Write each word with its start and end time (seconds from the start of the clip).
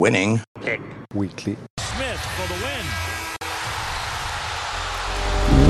Winning. 0.00 0.40
Weekly. 1.14 1.58
Smith 1.78 2.20
for 2.20 2.48
the 2.48 2.54
win. 2.64 2.84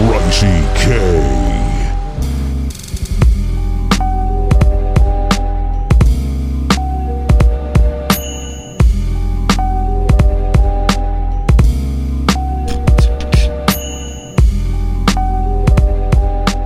Raunchy 0.06 0.56
K. 0.76 0.86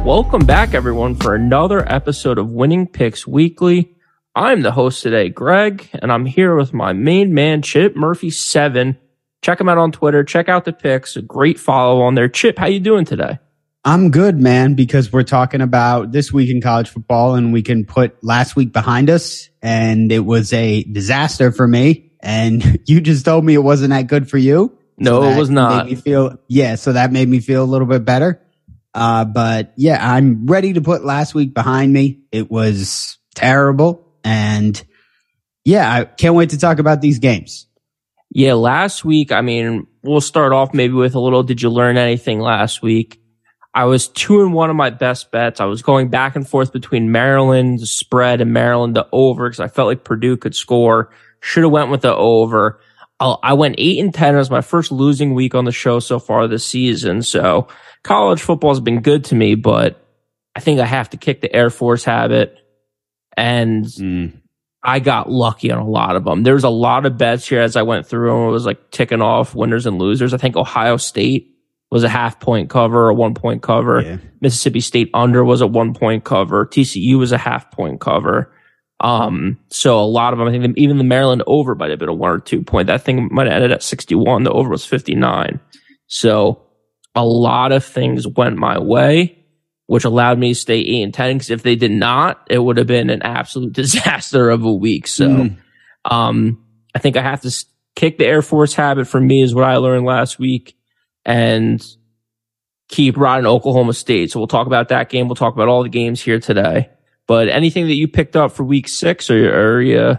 Welcome 0.04 0.44
back, 0.44 0.74
everyone, 0.74 1.14
for 1.14 1.34
another 1.34 1.90
episode 1.90 2.36
of 2.36 2.50
Winning 2.50 2.86
Picks 2.86 3.26
Weekly. 3.26 3.93
I'm 4.36 4.62
the 4.62 4.72
host 4.72 5.02
today, 5.02 5.28
Greg, 5.28 5.88
and 5.94 6.10
I'm 6.10 6.26
here 6.26 6.56
with 6.56 6.72
my 6.72 6.92
main 6.92 7.34
man, 7.34 7.62
Chip 7.62 7.94
Murphy7. 7.94 8.96
Check 9.42 9.60
him 9.60 9.68
out 9.68 9.78
on 9.78 9.92
Twitter. 9.92 10.24
Check 10.24 10.48
out 10.48 10.64
the 10.64 10.72
picks. 10.72 11.14
A 11.16 11.22
great 11.22 11.56
follow 11.58 12.02
on 12.02 12.16
there. 12.16 12.28
Chip, 12.28 12.58
how 12.58 12.66
you 12.66 12.80
doing 12.80 13.04
today? 13.04 13.38
I'm 13.84 14.10
good, 14.10 14.40
man, 14.40 14.74
because 14.74 15.12
we're 15.12 15.22
talking 15.22 15.60
about 15.60 16.10
this 16.10 16.32
week 16.32 16.50
in 16.50 16.60
college 16.60 16.88
football 16.88 17.36
and 17.36 17.52
we 17.52 17.62
can 17.62 17.84
put 17.84 18.24
last 18.24 18.56
week 18.56 18.72
behind 18.72 19.08
us. 19.08 19.50
And 19.62 20.10
it 20.10 20.24
was 20.24 20.52
a 20.52 20.82
disaster 20.82 21.52
for 21.52 21.68
me. 21.68 22.10
And 22.18 22.80
you 22.86 23.00
just 23.00 23.24
told 23.24 23.44
me 23.44 23.54
it 23.54 23.62
wasn't 23.62 23.90
that 23.90 24.08
good 24.08 24.28
for 24.28 24.38
you. 24.38 24.76
No, 24.96 25.22
So 25.22 25.28
it 25.28 25.38
was 25.38 25.50
not. 25.50 25.86
Made 25.86 25.96
me 25.96 26.00
feel, 26.00 26.38
yeah. 26.48 26.74
So 26.74 26.94
that 26.94 27.12
made 27.12 27.28
me 27.28 27.38
feel 27.38 27.62
a 27.62 27.66
little 27.66 27.86
bit 27.86 28.04
better. 28.04 28.40
Uh, 28.94 29.26
but 29.26 29.74
yeah, 29.76 29.98
I'm 30.00 30.46
ready 30.46 30.72
to 30.72 30.80
put 30.80 31.04
last 31.04 31.34
week 31.34 31.54
behind 31.54 31.92
me. 31.92 32.22
It 32.32 32.50
was 32.50 33.18
terrible. 33.36 34.04
And 34.24 34.82
yeah, 35.64 35.92
I 35.92 36.04
can't 36.04 36.34
wait 36.34 36.50
to 36.50 36.58
talk 36.58 36.78
about 36.78 37.00
these 37.00 37.18
games. 37.18 37.66
Yeah, 38.30 38.54
last 38.54 39.04
week, 39.04 39.30
I 39.30 39.42
mean, 39.42 39.86
we'll 40.02 40.20
start 40.20 40.52
off 40.52 40.74
maybe 40.74 40.94
with 40.94 41.14
a 41.14 41.20
little 41.20 41.42
did 41.42 41.62
you 41.62 41.70
learn 41.70 41.96
anything 41.96 42.40
last 42.40 42.82
week? 42.82 43.20
I 43.74 43.84
was 43.84 44.08
two 44.08 44.40
and 44.40 44.52
one 44.52 44.70
of 44.70 44.76
my 44.76 44.90
best 44.90 45.30
bets. 45.30 45.60
I 45.60 45.64
was 45.66 45.82
going 45.82 46.08
back 46.08 46.36
and 46.36 46.48
forth 46.48 46.72
between 46.72 47.12
Maryland 47.12 47.80
the 47.80 47.86
spread 47.86 48.40
and 48.40 48.52
Maryland 48.52 48.94
the 48.96 49.06
over 49.12 49.48
because 49.48 49.60
I 49.60 49.68
felt 49.68 49.88
like 49.88 50.04
Purdue 50.04 50.36
could 50.36 50.54
score. 50.54 51.10
Should 51.40 51.64
have 51.64 51.72
went 51.72 51.90
with 51.90 52.02
the 52.02 52.14
over. 52.14 52.80
I'll- 53.20 53.40
I 53.42 53.52
went 53.54 53.74
eight 53.78 53.98
and 53.98 54.14
ten. 54.14 54.34
It 54.34 54.38
was 54.38 54.50
my 54.50 54.60
first 54.60 54.90
losing 54.92 55.34
week 55.34 55.54
on 55.54 55.64
the 55.64 55.72
show 55.72 55.98
so 55.98 56.18
far 56.18 56.46
this 56.48 56.64
season. 56.64 57.22
So 57.22 57.68
college 58.02 58.40
football 58.40 58.70
has 58.70 58.80
been 58.80 59.00
good 59.00 59.24
to 59.26 59.34
me, 59.34 59.54
but 59.54 60.00
I 60.56 60.60
think 60.60 60.80
I 60.80 60.86
have 60.86 61.10
to 61.10 61.16
kick 61.16 61.40
the 61.40 61.54
Air 61.54 61.70
Force 61.70 62.04
habit. 62.04 62.56
And 63.36 63.86
I 64.82 65.00
got 65.00 65.30
lucky 65.30 65.70
on 65.70 65.78
a 65.78 65.88
lot 65.88 66.14
of 66.14 66.24
them. 66.24 66.42
There 66.42 66.54
was 66.54 66.64
a 66.64 66.68
lot 66.68 67.06
of 67.06 67.16
bets 67.16 67.48
here 67.48 67.60
as 67.60 67.74
I 67.74 67.82
went 67.82 68.06
through 68.06 68.36
and 68.36 68.48
it 68.48 68.52
was 68.52 68.66
like 68.66 68.90
ticking 68.90 69.22
off 69.22 69.54
winners 69.54 69.86
and 69.86 69.98
losers. 69.98 70.34
I 70.34 70.36
think 70.36 70.56
Ohio 70.56 70.98
State 70.98 71.50
was 71.90 72.04
a 72.04 72.08
half 72.08 72.38
point 72.40 72.68
cover, 72.70 73.08
a 73.08 73.14
one 73.14 73.34
point 73.34 73.62
cover. 73.62 74.02
Yeah. 74.02 74.16
Mississippi 74.40 74.80
State 74.80 75.10
under 75.14 75.44
was 75.44 75.60
a 75.60 75.66
one 75.66 75.94
point 75.94 76.24
cover. 76.24 76.66
TCU 76.66 77.18
was 77.18 77.32
a 77.32 77.38
half 77.38 77.70
point 77.70 78.00
cover. 78.00 78.52
Um, 79.00 79.58
so 79.70 79.98
a 79.98 80.04
lot 80.04 80.32
of 80.32 80.38
them, 80.38 80.48
I 80.48 80.50
think 80.50 80.76
even 80.76 80.98
the 80.98 81.04
Maryland 81.04 81.42
over 81.46 81.74
might 81.74 81.90
have 81.90 81.98
been 81.98 82.08
a 82.08 82.14
one 82.14 82.30
or 82.30 82.38
two 82.38 82.62
point. 82.62 82.86
That 82.86 83.02
thing 83.02 83.28
might 83.32 83.46
have 83.46 83.54
ended 83.54 83.72
at 83.72 83.82
61. 83.82 84.44
The 84.44 84.50
over 84.50 84.70
was 84.70 84.84
59. 84.84 85.60
So 86.06 86.62
a 87.14 87.24
lot 87.24 87.72
of 87.72 87.84
things 87.84 88.26
went 88.26 88.56
my 88.56 88.78
way, 88.78 89.43
which 89.86 90.04
allowed 90.04 90.38
me 90.38 90.50
to 90.54 90.54
stay 90.58 90.78
eight 90.80 91.02
and 91.02 91.12
10. 91.14 91.38
Cause 91.38 91.50
if 91.50 91.62
they 91.62 91.76
did 91.76 91.90
not, 91.90 92.46
it 92.50 92.58
would 92.58 92.78
have 92.78 92.86
been 92.86 93.10
an 93.10 93.22
absolute 93.22 93.72
disaster 93.82 94.50
of 94.50 94.64
a 94.64 94.72
week. 94.72 95.06
So, 95.06 95.28
Mm. 95.28 95.56
um, 96.04 96.64
I 96.94 96.98
think 97.00 97.16
I 97.16 97.22
have 97.22 97.40
to 97.42 97.64
kick 97.96 98.18
the 98.18 98.26
Air 98.26 98.42
Force 98.42 98.74
habit 98.74 99.06
for 99.06 99.20
me 99.20 99.42
is 99.42 99.54
what 99.54 99.64
I 99.64 99.76
learned 99.76 100.06
last 100.06 100.38
week 100.38 100.76
and 101.24 101.84
keep 102.88 103.16
riding 103.16 103.46
Oklahoma 103.46 103.92
State. 103.94 104.30
So 104.30 104.38
we'll 104.38 104.46
talk 104.46 104.66
about 104.66 104.88
that 104.88 105.08
game. 105.08 105.26
We'll 105.28 105.34
talk 105.36 105.54
about 105.54 105.68
all 105.68 105.82
the 105.82 105.88
games 105.88 106.20
here 106.20 106.38
today. 106.38 106.90
But 107.26 107.48
anything 107.48 107.86
that 107.86 107.94
you 107.94 108.06
picked 108.08 108.36
up 108.36 108.52
for 108.52 108.62
week 108.64 108.86
six 108.88 109.30
or 109.30 109.76
are 109.76 109.80
you 109.82 110.18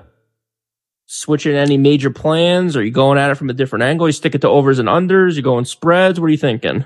switching 1.05 1.53
any 1.53 1.77
major 1.77 2.09
plans? 2.09 2.75
Are 2.75 2.83
you 2.83 2.91
going 2.91 3.17
at 3.19 3.29
it 3.29 3.35
from 3.35 3.49
a 3.49 3.53
different 3.53 3.83
angle? 3.83 4.07
You 4.07 4.11
stick 4.13 4.33
it 4.35 4.41
to 4.41 4.49
overs 4.49 4.79
and 4.79 4.89
unders? 4.89 5.35
You 5.35 5.41
going 5.43 5.65
spreads? 5.65 6.19
What 6.19 6.25
are 6.27 6.29
you 6.29 6.37
thinking? 6.37 6.85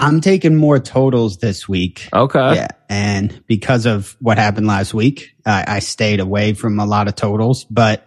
I'm 0.00 0.20
taking 0.20 0.56
more 0.56 0.78
totals 0.78 1.38
this 1.38 1.68
week. 1.68 2.08
Okay. 2.12 2.54
Yeah. 2.56 2.68
And 2.88 3.42
because 3.46 3.86
of 3.86 4.16
what 4.20 4.38
happened 4.38 4.66
last 4.66 4.94
week, 4.94 5.34
I, 5.46 5.64
I 5.76 5.78
stayed 5.80 6.20
away 6.20 6.54
from 6.54 6.80
a 6.80 6.86
lot 6.86 7.06
of 7.08 7.14
totals, 7.14 7.64
but 7.64 8.06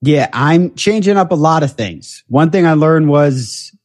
yeah, 0.00 0.28
I'm 0.32 0.74
changing 0.74 1.16
up 1.16 1.30
a 1.30 1.36
lot 1.36 1.62
of 1.62 1.72
things. 1.72 2.24
One 2.28 2.50
thing 2.50 2.66
I 2.66 2.72
learned 2.74 3.08
was 3.08 3.76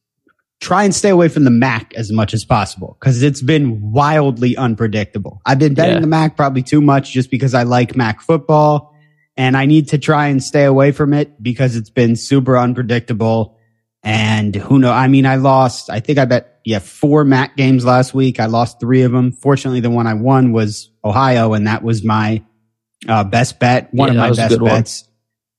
try 0.60 0.82
and 0.84 0.94
stay 0.94 1.10
away 1.10 1.28
from 1.28 1.44
the 1.44 1.50
Mac 1.50 1.94
as 1.94 2.10
much 2.10 2.34
as 2.34 2.44
possible 2.44 2.96
because 2.98 3.22
it's 3.22 3.42
been 3.42 3.92
wildly 3.92 4.56
unpredictable. 4.56 5.40
I've 5.46 5.58
been 5.60 5.74
betting 5.74 5.94
Yeah. 5.96 6.00
the 6.00 6.06
Mac 6.08 6.36
probably 6.36 6.62
too 6.62 6.80
much 6.80 7.12
just 7.12 7.30
because 7.30 7.54
I 7.54 7.62
like 7.62 7.94
Mac 7.96 8.20
football 8.20 8.94
and 9.36 9.56
I 9.56 9.66
need 9.66 9.88
to 9.90 9.98
try 9.98 10.26
and 10.28 10.42
stay 10.42 10.64
away 10.64 10.90
from 10.90 11.14
it 11.14 11.40
because 11.40 11.76
it's 11.76 11.90
been 11.90 12.16
super 12.16 12.58
unpredictable. 12.58 13.57
And 14.02 14.54
who 14.54 14.78
know? 14.78 14.92
I 14.92 15.08
mean, 15.08 15.26
I 15.26 15.36
lost, 15.36 15.90
I 15.90 16.00
think 16.00 16.18
I 16.18 16.24
bet, 16.24 16.60
yeah, 16.64 16.78
four 16.78 17.24
MAC 17.24 17.56
games 17.56 17.84
last 17.84 18.14
week. 18.14 18.38
I 18.40 18.46
lost 18.46 18.78
three 18.80 19.02
of 19.02 19.12
them. 19.12 19.32
Fortunately, 19.32 19.80
the 19.80 19.90
one 19.90 20.06
I 20.06 20.14
won 20.14 20.52
was 20.52 20.90
Ohio 21.04 21.52
and 21.54 21.66
that 21.66 21.82
was 21.82 22.04
my 22.04 22.44
uh, 23.08 23.24
best 23.24 23.58
bet. 23.58 23.92
One 23.92 24.08
Yeah, 24.08 24.24
of 24.24 24.30
my 24.30 24.36
best 24.36 24.48
good 24.50 24.62
one. 24.62 24.70
bets. 24.70 25.04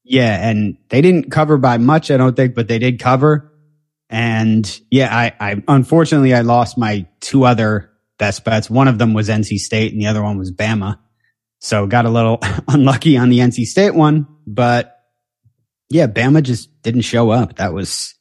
Yeah. 0.03 0.50
And 0.50 0.77
they 0.89 1.01
didn't 1.01 1.31
cover 1.31 1.57
by 1.57 1.77
much, 1.77 2.12
I 2.12 2.18
don't 2.18 2.36
think, 2.36 2.56
but 2.56 2.68
they 2.68 2.80
did 2.80 3.00
cover. 3.00 3.51
And 4.09 4.80
yeah, 4.89 5.15
I, 5.15 5.33
I 5.51 5.63
unfortunately 5.68 6.33
I 6.33 6.42
lost 6.42 6.77
my 6.77 7.06
two 7.19 7.44
other 7.44 7.92
best 8.18 8.44
bets. 8.44 8.69
One 8.69 8.88
of 8.88 8.97
them 8.97 9.13
was 9.13 9.30
NC 9.30 9.57
State 9.57 9.92
and 9.94 10.01
the 10.01 10.07
other 10.07 10.24
one 10.24 10.38
was 10.38 10.51
Bama. 10.51 10.97
So 11.59 11.85
got 11.88 12.06
a 12.06 12.09
little 12.09 12.39
unlucky 12.68 13.18
on 13.18 13.30
the 13.30 13.39
NC 13.39 13.65
State 13.65 13.94
one, 13.94 14.27
but 14.47 14.95
yeah, 15.89 16.07
Bama 16.07 16.42
just 16.42 16.81
didn't 16.81 17.01
show 17.01 17.30
up. 17.31 17.57
That 17.57 17.74
was 17.74 18.15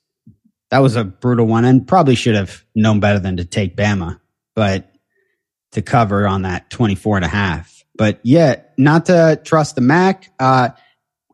that 0.70 0.78
was 0.80 0.96
a 0.96 1.04
brutal 1.04 1.46
one 1.46 1.64
and 1.64 1.86
probably 1.86 2.14
should 2.14 2.34
have 2.34 2.64
known 2.74 3.00
better 3.00 3.18
than 3.18 3.36
to 3.38 3.44
take 3.44 3.76
Bama, 3.76 4.20
but 4.54 4.90
to 5.72 5.82
cover 5.82 6.26
on 6.26 6.42
that 6.42 6.70
24 6.70 7.16
and 7.16 7.24
a 7.24 7.28
half. 7.28 7.84
But 7.96 8.20
yeah, 8.22 8.56
not 8.76 9.06
to 9.06 9.40
trust 9.44 9.74
the 9.74 9.80
Mac. 9.80 10.30
Uh, 10.38 10.70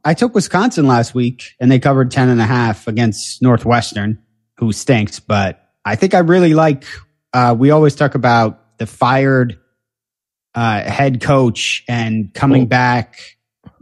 I 0.04 0.14
took 0.14 0.34
Wisconsin 0.34 0.86
last 0.86 1.14
week 1.14 1.54
and 1.60 1.70
they 1.70 1.78
covered 1.78 2.10
10 2.10 2.28
and 2.28 2.40
a 2.40 2.44
half 2.46 2.86
against 2.88 3.42
Northwestern, 3.42 4.18
who 4.58 4.72
stinks, 4.72 5.20
but 5.20 5.60
I 5.84 5.96
think 5.96 6.14
I 6.14 6.20
really 6.20 6.54
like, 6.54 6.84
uh, 7.32 7.54
we 7.58 7.70
always 7.70 7.94
talk 7.94 8.14
about 8.14 8.78
the 8.78 8.86
fired, 8.86 9.58
uh, 10.54 10.82
head 10.82 11.20
coach 11.20 11.84
and 11.88 12.32
coming 12.32 12.62
Oh. 12.62 12.66
back, 12.66 13.16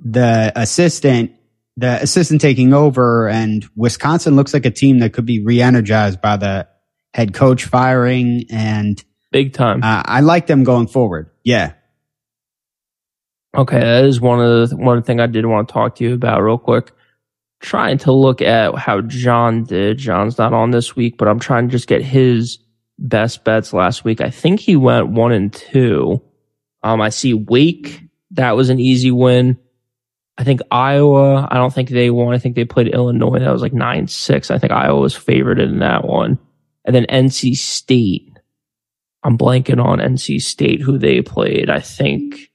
the 0.02 0.52
assistant, 0.56 1.32
the 1.82 2.00
assistant 2.00 2.40
taking 2.40 2.72
over 2.72 3.28
and 3.28 3.68
Wisconsin 3.74 4.36
looks 4.36 4.54
like 4.54 4.64
a 4.64 4.70
team 4.70 5.00
that 5.00 5.12
could 5.12 5.26
be 5.26 5.42
re-energized 5.42 6.20
by 6.20 6.36
the 6.36 6.68
head 7.12 7.34
coach 7.34 7.64
firing 7.64 8.44
and, 8.50 9.02
Big 9.32 9.52
time. 9.52 9.82
uh, 9.82 10.02
I 10.04 10.20
like 10.20 10.46
them 10.46 10.62
going 10.62 10.86
forward. 10.86 11.30
Yeah. 11.42 11.72
Okay, 13.56 13.80
that 13.80 14.04
is 14.04 14.20
one 14.20 14.40
of 14.40 14.70
the 14.70 14.76
one 14.76 15.02
thing 15.02 15.18
I 15.18 15.26
did 15.26 15.44
want 15.44 15.66
to 15.68 15.72
talk 15.72 15.96
to 15.96 16.04
you 16.04 16.14
about 16.14 16.40
real 16.42 16.56
quick. 16.56 16.92
Trying 17.58 17.98
to 17.98 18.12
look 18.12 18.40
at 18.40 18.76
how 18.76 19.00
John 19.00 19.64
did. 19.64 19.98
John's 19.98 20.38
not 20.38 20.52
on 20.52 20.70
this 20.70 20.94
week, 20.94 21.18
but 21.18 21.26
I'm 21.26 21.40
trying 21.40 21.66
to 21.68 21.72
just 21.72 21.88
get 21.88 22.02
his 22.02 22.58
best 22.98 23.42
bets 23.44 23.72
last 23.72 24.04
week. 24.04 24.20
I 24.20 24.30
think 24.30 24.60
he 24.60 24.76
went 24.76 25.08
one 25.08 25.32
and 25.32 25.52
two. 25.52 26.22
Um, 26.84 27.00
I 27.00 27.08
see 27.08 27.34
Wake. 27.34 28.02
That 28.30 28.52
was 28.52 28.70
an 28.70 28.78
easy 28.78 29.10
win. 29.10 29.58
I 30.42 30.44
think 30.44 30.60
Iowa. 30.72 31.46
I 31.48 31.54
don't 31.54 31.72
think 31.72 31.88
they 31.88 32.10
won. 32.10 32.34
I 32.34 32.38
think 32.38 32.56
they 32.56 32.64
played 32.64 32.88
Illinois. 32.88 33.38
That 33.38 33.52
was 33.52 33.62
like 33.62 33.72
nine 33.72 34.08
six. 34.08 34.50
I 34.50 34.58
think 34.58 34.72
Iowa 34.72 35.00
was 35.00 35.14
favored 35.14 35.60
in 35.60 35.78
that 35.78 36.04
one. 36.04 36.36
And 36.84 36.96
then 36.96 37.06
NC 37.08 37.54
State. 37.54 38.28
I'm 39.22 39.38
blanking 39.38 39.80
on 39.80 40.00
NC 40.00 40.42
State 40.42 40.80
who 40.80 40.98
they 40.98 41.22
played. 41.22 41.70
I 41.70 41.78
think 41.78 42.50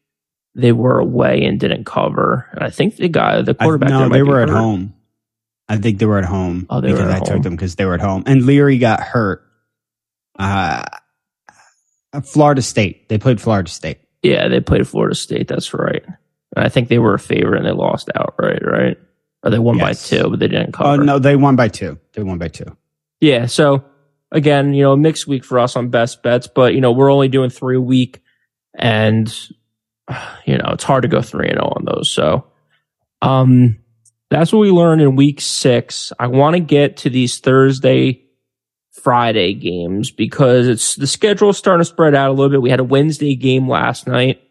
they 0.53 0.73
were 0.73 0.99
away 0.99 1.45
and 1.45 1.57
didn't 1.61 1.85
cover. 1.85 2.49
And 2.51 2.61
I 2.61 2.71
think 2.71 2.97
the 2.97 3.07
guy, 3.07 3.41
the 3.41 3.55
I- 3.57 3.63
quarterback, 3.63 3.89
no, 3.89 3.99
there 3.99 4.09
they 4.09 4.23
were 4.23 4.41
at 4.41 4.49
hurt. 4.49 4.57
home. 4.57 4.93
I 5.69 5.77
think 5.77 5.99
they 5.99 6.05
were 6.05 6.17
at 6.17 6.25
home. 6.25 6.67
Oh, 6.69 6.81
they 6.81 6.91
were 6.91 6.97
because 6.97 7.13
at 7.13 7.21
I 7.21 7.25
took 7.25 7.43
them 7.43 7.55
because 7.55 7.75
they 7.75 7.85
were 7.85 7.93
at 7.93 8.01
home. 8.01 8.23
And 8.25 8.45
Leary 8.45 8.79
got 8.79 8.99
hurt. 8.99 9.43
Uh, 10.37 10.83
Florida 12.25 12.61
State. 12.61 13.07
They 13.07 13.17
played 13.17 13.39
Florida 13.39 13.69
State. 13.69 13.99
Yeah, 14.23 14.49
they 14.49 14.59
played 14.59 14.89
Florida 14.89 15.15
State. 15.15 15.47
That's 15.47 15.73
right. 15.73 16.03
And 16.57 16.65
I 16.65 16.69
think 16.69 16.89
they 16.89 16.97
were 16.97 17.13
a 17.13 17.19
favorite 17.19 17.57
and 17.59 17.65
they 17.67 17.71
lost 17.71 18.09
outright, 18.15 18.65
right? 18.65 18.97
Or 19.43 19.51
they 19.51 19.59
won 19.59 19.77
Yes. 19.77 20.09
by 20.09 20.17
two, 20.17 20.29
but 20.31 20.39
they 20.39 20.47
didn't 20.47 20.71
cover. 20.73 20.89
Oh 20.89 20.95
no, 20.95 21.19
they 21.19 21.35
won 21.35 21.55
by 21.55 21.67
two. 21.67 21.99
They 22.13 22.23
won 22.23 22.39
by 22.39 22.47
two. 22.47 22.75
Yeah. 23.21 23.45
So 23.45 23.85
again, 24.31 24.73
you 24.73 24.81
know, 24.83 24.95
mixed 24.95 25.27
week 25.27 25.43
for 25.45 25.59
us 25.59 25.75
on 25.75 25.89
best 25.89 26.23
bets, 26.23 26.47
but 26.47 26.73
you 26.73 26.81
know, 26.81 26.91
we're 26.91 27.11
only 27.11 27.27
doing 27.27 27.51
three 27.51 27.77
a 27.77 27.81
week 27.81 28.21
and 28.73 29.27
you 30.45 30.57
know, 30.57 30.69
it's 30.71 30.83
hard 30.83 31.03
to 31.03 31.07
go 31.07 31.21
three 31.21 31.47
and 31.47 31.57
zero 31.57 31.73
on 31.75 31.85
those. 31.85 32.09
So, 32.11 32.47
um, 33.21 33.77
that's 34.29 34.51
what 34.51 34.59
we 34.59 34.71
learned 34.71 35.01
in 35.01 35.15
week 35.15 35.39
six. 35.39 36.11
I 36.19 36.27
want 36.27 36.55
to 36.55 36.59
get 36.59 36.97
to 36.97 37.09
these 37.09 37.39
Thursday, 37.39 38.23
Friday 38.91 39.53
games 39.53 40.11
because 40.11 40.67
it's 40.67 40.95
the 40.95 41.07
schedule 41.07 41.53
starting 41.53 41.81
to 41.81 41.85
spread 41.85 42.15
out 42.15 42.29
a 42.29 42.33
little 42.33 42.49
bit. 42.49 42.61
We 42.61 42.69
had 42.71 42.79
a 42.79 42.83
Wednesday 42.83 43.35
game 43.35 43.69
last 43.69 44.07
night. 44.07 44.41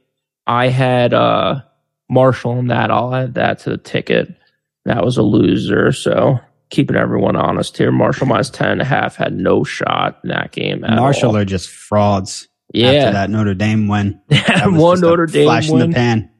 I 0.47 0.69
had, 0.69 1.13
uh, 1.13 1.63
Marshall 2.09 2.59
and 2.59 2.71
that. 2.71 2.91
I'll 2.91 3.15
add 3.15 3.35
that 3.35 3.61
to 3.61 3.71
the 3.71 3.79
ticket. 3.79 4.35
That 4.85 5.05
was 5.05 5.17
a 5.17 5.23
loser. 5.23 5.93
So 5.93 6.39
keeping 6.71 6.97
everyone 6.97 7.37
honest 7.37 7.77
here. 7.77 7.91
Marshall 7.93 8.27
minus 8.27 8.51
10 8.51 8.69
and 8.71 8.81
a 8.83 8.85
half 8.85 9.17
had 9.17 9.35
no 9.37 9.65
shot 9.65 10.21
in 10.25 10.31
that 10.31 10.53
game. 10.53 10.85
At 10.85 10.97
Marshall 10.97 11.31
all. 11.31 11.37
are 11.37 11.45
just 11.45 11.69
frauds. 11.69 12.49
yeah. 12.73 12.89
After 12.91 13.13
that 13.13 13.31
Notre 13.31 13.55
Dame 13.55 13.89
win, 13.89 14.21
that 14.29 14.69
one 14.73 15.01
Notre 15.01 15.27
Dame 15.27 15.45
flash 15.47 15.69
win. 15.69 15.83
in 15.83 15.91
the 15.91 15.95
pan. 15.95 16.31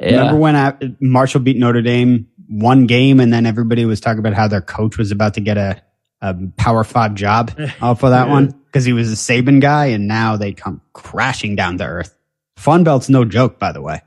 Yeah. 0.00 0.06
Remember 0.18 0.36
when 0.38 0.56
I, 0.56 0.74
Marshall 1.00 1.40
beat 1.40 1.56
Notre 1.56 1.82
Dame 1.82 2.28
one 2.48 2.86
game, 2.86 3.18
and 3.20 3.32
then 3.32 3.46
everybody 3.46 3.84
was 3.84 4.00
talking 4.00 4.20
about 4.20 4.32
how 4.34 4.46
their 4.48 4.60
coach 4.62 4.96
was 4.96 5.10
about 5.10 5.34
to 5.34 5.40
get 5.40 5.56
a, 5.58 5.82
a 6.20 6.34
Power 6.56 6.84
Five 6.84 7.14
job 7.14 7.50
off 7.82 8.02
of 8.04 8.10
that 8.10 8.26
Yeah. 8.28 8.32
one 8.32 8.46
because 8.66 8.84
he 8.84 8.92
was 8.92 9.12
a 9.12 9.16
Saban 9.16 9.60
guy, 9.60 9.86
and 9.86 10.06
now 10.08 10.36
they 10.36 10.52
come 10.52 10.80
crashing 10.92 11.56
down 11.56 11.78
to 11.78 11.84
earth. 11.84 12.16
Fun 12.56 12.84
Belt's 12.84 13.08
no 13.08 13.24
joke, 13.24 13.58
by 13.58 13.72
the 13.72 13.82
way. 13.82 14.00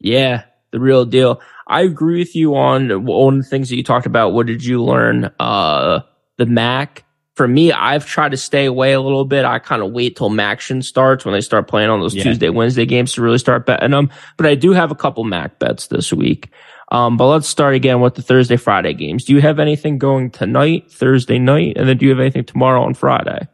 Yeah, 0.00 0.44
the 0.70 0.80
real 0.80 1.04
deal. 1.04 1.40
I 1.66 1.82
agree 1.82 2.18
with 2.18 2.34
you 2.34 2.56
on 2.56 3.04
one 3.04 3.38
of 3.38 3.44
the 3.44 3.48
things 3.48 3.68
that 3.68 3.76
you 3.76 3.82
talked 3.84 4.06
about. 4.06 4.32
What 4.32 4.46
did 4.46 4.64
you 4.64 4.82
learn? 4.82 5.30
Uh, 5.38 6.00
the 6.36 6.46
Mac. 6.46 7.04
For 7.34 7.46
me, 7.46 7.70
I've 7.70 8.04
tried 8.04 8.32
to 8.32 8.36
stay 8.36 8.64
away 8.64 8.94
a 8.94 9.00
little 9.00 9.24
bit. 9.24 9.44
I 9.44 9.60
kind 9.60 9.80
of 9.80 9.92
wait 9.92 10.16
till 10.16 10.28
Maction 10.28 10.82
starts 10.82 11.24
when 11.24 11.34
they 11.34 11.40
start 11.40 11.68
playing 11.68 11.88
on 11.88 12.00
those 12.00 12.12
Yeah. 12.14 12.24
Tuesday, 12.24 12.48
Wednesday 12.48 12.84
games 12.84 13.12
to 13.12 13.22
really 13.22 13.38
start 13.38 13.64
betting 13.64 13.92
them. 13.92 14.10
But 14.36 14.46
I 14.46 14.56
do 14.56 14.72
have 14.72 14.90
a 14.90 14.96
couple 14.96 15.22
Mac 15.22 15.60
bets 15.60 15.86
this 15.86 16.12
week. 16.12 16.50
Um, 16.90 17.16
but 17.16 17.26
let's 17.28 17.46
start 17.46 17.74
again 17.76 18.00
with 18.00 18.16
the 18.16 18.22
Thursday, 18.22 18.56
Friday 18.56 18.92
games. 18.94 19.24
Do 19.24 19.34
you 19.34 19.40
have 19.40 19.60
anything 19.60 19.98
going 19.98 20.30
tonight, 20.30 20.90
Thursday 20.90 21.38
night? 21.38 21.76
And 21.76 21.88
then 21.88 21.98
do 21.98 22.06
you 22.06 22.10
have 22.10 22.18
anything 22.18 22.44
tomorrow 22.44 22.82
on 22.82 22.94
Friday? 22.94 23.46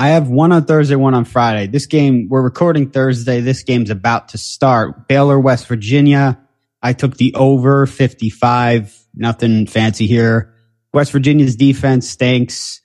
I 0.00 0.08
have 0.08 0.30
one 0.30 0.50
on 0.50 0.64
Thursday, 0.64 0.94
one 0.94 1.12
on 1.12 1.26
Friday. 1.26 1.66
This 1.66 1.84
game, 1.84 2.28
we're 2.30 2.40
recording 2.40 2.88
Thursday. 2.88 3.42
This 3.42 3.64
game's 3.64 3.90
about 3.90 4.30
to 4.30 4.38
start. 4.38 5.06
Baylor, 5.08 5.38
West 5.38 5.66
Virginia. 5.66 6.40
I 6.80 6.94
took 6.94 7.18
the 7.18 7.34
over 7.34 7.84
55. 7.84 8.98
Nothing 9.14 9.66
fancy 9.66 10.06
here. 10.06 10.54
West 10.94 11.12
Virginia's 11.12 11.54
defense 11.54 12.08
stinks. 12.08 12.80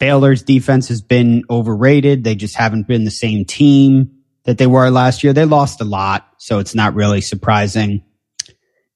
Baylor's 0.00 0.42
defense 0.42 0.88
has 0.88 1.02
been 1.02 1.42
overrated. 1.50 2.24
They 2.24 2.34
just 2.34 2.56
haven't 2.56 2.88
been 2.88 3.04
the 3.04 3.10
same 3.10 3.44
team 3.44 4.22
that 4.44 4.56
they 4.56 4.66
were 4.66 4.88
last 4.88 5.22
year. 5.22 5.34
They 5.34 5.44
lost 5.44 5.82
a 5.82 5.84
lot, 5.84 6.26
so 6.38 6.60
it's 6.60 6.74
not 6.74 6.94
really 6.94 7.20
surprising. 7.20 8.04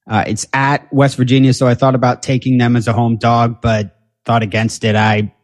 Uh, 0.09 0.23
it's 0.25 0.47
at 0.53 0.91
West 0.91 1.17
Virginia, 1.17 1.53
so 1.53 1.67
I 1.67 1.75
thought 1.75 1.93
about 1.93 2.23
taking 2.23 2.57
them 2.57 2.75
as 2.75 2.87
a 2.87 2.93
home 2.93 3.17
dog, 3.17 3.61
but 3.61 3.95
thought 4.25 4.41
against 4.41 4.83
it. 4.85 4.95
I 4.95 5.35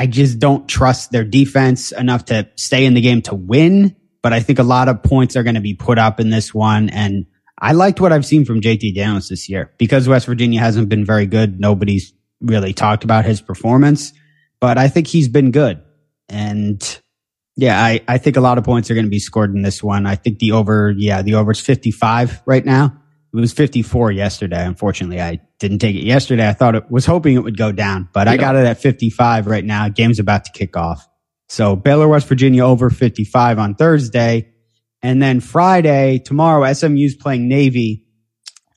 I 0.00 0.06
just 0.06 0.38
don't 0.38 0.66
trust 0.66 1.12
their 1.12 1.24
defense 1.24 1.92
enough 1.92 2.24
to 2.26 2.48
stay 2.56 2.86
in 2.86 2.94
the 2.94 3.02
game 3.02 3.20
to 3.22 3.34
win. 3.34 3.94
But 4.22 4.32
I 4.32 4.40
think 4.40 4.58
a 4.58 4.62
lot 4.62 4.88
of 4.88 5.02
points 5.02 5.36
are 5.36 5.42
going 5.42 5.56
to 5.56 5.60
be 5.60 5.74
put 5.74 5.98
up 5.98 6.20
in 6.20 6.30
this 6.30 6.54
one. 6.54 6.88
And 6.88 7.26
I 7.58 7.72
liked 7.72 8.00
what 8.00 8.10
I've 8.10 8.24
seen 8.24 8.46
from 8.46 8.62
JT 8.62 8.94
Daniels 8.94 9.28
this 9.28 9.46
year 9.46 9.74
because 9.76 10.08
West 10.08 10.24
Virginia 10.24 10.58
hasn't 10.58 10.88
been 10.88 11.04
very 11.04 11.26
good. 11.26 11.60
Nobody's 11.60 12.14
really 12.40 12.72
talked 12.72 13.04
about 13.04 13.26
his 13.26 13.42
performance, 13.42 14.14
but 14.58 14.78
I 14.78 14.88
think 14.88 15.06
he's 15.06 15.28
been 15.28 15.50
good. 15.50 15.82
And 16.30 16.82
yeah, 17.56 17.78
I, 17.78 18.00
I 18.08 18.16
think 18.16 18.38
a 18.38 18.40
lot 18.40 18.56
of 18.56 18.64
points 18.64 18.90
are 18.90 18.94
going 18.94 19.04
to 19.04 19.10
be 19.10 19.18
scored 19.18 19.54
in 19.54 19.60
this 19.60 19.82
one. 19.82 20.06
I 20.06 20.14
think 20.14 20.38
the 20.38 20.52
over, 20.52 20.94
yeah, 20.96 21.20
the 21.20 21.34
over 21.34 21.50
is 21.50 21.60
55 21.60 22.40
right 22.46 22.64
now. 22.64 22.98
It 23.32 23.36
was 23.36 23.52
54 23.52 24.10
yesterday. 24.12 24.64
Unfortunately, 24.64 25.20
I 25.20 25.40
didn't 25.60 25.78
take 25.78 25.94
it 25.94 26.02
yesterday. 26.02 26.48
I 26.48 26.52
thought 26.52 26.74
it 26.74 26.90
was 26.90 27.06
hoping 27.06 27.36
it 27.36 27.44
would 27.44 27.56
go 27.56 27.70
down, 27.70 28.08
but 28.12 28.26
I 28.26 28.36
got 28.36 28.56
it 28.56 28.66
at 28.66 28.78
55 28.78 29.46
right 29.46 29.64
now. 29.64 29.88
Game's 29.88 30.18
about 30.18 30.44
to 30.46 30.52
kick 30.52 30.76
off. 30.76 31.06
So 31.48 31.76
Baylor, 31.76 32.08
West 32.08 32.26
Virginia 32.28 32.64
over 32.64 32.90
55 32.90 33.58
on 33.58 33.74
Thursday. 33.74 34.52
And 35.02 35.22
then 35.22 35.40
Friday, 35.40 36.18
tomorrow, 36.18 36.70
SMU's 36.72 37.14
playing 37.14 37.48
Navy. 37.48 38.04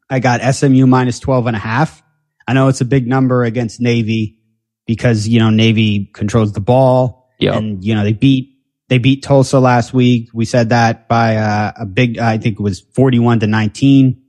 I 0.10 0.20
got 0.20 0.42
SMU 0.54 0.86
minus 0.86 1.20
12 1.20 1.48
and 1.48 1.56
a 1.56 1.60
half. 1.60 2.04
I 2.48 2.54
know 2.54 2.68
it's 2.68 2.82
a 2.82 2.86
big 2.86 3.08
number 3.08 3.44
against 3.44 3.82
Navy 3.82 4.38
because, 4.86 5.28
you 5.28 5.40
know, 5.40 5.50
Navy 5.50 6.10
controls 6.14 6.54
the 6.54 6.62
ball. 6.62 7.30
Yep. 7.40 7.56
And, 7.56 7.84
you 7.84 7.96
know, 7.96 8.04
they 8.04 8.14
beat, 8.14 8.58
they 8.90 8.98
beat 8.98 9.24
Tulsa 9.24 9.60
last 9.60 9.94
week. 9.94 10.30
We 10.34 10.46
said 10.46 10.70
that 10.70 11.08
by 11.08 11.38
uh, 11.38 11.72
a 11.78 11.86
big, 11.86 12.20
I 12.20 12.38
think 12.38 12.60
it 12.60 12.64
was 12.64 12.82
41 12.82 13.40
to 13.42 13.48
19. 13.48 14.23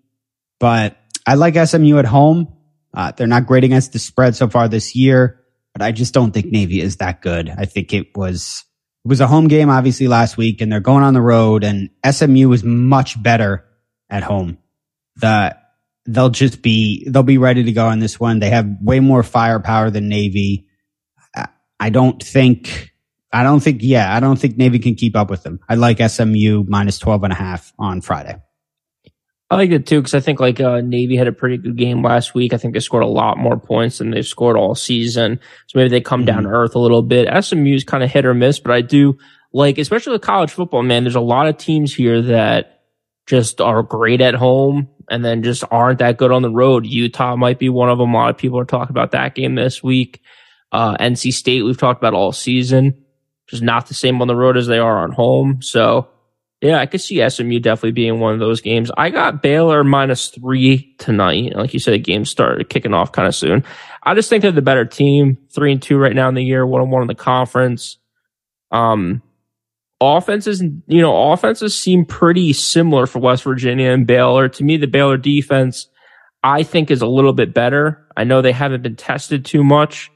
But 0.64 0.97
I 1.26 1.35
like 1.35 1.56
SMU 1.56 1.99
at 1.99 2.06
home. 2.06 2.49
Uh, 2.94 3.12
they're 3.14 3.26
not 3.26 3.47
great 3.47 3.64
against 3.64 3.92
the 3.92 3.99
spread 3.99 4.35
so 4.35 4.49
far 4.49 4.66
this 4.66 4.97
year, 4.97 5.44
but 5.75 5.83
I 5.83 5.92
just 5.92 6.14
don't 6.14 6.30
think 6.30 6.47
Navy 6.47 6.80
is 6.80 6.97
that 6.97 7.21
good. 7.21 7.50
I 7.50 7.66
think 7.66 7.92
it 7.92 8.16
was, 8.16 8.64
it 9.04 9.09
was 9.09 9.21
a 9.21 9.26
home 9.26 9.49
game, 9.49 9.68
obviously 9.68 10.09
last 10.09 10.38
week 10.38 10.62
and 10.62 10.73
they're 10.73 10.80
going 10.80 11.04
on 11.04 11.12
the 11.12 11.21
road 11.21 11.64
and 11.64 11.90
SMU 12.11 12.50
is 12.52 12.64
much 12.64 13.23
better 13.23 13.66
at 14.09 14.23
home. 14.23 14.56
The, 15.16 15.54
they'll 16.06 16.30
just 16.30 16.62
be, 16.62 17.06
they'll 17.11 17.23
be 17.23 17.37
ready 17.37 17.64
to 17.64 17.73
go 17.73 17.88
on 17.88 17.99
this 17.99 18.18
one. 18.18 18.38
They 18.38 18.49
have 18.49 18.66
way 18.80 19.00
more 19.00 19.23
firepower 19.23 19.90
than 19.90 20.09
Navy. 20.09 20.66
I- 21.37 21.49
I 21.78 21.90
don't 21.90 22.23
think, 22.23 22.90
I 23.30 23.42
don't 23.42 23.61
think, 23.61 23.80
yeah, 23.83 24.16
I 24.16 24.18
don't 24.18 24.38
think 24.38 24.56
Navy 24.56 24.78
can 24.78 24.94
keep 24.94 25.14
up 25.14 25.28
with 25.28 25.42
them. 25.42 25.61
I 25.68 25.75
like 25.75 25.99
SMU 26.00 26.64
minus 26.66 26.99
12 26.99 27.23
and 27.25 27.35
a 27.35 27.37
half 27.37 27.71
on 27.78 28.00
Friday. 28.00 28.40
I 29.51 29.57
like 29.57 29.71
it 29.71 29.87
too 29.87 30.01
because 30.01 30.15
I 30.15 30.21
think 30.21 30.41
like 30.41 30.59
uh, 30.61 30.81
Navy 30.81 31.17
had 31.17 31.29
a 31.29 31.33
pretty 31.33 31.59
good 31.59 31.77
game 31.77 32.03
last 32.03 32.35
week. 32.35 32.53
I 32.55 32.57
think 32.57 32.75
they 32.75 32.81
scored 32.81 33.03
a 33.03 33.09
lot 33.09 33.39
more 33.39 33.59
points 33.59 33.99
than 33.99 34.11
they've 34.11 34.27
scored 34.27 34.57
all 34.57 34.75
season. 34.75 35.39
So 35.67 35.79
maybe 35.79 35.91
they 35.91 36.01
come 36.01 36.25
down 36.25 36.45
to 36.45 36.49
earth 36.49 36.75
a 36.75 36.81
little 36.81 37.03
bit. 37.03 37.29
SMU 37.45 37.75
is 37.75 37.85
kind 37.85 38.03
of 38.03 38.11
hit 38.11 38.25
or 38.25 38.35
miss, 38.35 38.59
but 38.59 38.73
I 38.73 38.81
do 38.81 39.19
like, 39.53 39.79
especially 39.79 40.13
with 40.13 40.23
college 40.23 40.51
football, 40.51 40.83
man. 40.83 41.05
There's 41.05 41.15
a 41.15 41.21
lot 41.21 41.47
of 41.47 41.59
teams 41.59 41.95
here 41.95 42.23
that 42.23 42.83
just 43.27 43.61
are 43.61 43.83
great 43.83 44.21
at 44.21 44.35
home 44.35 44.89
and 45.11 45.25
then 45.25 45.43
just 45.43 45.65
aren't 45.71 45.99
that 45.99 46.17
good 46.17 46.33
on 46.33 46.43
the 46.43 46.51
road. 46.51 46.87
Utah 46.87 47.37
might 47.37 47.59
be 47.59 47.69
one 47.69 47.91
of 47.91 47.99
them. 47.99 48.15
A 48.15 48.17
lot 48.17 48.31
of 48.31 48.39
people 48.39 48.59
are 48.59 48.65
talking 48.65 48.91
about 48.91 49.13
that 49.13 49.35
game 49.35 49.55
this 49.55 49.83
week. 49.83 50.21
Uh, 50.73 50.97
NC 50.97 51.33
State 51.33 51.63
we've 51.63 51.79
talked 51.79 52.01
about 52.01 52.15
all 52.15 52.33
season, 52.33 53.05
just 53.47 53.63
not 53.63 53.87
the 53.87 53.95
same 53.95 54.21
on 54.21 54.29
the 54.29 54.35
road 54.35 54.57
as 54.57 54.67
they 54.67 54.79
are 54.79 54.99
on 54.99 55.13
home. 55.13 55.63
So 55.63 56.09
Yeah, 56.64 56.78
I 56.78 56.87
could 56.87 57.02
see 57.02 57.28
SMU 57.28 57.59
definitely 57.59 57.92
being 57.92 58.21
one 58.21 58.33
of 58.33 58.40
those 58.40 58.62
games. 58.62 58.90
I 58.97 59.11
got 59.11 59.42
Baylor 59.42 59.85
minus 59.85 60.28
three 60.28 60.94
tonight. 60.97 61.54
Like 61.54 61.75
you 61.75 61.78
said, 61.78 61.92
the 61.92 61.99
game 61.99 62.25
started 62.25 62.71
kicking 62.71 62.94
off 62.94 63.12
kind 63.12 63.28
of 63.28 63.35
soon. 63.35 63.62
I 64.02 64.14
just 64.14 64.30
think 64.30 64.40
they're 64.40 64.50
the 64.50 64.62
better 64.62 64.87
team. 64.87 65.37
Three 65.54 65.73
and 65.73 65.83
two 65.83 65.99
right 65.99 66.14
now 66.14 66.26
in 66.26 66.35
the 66.35 66.42
year, 66.42 66.66
one 66.66 66.80
and 66.80 66.90
one 66.90 67.02
in 67.02 67.09
the 67.09 67.14
conference. 67.14 67.99
Um, 68.71 69.23
offenses, 70.00 70.62
you 70.62 71.02
know, 71.02 71.33
offenses 71.33 71.78
seem 71.78 72.06
pretty 72.06 72.54
similar 72.54 73.06
for 73.06 73.18
West 73.18 73.44
Virginia 73.44 73.90
and 73.90 74.06
Baylor. 74.06 74.49
To 74.49 74.64
me, 74.64 74.78
the 74.78 74.87
Baylor 74.87 75.18
defense, 75.18 75.87
I 76.42 76.62
think, 76.62 76.90
is 76.90 77.02
a 77.02 77.06
little 77.06 77.35
bit 77.35 77.52
better. 77.52 78.09
I 78.16 78.25
know 78.25 78.40
they 78.40 78.52
haven't 78.52 78.83
been 78.83 78.97
tested 78.97 79.44
too 79.44 79.62
much, 79.62 80.11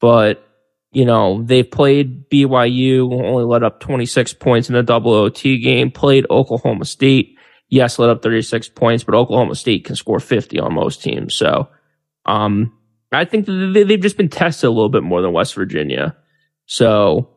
but 0.00 0.47
you 0.90 1.04
know, 1.04 1.42
they've 1.42 1.70
played 1.70 2.28
BYU, 2.30 3.12
only 3.12 3.44
let 3.44 3.62
up 3.62 3.80
26 3.80 4.34
points 4.34 4.68
in 4.70 4.74
a 4.76 4.82
double 4.82 5.12
OT 5.12 5.58
game, 5.58 5.90
played 5.90 6.26
Oklahoma 6.30 6.84
State. 6.84 7.36
Yes, 7.68 7.98
let 7.98 8.08
up 8.10 8.22
36 8.22 8.70
points, 8.70 9.04
but 9.04 9.14
Oklahoma 9.14 9.54
State 9.54 9.84
can 9.84 9.96
score 9.96 10.20
50 10.20 10.58
on 10.60 10.74
most 10.74 11.02
teams. 11.02 11.34
So, 11.34 11.68
um, 12.24 12.72
I 13.12 13.24
think 13.26 13.46
they've 13.46 14.00
just 14.00 14.16
been 14.16 14.28
tested 14.30 14.68
a 14.68 14.70
little 14.70 14.88
bit 14.88 15.02
more 15.02 15.20
than 15.22 15.32
West 15.32 15.54
Virginia. 15.54 16.16
So, 16.66 17.30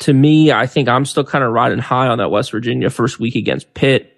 to 0.00 0.12
me, 0.12 0.50
I 0.52 0.66
think 0.66 0.88
I'm 0.88 1.04
still 1.04 1.24
kind 1.24 1.44
of 1.44 1.52
riding 1.52 1.78
high 1.78 2.08
on 2.08 2.18
that 2.18 2.30
West 2.30 2.50
Virginia 2.50 2.90
first 2.90 3.20
week 3.20 3.34
against 3.36 3.72
Pitt. 3.74 4.08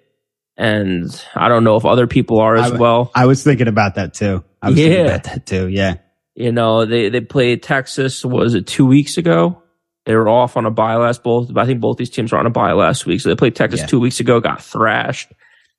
And 0.56 1.04
I 1.34 1.48
don't 1.48 1.64
know 1.64 1.76
if 1.76 1.84
other 1.84 2.06
people 2.06 2.38
are 2.38 2.54
as 2.56 2.72
I, 2.72 2.76
well. 2.76 3.10
I 3.14 3.26
was 3.26 3.42
thinking 3.42 3.66
about 3.68 3.96
that 3.96 4.14
too. 4.14 4.44
I 4.62 4.70
was 4.70 4.78
Yeah. 4.78 4.86
thinking 4.86 5.06
about 5.06 5.24
that 5.24 5.46
too. 5.46 5.68
Yeah. 5.68 5.94
You 6.34 6.50
know, 6.52 6.84
they, 6.84 7.08
they 7.10 7.20
played 7.20 7.62
Texas, 7.62 8.24
was 8.24 8.54
it 8.54 8.66
two 8.66 8.86
weeks 8.86 9.16
ago? 9.18 9.62
They 10.04 10.14
were 10.16 10.28
off 10.28 10.56
on 10.56 10.66
a 10.66 10.70
bye 10.70 10.96
last 10.96 11.22
both. 11.22 11.56
I 11.56 11.64
think 11.64 11.80
both 11.80 11.96
these 11.96 12.10
teams 12.10 12.32
were 12.32 12.38
on 12.38 12.46
a 12.46 12.50
bye 12.50 12.72
last 12.72 13.06
week. 13.06 13.20
So 13.20 13.28
they 13.28 13.36
played 13.36 13.54
Texas 13.56 13.80
Yeah. 13.80 13.86
two 13.86 14.00
weeks 14.00 14.20
ago, 14.20 14.40
got 14.40 14.62
thrashed. 14.62 15.32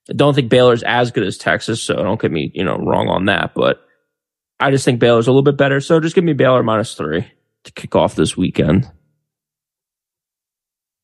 I 0.09 0.13
don't 0.13 0.33
think 0.33 0.50
Baylor's 0.50 0.83
as 0.83 1.12
good 1.12 1.24
as 1.25 1.38
Texas, 1.38 1.81
so 1.83 1.95
don't 1.95 2.19
get 2.19 2.31
me, 2.31 2.51
you 2.53 2.63
know, 2.63 2.77
wrong 2.77 3.07
on 3.07 3.25
that. 3.25 3.53
But 3.53 3.81
I 4.59 4.71
just 4.71 4.85
think 4.85 5.00
Baylor's 5.00 5.27
a 5.27 5.31
little 5.31 5.43
bit 5.43 5.57
better. 5.57 5.81
So 5.81 6.00
just 6.00 6.15
give 6.15 6.24
me 6.24 6.33
Baylor 6.33 6.63
minus 6.63 6.93
three 6.93 7.25
to 7.65 7.71
kick 7.74 7.95
off 7.95 8.15
this 8.15 8.38
weekend. 8.38 8.89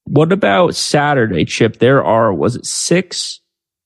What 0.05 0.31
about 0.31 0.75
Saturday, 0.75 1.45
Chip? 1.45 1.77
There 1.77 2.03
are, 2.03 2.33
was 2.33 2.55
it 2.55 2.65
six 2.65 3.39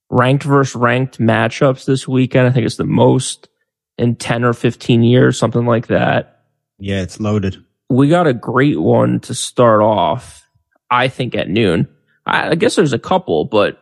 ranked 0.10 0.44
versus 0.44 0.76
ranked 0.76 1.20
matchups 1.20 1.86
this 1.86 2.08
weekend? 2.08 2.48
I 2.48 2.52
think 2.52 2.66
it's 2.66 2.78
the 2.78 2.84
most 2.86 3.48
in 3.98 4.16
10 4.16 4.44
or 4.44 4.54
15 4.54 5.04
years, 5.04 5.38
something 5.38 5.66
like 5.66 5.88
that. 5.88 6.44
Yeah. 6.80 7.02
It's 7.02 7.20
loaded. 7.20 7.64
We 7.90 8.10
got 8.10 8.28
a 8.28 8.34
great 8.34 8.80
one 8.80 9.20
to 9.22 9.36
start 9.36 9.82
off, 9.82 10.48
I 10.90 11.08
think, 11.08 11.36
at 11.36 11.50
noon. 11.50 11.88
I, 12.26 12.50
I 12.50 12.56
guess 12.56 12.76
there's 12.76 12.94
a 12.94 13.00
couple, 13.00 13.46
but 13.46 13.80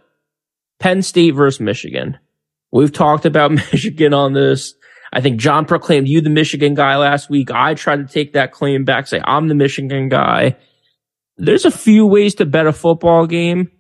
Penn 0.80 1.02
State 1.02 1.32
versus 1.32 1.62
Michigan. 1.62 2.18
We've 2.72 2.92
talked 2.92 3.26
about 3.26 3.52
Michigan 3.72 4.14
on 4.14 4.34
this. 4.34 4.76
I 5.14 5.22
think 5.22 5.40
John 5.40 5.66
proclaimed 5.66 6.08
you 6.08 6.22
the 6.22 6.30
Michigan 6.30 6.74
guy 6.74 6.98
last 6.98 7.30
week. 7.30 7.52
I 7.52 7.76
tried 7.76 8.08
to 8.08 8.12
take 8.12 8.34
that 8.34 8.52
claim 8.52 8.84
back, 8.84 9.08
say 9.08 9.22
I'm 9.24 9.48
the 9.48 9.56
Michigan 9.56 10.10
guy. 10.10 10.58
There's 11.38 11.66
a 11.66 11.72
few 11.72 12.06
ways 12.06 12.36
to 12.36 12.46
bet 12.46 12.68
a 12.68 12.74
football 12.74 13.28
game. 13.28 13.72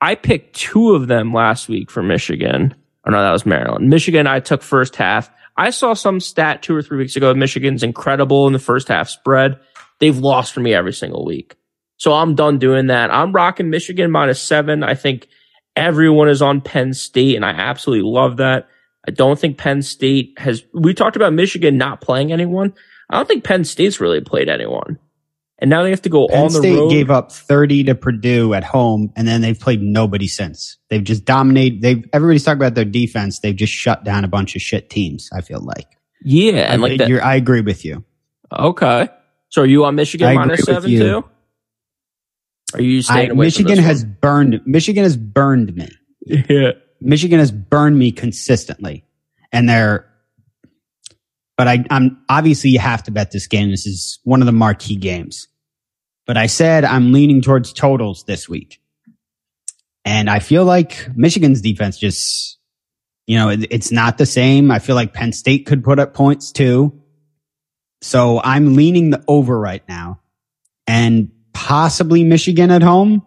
I 0.00 0.14
picked 0.14 0.54
two 0.54 0.94
of 0.94 1.08
them 1.08 1.32
last 1.32 1.68
week 1.68 1.90
for 1.90 2.02
Michigan. 2.02 2.74
Oh 3.06 3.10
no, 3.10 3.22
that 3.22 3.32
was 3.32 3.46
Maryland. 3.46 3.88
Michigan, 3.88 4.26
I 4.26 4.40
took 4.40 4.62
first 4.62 4.96
half. 4.96 5.30
I 5.56 5.70
saw 5.70 5.94
some 5.94 6.20
stat 6.20 6.62
two 6.62 6.74
or 6.74 6.82
three 6.82 6.98
weeks 6.98 7.16
ago. 7.16 7.34
Michigan's 7.34 7.82
incredible 7.82 8.46
in 8.46 8.52
the 8.52 8.58
first 8.58 8.88
half 8.88 9.08
spread. 9.08 9.58
They've 10.00 10.18
lost 10.18 10.52
for 10.52 10.60
me 10.60 10.74
every 10.74 10.92
single 10.92 11.24
week. 11.24 11.56
So 11.96 12.12
I'm 12.12 12.34
done 12.34 12.58
doing 12.58 12.88
that. 12.88 13.12
I'm 13.12 13.32
rocking 13.32 13.70
Michigan 13.70 14.10
minus 14.10 14.40
seven. 14.40 14.82
I 14.82 14.94
think 14.94 15.28
everyone 15.76 16.28
is 16.28 16.42
on 16.42 16.60
Penn 16.60 16.94
State 16.94 17.36
and 17.36 17.44
I 17.44 17.50
absolutely 17.50 18.10
love 18.10 18.38
that. 18.38 18.68
I 19.06 19.10
don't 19.10 19.38
think 19.38 19.58
Penn 19.58 19.82
State 19.82 20.38
has, 20.38 20.64
we 20.72 20.94
talked 20.94 21.16
about 21.16 21.32
Michigan 21.32 21.76
not 21.76 22.00
playing 22.00 22.32
anyone. 22.32 22.74
I 23.10 23.16
don't 23.16 23.28
think 23.28 23.44
Penn 23.44 23.64
State's 23.64 24.00
really 24.00 24.20
played 24.20 24.48
anyone. 24.48 24.98
And 25.62 25.70
now 25.70 25.84
they 25.84 25.90
have 25.90 26.02
to 26.02 26.08
go 26.08 26.26
Penn 26.26 26.38
on 26.46 26.52
the 26.52 26.58
State 26.58 26.76
road. 26.76 26.90
gave 26.90 27.08
up 27.08 27.30
30 27.30 27.84
to 27.84 27.94
Purdue 27.94 28.52
at 28.52 28.64
home, 28.64 29.12
and 29.14 29.28
then 29.28 29.42
they've 29.42 29.58
played 29.58 29.80
nobody 29.80 30.26
since. 30.26 30.76
They've 30.90 31.04
just 31.04 31.24
dominated. 31.24 31.82
They've 31.82 32.04
everybody's 32.12 32.42
talking 32.42 32.60
about 32.60 32.74
their 32.74 32.84
defense. 32.84 33.38
They've 33.38 33.54
just 33.54 33.72
shut 33.72 34.02
down 34.02 34.24
a 34.24 34.28
bunch 34.28 34.56
of 34.56 34.60
shit 34.60 34.90
teams. 34.90 35.30
I 35.32 35.40
feel 35.40 35.60
like. 35.60 35.86
yeah. 36.24 36.72
And 36.72 36.84
I, 36.84 36.88
like 36.88 36.98
that. 36.98 37.08
you're- 37.08 37.22
I 37.22 37.36
agree 37.36 37.60
with 37.60 37.84
you. 37.84 38.04
Okay. 38.52 39.08
So 39.50 39.62
are 39.62 39.66
you 39.66 39.84
on 39.84 39.94
Michigan 39.94 40.26
I 40.28 40.34
minus 40.34 40.64
seven 40.64 40.90
too? 40.90 41.24
Are 42.74 42.82
you 42.82 43.02
I, 43.08 43.26
away 43.26 43.46
Michigan 43.46 43.78
has 43.78 44.04
burned. 44.04 44.60
Michigan 44.66 45.04
has 45.04 45.16
burned 45.16 45.74
me. 45.76 45.88
yeah. 46.26 46.72
Michigan 47.00 47.38
has 47.38 47.52
burned 47.52 47.98
me 47.98 48.10
consistently, 48.10 49.04
and 49.52 49.68
they're. 49.68 50.08
But 51.56 51.68
I, 51.68 51.84
I'm 51.90 52.18
obviously 52.28 52.70
you 52.70 52.78
have 52.80 53.02
to 53.04 53.10
bet 53.10 53.30
this 53.30 53.46
game. 53.46 53.70
This 53.70 53.86
is 53.86 54.18
one 54.24 54.40
of 54.42 54.46
the 54.46 54.52
marquee 54.52 54.96
games. 54.96 55.46
But 56.26 56.36
I 56.36 56.46
said 56.46 56.84
I'm 56.84 57.12
leaning 57.12 57.42
towards 57.42 57.72
totals 57.72 58.24
this 58.24 58.48
week, 58.48 58.80
and 60.04 60.30
I 60.30 60.38
feel 60.38 60.64
like 60.64 61.08
Michigan's 61.16 61.60
defense 61.60 61.98
just, 61.98 62.58
you 63.26 63.36
know, 63.36 63.48
it, 63.48 63.66
it's 63.70 63.90
not 63.90 64.18
the 64.18 64.26
same. 64.26 64.70
I 64.70 64.78
feel 64.78 64.94
like 64.94 65.12
Penn 65.12 65.32
State 65.32 65.66
could 65.66 65.82
put 65.82 65.98
up 65.98 66.14
points 66.14 66.52
too. 66.52 67.00
So 68.00 68.40
I'm 68.42 68.74
leaning 68.74 69.10
the 69.10 69.22
over 69.28 69.58
right 69.58 69.82
now, 69.88 70.20
and 70.86 71.30
possibly 71.52 72.24
Michigan 72.24 72.70
at 72.70 72.82
home 72.82 73.26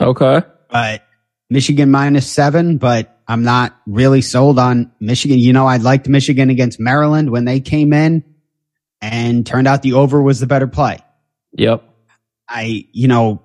Okay. 0.00 0.42
but 0.70 1.02
Michigan 1.50 1.90
minus 1.90 2.30
seven, 2.30 2.78
but 2.78 3.20
I'm 3.28 3.42
not 3.42 3.76
really 3.86 4.22
sold 4.22 4.58
on 4.58 4.90
Michigan. 5.00 5.38
You 5.38 5.52
know, 5.52 5.66
I 5.66 5.76
liked 5.76 6.08
Michigan 6.08 6.50
against 6.50 6.80
Maryland 6.80 7.30
when 7.30 7.44
they 7.44 7.60
came 7.60 7.92
in 7.92 8.24
and 9.00 9.46
turned 9.46 9.68
out 9.68 9.82
the 9.82 9.92
over 9.94 10.20
was 10.22 10.40
the 10.40 10.46
better 10.46 10.66
play. 10.66 10.98
Yep. 11.52 11.84
I, 12.48 12.86
you 12.92 13.08
know, 13.08 13.42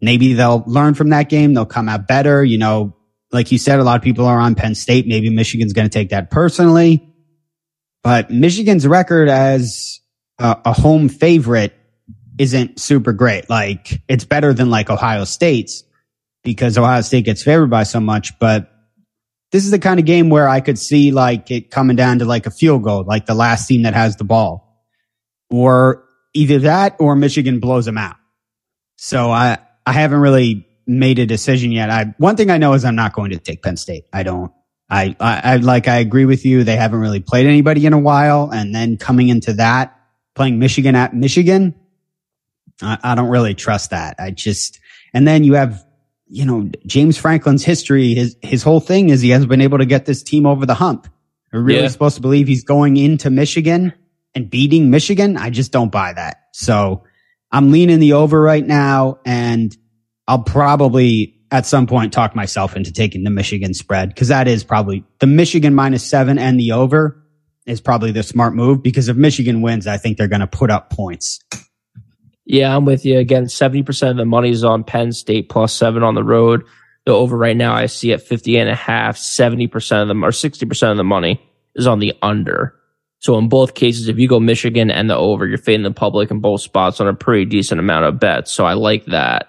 maybe 0.00 0.34
they'll 0.34 0.64
learn 0.66 0.94
from 0.94 1.10
that 1.10 1.28
game. 1.28 1.54
They'll 1.54 1.66
come 1.66 1.88
out 1.88 2.06
better. 2.06 2.44
You 2.44 2.58
know, 2.58 2.96
like 3.32 3.52
you 3.52 3.58
said, 3.58 3.80
a 3.80 3.84
lot 3.84 3.96
of 3.96 4.02
people 4.02 4.26
are 4.26 4.38
on 4.38 4.54
Penn 4.54 4.74
State. 4.74 5.06
Maybe 5.06 5.30
Michigan's 5.30 5.72
going 5.72 5.88
to 5.88 5.92
take 5.92 6.10
that 6.10 6.30
personally, 6.30 7.06
but 8.02 8.30
Michigan's 8.30 8.86
record 8.86 9.28
as 9.28 10.00
a, 10.38 10.58
a 10.66 10.72
home 10.72 11.08
favorite 11.08 11.74
isn't 12.38 12.78
super 12.78 13.12
great. 13.12 13.48
Like 13.48 14.02
it's 14.08 14.24
better 14.24 14.52
than 14.52 14.70
like 14.70 14.90
Ohio 14.90 15.24
State's 15.24 15.84
because 16.44 16.78
Ohio 16.78 17.00
State 17.00 17.24
gets 17.24 17.42
favored 17.42 17.70
by 17.70 17.82
so 17.82 18.00
much, 18.00 18.38
but 18.38 18.70
this 19.52 19.64
is 19.64 19.70
the 19.70 19.78
kind 19.78 19.98
of 19.98 20.06
game 20.06 20.28
where 20.28 20.48
I 20.48 20.60
could 20.60 20.78
see 20.78 21.12
like 21.12 21.50
it 21.50 21.70
coming 21.70 21.96
down 21.96 22.18
to 22.18 22.24
like 22.24 22.46
a 22.46 22.50
field 22.50 22.82
goal, 22.82 23.04
like 23.04 23.26
the 23.26 23.34
last 23.34 23.66
team 23.66 23.82
that 23.82 23.94
has 23.94 24.16
the 24.16 24.24
ball 24.24 24.84
or 25.50 26.04
either 26.34 26.58
that 26.60 26.96
or 26.98 27.16
Michigan 27.16 27.60
blows 27.60 27.84
them 27.84 27.98
out. 27.98 28.16
So 28.96 29.30
I, 29.30 29.58
I 29.86 29.92
haven't 29.92 30.20
really 30.20 30.66
made 30.86 31.18
a 31.18 31.26
decision 31.26 31.72
yet. 31.72 31.90
I, 31.90 32.14
one 32.18 32.36
thing 32.36 32.50
I 32.50 32.58
know 32.58 32.72
is 32.74 32.84
I'm 32.84 32.96
not 32.96 33.12
going 33.12 33.30
to 33.30 33.38
take 33.38 33.62
Penn 33.62 33.76
State. 33.76 34.04
I 34.12 34.22
don't, 34.22 34.52
I, 34.88 35.16
I, 35.20 35.40
I 35.44 35.56
like, 35.56 35.88
I 35.88 35.96
agree 35.96 36.24
with 36.24 36.44
you. 36.44 36.64
They 36.64 36.76
haven't 36.76 37.00
really 37.00 37.20
played 37.20 37.46
anybody 37.46 37.86
in 37.86 37.92
a 37.92 37.98
while. 37.98 38.50
And 38.52 38.74
then 38.74 38.96
coming 38.96 39.28
into 39.28 39.54
that, 39.54 39.98
playing 40.34 40.58
Michigan 40.58 40.94
at 40.94 41.14
Michigan, 41.14 41.74
I, 42.82 42.98
I 43.02 43.14
don't 43.14 43.28
really 43.28 43.54
trust 43.54 43.90
that. 43.90 44.16
I 44.18 44.30
just, 44.30 44.78
and 45.12 45.26
then 45.26 45.44
you 45.44 45.54
have, 45.54 45.84
you 46.28 46.44
know, 46.44 46.70
James 46.86 47.16
Franklin's 47.16 47.64
history, 47.64 48.14
his, 48.14 48.36
his 48.42 48.62
whole 48.62 48.80
thing 48.80 49.08
is 49.08 49.20
he 49.20 49.30
hasn't 49.30 49.48
been 49.48 49.60
able 49.60 49.78
to 49.78 49.86
get 49.86 50.06
this 50.06 50.22
team 50.22 50.46
over 50.46 50.66
the 50.66 50.74
hump. 50.74 51.08
We're 51.52 51.62
really 51.62 51.82
Yeah. 51.82 51.88
supposed 51.88 52.16
to 52.16 52.22
believe 52.22 52.46
he's 52.48 52.64
going 52.64 52.96
into 52.96 53.30
Michigan 53.30 53.92
and 54.34 54.50
beating 54.50 54.90
Michigan. 54.90 55.36
I 55.36 55.50
just 55.50 55.72
don't 55.72 55.90
buy 55.90 56.12
that. 56.12 56.42
So 56.52 57.04
I'm 57.56 57.70
leaning 57.70 58.00
the 58.00 58.12
over 58.12 58.38
right 58.38 58.66
now 58.66 59.18
and 59.24 59.74
I'll 60.28 60.42
probably 60.42 61.40
at 61.50 61.64
some 61.64 61.86
point 61.86 62.12
talk 62.12 62.36
myself 62.36 62.76
into 62.76 62.92
taking 62.92 63.24
the 63.24 63.30
Michigan 63.30 63.72
spread 63.72 64.10
because 64.10 64.28
that 64.28 64.46
is 64.46 64.62
probably 64.62 65.04
the 65.20 65.26
Michigan 65.26 65.74
minus 65.74 66.04
seven 66.04 66.38
and 66.38 66.60
the 66.60 66.72
over 66.72 67.16
is 67.64 67.80
probably 67.80 68.12
the 68.12 68.22
smart 68.22 68.54
move 68.54 68.82
because 68.82 69.08
if 69.08 69.16
Michigan 69.16 69.62
wins, 69.62 69.86
I 69.86 69.96
think 69.96 70.18
they're 70.18 70.28
going 70.28 70.40
to 70.40 70.46
put 70.46 70.70
up 70.70 70.90
points. 70.90 71.40
Yeah, 72.44 72.76
I'm 72.76 72.84
with 72.84 73.06
you. 73.06 73.18
Again, 73.18 73.46
70% 73.46 74.10
of 74.10 74.18
the 74.18 74.26
money 74.26 74.50
is 74.50 74.62
on 74.62 74.84
Penn 74.84 75.12
State 75.12 75.48
plus 75.48 75.72
seven 75.72 76.02
on 76.02 76.14
the 76.14 76.22
road. 76.22 76.62
The 77.06 77.12
over 77.12 77.38
right 77.38 77.56
now 77.56 77.72
I 77.72 77.86
see 77.86 78.12
at 78.12 78.20
50 78.20 78.58
and 78.58 78.68
a 78.68 78.74
half, 78.74 79.16
70% 79.16 80.02
of 80.02 80.08
them 80.08 80.22
or 80.22 80.30
60% 80.30 80.90
of 80.90 80.98
the 80.98 81.04
money 81.04 81.40
is 81.74 81.86
on 81.86 82.00
the 82.00 82.12
under. 82.20 82.74
So 83.18 83.38
in 83.38 83.48
both 83.48 83.74
cases, 83.74 84.08
if 84.08 84.18
you 84.18 84.28
go 84.28 84.38
Michigan 84.38 84.90
and 84.90 85.08
the 85.10 85.16
over, 85.16 85.46
you're 85.46 85.58
fading 85.58 85.82
the 85.84 85.90
public 85.90 86.30
in 86.30 86.40
both 86.40 86.60
spots 86.60 87.00
on 87.00 87.08
a 87.08 87.14
pretty 87.14 87.44
decent 87.46 87.80
amount 87.80 88.04
of 88.04 88.20
bets. 88.20 88.50
So 88.52 88.64
I 88.66 88.74
like 88.74 89.06
that. 89.06 89.48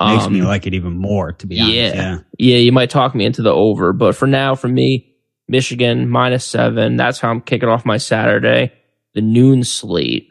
Makes 0.00 0.28
me 0.28 0.40
Um, 0.40 0.46
like 0.46 0.66
it 0.66 0.74
even 0.74 0.94
more, 0.96 1.32
to 1.32 1.46
be 1.46 1.60
honest. 1.60 1.74
yeah. 1.76 1.94
Yeah. 1.94 2.18
Yeah, 2.38 2.56
you 2.56 2.72
might 2.72 2.90
talk 2.90 3.14
me 3.14 3.24
into 3.24 3.42
the 3.42 3.52
over, 3.52 3.92
but 3.92 4.16
for 4.16 4.26
now, 4.26 4.54
for 4.56 4.68
me, 4.68 5.14
Michigan 5.48 6.08
minus 6.08 6.44
seven. 6.44 6.96
That's 6.96 7.20
how 7.20 7.30
I'm 7.30 7.40
kicking 7.42 7.68
off 7.68 7.84
my 7.86 7.98
Saturday. 7.98 8.72
The 9.14 9.20
noon 9.20 9.62
slate. 9.62 10.28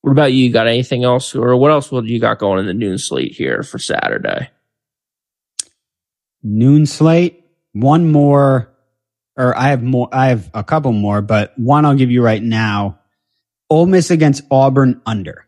What 0.00 0.12
about 0.12 0.32
you? 0.32 0.44
You 0.44 0.52
Got 0.52 0.68
anything 0.68 1.04
else, 1.04 1.34
or 1.34 1.56
what 1.56 1.72
else 1.72 1.90
would 1.92 2.08
you 2.08 2.20
got 2.20 2.38
going 2.38 2.60
in 2.60 2.66
the 2.66 2.72
noon 2.74 2.96
slate 2.96 3.32
here 3.32 3.62
for 3.62 3.78
Saturday? 3.78 4.48
noon 6.42 6.86
slate. 6.86 7.42
One 7.72 8.10
more, 8.10 8.72
or 9.36 9.56
I 9.56 9.68
have 9.68 9.82
more. 9.82 10.08
I 10.12 10.28
have 10.28 10.50
a 10.54 10.64
couple 10.64 10.92
more, 10.92 11.20
but 11.22 11.52
one 11.58 11.84
I'll 11.84 11.94
give 11.94 12.10
you 12.10 12.22
right 12.22 12.42
now. 12.42 13.00
Ole 13.68 13.86
Miss 13.86 14.10
against 14.10 14.44
Auburn 14.50 15.00
under, 15.04 15.46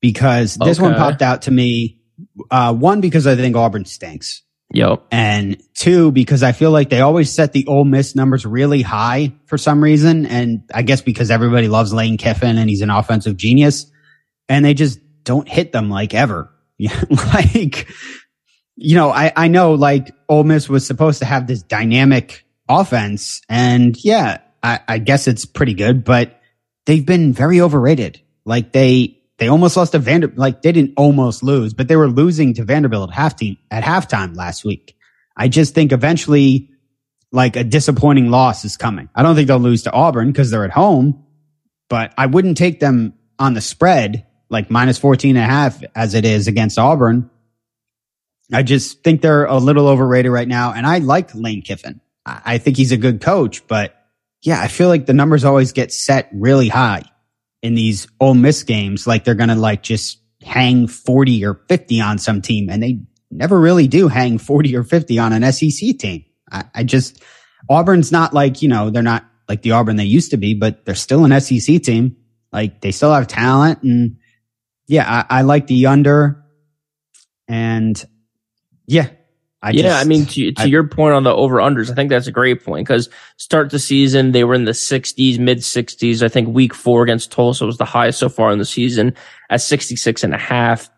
because 0.00 0.56
this 0.56 0.80
one 0.80 0.94
popped 0.94 1.22
out 1.22 1.42
to 1.42 1.50
me. 1.50 2.00
Uh, 2.50 2.74
one 2.74 3.00
because 3.00 3.26
I 3.26 3.36
think 3.36 3.56
Auburn 3.56 3.84
stinks, 3.84 4.42
Yep. 4.72 5.04
and 5.10 5.62
two 5.74 6.12
because 6.12 6.42
I 6.42 6.52
feel 6.52 6.70
like 6.70 6.90
they 6.90 7.00
always 7.00 7.32
set 7.32 7.52
the 7.52 7.66
Ole 7.66 7.84
Miss 7.84 8.14
numbers 8.14 8.44
really 8.44 8.82
high 8.82 9.32
for 9.46 9.56
some 9.58 9.82
reason, 9.82 10.26
and 10.26 10.62
I 10.72 10.82
guess 10.82 11.00
because 11.00 11.30
everybody 11.30 11.68
loves 11.68 11.92
Lane 11.92 12.16
Kiffin 12.18 12.58
and 12.58 12.68
he's 12.68 12.82
an 12.82 12.90
offensive 12.90 13.36
genius, 13.36 13.90
and 14.48 14.64
they 14.64 14.74
just 14.74 14.98
don't 15.24 15.48
hit 15.48 15.72
them 15.72 15.90
like 15.90 16.14
ever. 16.14 16.50
Like 17.34 17.88
you 18.76 18.96
know, 18.96 19.10
I, 19.10 19.30
I 19.36 19.48
know 19.48 19.74
like 19.74 20.10
Ole 20.28 20.44
Miss 20.44 20.66
was 20.68 20.86
supposed 20.86 21.18
to 21.18 21.26
have 21.26 21.46
this 21.46 21.62
dynamic 21.62 22.46
offense 22.70 23.42
and 23.48 24.02
yeah, 24.02 24.38
I, 24.62 24.80
I 24.86 24.98
guess 24.98 25.26
it's 25.26 25.44
pretty 25.44 25.74
good, 25.74 26.04
but 26.04 26.40
they've 26.86 27.04
been 27.04 27.32
very 27.32 27.60
overrated. 27.60 28.20
Like 28.44 28.72
they, 28.72 29.18
they 29.38 29.48
almost 29.48 29.76
lost 29.76 29.92
to 29.92 29.98
Vanderbilt. 29.98 30.38
like 30.38 30.62
they 30.62 30.72
didn't 30.72 30.94
almost 30.96 31.42
lose, 31.42 31.74
but 31.74 31.88
they 31.88 31.96
were 31.96 32.08
losing 32.08 32.54
to 32.54 32.64
Vanderbilt 32.64 33.10
at 33.10 33.16
half 33.16 33.36
team, 33.36 33.56
at 33.70 33.84
halftime 33.84 34.36
last 34.36 34.64
week. 34.64 34.96
I 35.36 35.48
just 35.48 35.74
think 35.74 35.92
eventually 35.92 36.70
like 37.32 37.56
a 37.56 37.64
disappointing 37.64 38.30
loss 38.30 38.64
is 38.64 38.76
coming. 38.76 39.08
I 39.14 39.22
don't 39.22 39.34
think 39.34 39.48
they'll 39.48 39.58
lose 39.58 39.84
to 39.84 39.92
Auburn 39.92 40.30
because 40.30 40.50
they're 40.50 40.64
at 40.64 40.70
home, 40.70 41.24
but 41.88 42.12
I 42.18 42.26
wouldn't 42.26 42.56
take 42.56 42.80
them 42.80 43.14
on 43.38 43.54
the 43.54 43.60
spread 43.60 44.26
like 44.50 44.70
minus 44.70 44.98
14 44.98 45.36
and 45.36 45.44
a 45.44 45.48
half 45.48 45.82
as 45.94 46.14
it 46.14 46.24
is 46.24 46.48
against 46.48 46.78
Auburn. 46.78 47.30
I 48.52 48.62
just 48.62 49.04
think 49.04 49.22
they're 49.22 49.44
a 49.44 49.58
little 49.58 49.86
overrated 49.86 50.32
right 50.32 50.48
now. 50.48 50.72
And 50.72 50.84
I 50.84 50.98
like 50.98 51.34
Lane 51.34 51.62
Kiffin. 51.62 52.00
I 52.26 52.58
think 52.58 52.76
he's 52.76 52.92
a 52.92 52.96
good 52.96 53.20
coach, 53.20 53.66
but 53.66 53.94
yeah, 54.42 54.60
I 54.60 54.68
feel 54.68 54.88
like 54.88 55.06
the 55.06 55.14
numbers 55.14 55.44
always 55.44 55.72
get 55.72 55.92
set 55.92 56.28
really 56.32 56.68
high 56.68 57.02
in 57.62 57.74
these 57.74 58.08
Ole 58.20 58.34
Miss 58.34 58.62
games. 58.62 59.06
Like 59.06 59.24
they're 59.24 59.34
going 59.34 59.48
to 59.48 59.54
like 59.54 59.82
just 59.82 60.18
hang 60.42 60.86
40 60.86 61.44
or 61.44 61.54
50 61.68 62.00
on 62.00 62.18
some 62.18 62.40
team 62.40 62.70
and 62.70 62.82
they 62.82 63.00
never 63.30 63.58
really 63.60 63.88
do 63.88 64.08
hang 64.08 64.38
40 64.38 64.76
or 64.76 64.84
50 64.84 65.18
on 65.18 65.32
an 65.32 65.52
SEC 65.52 65.98
team. 65.98 66.24
I, 66.50 66.64
I 66.74 66.84
just, 66.84 67.22
Auburn's 67.68 68.10
not 68.10 68.32
like, 68.32 68.62
you 68.62 68.68
know, 68.68 68.90
they're 68.90 69.02
not 69.02 69.24
like 69.48 69.62
the 69.62 69.72
Auburn 69.72 69.96
they 69.96 70.04
used 70.04 70.30
to 70.30 70.36
be, 70.36 70.54
but 70.54 70.84
they're 70.84 70.94
still 70.94 71.24
an 71.24 71.40
SEC 71.40 71.82
team. 71.82 72.16
Like 72.52 72.80
they 72.80 72.90
still 72.92 73.12
have 73.12 73.26
talent 73.26 73.82
and 73.82 74.16
yeah, 74.86 75.24
I, 75.30 75.38
I 75.38 75.42
like 75.42 75.66
the 75.66 75.86
under 75.86 76.44
and 77.46 78.02
yeah, 78.86 79.10
I 79.62 79.70
yeah, 79.70 79.82
just- 79.82 80.04
I 80.04 80.08
mean, 80.08 80.24
to, 80.26 80.52
to 80.52 80.62
I- 80.62 80.66
your 80.66 80.84
point 80.84 81.14
on 81.14 81.22
the 81.24 81.34
over 81.34 81.56
unders, 81.56 81.90
I 81.90 81.94
think 81.94 82.10
that's 82.10 82.26
a 82.26 82.32
great 82.32 82.64
point 82.64 82.86
because 82.86 83.08
start 83.36 83.70
the 83.70 83.78
season, 83.78 84.32
they 84.32 84.44
were 84.44 84.54
in 84.54 84.64
the 84.64 84.72
60s, 84.72 85.38
mid 85.38 85.58
60s. 85.58 86.22
I 86.22 86.28
think 86.28 86.48
week 86.48 86.74
four 86.74 87.02
against 87.02 87.30
Tulsa 87.30 87.66
was 87.66 87.76
the 87.76 87.84
highest 87.84 88.18
so 88.18 88.28
far 88.28 88.50
in 88.52 88.58
the 88.58 88.64
season 88.64 89.14
at 89.50 89.60
66 89.60 90.24
and 90.24 90.34
a 90.34 90.38
half. 90.38 90.88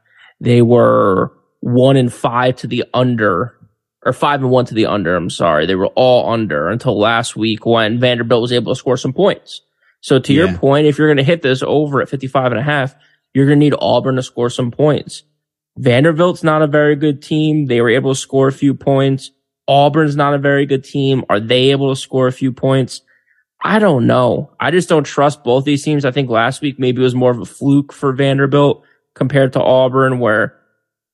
They 0.40 0.62
were 0.62 1.33
one 1.61 1.97
and 1.97 2.12
five 2.12 2.57
to 2.57 2.66
the 2.66 2.85
under 2.95 3.57
or 4.04 4.12
five 4.12 4.42
and 4.42 4.50
one 4.50 4.64
to 4.66 4.75
the 4.75 4.87
under. 4.87 5.14
I'm 5.14 5.31
sorry. 5.31 5.66
They 5.66 5.76
were 5.76 5.88
all 5.95 6.33
under 6.33 6.69
until 6.69 6.99
last 6.99 7.37
week 7.37 7.64
when 7.66 8.00
Vanderbilt 8.00 8.42
was 8.42 8.52
able 8.52 8.75
to 8.75 8.78
score 8.78 8.97
some 8.97 9.12
points. 9.12 9.61
So 10.00 10.19
to 10.19 10.33
your 10.33 10.52
point, 10.59 10.87
if 10.88 10.99
you're 10.99 11.07
going 11.07 11.19
to 11.19 11.23
hit 11.23 11.42
this 11.42 11.62
over 11.64 12.02
at 12.02 12.09
55 12.09 12.50
and 12.50 12.59
a 12.61 12.64
half, 12.64 12.95
you're 13.33 13.47
going 13.47 13.61
to 13.61 13.64
need 13.64 13.75
Auburn 13.78 14.16
to 14.16 14.23
score 14.23 14.50
some 14.50 14.73
points. 14.73 15.23
Vanderbilt's 15.79 16.43
not 16.43 16.62
a 16.62 16.67
very 16.67 16.97
good 16.97 17.23
team. 17.23 17.67
They 17.67 17.81
were 17.81 17.91
able 17.91 18.14
to 18.14 18.21
score 18.21 18.49
a 18.49 18.52
few 18.52 18.75
points. 18.75 19.31
Auburn's 19.67 20.17
not 20.17 20.35
a 20.35 20.38
very 20.38 20.67
good 20.67 20.85
team. 20.85 21.25
Are 21.31 21.41
they 21.41 21.71
able 21.71 21.91
to 21.95 22.00
score 22.00 22.26
a 22.26 22.33
few 22.33 22.52
points? 22.52 23.00
I 23.64 23.79
don't 23.79 24.07
know. 24.07 24.52
I 24.59 24.71
just 24.71 24.88
don't 24.88 25.05
trust 25.05 25.45
both 25.45 25.64
these 25.64 25.85
teams. 25.85 26.05
I 26.05 26.11
think 26.11 26.29
last 26.29 26.61
week 26.62 26.79
maybe 26.79 27.00
it 27.00 27.04
was 27.04 27.15
more 27.15 27.30
of 27.30 27.39
a 27.39 27.45
fluke 27.45 27.93
for 27.93 28.13
Vanderbilt 28.13 28.85
compared 29.15 29.52
to 29.52 29.63
Auburn, 29.63 30.19
where, 30.19 30.58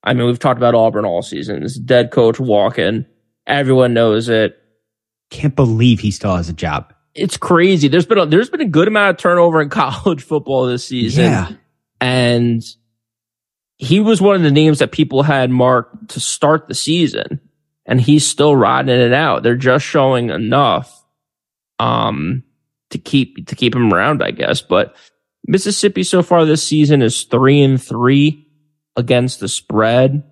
I 0.02 0.14
mean, 0.14 0.26
we've 0.26 0.38
talked 0.38 0.58
about 0.58 0.74
Auburn 0.74 1.04
all 1.04 1.22
season. 1.22 1.62
This 1.62 1.78
dead 1.78 2.10
coach 2.10 2.40
walking. 2.40 3.04
Everyone 3.46 3.92
knows 3.94 4.28
it. 4.28 4.58
can't 5.30 5.54
believe 5.54 6.00
he 6.00 6.10
still 6.10 6.34
has 6.36 6.48
a 6.48 6.54
job. 6.54 6.92
It's 7.14 7.36
crazy. 7.36 7.88
There's 7.88 8.06
been 8.06 8.18
a, 8.18 8.26
there's 8.26 8.48
been 8.50 8.60
a 8.60 8.66
good 8.68 8.88
amount 8.88 9.10
of 9.10 9.16
turnover 9.18 9.60
in 9.60 9.68
college 9.70 10.22
football 10.22 10.66
this 10.66 10.84
season. 10.86 11.24
Yeah. 11.24 11.52
and 12.00 12.62
he 13.78 14.00
was 14.00 14.20
one 14.20 14.34
of 14.34 14.42
the 14.42 14.50
names 14.50 14.80
that 14.80 14.92
people 14.92 15.22
had 15.22 15.50
marked 15.50 16.10
to 16.10 16.20
start 16.20 16.66
the 16.66 16.74
season 16.74 17.40
and 17.86 18.00
he's 18.00 18.26
still 18.26 18.54
riding 18.54 19.00
it 19.00 19.12
out. 19.12 19.42
They're 19.42 19.56
just 19.56 19.84
showing 19.84 20.30
enough 20.30 20.94
um 21.78 22.42
to 22.90 22.98
keep 22.98 23.46
to 23.46 23.54
keep 23.54 23.74
him 23.74 23.94
around 23.94 24.22
i 24.22 24.32
guess. 24.32 24.60
But 24.60 24.96
mississippi 25.46 26.02
so 26.02 26.22
far 26.22 26.44
this 26.44 26.62
season 26.62 27.02
is 27.02 27.22
three 27.22 27.62
and 27.62 27.80
three 27.80 28.48
against 28.96 29.38
the 29.38 29.48
spread. 29.48 30.24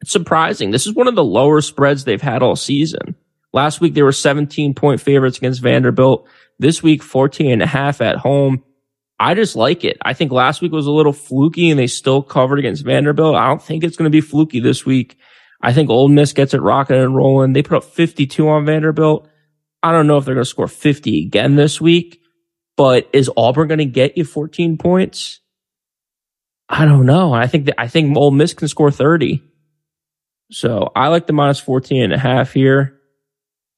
It's 0.00 0.10
surprising. 0.10 0.72
This 0.72 0.86
is 0.86 0.94
one 0.94 1.06
of 1.06 1.14
the 1.14 1.24
lower 1.24 1.60
spreads 1.60 2.04
they've 2.04 2.20
had 2.20 2.42
all 2.42 2.56
season. 2.56 3.14
Last 3.52 3.80
week 3.80 3.94
they 3.94 4.02
were 4.02 4.12
17 4.12 4.74
point 4.74 5.00
favorites 5.00 5.38
against 5.38 5.62
vanderbilt. 5.62 6.26
This 6.58 6.82
week 6.82 7.02
14 7.02 7.52
and 7.52 7.62
a 7.62 7.66
half 7.66 8.00
at 8.00 8.16
home 8.16 8.64
I 9.20 9.34
just 9.34 9.54
like 9.54 9.84
it. 9.84 9.98
I 10.02 10.14
think 10.14 10.32
last 10.32 10.62
week 10.62 10.72
was 10.72 10.86
a 10.86 10.90
little 10.90 11.12
fluky 11.12 11.68
and 11.68 11.78
they 11.78 11.86
still 11.86 12.22
covered 12.22 12.58
against 12.58 12.86
Vanderbilt. 12.86 13.36
I 13.36 13.48
don't 13.48 13.62
think 13.62 13.84
it's 13.84 13.98
going 13.98 14.10
to 14.10 14.10
be 14.10 14.22
fluky 14.22 14.60
this 14.60 14.86
week. 14.86 15.18
I 15.60 15.74
think 15.74 15.90
Ole 15.90 16.08
Miss 16.08 16.32
gets 16.32 16.54
it 16.54 16.62
rocking 16.62 16.96
and 16.96 17.14
rolling. 17.14 17.52
They 17.52 17.62
put 17.62 17.76
up 17.76 17.84
52 17.84 18.48
on 18.48 18.64
Vanderbilt. 18.64 19.28
I 19.82 19.92
don't 19.92 20.06
know 20.06 20.16
if 20.16 20.24
they're 20.24 20.34
going 20.34 20.44
to 20.44 20.48
score 20.50 20.68
50 20.68 21.26
again 21.26 21.54
this 21.54 21.82
week, 21.82 22.22
but 22.78 23.10
is 23.12 23.30
Auburn 23.36 23.68
going 23.68 23.78
to 23.78 23.84
get 23.84 24.16
you 24.16 24.24
14 24.24 24.78
points? 24.78 25.40
I 26.66 26.86
don't 26.86 27.04
know. 27.04 27.34
I 27.34 27.46
think 27.46 27.66
that, 27.66 27.78
I 27.78 27.88
think 27.88 28.16
Ole 28.16 28.30
Miss 28.30 28.54
can 28.54 28.68
score 28.68 28.90
30. 28.90 29.42
So 30.50 30.92
I 30.96 31.08
like 31.08 31.26
the 31.26 31.34
minus 31.34 31.60
14 31.60 32.04
and 32.04 32.12
a 32.14 32.18
half 32.18 32.52
here. 32.52 32.98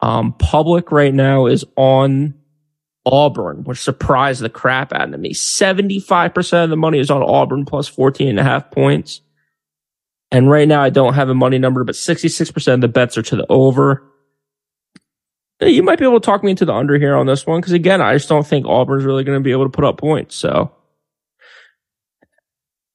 Um, 0.00 0.34
public 0.34 0.92
right 0.92 1.12
now 1.12 1.46
is 1.46 1.64
on 1.76 2.34
Auburn, 3.04 3.64
which 3.64 3.80
surprised 3.80 4.42
the 4.42 4.48
crap 4.48 4.92
out 4.92 5.12
of 5.12 5.20
me. 5.20 5.32
75% 5.32 6.64
of 6.64 6.70
the 6.70 6.76
money 6.76 6.98
is 6.98 7.10
on 7.10 7.22
Auburn 7.22 7.64
plus 7.64 7.88
14 7.88 8.28
and 8.28 8.38
a 8.38 8.44
half 8.44 8.70
points. 8.70 9.20
And 10.30 10.50
right 10.50 10.68
now 10.68 10.82
I 10.82 10.90
don't 10.90 11.14
have 11.14 11.28
a 11.28 11.34
money 11.34 11.58
number, 11.58 11.84
but 11.84 11.94
66% 11.94 12.74
of 12.74 12.80
the 12.80 12.88
bets 12.88 13.18
are 13.18 13.22
to 13.22 13.36
the 13.36 13.46
over. 13.48 14.04
You 15.60 15.82
might 15.82 15.98
be 15.98 16.04
able 16.04 16.20
to 16.20 16.24
talk 16.24 16.42
me 16.42 16.50
into 16.50 16.64
the 16.64 16.74
under 16.74 16.96
here 16.98 17.14
on 17.14 17.26
this 17.26 17.46
one. 17.46 17.60
Cause 17.60 17.72
again, 17.72 18.00
I 18.00 18.14
just 18.14 18.28
don't 18.28 18.46
think 18.46 18.66
Auburn's 18.66 19.04
really 19.04 19.24
going 19.24 19.38
to 19.38 19.44
be 19.44 19.52
able 19.52 19.64
to 19.64 19.70
put 19.70 19.84
up 19.84 19.98
points. 19.98 20.34
So, 20.34 20.72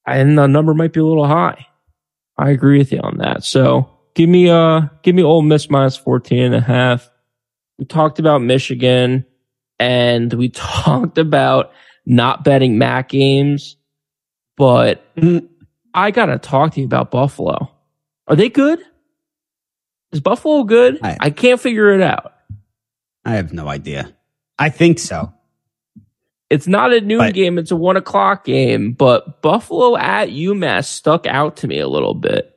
and 0.05 0.37
the 0.37 0.47
number 0.47 0.73
might 0.73 0.93
be 0.93 0.99
a 0.99 1.05
little 1.05 1.27
high. 1.27 1.67
I 2.37 2.49
agree 2.49 2.77
with 2.77 2.91
you 2.91 2.99
on 2.99 3.17
that. 3.17 3.43
So 3.43 3.89
give 4.15 4.29
me, 4.29 4.49
uh, 4.49 4.81
give 5.03 5.15
me 5.15 5.23
Ole 5.23 5.41
Miss 5.41 5.69
minus 5.69 5.97
14 5.97 6.41
and 6.41 6.55
a 6.55 6.61
half. 6.61 7.09
We 7.77 7.85
talked 7.85 8.19
about 8.19 8.41
Michigan 8.41 9.25
and 9.79 10.31
we 10.33 10.49
talked 10.53 11.17
about 11.17 11.71
not 12.05 12.43
betting 12.43 12.77
MAC 12.77 13.09
games, 13.09 13.77
but 14.55 15.03
mm-hmm. 15.15 15.45
I 15.93 16.11
gotta 16.11 16.37
talk 16.37 16.73
to 16.73 16.79
you 16.79 16.85
about 16.85 17.11
Buffalo. 17.11 17.71
Are 18.27 18.35
they 18.35 18.49
good? 18.49 18.79
Is 20.11 20.19
Buffalo 20.19 20.63
good? 20.63 20.99
I- 21.03 21.17
I 21.19 21.29
can't 21.29 21.59
figure 21.59 21.89
it 21.93 22.01
out. 22.01 22.33
I 23.25 23.31
have 23.31 23.51
no 23.51 23.67
idea. 23.67 24.13
I 24.57 24.69
think 24.69 24.99
so. 24.99 25.33
It's 26.49 26.67
not 26.67 26.93
a 26.93 27.01
noon 27.01 27.19
But- 27.19 27.33
game, 27.33 27.57
it's 27.57 27.71
a 27.71 27.75
one 27.75 27.97
o'clock 27.97 28.45
game, 28.45 28.93
but 28.93 29.41
Buffalo 29.41 29.97
at 29.97 30.29
UMass 30.29 30.85
stuck 30.85 31.27
out 31.27 31.57
to 31.57 31.67
me 31.67 31.79
a 31.79 31.87
little 31.89 32.13
bit. 32.13 32.53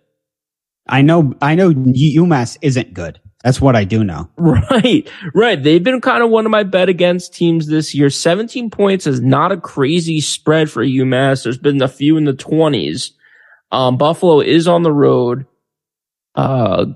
I 0.89 1.03
know. 1.03 1.35
I 1.43 1.55
know 1.55 1.71
UMass 1.71 2.57
isn't 2.63 2.95
good. 2.95 3.21
That's 3.43 3.61
what 3.61 3.75
I 3.77 3.85
do 3.85 4.05
know. 4.05 4.29
Right, 4.37 5.09
right. 5.35 5.63
They've 5.63 5.83
been 5.83 6.01
kind 6.01 6.23
of 6.23 6.31
one 6.31 6.47
of 6.47 6.51
my 6.51 6.63
bet 6.63 6.89
against 6.89 7.35
teams 7.35 7.67
this 7.67 7.95
year. 7.95 8.11
17 8.11 8.71
points 8.71 9.07
is 9.07 9.21
not 9.21 9.53
a 9.53 9.57
crazy 9.57 10.21
spread 10.21 10.71
for 10.71 10.85
UMass. 10.85 11.43
There's 11.45 11.59
been 11.59 11.83
a 11.83 11.89
few 11.89 12.17
in 12.17 12.25
the 12.25 12.33
20s. 12.35 13.13
Um, 13.73 13.97
Buffalo 13.97 14.41
is 14.41 14.69
on 14.69 14.83
the 14.83 14.93
road, 14.93 15.47
uh, 16.35 16.87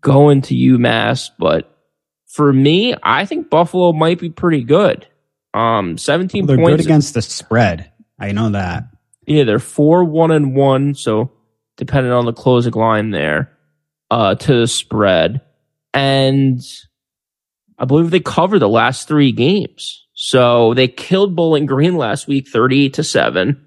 going 0.00 0.42
to 0.42 0.54
UMass, 0.54 1.30
but 1.38 1.70
for 2.26 2.52
me, 2.52 2.94
I 3.02 3.24
think 3.26 3.50
Buffalo 3.50 3.92
might 3.92 4.18
be 4.18 4.30
pretty 4.30 4.62
good. 4.64 5.06
Um, 5.52 5.96
17 5.98 6.46
They're 6.46 6.56
points. 6.56 6.70
good 6.70 6.80
against 6.86 7.14
the 7.14 7.22
spread. 7.22 7.90
I 8.18 8.32
know 8.32 8.50
that. 8.50 8.84
Yeah, 9.26 9.44
they're 9.44 9.58
four, 9.58 10.04
one, 10.04 10.30
and 10.30 10.54
one. 10.56 10.94
So 10.94 11.30
depending 11.76 12.12
on 12.12 12.24
the 12.26 12.32
closing 12.32 12.72
line 12.72 13.10
there, 13.10 13.53
uh, 14.14 14.36
to 14.36 14.60
the 14.60 14.68
spread. 14.68 15.40
And 15.92 16.60
I 17.76 17.84
believe 17.84 18.12
they 18.12 18.20
covered 18.20 18.60
the 18.60 18.68
last 18.68 19.08
three 19.08 19.32
games. 19.32 20.06
So 20.12 20.72
they 20.74 20.86
killed 20.86 21.34
Bowling 21.34 21.66
Green 21.66 21.96
last 21.96 22.28
week, 22.28 22.46
38 22.48 22.94
to 22.94 23.02
seven. 23.04 23.66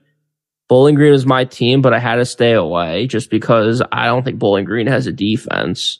Bowling 0.70 0.96
Green 0.96 1.14
is 1.14 1.26
my 1.26 1.44
team, 1.44 1.82
but 1.82 1.94
I 1.94 2.00
had 2.00 2.16
to 2.16 2.26
stay 2.26 2.54
away 2.54 3.08
just 3.08 3.30
because 3.30 3.82
I 3.92 4.06
don't 4.06 4.24
think 4.24 4.40
Bowling 4.40 4.64
Green 4.64 4.88
has 4.88 5.06
a 5.06 5.12
defense. 5.12 6.00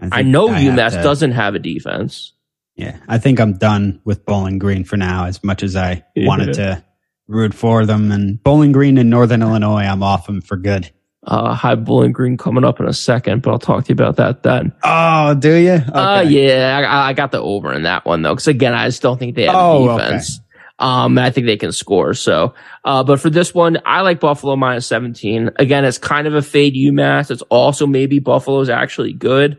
I, 0.00 0.20
I 0.20 0.22
know 0.22 0.48
I 0.48 0.62
UMass 0.62 0.92
to, 0.92 1.02
doesn't 1.02 1.32
have 1.32 1.54
a 1.54 1.58
defense. 1.58 2.32
Yeah, 2.76 2.96
I 3.06 3.18
think 3.18 3.38
I'm 3.38 3.58
done 3.58 4.00
with 4.04 4.24
Bowling 4.24 4.58
Green 4.58 4.84
for 4.84 4.96
now. 4.96 5.26
As 5.26 5.44
much 5.44 5.62
as 5.62 5.76
I 5.76 6.04
yeah. 6.14 6.26
wanted 6.26 6.54
to 6.54 6.82
root 7.28 7.52
for 7.52 7.84
them, 7.84 8.10
and 8.10 8.42
Bowling 8.42 8.72
Green 8.72 8.96
in 8.96 9.10
Northern 9.10 9.42
Illinois, 9.42 9.84
I'm 9.84 10.02
off 10.02 10.26
them 10.26 10.40
for 10.40 10.56
good. 10.56 10.90
Uh, 11.26 11.54
high 11.54 11.74
Bowling 11.74 12.12
Green 12.12 12.36
coming 12.36 12.64
up 12.64 12.80
in 12.80 12.86
a 12.86 12.92
second, 12.92 13.40
but 13.40 13.50
I'll 13.50 13.58
talk 13.58 13.84
to 13.84 13.88
you 13.88 13.94
about 13.94 14.16
that 14.16 14.42
then. 14.42 14.72
Oh, 14.82 15.34
do 15.34 15.54
you? 15.54 15.72
Okay. 15.72 15.90
Uh, 15.90 16.20
yeah, 16.20 16.86
I, 16.86 17.08
I, 17.08 17.12
got 17.14 17.32
the 17.32 17.40
over 17.40 17.72
in 17.72 17.84
that 17.84 18.04
one 18.04 18.20
though, 18.20 18.34
because 18.34 18.46
again, 18.46 18.74
I 18.74 18.88
just 18.88 19.00
don't 19.00 19.18
think 19.18 19.34
they 19.34 19.44
have 19.44 19.54
oh, 19.54 19.96
defense. 19.96 20.38
Okay. 20.38 20.44
Um, 20.78 21.18
I 21.18 21.30
think 21.30 21.46
they 21.46 21.56
can 21.56 21.72
score. 21.72 22.14
So, 22.14 22.54
uh, 22.84 23.04
but 23.04 23.20
for 23.20 23.30
this 23.30 23.54
one, 23.54 23.78
I 23.86 24.00
like 24.00 24.20
Buffalo 24.20 24.56
minus 24.56 24.86
17. 24.86 25.52
Again, 25.56 25.84
it's 25.84 25.98
kind 25.98 26.26
of 26.26 26.34
a 26.34 26.42
fade 26.42 26.74
UMass. 26.74 27.30
It's 27.30 27.42
also 27.42 27.86
maybe 27.86 28.18
Buffalo's 28.18 28.68
actually 28.68 29.12
good. 29.12 29.56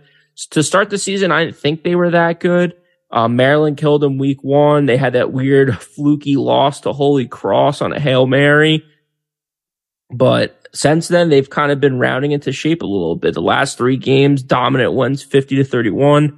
To 0.51 0.61
start 0.61 0.89
the 0.89 0.97
season, 0.97 1.31
I 1.31 1.45
didn't 1.45 1.57
think 1.57 1.83
they 1.83 1.95
were 1.95 2.11
that 2.11 2.41
good. 2.41 2.75
Um, 3.11 3.37
Maryland 3.37 3.77
killed 3.77 4.01
them 4.01 4.17
week 4.17 4.43
one. 4.43 4.87
They 4.87 4.97
had 4.97 5.13
that 5.13 5.31
weird 5.31 5.77
fluky 5.81 6.35
loss 6.35 6.81
to 6.81 6.91
Holy 6.91 7.27
Cross 7.27 7.81
on 7.81 7.93
a 7.93 7.99
Hail 7.99 8.27
Mary. 8.27 8.83
But 10.11 10.64
since 10.75 11.07
then, 11.07 11.29
they've 11.29 11.49
kind 11.49 11.71
of 11.71 11.79
been 11.79 11.99
rounding 11.99 12.33
into 12.33 12.51
shape 12.51 12.81
a 12.81 12.85
little 12.85 13.15
bit. 13.15 13.33
The 13.33 13.41
last 13.41 13.77
three 13.77 13.95
games, 13.95 14.43
dominant 14.43 14.91
ones, 14.91 15.23
50 15.23 15.55
to 15.55 15.63
31. 15.63 16.37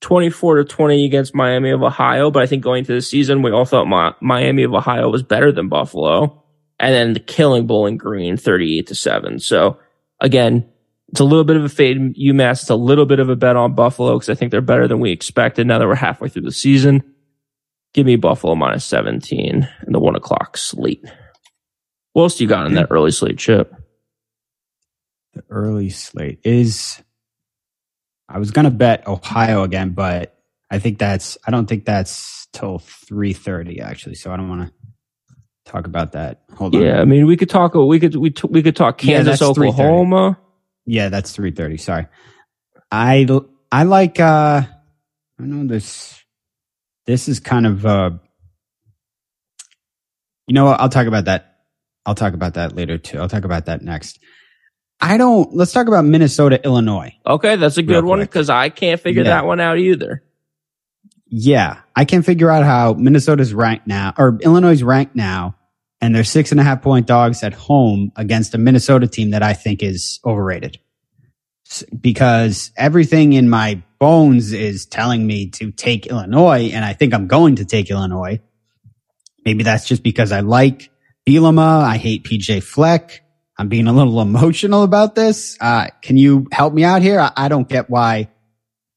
24 0.00 0.56
to 0.56 0.64
20 0.64 1.04
against 1.04 1.34
Miami 1.34 1.70
of 1.70 1.82
Ohio. 1.82 2.30
But 2.30 2.42
I 2.42 2.46
think 2.46 2.64
going 2.64 2.84
to 2.84 2.94
the 2.94 3.02
season, 3.02 3.42
we 3.42 3.50
all 3.50 3.66
thought 3.66 4.16
Miami 4.20 4.62
of 4.62 4.72
Ohio 4.72 5.10
was 5.10 5.22
better 5.22 5.52
than 5.52 5.68
Buffalo. 5.68 6.42
And 6.80 6.94
then 6.94 7.12
the 7.12 7.20
killing 7.20 7.66
Bowling 7.66 7.98
Green 7.98 8.38
38 8.38 8.86
to 8.86 8.94
7. 8.94 9.40
So 9.40 9.78
again, 10.20 10.66
it's 11.08 11.20
a 11.20 11.24
little 11.24 11.44
bit 11.44 11.56
of 11.56 11.64
a 11.64 11.68
fade 11.68 11.98
UMass. 12.16 12.62
It's 12.62 12.70
a 12.70 12.76
little 12.76 13.06
bit 13.06 13.20
of 13.20 13.28
a 13.28 13.36
bet 13.36 13.56
on 13.56 13.74
Buffalo 13.74 14.14
because 14.14 14.30
I 14.30 14.34
think 14.34 14.52
they're 14.52 14.62
better 14.62 14.88
than 14.88 15.00
we 15.00 15.12
expected 15.12 15.66
now 15.66 15.78
that 15.78 15.86
we're 15.86 15.94
halfway 15.96 16.30
through 16.30 16.42
the 16.42 16.52
season. 16.52 17.02
Give 17.92 18.06
me 18.06 18.16
Buffalo 18.16 18.54
minus 18.54 18.86
17 18.86 19.68
in 19.86 19.92
the 19.92 20.00
one 20.00 20.16
o'clock 20.16 20.56
slate. 20.56 21.04
What 22.16 22.22
else 22.22 22.36
do 22.36 22.44
you 22.44 22.48
got 22.48 22.64
in 22.66 22.72
that 22.76 22.86
early 22.88 23.10
slate 23.10 23.36
chip? 23.36 23.74
The 25.34 25.44
early 25.50 25.90
slate 25.90 26.40
is 26.44 27.02
I 28.26 28.38
was 28.38 28.52
gonna 28.52 28.70
bet 28.70 29.06
Ohio 29.06 29.64
again, 29.64 29.90
but 29.90 30.34
I 30.70 30.78
think 30.78 30.98
that's 30.98 31.36
I 31.46 31.50
don't 31.50 31.66
think 31.66 31.84
that's 31.84 32.46
till 32.54 32.78
three 32.78 33.34
thirty 33.34 33.82
actually. 33.82 34.14
So 34.14 34.32
I 34.32 34.38
don't 34.38 34.48
want 34.48 34.70
to 34.70 35.70
talk 35.70 35.86
about 35.86 36.12
that. 36.12 36.40
Hold 36.54 36.74
on. 36.74 36.80
Yeah, 36.80 37.02
I 37.02 37.04
mean 37.04 37.26
we 37.26 37.36
could 37.36 37.50
talk. 37.50 37.74
We 37.74 38.00
could 38.00 38.16
we 38.16 38.32
we 38.48 38.62
could 38.62 38.76
talk 38.76 38.96
Kansas, 38.96 39.42
yeah, 39.42 39.48
Oklahoma. 39.48 40.38
Yeah, 40.86 41.10
that's 41.10 41.32
three 41.32 41.50
thirty. 41.50 41.76
Sorry. 41.76 42.06
I 42.90 43.26
I 43.70 43.82
like. 43.82 44.18
uh 44.20 44.62
I 45.38 45.42
know 45.42 45.66
this. 45.66 46.18
This 47.04 47.28
is 47.28 47.40
kind 47.40 47.66
of. 47.66 47.84
uh 47.84 48.12
You 50.46 50.54
know 50.54 50.64
what? 50.64 50.80
I'll 50.80 50.88
talk 50.88 51.08
about 51.08 51.26
that. 51.26 51.55
I'll 52.06 52.14
talk 52.14 52.34
about 52.34 52.54
that 52.54 52.76
later 52.76 52.96
too. 52.96 53.18
I'll 53.18 53.28
talk 53.28 53.44
about 53.44 53.66
that 53.66 53.82
next. 53.82 54.20
I 55.00 55.18
don't. 55.18 55.54
Let's 55.54 55.72
talk 55.72 55.88
about 55.88 56.04
Minnesota, 56.04 56.64
Illinois. 56.64 57.12
Okay, 57.26 57.56
that's 57.56 57.76
a 57.76 57.82
good 57.82 58.04
one 58.04 58.20
because 58.20 58.48
I 58.48 58.70
can't 58.70 59.00
figure 59.00 59.24
yeah. 59.24 59.30
that 59.30 59.46
one 59.46 59.60
out 59.60 59.78
either. 59.78 60.22
Yeah, 61.26 61.80
I 61.94 62.04
can't 62.04 62.24
figure 62.24 62.50
out 62.50 62.64
how 62.64 62.94
Minnesota's 62.94 63.52
ranked 63.52 63.86
now 63.86 64.14
or 64.16 64.38
Illinois' 64.40 64.82
ranked 64.82 65.16
now, 65.16 65.56
and 66.00 66.14
they're 66.14 66.24
six 66.24 66.52
and 66.52 66.60
a 66.60 66.62
half 66.62 66.80
point 66.80 67.06
dogs 67.06 67.42
at 67.42 67.52
home 67.52 68.12
against 68.16 68.54
a 68.54 68.58
Minnesota 68.58 69.06
team 69.06 69.30
that 69.30 69.42
I 69.42 69.52
think 69.52 69.82
is 69.82 70.20
overrated. 70.24 70.78
Because 72.00 72.70
everything 72.76 73.32
in 73.32 73.50
my 73.50 73.82
bones 73.98 74.52
is 74.52 74.86
telling 74.86 75.26
me 75.26 75.50
to 75.50 75.72
take 75.72 76.06
Illinois, 76.06 76.70
and 76.72 76.84
I 76.84 76.92
think 76.92 77.12
I'm 77.12 77.26
going 77.26 77.56
to 77.56 77.64
take 77.64 77.90
Illinois. 77.90 78.40
Maybe 79.44 79.64
that's 79.64 79.86
just 79.86 80.04
because 80.04 80.30
I 80.32 80.40
like 80.40 80.90
Bielema. 81.26 81.82
I 81.82 81.96
hate 81.96 82.24
PJ 82.24 82.62
Fleck. 82.62 83.22
I'm 83.58 83.68
being 83.68 83.88
a 83.88 83.92
little 83.92 84.20
emotional 84.22 84.82
about 84.82 85.14
this. 85.14 85.56
Uh, 85.60 85.88
can 86.02 86.16
you 86.16 86.46
help 86.52 86.72
me 86.72 86.84
out 86.84 87.02
here? 87.02 87.20
I, 87.20 87.32
I 87.36 87.48
don't 87.48 87.68
get 87.68 87.90
why 87.90 88.30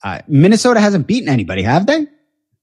uh, 0.04 0.22
Minnesota 0.28 0.80
hasn't 0.80 1.08
beaten 1.08 1.30
anybody, 1.30 1.63
have 1.63 1.86
they? 1.86 2.08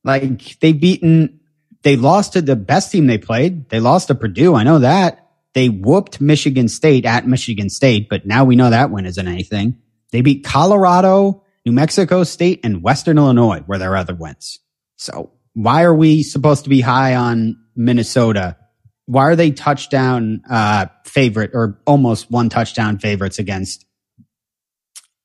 Like 0.05 0.61
they 0.61 0.73
beaten, 0.73 1.41
they 1.83 1.97
lost 1.97 2.35
to 2.35 2.43
the 2.43 2.57
best 2.57 2.93
team 2.93 3.07
they 3.07 3.19
played. 3.19 3.69
They 3.69 3.81
lost 3.81 4.09
to 4.09 4.15
Purdue. 4.15 4.55
I 4.55 4.63
know 4.63 4.79
that. 4.79 5.23
They 5.53 5.69
whooped 5.69 6.21
Michigan 6.21 6.69
State 6.69 7.07
at 7.07 7.27
Michigan 7.27 7.71
State, 7.71 8.09
but 8.09 8.27
now 8.27 8.45
we 8.45 8.57
know 8.57 8.71
that 8.71 8.91
win 8.91 9.07
isn't 9.07 9.27
anything. 9.27 9.79
They 10.13 10.21
beat 10.21 10.45
Colorado, 10.45 11.43
New 11.65 11.73
Mexico 11.73 12.25
State, 12.25 12.61
and 12.63 12.83
Western 12.83 13.19
Illinois 13.19 13.65
were 13.67 13.79
their 13.79 13.97
other 13.97 14.15
wins. 14.15 14.61
So 14.97 15.33
why 15.55 15.83
are 15.83 15.95
we 15.95 16.23
supposed 16.23 16.65
to 16.65 16.71
be 16.71 16.83
high 16.83 17.15
on 17.17 17.57
Minnesota 17.75 18.57
why 19.07 19.23
are 19.23 19.37
they 19.37 19.51
touchdown 19.51 20.43
uh, 20.49 20.87
favorite 21.05 21.51
or 21.55 21.81
almost 21.87 22.31
one 22.31 22.49
touchdown 22.49 22.99
favorites 22.99 23.39
against 23.39 23.87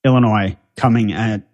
Illinois 0.06 0.58
coming 0.78 1.12
at 1.12 1.48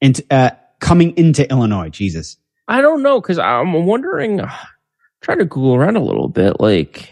into 0.00 0.24
uh, 0.30 0.50
coming 0.80 1.16
into 1.16 1.48
Illinois? 1.50 1.88
Jesus, 1.88 2.36
I 2.68 2.80
don't 2.80 3.02
know 3.02 3.20
because 3.20 3.38
I'm 3.38 3.86
wondering. 3.86 4.40
Uh, 4.40 4.52
trying 5.24 5.38
to 5.38 5.44
Google 5.44 5.74
around 5.74 5.96
a 5.96 6.04
little 6.04 6.28
bit, 6.28 6.60
like. 6.60 7.10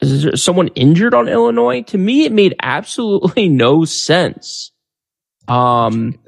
Is 0.00 0.22
there 0.22 0.36
someone 0.36 0.68
injured 0.68 1.12
on 1.12 1.28
Illinois? 1.28 1.82
To 1.82 1.98
me, 1.98 2.24
it 2.24 2.30
made 2.30 2.54
absolutely 2.62 3.48
no 3.48 3.84
sense. 3.84 4.70
Um, 5.48 6.20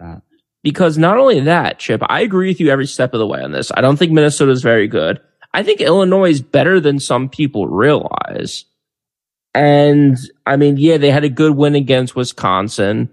because 0.65 0.99
not 0.99 1.19
only 1.19 1.41
that, 1.41 1.79
Chip, 1.79 2.03
I 2.05 2.23
agree 2.23 2.49
with 2.49 2.59
you 2.59 2.71
every 2.71 2.87
step 2.87 3.15
of 3.15 3.21
the 3.21 3.27
way 3.29 3.41
on 3.41 3.53
this. 3.53 3.71
I 3.73 3.81
don't 3.81 3.97
think 3.97 4.11
Minnesota 4.11 4.51
is 4.51 4.63
very 4.63 4.89
good. 4.89 5.21
I 5.53 5.63
think 5.63 5.81
Illinois 5.81 6.31
is 6.31 6.41
better 6.41 6.81
than 6.81 7.01
some 7.01 7.29
people 7.29 7.67
realize. 7.67 8.65
And 9.55 10.17
I 10.47 10.57
mean, 10.57 10.77
yeah, 10.77 10.97
they 10.97 11.11
had 11.11 11.25
a 11.25 11.29
good 11.29 11.57
win 11.57 11.75
against 11.75 12.15
Wisconsin 12.15 13.11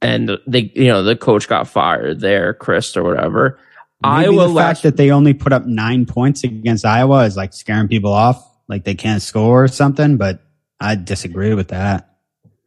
and 0.00 0.38
they, 0.46 0.72
you 0.74 0.86
know, 0.86 1.02
the 1.02 1.16
coach 1.16 1.48
got 1.48 1.66
fired 1.66 2.20
there, 2.20 2.54
Chryst 2.54 2.96
or 2.96 3.02
whatever. 3.02 3.58
Maybe 4.02 4.26
Iowa 4.26 4.48
the 4.48 4.48
fact 4.48 4.54
last- 4.54 4.82
that 4.82 4.96
they 4.96 5.10
only 5.10 5.34
put 5.34 5.52
up 5.52 5.66
nine 5.66 6.06
points 6.06 6.44
against 6.44 6.84
Iowa 6.84 7.24
is 7.24 7.36
like 7.36 7.52
scaring 7.52 7.88
people 7.88 8.12
off, 8.12 8.46
like 8.68 8.84
they 8.84 8.94
can't 8.94 9.22
score 9.22 9.64
or 9.64 9.68
something, 9.68 10.16
but 10.16 10.40
I 10.80 10.94
disagree 10.94 11.54
with 11.54 11.68
that. 11.68 12.13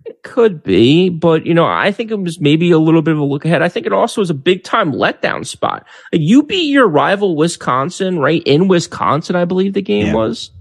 It 0.07 0.23
could 0.23 0.63
be, 0.63 1.09
but 1.09 1.45
you 1.45 1.53
know, 1.53 1.65
I 1.65 1.91
think 1.91 2.11
it 2.11 2.19
was 2.19 2.39
maybe 2.39 2.71
a 2.71 2.79
little 2.79 3.01
bit 3.01 3.13
of 3.13 3.19
a 3.19 3.25
look 3.25 3.43
ahead. 3.43 3.61
I 3.61 3.67
think 3.67 3.85
it 3.85 3.91
also 3.91 4.21
was 4.21 4.29
a 4.29 4.33
big 4.33 4.63
time 4.63 4.93
letdown 4.93 5.45
spot. 5.45 5.85
You 6.13 6.43
beat 6.43 6.71
your 6.71 6.87
rival 6.87 7.35
Wisconsin, 7.35 8.17
right? 8.17 8.41
In 8.45 8.69
Wisconsin, 8.69 9.35
I 9.35 9.43
believe 9.43 9.73
the 9.73 9.81
game 9.81 10.07
yeah. 10.07 10.13
was 10.13 10.51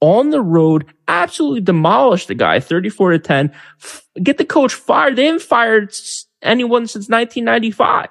on 0.00 0.30
the 0.30 0.40
road, 0.40 0.86
absolutely 1.08 1.60
demolished 1.60 2.28
the 2.28 2.34
guy 2.34 2.58
34 2.58 3.10
to 3.12 3.18
10. 3.18 3.52
Get 4.22 4.38
the 4.38 4.46
coach 4.46 4.72
fired. 4.72 5.16
They 5.16 5.26
haven't 5.26 5.42
fired 5.42 5.94
anyone 6.40 6.86
since 6.86 7.10
1995 7.10 8.08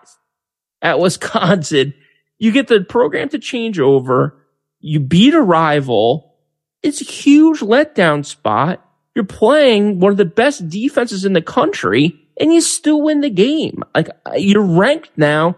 at 0.83 0.99
Wisconsin. 0.99 1.95
You 2.37 2.51
get 2.51 2.67
the 2.67 2.81
program 2.81 3.29
to 3.29 3.39
change 3.39 3.79
over. 3.79 4.39
You 4.81 4.99
beat 4.99 5.33
a 5.33 5.41
rival. 5.41 6.35
It's 6.83 7.01
a 7.01 7.05
huge 7.05 7.61
letdown 7.61 8.23
spot 8.23 8.84
you're 9.15 9.25
playing 9.25 9.99
one 9.99 10.11
of 10.11 10.17
the 10.17 10.25
best 10.25 10.67
defenses 10.69 11.23
in 11.23 11.33
the 11.33 11.41
country 11.41 12.19
and 12.39 12.53
you 12.53 12.59
still 12.61 13.01
win 13.01 13.21
the 13.21 13.29
game. 13.29 13.81
Like 13.95 14.09
you're 14.35 14.61
ranked 14.61 15.11
now. 15.15 15.57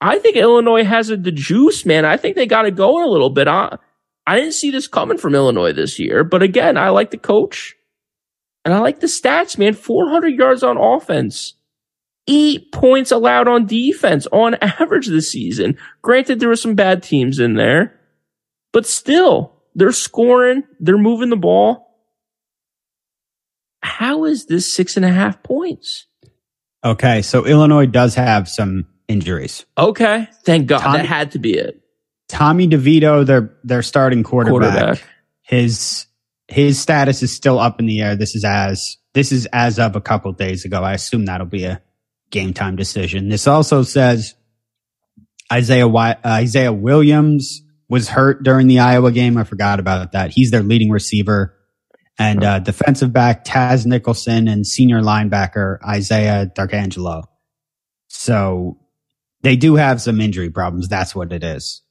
I 0.00 0.18
think 0.18 0.36
Illinois 0.36 0.84
has 0.84 1.08
the 1.08 1.16
juice, 1.32 1.86
man. 1.86 2.04
I 2.04 2.16
think 2.16 2.36
they 2.36 2.46
got 2.46 2.66
it 2.66 2.76
going 2.76 3.04
a 3.04 3.10
little 3.10 3.30
bit. 3.30 3.48
I, 3.48 3.78
I 4.26 4.36
didn't 4.36 4.52
see 4.52 4.70
this 4.70 4.88
coming 4.88 5.16
from 5.16 5.34
Illinois 5.34 5.72
this 5.72 5.98
year, 5.98 6.24
but 6.24 6.42
again, 6.42 6.76
I 6.76 6.90
like 6.90 7.12
the 7.12 7.16
coach 7.16 7.76
and 8.64 8.74
I 8.74 8.80
like 8.80 9.00
the 9.00 9.06
stats, 9.06 9.56
man. 9.56 9.74
400 9.74 10.28
yards 10.34 10.64
on 10.64 10.76
offense, 10.76 11.54
eight 12.26 12.72
points 12.72 13.12
allowed 13.12 13.46
on 13.46 13.66
defense 13.66 14.26
on 14.32 14.54
average 14.60 15.06
this 15.06 15.30
season. 15.30 15.78
Granted, 16.02 16.40
there 16.40 16.48
were 16.48 16.56
some 16.56 16.74
bad 16.74 17.02
teams 17.02 17.38
in 17.38 17.54
there, 17.54 17.98
but 18.72 18.86
still 18.86 19.52
they're 19.76 19.92
scoring. 19.92 20.64
They're 20.80 20.98
moving 20.98 21.30
the 21.30 21.36
ball 21.36 21.85
how 23.82 24.24
is 24.24 24.46
this 24.46 24.72
six 24.72 24.96
and 24.96 25.04
a 25.04 25.10
half 25.10 25.42
points? 25.42 26.06
Okay, 26.84 27.22
so 27.22 27.44
Illinois 27.46 27.86
does 27.86 28.14
have 28.14 28.48
some 28.48 28.86
injuries. 29.08 29.64
Okay, 29.76 30.28
thank 30.44 30.66
God 30.66 30.80
Tommy, 30.80 30.98
that 30.98 31.06
had 31.06 31.30
to 31.32 31.38
be 31.38 31.54
it. 31.54 31.80
Tommy 32.28 32.68
DeVito, 32.68 33.24
their 33.24 33.56
their 33.64 33.82
starting 33.82 34.22
quarterback, 34.22 34.72
quarterback. 34.72 35.04
His 35.42 36.06
his 36.48 36.80
status 36.80 37.22
is 37.22 37.34
still 37.34 37.58
up 37.58 37.80
in 37.80 37.86
the 37.86 38.00
air. 38.00 38.16
This 38.16 38.34
is 38.34 38.44
as 38.44 38.96
this 39.14 39.32
is 39.32 39.46
as 39.52 39.78
of 39.78 39.96
a 39.96 40.00
couple 40.00 40.30
of 40.30 40.36
days 40.36 40.64
ago. 40.64 40.82
I 40.82 40.92
assume 40.92 41.24
that'll 41.24 41.46
be 41.46 41.64
a 41.64 41.82
game 42.30 42.52
time 42.52 42.76
decision. 42.76 43.28
This 43.28 43.46
also 43.46 43.82
says 43.82 44.34
Isaiah 45.52 45.88
uh, 45.88 46.14
Isaiah 46.24 46.72
Williams 46.72 47.62
was 47.88 48.08
hurt 48.08 48.42
during 48.42 48.66
the 48.66 48.80
Iowa 48.80 49.12
game. 49.12 49.36
I 49.36 49.44
forgot 49.44 49.80
about 49.80 50.12
that. 50.12 50.30
He's 50.30 50.50
their 50.50 50.62
leading 50.62 50.90
receiver. 50.90 51.55
And 52.18 52.42
uh, 52.42 52.60
defensive 52.60 53.12
back 53.12 53.44
Taz 53.44 53.84
Nicholson 53.84 54.48
and 54.48 54.66
senior 54.66 55.02
linebacker 55.02 55.78
Isaiah 55.86 56.50
Darkangelo. 56.56 57.24
So 58.08 58.78
they 59.42 59.56
do 59.56 59.74
have 59.74 60.00
some 60.00 60.20
injury 60.20 60.50
problems. 60.50 60.88
That's 60.88 61.14
what 61.14 61.32
it 61.32 61.44
is. 61.44 61.82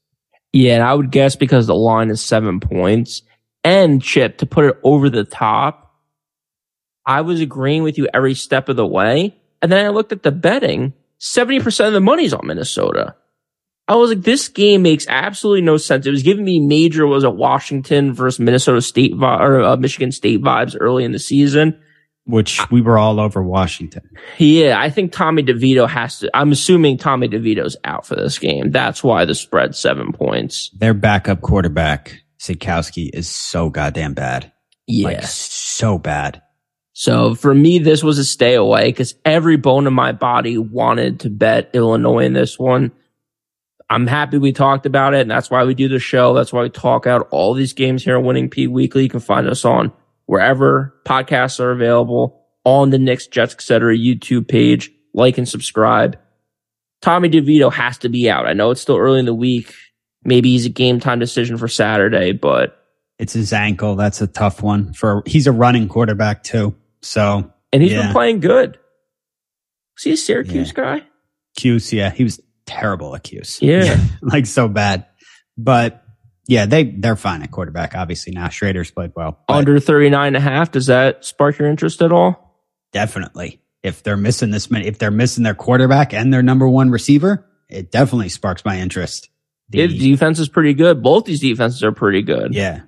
Yeah, 0.51 0.75
and 0.75 0.83
I 0.83 0.93
would 0.93 1.11
guess 1.11 1.35
because 1.35 1.67
the 1.67 1.75
line 1.75 2.09
is 2.09 2.21
seven 2.21 2.59
points 2.59 3.21
and 3.63 4.01
Chip 4.01 4.37
to 4.37 4.45
put 4.45 4.65
it 4.65 4.77
over 4.83 5.09
the 5.09 5.25
top. 5.25 5.93
I 7.05 7.21
was 7.21 7.41
agreeing 7.41 7.83
with 7.83 7.97
you 7.97 8.07
every 8.13 8.33
step 8.33 8.69
of 8.69 8.77
the 8.77 8.85
way. 8.85 9.35
And 9.61 9.71
then 9.71 9.85
I 9.85 9.89
looked 9.89 10.11
at 10.11 10.23
the 10.23 10.31
betting. 10.31 10.93
70% 11.19 11.87
of 11.87 11.93
the 11.93 12.01
money's 12.01 12.33
on 12.33 12.47
Minnesota. 12.47 13.15
I 13.87 13.95
was 13.95 14.09
like, 14.09 14.21
this 14.21 14.47
game 14.47 14.81
makes 14.81 15.05
absolutely 15.07 15.61
no 15.61 15.77
sense. 15.77 16.07
It 16.07 16.11
was 16.11 16.23
giving 16.23 16.43
me 16.43 16.59
major, 16.59 17.05
was 17.05 17.23
it 17.23 17.35
Washington 17.35 18.13
versus 18.13 18.39
Minnesota 18.39 18.81
State 18.81 19.13
or 19.13 19.61
uh, 19.61 19.75
Michigan 19.75 20.11
State 20.11 20.41
vibes 20.41 20.75
early 20.79 21.03
in 21.03 21.11
the 21.11 21.19
season. 21.19 21.79
Which 22.27 22.59
we 22.71 22.81
were 22.81 22.97
all 22.97 23.19
over 23.19 23.43
Washington. 23.43 24.01
Yeah, 24.39 24.81
I 24.81 24.89
think 24.89 25.11
Tommy 25.11 25.43
DeVito 25.43 25.87
has 25.87 26.19
to. 26.19 26.31
I'm 26.35 26.51
assuming 26.51 26.97
Tommy 26.97 27.29
DeVito's 27.29 27.77
out 27.83 28.07
for 28.07 28.15
this 28.15 28.39
game. 28.39 28.71
That's 28.71 29.03
why 29.03 29.25
the 29.25 29.35
spread 29.35 29.75
seven 29.75 30.11
points. 30.11 30.71
Their 30.73 30.95
backup 30.95 31.41
quarterback, 31.41 32.23
Sitkowski, 32.39 33.11
is 33.13 33.29
so 33.29 33.69
goddamn 33.69 34.15
bad. 34.15 34.51
Yeah. 34.87 35.09
Like, 35.09 35.23
so 35.23 35.99
bad. 35.99 36.41
So 36.93 37.35
for 37.35 37.53
me, 37.53 37.77
this 37.77 38.03
was 38.03 38.17
a 38.17 38.25
stay 38.25 38.55
away 38.55 38.87
because 38.87 39.13
every 39.23 39.57
bone 39.57 39.85
in 39.85 39.93
my 39.93 40.11
body 40.11 40.57
wanted 40.57 41.19
to 41.19 41.29
bet 41.29 41.69
Illinois 41.73 42.25
in 42.25 42.33
this 42.33 42.57
one. 42.57 42.91
I'm 43.89 44.07
happy 44.07 44.37
we 44.39 44.51
talked 44.51 44.85
about 44.85 45.13
it, 45.13 45.21
and 45.21 45.29
that's 45.31 45.51
why 45.51 45.63
we 45.63 45.75
do 45.75 45.87
the 45.87 45.99
show. 45.99 46.33
That's 46.33 46.51
why 46.51 46.63
we 46.63 46.69
talk 46.69 47.05
out 47.05 47.27
all 47.31 47.53
these 47.53 47.73
games 47.73 48.03
here 48.03 48.17
on 48.17 48.23
Winning 48.25 48.49
P 48.49 48.67
Weekly. 48.67 49.03
You 49.03 49.09
can 49.09 49.19
find 49.19 49.47
us 49.47 49.63
on 49.63 49.91
wherever 50.25 50.95
podcasts 51.05 51.59
are 51.59 51.71
available, 51.71 52.41
on 52.63 52.89
the 52.89 52.97
Knicks, 52.97 53.27
Jets, 53.27 53.53
etc. 53.53 53.95
YouTube 53.95 54.47
page. 54.47 54.91
Like 55.13 55.37
and 55.37 55.47
subscribe. 55.47 56.17
Tommy 57.01 57.29
DeVito 57.29 57.71
has 57.71 57.97
to 57.99 58.09
be 58.09 58.29
out. 58.29 58.47
I 58.47 58.53
know 58.53 58.71
it's 58.71 58.81
still 58.81 58.97
early 58.97 59.19
in 59.19 59.25
the 59.25 59.33
week. 59.33 59.73
Maybe 60.25 60.51
he's 60.51 60.65
a 60.65 60.69
game 60.69 60.99
time 60.99 61.19
decision 61.19 61.57
for 61.57 61.67
Saturday, 61.67 62.31
but 62.33 62.77
It's 63.19 63.31
his 63.31 63.53
ankle. 63.53 63.95
That's 63.95 64.19
a 64.21 64.27
tough 64.27 64.61
one 64.61 64.91
for, 64.91 65.23
he's 65.25 65.47
a 65.47 65.51
running 65.53 65.87
quarterback 65.87 66.43
too. 66.43 66.75
So, 67.01 67.49
and 67.71 67.81
he's 67.83 67.93
Yeah. 67.93 68.03
been 68.03 68.11
playing 68.11 68.39
good. 68.41 68.77
Was 69.95 70.03
he 70.03 70.11
a 70.11 70.17
Syracuse 70.17 70.71
guy? 70.73 71.03
Cuse, 71.55 71.93
yeah, 71.93 72.09
he 72.09 72.23
was 72.25 72.41
terrible 72.65 73.15
at 73.15 73.23
Cuse. 73.23 73.59
Yeah. 73.61 73.97
like 74.21 74.45
so 74.45 74.67
bad. 74.67 75.05
But 75.57 76.03
yeah, 76.47 76.65
they, 76.65 76.83
they're 76.83 77.15
fine 77.15 77.41
at 77.41 77.51
quarterback. 77.51 77.95
Obviously 77.95 78.33
now 78.33 78.47
Shrader's 78.47 78.91
played 78.91 79.11
well. 79.15 79.39
Under 79.49 79.79
39 79.79 80.27
and 80.27 80.35
a 80.35 80.39
half. 80.39 80.71
Does 80.71 80.87
that 80.87 81.25
spark 81.25 81.57
your 81.59 81.67
interest 81.69 82.01
at 82.01 82.11
all? 82.11 82.41
definitely. 82.91 83.61
If 83.83 84.03
they're 84.03 84.15
missing 84.17 84.51
this 84.51 84.71
many, 84.71 84.87
if 84.87 84.97
they're 84.99 85.11
missing 85.11 85.43
their 85.43 85.53
quarterback 85.53 86.13
and 86.13 86.33
their 86.33 86.41
number 86.41 86.67
one 86.67 86.89
receiver, 86.91 87.45
it 87.69 87.91
definitely 87.91 88.29
sparks 88.29 88.63
my 88.63 88.79
interest. 88.79 89.29
The- 89.69 89.85
the 89.87 89.97
defense 89.97 90.39
is 90.39 90.47
pretty 90.47 90.73
good. 90.73 91.03
Both 91.03 91.25
these 91.25 91.41
defenses 91.41 91.83
are 91.83 91.91
pretty 91.91 92.21
good. 92.21 92.53
yeah. 92.55 92.81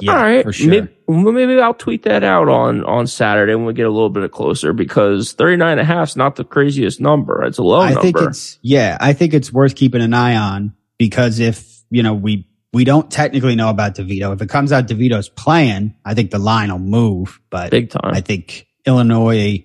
Yeah, 0.00 0.12
All 0.12 0.22
right. 0.22 0.44
for 0.44 0.52
sure. 0.52 0.68
Maybe, 0.70 0.88
maybe 1.08 1.60
I'll 1.60 1.74
tweet 1.74 2.04
that 2.04 2.22
out 2.22 2.48
on, 2.48 2.84
on 2.84 3.08
Saturday 3.08 3.54
when 3.56 3.64
we 3.66 3.72
get 3.72 3.86
a 3.86 3.90
little 3.90 4.10
bit 4.10 4.30
closer 4.30 4.72
because 4.72 5.32
39 5.32 5.72
and 5.72 5.80
a 5.80 5.84
half 5.84 6.10
is 6.10 6.16
not 6.16 6.36
the 6.36 6.44
craziest 6.44 7.00
number. 7.00 7.42
It's 7.44 7.58
a 7.58 7.64
low 7.64 7.80
I 7.80 7.88
number. 7.94 8.02
think 8.02 8.16
it's 8.20 8.58
yeah, 8.62 8.96
I 9.00 9.12
think 9.12 9.34
it's 9.34 9.52
worth 9.52 9.74
keeping 9.74 10.00
an 10.00 10.14
eye 10.14 10.36
on 10.36 10.74
because 10.98 11.40
if 11.40 11.82
you 11.90 12.04
know 12.04 12.14
we 12.14 12.46
we 12.72 12.84
don't 12.84 13.10
technically 13.10 13.56
know 13.56 13.70
about 13.70 13.96
DeVito. 13.96 14.32
If 14.32 14.42
it 14.42 14.48
comes 14.48 14.70
out 14.72 14.86
DeVito's 14.86 15.28
playing, 15.30 15.94
I 16.04 16.14
think 16.14 16.30
the 16.30 16.38
line 16.38 16.70
will 16.70 16.78
move. 16.78 17.40
But 17.50 17.70
big 17.70 17.90
time. 17.90 18.14
I 18.14 18.20
think 18.20 18.66
Illinois 18.86 19.64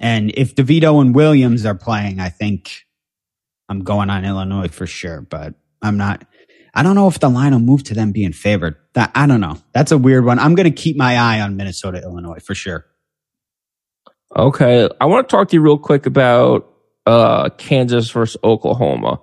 and 0.00 0.30
if 0.34 0.54
DeVito 0.54 1.00
and 1.00 1.14
Williams 1.14 1.64
are 1.64 1.74
playing, 1.74 2.20
I 2.20 2.28
think 2.28 2.84
I'm 3.68 3.82
going 3.82 4.10
on 4.10 4.24
Illinois 4.24 4.68
for 4.68 4.86
sure. 4.86 5.22
But 5.22 5.54
I'm 5.80 5.96
not. 5.96 6.24
I 6.74 6.82
don't 6.82 6.94
know 6.94 7.08
if 7.08 7.18
the 7.18 7.28
line 7.28 7.52
will 7.52 7.58
move 7.60 7.82
to 7.84 7.94
them 7.94 8.12
being 8.12 8.32
favored. 8.32 8.76
That 8.94 9.10
I 9.14 9.26
don't 9.26 9.40
know. 9.40 9.56
That's 9.72 9.92
a 9.92 9.98
weird 9.98 10.24
one. 10.24 10.38
I'm 10.38 10.54
going 10.54 10.72
to 10.72 10.82
keep 10.82 10.96
my 10.96 11.16
eye 11.16 11.40
on 11.40 11.56
Minnesota, 11.56 12.02
Illinois 12.02 12.38
for 12.40 12.54
sure. 12.54 12.86
Okay. 14.36 14.88
I 15.00 15.06
want 15.06 15.28
to 15.28 15.32
talk 15.36 15.48
to 15.48 15.56
you 15.56 15.60
real 15.62 15.78
quick 15.78 16.06
about 16.06 16.68
uh, 17.06 17.48
Kansas 17.50 18.10
versus 18.10 18.36
Oklahoma. 18.44 19.20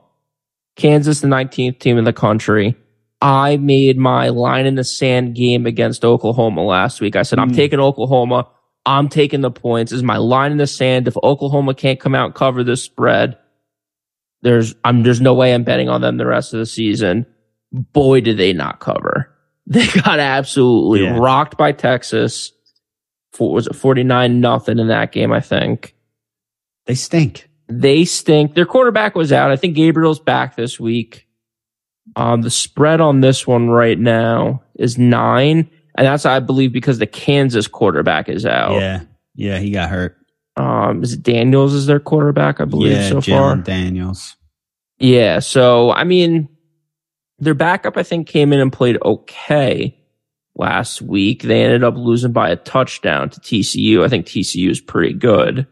Kansas, 0.76 1.22
the 1.22 1.28
19th 1.28 1.80
team 1.80 1.98
in 1.98 2.04
the 2.04 2.14
country. 2.14 2.76
I 3.22 3.58
made 3.58 3.98
my 3.98 4.30
line 4.30 4.66
in 4.66 4.76
the 4.76 4.84
sand 4.84 5.36
game 5.36 5.66
against 5.66 6.04
Oklahoma 6.04 6.64
last 6.64 7.00
week. 7.00 7.16
I 7.16 7.22
said, 7.24 7.40
I'm 7.40 7.52
Mm. 7.52 7.56
taking 7.56 7.80
Oklahoma. 7.80 8.50
I'm 8.86 9.08
taking 9.08 9.42
the 9.42 9.50
points. 9.52 9.92
This 9.92 9.98
is 9.98 10.04
my 10.04 10.18
line 10.18 10.52
in 10.52 10.58
the 10.58 10.68
sand. 10.68 11.08
If 11.08 11.16
Oklahoma 11.24 11.74
can't 11.74 12.00
come 12.00 12.14
out 12.14 12.26
and 12.26 12.36
cover 12.36 12.64
this 12.64 12.84
spread, 12.84 13.38
there's 14.42 14.76
I'm 14.84 15.02
there's 15.02 15.22
no 15.22 15.34
way 15.34 15.54
I'm 15.56 15.64
betting 15.64 15.90
on 15.90 16.02
them 16.02 16.18
the 16.18 16.26
rest 16.28 16.54
of 16.54 16.60
the 16.60 16.66
season. 16.68 17.26
Boy, 17.94 18.22
did 18.22 18.38
they 18.38 18.54
not 18.54 18.80
cover. 18.80 19.32
They 19.68 19.88
got 19.88 20.20
absolutely 20.20 21.04
Yeah. 21.06 21.18
rocked 21.18 21.58
by 21.58 21.72
Texas. 21.72 22.52
For, 23.34 23.52
was 23.52 23.66
it 23.66 23.76
49 23.76 24.40
nothing 24.40 24.78
in 24.78 24.90
that 24.90 25.12
game, 25.12 25.32
I 25.34 25.40
think. 25.42 25.96
They 26.86 26.94
stink. 26.94 27.50
They 27.68 28.06
stink. 28.06 28.54
Their 28.54 28.68
quarterback 28.68 29.16
was 29.16 29.34
out. 29.34 29.50
I 29.50 29.56
think 29.56 29.76
Gabriel's 29.76 30.20
back 30.20 30.56
this 30.56 30.80
week. 30.80 31.28
Um, 32.16 32.44
the 32.44 32.52
spread 32.52 33.02
on 33.02 33.22
this 33.22 33.48
one 33.48 33.70
right 33.70 33.98
now 33.98 34.62
is 34.76 35.00
nine. 35.00 35.68
And 35.96 36.06
that's, 36.06 36.28
I 36.28 36.40
believe, 36.42 36.72
because 36.72 37.00
the 37.00 37.08
Kansas 37.08 37.68
quarterback 37.68 38.30
is 38.30 38.46
out. 38.46 38.74
Yeah, 38.80 39.02
yeah, 39.34 39.58
he 39.58 39.72
got 39.72 39.90
hurt. 39.90 40.16
Um, 40.58 41.02
is 41.02 41.14
it 41.14 41.24
Daniels 41.24 41.74
is 41.74 41.88
their 41.88 42.00
quarterback, 42.00 42.62
I 42.62 42.66
believe, 42.66 42.92
yeah, 42.92 43.10
so 43.10 43.16
Jalon 43.18 43.30
far? 43.40 43.56
Daniels. 43.56 44.36
Yeah. 45.00 45.40
So, 45.40 45.92
I 45.92 46.04
mean, 46.04 46.50
their 47.40 47.54
backup, 47.54 47.98
I 47.98 48.04
think, 48.04 48.28
came 48.28 48.54
in 48.54 48.60
and 48.60 48.72
played 48.72 48.98
okay 49.04 49.98
last 50.56 51.02
week. 51.02 51.44
They 51.44 51.64
ended 51.64 51.84
up 51.84 51.96
losing 51.96 52.32
by 52.32 52.50
a 52.50 52.56
touchdown 52.56 53.30
to 53.30 53.40
TCU. 53.40 54.04
I 54.04 54.08
think 54.08 54.26
TCU 54.26 54.70
is 54.70 54.80
pretty 54.80 55.14
good. 55.14 55.68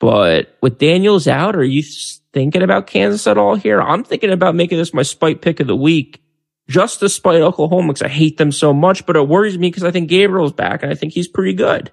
But 0.00 0.56
with 0.60 0.78
Daniels 0.78 1.28
out, 1.28 1.54
are 1.54 1.62
you 1.62 1.84
thinking 2.32 2.62
about 2.62 2.88
Kansas 2.88 3.26
at 3.28 3.38
all 3.38 3.54
here? 3.54 3.80
I'm 3.80 4.02
thinking 4.02 4.32
about 4.32 4.56
making 4.56 4.78
this 4.78 4.92
my 4.92 5.02
spite 5.02 5.40
pick 5.40 5.60
of 5.60 5.68
the 5.68 5.76
week 5.76 6.20
just 6.68 7.00
to 7.00 7.08
spite 7.08 7.40
Oklahoma 7.40 7.92
because 7.92 8.02
I 8.02 8.08
hate 8.08 8.36
them 8.36 8.50
so 8.50 8.72
much, 8.72 9.06
but 9.06 9.14
it 9.14 9.28
worries 9.28 9.56
me 9.56 9.68
because 9.68 9.84
I 9.84 9.92
think 9.92 10.08
Gabriel's 10.08 10.52
back 10.52 10.82
and 10.82 10.90
I 10.90 10.96
think 10.96 11.12
he's 11.12 11.28
pretty 11.28 11.52
good. 11.52 11.92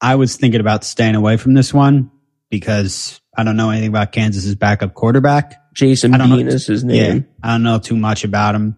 I 0.00 0.14
was 0.14 0.36
thinking 0.36 0.60
about 0.60 0.84
staying 0.84 1.16
away 1.16 1.36
from 1.36 1.54
this 1.54 1.74
one 1.74 2.10
because 2.50 3.20
I 3.36 3.42
don't 3.42 3.56
know 3.56 3.70
anything 3.70 3.88
about 3.88 4.12
Kansas's 4.12 4.54
backup 4.54 4.94
quarterback. 4.94 5.59
Jason 5.74 6.12
don't 6.18 6.30
know. 6.30 6.36
Is 6.38 6.66
his 6.66 6.84
Yeah. 6.84 7.20
I 7.42 7.52
don't 7.52 7.62
know 7.62 7.78
too 7.78 7.96
much 7.96 8.24
about 8.24 8.54
him. 8.54 8.76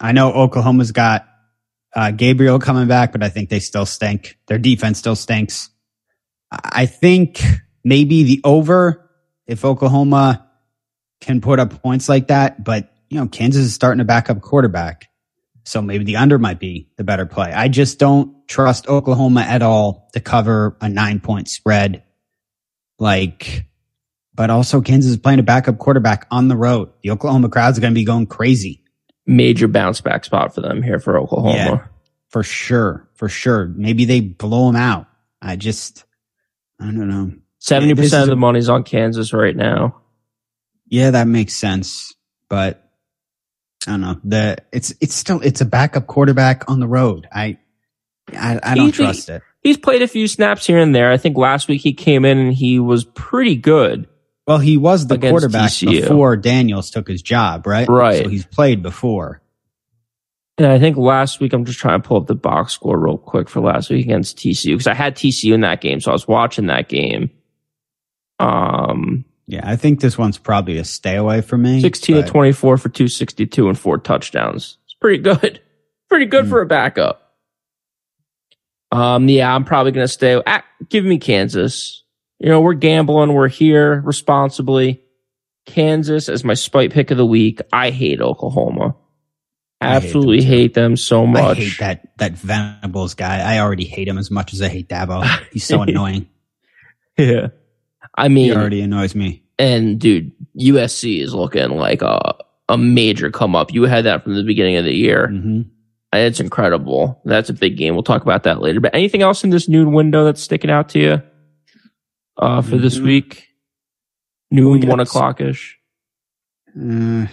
I 0.00 0.12
know 0.12 0.32
Oklahoma's 0.32 0.92
got 0.92 1.28
uh, 1.94 2.10
Gabriel 2.10 2.58
coming 2.58 2.88
back, 2.88 3.12
but 3.12 3.22
I 3.22 3.28
think 3.28 3.50
they 3.50 3.60
still 3.60 3.86
stink. 3.86 4.38
Their 4.46 4.58
defense 4.58 4.98
still 4.98 5.16
stinks. 5.16 5.70
I 6.50 6.86
think 6.86 7.42
maybe 7.84 8.22
the 8.24 8.40
over 8.44 9.10
if 9.46 9.64
Oklahoma 9.64 10.48
can 11.20 11.40
put 11.40 11.60
up 11.60 11.82
points 11.82 12.08
like 12.08 12.28
that, 12.28 12.62
but 12.62 12.92
you 13.08 13.18
know, 13.18 13.26
Kansas 13.26 13.64
is 13.64 13.74
starting 13.74 13.98
to 13.98 14.04
back 14.04 14.30
up 14.30 14.40
quarterback. 14.40 15.08
So 15.64 15.80
maybe 15.80 16.04
the 16.04 16.16
under 16.16 16.38
might 16.38 16.58
be 16.58 16.88
the 16.96 17.04
better 17.04 17.26
play. 17.26 17.52
I 17.52 17.68
just 17.68 17.98
don't 17.98 18.48
trust 18.48 18.88
Oklahoma 18.88 19.42
at 19.42 19.62
all 19.62 20.08
to 20.14 20.20
cover 20.20 20.76
a 20.80 20.88
nine 20.88 21.20
point 21.20 21.48
spread. 21.48 22.02
Like, 22.98 23.66
but 24.34 24.50
also 24.50 24.80
Kansas 24.80 25.12
is 25.12 25.16
playing 25.18 25.38
a 25.38 25.42
backup 25.42 25.78
quarterback 25.78 26.26
on 26.30 26.48
the 26.48 26.56
road. 26.56 26.90
The 27.02 27.10
Oklahoma 27.10 27.48
crowd's 27.48 27.78
are 27.78 27.80
going 27.80 27.92
to 27.92 27.98
be 27.98 28.04
going 28.04 28.26
crazy 28.26 28.82
Major 29.26 29.68
bounce 29.68 30.00
back 30.00 30.24
spot 30.24 30.52
for 30.54 30.62
them 30.62 30.82
here 30.82 30.98
for 30.98 31.16
Oklahoma. 31.18 31.54
Yeah. 31.54 31.86
for 32.28 32.42
sure. 32.42 33.08
For 33.14 33.28
sure. 33.28 33.66
Maybe 33.66 34.04
they 34.04 34.20
blow 34.20 34.66
them 34.66 34.74
out. 34.76 35.06
I 35.40 35.54
just, 35.54 36.04
I 36.80 36.86
don't 36.86 37.08
know. 37.08 37.32
Seventy 37.58 37.90
Yeah, 37.90 37.94
this 37.94 38.06
percent 38.06 38.22
is 38.22 38.28
of 38.28 38.32
the 38.32 38.36
money's 38.36 38.68
on 38.68 38.82
Kansas 38.82 39.32
right 39.32 39.54
now. 39.54 40.00
Yeah, 40.88 41.12
that 41.12 41.28
makes 41.28 41.54
sense. 41.54 42.12
But 42.48 42.90
I 43.86 43.92
don't 43.92 44.00
know. 44.00 44.20
The 44.24 44.58
it's 44.72 44.92
it's 45.00 45.14
still 45.14 45.40
it's 45.40 45.60
a 45.60 45.64
backup 45.66 46.08
quarterback 46.08 46.68
on 46.68 46.80
the 46.80 46.88
road. 46.88 47.28
I 47.32 47.58
I, 48.32 48.58
I 48.62 48.74
don't 48.74 48.86
the- 48.86 48.92
trust 48.92 49.28
it. 49.28 49.42
He's 49.60 49.76
played 49.78 50.02
a 50.02 50.08
few 50.08 50.26
snaps 50.26 50.66
here 50.66 50.78
and 50.78 50.92
there. 50.92 51.12
I 51.12 51.16
think 51.16 51.36
last 51.36 51.68
week 51.68 51.82
he 51.82 51.92
came 51.92 52.24
in 52.24 52.36
and 52.38 52.52
he 52.52 52.80
was 52.80 53.04
pretty 53.04 53.54
good. 53.54 54.08
Well, 54.46 54.58
he 54.58 54.76
was 54.76 55.06
the 55.06 55.18
quarterback 55.18 55.70
TCU. 55.70 56.00
before 56.02 56.36
Daniels 56.36 56.90
took 56.90 57.06
his 57.08 57.22
job, 57.22 57.66
right? 57.66 57.88
Right. 57.88 58.24
So 58.24 58.28
he's 58.28 58.44
played 58.44 58.82
before. 58.82 59.40
And 60.58 60.66
I 60.66 60.78
think 60.78 60.96
last 60.96 61.40
week 61.40 61.52
I'm 61.52 61.64
just 61.64 61.78
trying 61.78 62.02
to 62.02 62.06
pull 62.06 62.18
up 62.18 62.26
the 62.26 62.34
box 62.34 62.72
score 62.74 62.98
real 62.98 63.16
quick 63.18 63.48
for 63.48 63.60
last 63.60 63.88
week 63.88 64.04
against 64.04 64.36
TCU 64.38 64.72
because 64.74 64.86
I 64.86 64.94
had 64.94 65.14
TCU 65.16 65.54
in 65.54 65.60
that 65.62 65.80
game, 65.80 66.00
so 66.00 66.10
I 66.10 66.12
was 66.12 66.26
watching 66.28 66.66
that 66.66 66.88
game. 66.88 67.30
Um, 68.38 69.24
Yeah, 69.46 69.62
I 69.64 69.76
think 69.76 70.00
this 70.00 70.18
one's 70.18 70.38
probably 70.38 70.78
a 70.78 70.84
stay 70.84 71.16
away 71.16 71.40
for 71.40 71.56
me. 71.56 71.80
16 71.80 72.16
to 72.16 72.22
24 72.28 72.76
for 72.78 72.88
262 72.88 73.68
and 73.68 73.78
four 73.78 73.98
touchdowns. 73.98 74.78
It's 74.84 74.94
pretty 74.94 75.22
good. 75.22 75.60
Pretty 76.08 76.26
good 76.26 76.44
Hmm. 76.44 76.50
for 76.50 76.60
a 76.60 76.66
backup. 76.66 77.32
Um, 78.90 79.26
yeah, 79.30 79.54
I'm 79.54 79.64
probably 79.64 79.92
going 79.92 80.04
to 80.06 80.12
stay. 80.12 80.38
Ah, 80.46 80.62
give 80.90 81.06
me 81.06 81.16
Kansas. 81.18 82.01
You 82.42 82.48
know, 82.48 82.60
we're 82.60 82.74
gambling. 82.74 83.32
We're 83.32 83.48
here 83.48 84.00
responsibly. 84.00 85.00
Kansas 85.64 86.28
as 86.28 86.42
my 86.42 86.54
spite 86.54 86.90
pick 86.90 87.12
of 87.12 87.16
the 87.16 87.24
week. 87.26 87.60
I 87.72 87.90
hate 87.90 88.20
Oklahoma. 88.20 88.96
I 89.80 89.86
hate 89.86 90.00
them 90.00 90.04
Absolutely 90.04 90.42
hate 90.42 90.74
them 90.74 90.96
so 90.96 91.24
much. 91.26 91.40
I 91.42 91.54
hate 91.54 91.78
that 91.78 92.18
that 92.18 92.32
Venables 92.32 93.14
guy. 93.14 93.38
I 93.40 93.60
already 93.60 93.84
hate 93.84 94.08
him 94.08 94.18
as 94.18 94.28
much 94.30 94.52
as 94.54 94.60
I 94.60 94.68
hate 94.68 94.88
Dabo. 94.88 95.24
He's 95.52 95.64
so 95.64 95.82
annoying. 95.82 96.28
Yeah. 97.18 97.48
I 98.16 98.28
mean, 98.28 98.46
He 98.46 98.56
already 98.56 98.80
annoys 98.80 99.14
me. 99.14 99.42
and 99.58 100.00
dude, 100.00 100.32
USC 100.58 101.22
is 101.22 101.34
looking 101.34 101.76
like 101.76 102.00
a, 102.00 102.34
a 102.70 102.78
major 102.78 103.30
come 103.30 103.54
up. 103.54 103.72
You 103.72 103.82
had 103.84 104.06
that 104.06 104.24
from 104.24 104.34
the 104.34 104.42
beginning 104.42 104.76
of 104.76 104.84
the 104.86 104.94
year. 104.94 105.28
hmm 105.28 105.60
It's 106.14 106.40
incredible. 106.40 107.20
That's 107.26 107.50
a 107.50 107.52
big 107.52 107.76
game. 107.76 107.92
We'll 107.94 108.02
talk 108.02 108.22
about 108.22 108.44
that 108.44 108.62
later. 108.62 108.80
But 108.80 108.94
anything 108.94 109.20
else 109.20 109.44
in 109.44 109.50
this 109.50 109.68
noon 109.68 109.92
window 109.92 110.24
that's 110.24 110.42
sticking 110.42 110.70
out 110.70 110.88
to 110.90 110.98
you 110.98 111.22
uh, 112.42 112.60
for 112.62 112.76
this 112.76 112.98
Mhm. 112.98 113.04
week? 113.04 113.48
Noon, 114.50 114.86
one 114.86 115.00
o'clock 115.00 115.40
ish. 115.40 115.78
Uh, 116.78 117.26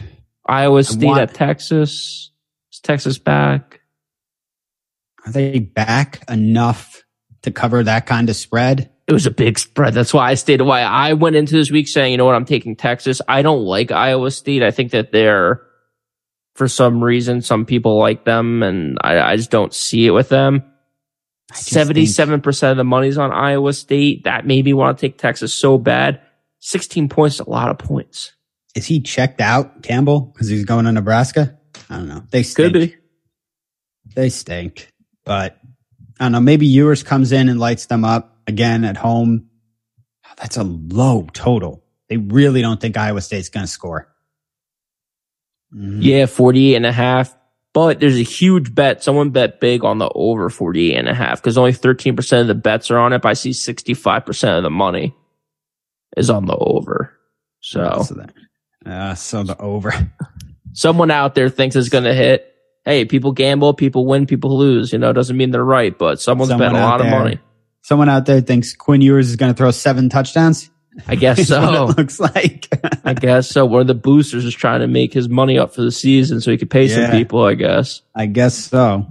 Iowa 0.47 0.83
State 0.83 1.05
want- 1.05 1.21
at 1.21 1.33
Texas. 1.33 2.31
Is 2.71 2.79
Texas 2.79 3.17
back? 3.19 3.75
are 5.25 5.33
they 5.33 5.59
back 5.59 6.23
enough 6.31 7.03
to 7.41 7.51
cover 7.51 7.83
that 7.83 8.05
kind 8.05 8.29
of 8.29 8.35
spread? 8.37 8.89
It 9.05 9.11
was 9.13 9.25
a 9.25 9.31
big 9.31 9.59
spread. 9.59 9.93
That's 9.93 10.13
why 10.13 10.29
I 10.31 10.35
stayed 10.35 10.61
away. 10.61 10.81
I 10.81 11.11
went 11.13 11.35
into 11.35 11.55
this 11.55 11.69
week 11.69 11.87
saying, 11.89 12.13
you 12.13 12.17
know 12.17 12.25
what, 12.25 12.35
I'm 12.35 12.45
taking 12.45 12.75
Texas. 12.77 13.21
I 13.27 13.41
don't 13.41 13.63
like 13.65 13.91
Iowa 13.91 14.31
State. 14.31 14.63
I 14.63 14.71
think 14.71 14.91
that 14.91 15.11
they're, 15.11 15.61
for 16.55 16.67
some 16.69 17.03
reason, 17.03 17.41
some 17.41 17.65
people 17.65 17.97
like 17.99 18.23
them, 18.23 18.63
and 18.63 18.97
I, 19.01 19.19
I 19.19 19.35
just 19.35 19.51
don't 19.51 19.73
see 19.73 20.05
it 20.07 20.11
with 20.11 20.29
them. 20.29 20.63
Think- 21.53 21.87
77% 21.87 22.71
of 22.71 22.77
the 22.77 22.83
money's 22.83 23.17
on 23.17 23.31
Iowa 23.31 23.73
State. 23.73 24.23
That 24.25 24.45
made 24.45 24.65
me 24.65 24.73
want 24.73 24.97
to 24.97 25.01
take 25.01 25.17
Texas 25.17 25.53
so 25.53 25.77
bad. 25.77 26.21
16 26.59 27.09
points 27.09 27.39
a 27.39 27.49
lot 27.49 27.69
of 27.69 27.77
points. 27.79 28.33
Is 28.75 28.85
he 28.85 28.99
checked 29.01 29.41
out, 29.41 29.81
Campbell, 29.81 30.21
because 30.21 30.47
he's 30.47 30.65
going 30.65 30.85
to 30.85 30.91
Nebraska? 30.91 31.57
I 31.89 31.97
don't 31.97 32.07
know. 32.07 32.23
They 32.29 32.43
Could 32.43 32.51
stink. 32.51 32.73
be. 32.73 32.95
They 34.15 34.29
stink. 34.29 34.91
But 35.25 35.57
I 36.19 36.25
don't 36.25 36.33
know. 36.33 36.39
Maybe 36.39 36.67
Ewers 36.67 37.01
comes 37.01 37.31
in 37.31 37.49
and 37.49 37.59
lights 37.59 37.87
them 37.87 38.05
up 38.05 38.37
again 38.45 38.83
at 38.85 38.97
home. 38.97 39.47
That's 40.37 40.57
a 40.57 40.63
low 40.63 41.27
total. 41.33 41.83
They 42.09 42.17
really 42.17 42.61
don't 42.61 42.79
think 42.79 42.95
Iowa 42.97 43.21
State's 43.21 43.49
going 43.49 43.65
to 43.65 43.71
score. 43.71 44.07
Mhm. 45.73 45.99
Yeah, 46.01 46.25
48 46.25 46.75
and 46.75 46.85
a 46.85 46.91
half. 46.91 47.35
But 47.73 47.99
there's 47.99 48.17
a 48.17 48.23
huge 48.23 48.73
bet. 48.73 49.03
Someone 49.03 49.29
bet 49.29 49.59
big 49.59 49.83
on 49.83 49.99
the 49.99 50.09
over 50.15 50.49
48 50.49 50.95
and 50.95 51.07
a 51.07 51.13
half 51.13 51.41
because 51.41 51.57
only 51.57 51.71
13% 51.71 52.41
of 52.41 52.47
the 52.47 52.55
bets 52.55 52.89
are 52.89 52.97
on 52.97 53.13
it. 53.13 53.21
But 53.21 53.29
I 53.29 53.33
see 53.33 53.51
65% 53.51 54.57
of 54.57 54.63
the 54.63 54.71
money 54.71 55.15
is 56.17 56.29
on 56.29 56.45
the 56.45 56.55
over. 56.55 57.13
So 57.61 58.03
So, 58.03 58.15
that, 58.15 58.33
uh, 58.85 59.13
so 59.15 59.43
the 59.43 59.57
over. 59.59 59.93
someone 60.73 61.11
out 61.11 61.35
there 61.35 61.49
thinks 61.49 61.75
it's 61.75 61.89
going 61.89 62.05
to 62.05 62.13
hit. 62.13 62.45
Hey, 62.85 63.05
people 63.05 63.33
gamble, 63.33 63.73
people 63.73 64.05
win, 64.05 64.25
people 64.25 64.57
lose. 64.57 64.91
You 64.91 64.99
know, 64.99 65.13
doesn't 65.13 65.37
mean 65.37 65.51
they're 65.51 65.63
right, 65.63 65.95
but 65.95 66.19
someone's 66.19 66.49
Someone 66.49 66.69
betting 66.69 66.81
a 66.81 66.85
lot 66.85 67.01
of 67.01 67.07
money. 67.07 67.39
Someone 67.81 68.09
out 68.09 68.25
there 68.25 68.41
thinks 68.41 68.73
Quinn 68.73 69.01
Ewers 69.01 69.29
is 69.29 69.35
going 69.35 69.53
to 69.53 69.57
throw 69.57 69.71
seven 69.71 70.09
touchdowns. 70.09 70.69
I 71.07 71.15
guess 71.15 71.47
so. 71.47 71.93
looks 71.97 72.19
like. 72.19 72.67
I 73.03 73.13
guess 73.13 73.49
so. 73.49 73.65
One 73.65 73.81
of 73.81 73.87
the 73.87 73.95
boosters 73.95 74.45
is 74.45 74.53
trying 74.53 74.81
to 74.81 74.87
make 74.87 75.13
his 75.13 75.29
money 75.29 75.57
up 75.57 75.73
for 75.73 75.81
the 75.81 75.91
season 75.91 76.41
so 76.41 76.51
he 76.51 76.57
could 76.57 76.69
pay 76.69 76.87
some 76.87 77.11
people, 77.11 77.43
I 77.43 77.55
guess. 77.55 78.01
I 78.15 78.25
guess 78.25 78.55
so. 78.55 79.05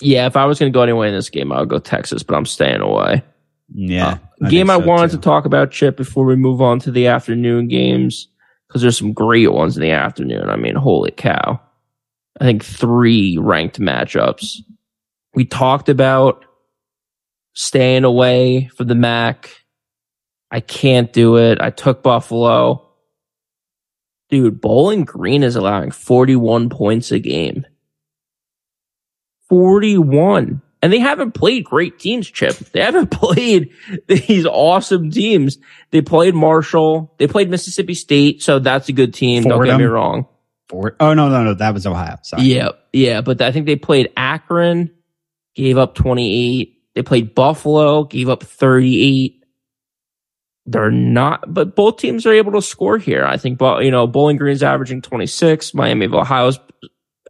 Yeah, 0.00 0.26
if 0.26 0.36
I 0.36 0.46
was 0.46 0.58
going 0.58 0.72
to 0.72 0.76
go 0.76 0.82
anyway 0.82 1.08
in 1.08 1.14
this 1.14 1.30
game, 1.30 1.52
I 1.52 1.60
would 1.60 1.68
go 1.68 1.78
Texas, 1.78 2.22
but 2.22 2.34
I'm 2.34 2.46
staying 2.46 2.80
away. 2.80 3.22
Yeah. 3.72 4.18
Uh, 4.42 4.48
game 4.48 4.68
think 4.68 4.70
I 4.70 4.80
so, 4.80 4.86
wanted 4.86 5.10
too. 5.10 5.16
to 5.18 5.22
talk 5.22 5.44
about, 5.44 5.70
Chip, 5.70 5.96
before 5.96 6.24
we 6.24 6.36
move 6.36 6.62
on 6.62 6.78
to 6.80 6.90
the 6.90 7.06
afternoon 7.06 7.68
games, 7.68 8.28
because 8.66 8.82
there's 8.82 8.98
some 8.98 9.12
great 9.12 9.52
ones 9.52 9.76
in 9.76 9.82
the 9.82 9.90
afternoon. 9.90 10.48
I 10.48 10.56
mean, 10.56 10.74
holy 10.74 11.10
cow. 11.10 11.60
I 12.40 12.44
think 12.44 12.64
three 12.64 13.36
ranked 13.36 13.78
matchups. 13.78 14.62
We 15.34 15.44
talked 15.44 15.88
about 15.88 16.44
staying 17.52 18.04
away 18.04 18.70
from 18.74 18.86
the 18.88 18.94
MAC. 18.94 19.59
I 20.50 20.60
can't 20.60 21.12
do 21.12 21.36
it. 21.36 21.60
I 21.60 21.70
took 21.70 22.02
Buffalo. 22.02 22.88
Dude, 24.30 24.60
Bowling 24.60 25.04
Green 25.04 25.42
is 25.42 25.56
allowing 25.56 25.90
41 25.90 26.70
points 26.70 27.12
a 27.12 27.18
game. 27.18 27.66
41. 29.48 30.62
And 30.82 30.92
they 30.92 30.98
haven't 30.98 31.32
played 31.32 31.64
great 31.64 31.98
teams, 31.98 32.30
Chip. 32.30 32.56
They 32.56 32.80
haven't 32.80 33.10
played 33.10 33.70
these 34.06 34.46
awesome 34.46 35.10
teams. 35.10 35.58
They 35.90 36.00
played 36.00 36.34
Marshall. 36.34 37.14
They 37.18 37.26
played 37.26 37.50
Mississippi 37.50 37.94
State. 37.94 38.42
So 38.42 38.58
that's 38.58 38.88
a 38.88 38.92
good 38.92 39.12
team. 39.12 39.42
Don't 39.42 39.64
get 39.64 39.76
me 39.76 39.84
Fordham. 39.84 39.90
wrong. 39.90 40.26
oh, 40.72 41.14
no, 41.14 41.28
no, 41.28 41.44
no. 41.44 41.54
That 41.54 41.74
was 41.74 41.86
Ohio. 41.86 42.16
Sorry. 42.22 42.44
Yeah. 42.44 42.70
Yeah. 42.92 43.20
But 43.20 43.42
I 43.42 43.52
think 43.52 43.66
they 43.66 43.76
played 43.76 44.10
Akron, 44.16 44.90
gave 45.54 45.76
up 45.76 45.94
28. 45.96 46.78
They 46.94 47.02
played 47.02 47.34
Buffalo, 47.34 48.04
gave 48.04 48.28
up 48.28 48.42
38. 48.42 49.39
They're 50.70 50.92
not, 50.92 51.52
but 51.52 51.74
both 51.74 51.96
teams 51.96 52.24
are 52.26 52.32
able 52.32 52.52
to 52.52 52.62
score 52.62 52.96
here. 52.96 53.24
I 53.24 53.36
think, 53.36 53.58
but 53.58 53.82
you 53.84 53.90
know, 53.90 54.06
Bowling 54.06 54.36
Green's 54.36 54.62
averaging 54.62 55.02
26. 55.02 55.74
Miami 55.74 56.06
of 56.06 56.14
Ohio's 56.14 56.60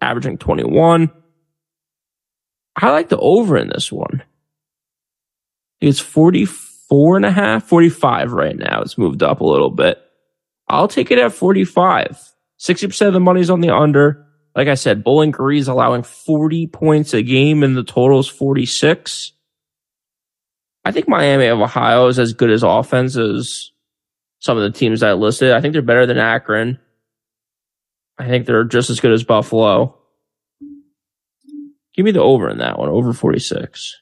averaging 0.03 0.37
21. 0.37 1.11
I 2.76 2.90
like 2.90 3.09
the 3.09 3.16
over 3.18 3.57
in 3.57 3.68
this 3.68 3.90
one. 3.90 4.22
It's 5.81 6.00
44 6.00 7.16
and 7.16 7.24
a 7.24 7.31
half, 7.31 7.64
45 7.64 8.33
right 8.33 8.57
now. 8.57 8.83
It's 8.83 8.98
moved 8.98 9.22
up 9.22 9.40
a 9.40 9.46
little 9.46 9.70
bit. 9.70 9.98
I'll 10.68 10.88
take 10.88 11.11
it 11.11 11.18
at 11.18 11.33
45. 11.33 12.18
60% 12.59 13.07
of 13.07 13.14
the 13.14 13.20
money's 13.20 13.48
on 13.48 13.62
the 13.62 13.74
under. 13.74 14.26
Like 14.55 14.68
I 14.68 14.74
said, 14.74 15.03
Bowling 15.03 15.31
Green's 15.31 15.68
allowing 15.68 16.03
40 16.03 16.66
points 16.66 17.14
a 17.14 17.22
game 17.22 17.62
and 17.62 17.74
the 17.74 17.85
total 17.85 18.18
is 18.18 18.29
46. 18.29 19.33
I 20.84 20.92
think 20.92 21.08
Miami 21.08 21.46
of 21.46 21.60
Ohio 21.60 22.06
is 22.08 22.18
as 22.18 22.32
good 22.32 22.50
as 22.50 22.62
offense 22.62 23.16
as 23.16 23.70
some 24.38 24.56
of 24.56 24.62
the 24.62 24.76
teams 24.76 25.02
I 25.02 25.12
listed. 25.12 25.52
I 25.52 25.60
think 25.60 25.72
they're 25.72 25.82
better 25.82 26.06
than 26.06 26.18
Akron. 26.18 26.78
I 28.18 28.26
think 28.26 28.46
they're 28.46 28.64
just 28.64 28.90
as 28.90 29.00
good 29.00 29.12
as 29.12 29.24
Buffalo. 29.24 29.98
Give 31.94 32.04
me 32.04 32.12
the 32.12 32.22
over 32.22 32.48
in 32.48 32.58
that 32.58 32.78
one, 32.78 32.88
over 32.88 33.12
46. 33.12 33.96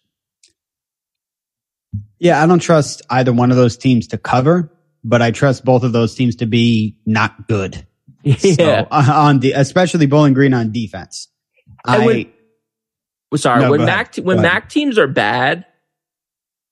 Yeah, 2.19 2.43
I 2.43 2.47
don't 2.47 2.59
trust 2.59 3.03
either 3.11 3.33
one 3.33 3.51
of 3.51 3.57
those 3.57 3.77
teams 3.77 4.09
to 4.09 4.19
cover, 4.19 4.73
but 5.05 5.23
I 5.23 5.31
trust 5.31 5.65
both 5.65 5.85
of 5.85 5.93
those 5.93 6.15
teams 6.15 6.37
to 6.37 6.47
be 6.47 6.99
not 7.07 7.49
good. 7.49 7.85
Yeah. 8.25 8.35
So, 8.35 8.89
uh, 8.91 9.13
on 9.15 9.39
the, 9.39 9.53
especially 9.53 10.07
Bowling 10.07 10.35
Green 10.35 10.53
on 10.53 10.71
defense. 10.73 11.29
I, 11.85 12.27
Sorry, 13.37 13.63
No, 13.63 13.71
when 13.71 13.85
Mac 13.85 14.13
ahead. 14.13 14.27
when 14.27 14.43
Mac 14.43 14.69
teams 14.69 14.99
are 14.99 15.07
bad, 15.07 15.65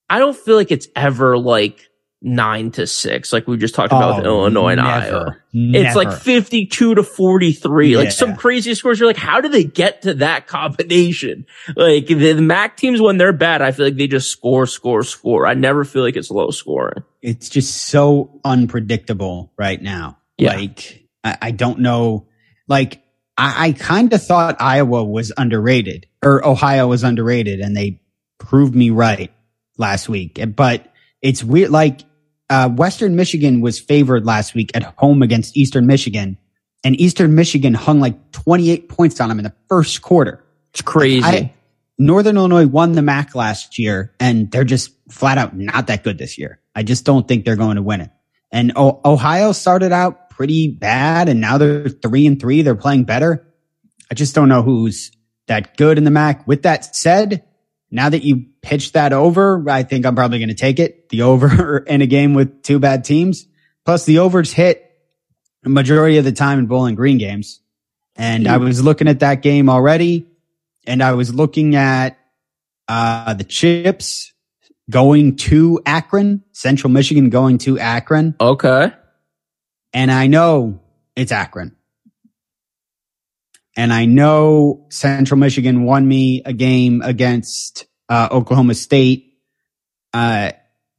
I 0.09 0.19
don't 0.19 0.35
feel 0.35 0.55
like 0.55 0.71
it's 0.71 0.87
ever 0.95 1.37
like 1.37 1.81
nine 2.21 2.71
to 2.71 2.87
six, 2.87 3.31
like 3.31 3.47
we 3.47 3.57
just 3.57 3.75
talked 3.75 3.91
about 3.93 4.17
with 4.17 4.25
Oh, 4.25 4.39
Illinois 4.41 4.69
and 4.71 4.81
never. 4.81 5.17
Iowa. 5.17 5.37
It's 5.53 5.95
like 5.95 6.11
fifty-two 6.11 6.95
to 6.95 7.03
forty-three, 7.03 7.95
like 7.97 8.11
some 8.11 8.35
crazy 8.35 8.73
scores. 8.73 8.99
You're 8.99 9.07
like, 9.07 9.17
how 9.17 9.39
do 9.41 9.49
they 9.49 9.63
get 9.63 10.01
to 10.03 10.15
that 10.15 10.47
combination? 10.47 11.45
Like 11.75 12.07
the, 12.07 12.33
the 12.33 12.41
Mac 12.41 12.75
teams, 12.77 13.01
when 13.01 13.17
they're 13.17 13.33
bad, 13.33 13.61
I 13.61 13.71
feel 13.71 13.85
like 13.85 13.97
they 13.97 14.07
just 14.07 14.31
score, 14.31 14.65
score, 14.65 15.03
score. 15.03 15.45
I 15.45 15.53
never 15.53 15.83
feel 15.83 16.01
like 16.03 16.15
it's 16.15 16.31
low 16.31 16.49
scoring. 16.49 17.03
it's 17.21 17.49
just 17.49 17.75
so 17.89 18.39
unpredictable 18.43 19.51
right 19.57 19.81
now. 19.81 20.17
Yeah. 20.37 20.53
Like, 20.55 21.07
I, 21.23 21.37
I 21.41 21.51
don't 21.51 21.79
know. 21.79 22.27
Like, 22.67 23.03
I, 23.37 23.67
I 23.67 23.71
kind 23.73 24.11
of 24.13 24.23
thought 24.23 24.55
Iowa 24.59 25.03
was 25.03 25.31
underrated 25.37 26.07
or 26.23 26.45
Ohio 26.45 26.87
was 26.87 27.03
underrated 27.03 27.59
and 27.59 27.75
they 27.77 28.01
proved 28.39 28.75
me 28.75 28.89
right 28.89 29.31
last 29.77 30.09
week. 30.09 30.39
But 30.55 30.91
it's 31.21 31.43
weird. 31.43 31.69
Like, 31.71 32.01
uh, 32.49 32.69
Western 32.69 33.15
Michigan 33.15 33.61
was 33.61 33.79
favored 33.79 34.25
last 34.25 34.55
week 34.55 34.71
at 34.73 34.83
home 34.97 35.21
against 35.21 35.57
Eastern 35.57 35.85
Michigan 35.85 36.37
and 36.83 36.99
Eastern 36.99 37.35
Michigan 37.35 37.73
hung 37.73 37.99
like 37.99 38.31
28 38.31 38.87
points 38.89 39.19
on 39.19 39.29
them 39.29 39.39
in 39.39 39.43
the 39.43 39.53
first 39.67 40.01
quarter. 40.01 40.43
It's 40.71 40.81
crazy. 40.81 41.23
I- 41.25 41.53
Northern 41.99 42.37
Illinois 42.37 42.67
won 42.67 42.91
the 42.91 43.01
MAC 43.01 43.33
last 43.33 43.79
year 43.79 44.13
and 44.19 44.51
they're 44.51 44.63
just 44.63 44.91
flat 45.09 45.37
out 45.39 45.57
not 45.57 45.87
that 45.87 46.03
good 46.03 46.17
this 46.19 46.37
year. 46.37 46.59
I 46.75 46.83
just 46.83 47.05
don't 47.05 47.27
think 47.27 47.43
they're 47.43 47.55
going 47.55 47.77
to 47.77 47.81
win 47.81 48.01
it. 48.01 48.11
And 48.51 48.71
o- 48.75 49.01
Ohio 49.03 49.51
started 49.51 49.91
out 49.91 50.29
pretty 50.29 50.67
bad 50.69 51.27
and 51.27 51.41
now 51.41 51.57
they're 51.57 51.89
three 51.89 52.27
and 52.27 52.39
three. 52.39 52.61
They're 52.61 52.75
playing 52.75 53.05
better. 53.05 53.47
I 54.11 54.13
just 54.13 54.35
don't 54.35 54.47
know 54.47 54.61
who's 54.61 55.11
that 55.47 55.75
good 55.75 55.97
in 55.97 56.03
the 56.03 56.11
MAC. 56.11 56.47
With 56.47 56.61
that 56.63 56.95
said, 56.95 57.43
now 57.89 58.09
that 58.09 58.23
you 58.23 58.45
pitched 58.67 58.93
that 58.93 59.13
over, 59.13 59.63
I 59.69 59.83
think 59.83 60.05
I'm 60.05 60.13
probably 60.13 60.39
going 60.39 60.49
to 60.49 60.55
take 60.55 60.77
it. 60.77 61.07
The 61.07 61.21
over 61.21 61.77
in 61.87 62.01
a 62.01 62.05
game 62.05 62.33
with 62.33 62.63
two 62.63 62.79
bad 62.79 63.05
teams. 63.05 63.47
Plus 63.85 64.05
the 64.05 64.19
overs 64.19 64.51
hit 64.51 64.83
the 65.63 65.69
majority 65.69 66.17
of 66.17 66.25
the 66.25 66.33
time 66.33 66.59
in 66.59 66.65
Bowling 66.65 66.95
Green 66.95 67.17
games. 67.17 67.61
And 68.17 68.47
I 68.47 68.57
was 68.57 68.83
looking 68.83 69.07
at 69.07 69.21
that 69.21 69.41
game 69.41 69.69
already 69.69 70.25
and 70.85 71.01
I 71.01 71.13
was 71.13 71.33
looking 71.33 71.75
at, 71.75 72.17
uh, 72.87 73.33
the 73.35 73.43
chips 73.43 74.33
going 74.89 75.35
to 75.35 75.79
Akron, 75.85 76.43
Central 76.51 76.91
Michigan 76.91 77.29
going 77.29 77.59
to 77.59 77.79
Akron. 77.79 78.35
Okay. 78.39 78.91
And 79.93 80.11
I 80.11 80.27
know 80.27 80.79
it's 81.15 81.31
Akron. 81.31 81.75
And 83.77 83.93
I 83.93 84.05
know 84.05 84.87
Central 84.89 85.39
Michigan 85.39 85.83
won 85.83 86.07
me 86.07 86.41
a 86.43 86.53
game 86.53 87.01
against 87.01 87.86
uh, 88.09 88.29
Oklahoma 88.31 88.73
State 88.75 89.33
uh, 90.13 90.51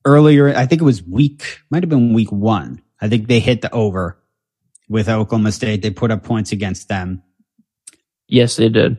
earlier. 0.05 0.49
I 0.55 0.67
think 0.67 0.81
it 0.83 0.85
was 0.85 1.03
week, 1.03 1.61
might 1.71 1.83
have 1.83 1.91
been 1.91 2.13
week 2.15 2.31
one. 2.33 2.83
I 3.01 3.09
think 3.09 3.29
they 3.29 3.41
hit 3.41 3.63
the 3.63 3.73
over 3.73 4.19
with 4.89 5.09
Oklahoma 5.09 5.53
State. 5.53 5.83
They 5.83 5.91
put 5.91 6.11
up 6.11 6.25
points 6.25 6.53
against 6.53 6.89
them. 6.89 7.23
Yes, 8.27 8.57
they 8.57 8.69
did. 8.69 8.99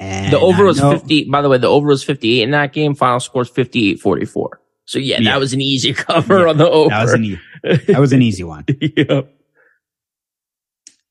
And 0.00 0.32
The 0.32 0.38
over 0.40 0.64
I 0.64 0.66
was 0.66 0.80
know- 0.80 0.92
50. 0.98 1.24
By 1.30 1.42
the 1.42 1.48
way, 1.48 1.58
the 1.58 1.68
over 1.68 1.86
was 1.88 2.04
58 2.04 2.42
in 2.42 2.50
that 2.52 2.72
game. 2.72 2.94
Final 2.94 3.20
score 3.20 3.42
is 3.42 3.48
58 3.48 4.00
44. 4.00 4.60
So 4.86 4.98
yeah, 4.98 5.18
Yeah. 5.20 5.30
that 5.32 5.40
was 5.40 5.52
an 5.54 5.60
easy 5.60 5.92
cover 5.94 6.40
Yeah, 6.40 6.48
on 6.50 6.56
the 6.58 6.68
over. 6.68 6.90
That 6.90 7.02
was 7.04 7.12
an, 7.14 7.24
e- 7.24 7.38
that 7.62 7.98
was 8.00 8.12
an 8.12 8.20
easy 8.22 8.44
one. 8.44 8.64
yeah. 8.80 9.22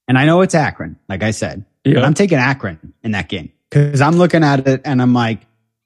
And 0.07 0.17
I 0.17 0.25
know 0.25 0.41
it's 0.41 0.53
Akron, 0.55 0.97
like 1.07 1.23
I 1.23 1.31
said. 1.31 1.65
But 1.85 2.03
I'm 2.03 2.13
taking 2.13 2.37
Akron 2.37 2.93
in 3.03 3.11
that 3.11 3.27
game 3.29 3.51
because 3.69 3.99
I'm 4.01 4.15
looking 4.17 4.43
at 4.43 4.67
it 4.67 4.81
and 4.85 5.01
I'm 5.01 5.13
like, 5.13 5.41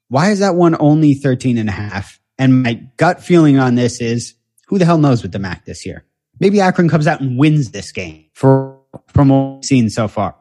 why 0.08 0.30
is 0.30 0.38
that 0.40 0.54
one 0.54 0.76
only 0.80 1.14
13 1.14 1.58
and 1.58 1.68
a 1.68 1.72
half? 1.72 2.20
And 2.38 2.62
my 2.62 2.74
gut 2.96 3.22
feeling 3.22 3.58
on 3.58 3.74
this 3.74 4.00
is 4.00 4.34
who 4.68 4.78
the 4.78 4.84
hell 4.84 4.98
knows 4.98 5.22
with 5.22 5.32
the 5.32 5.38
MAC 5.38 5.64
this 5.64 5.84
year? 5.84 6.04
Maybe 6.40 6.60
Akron 6.60 6.88
comes 6.88 7.06
out 7.06 7.20
and 7.20 7.38
wins 7.38 7.70
this 7.72 7.90
game 7.92 8.26
for, 8.34 8.78
from 9.08 9.28
what 9.28 9.54
we've 9.56 9.64
seen 9.64 9.90
so 9.90 10.06
far. 10.08 10.36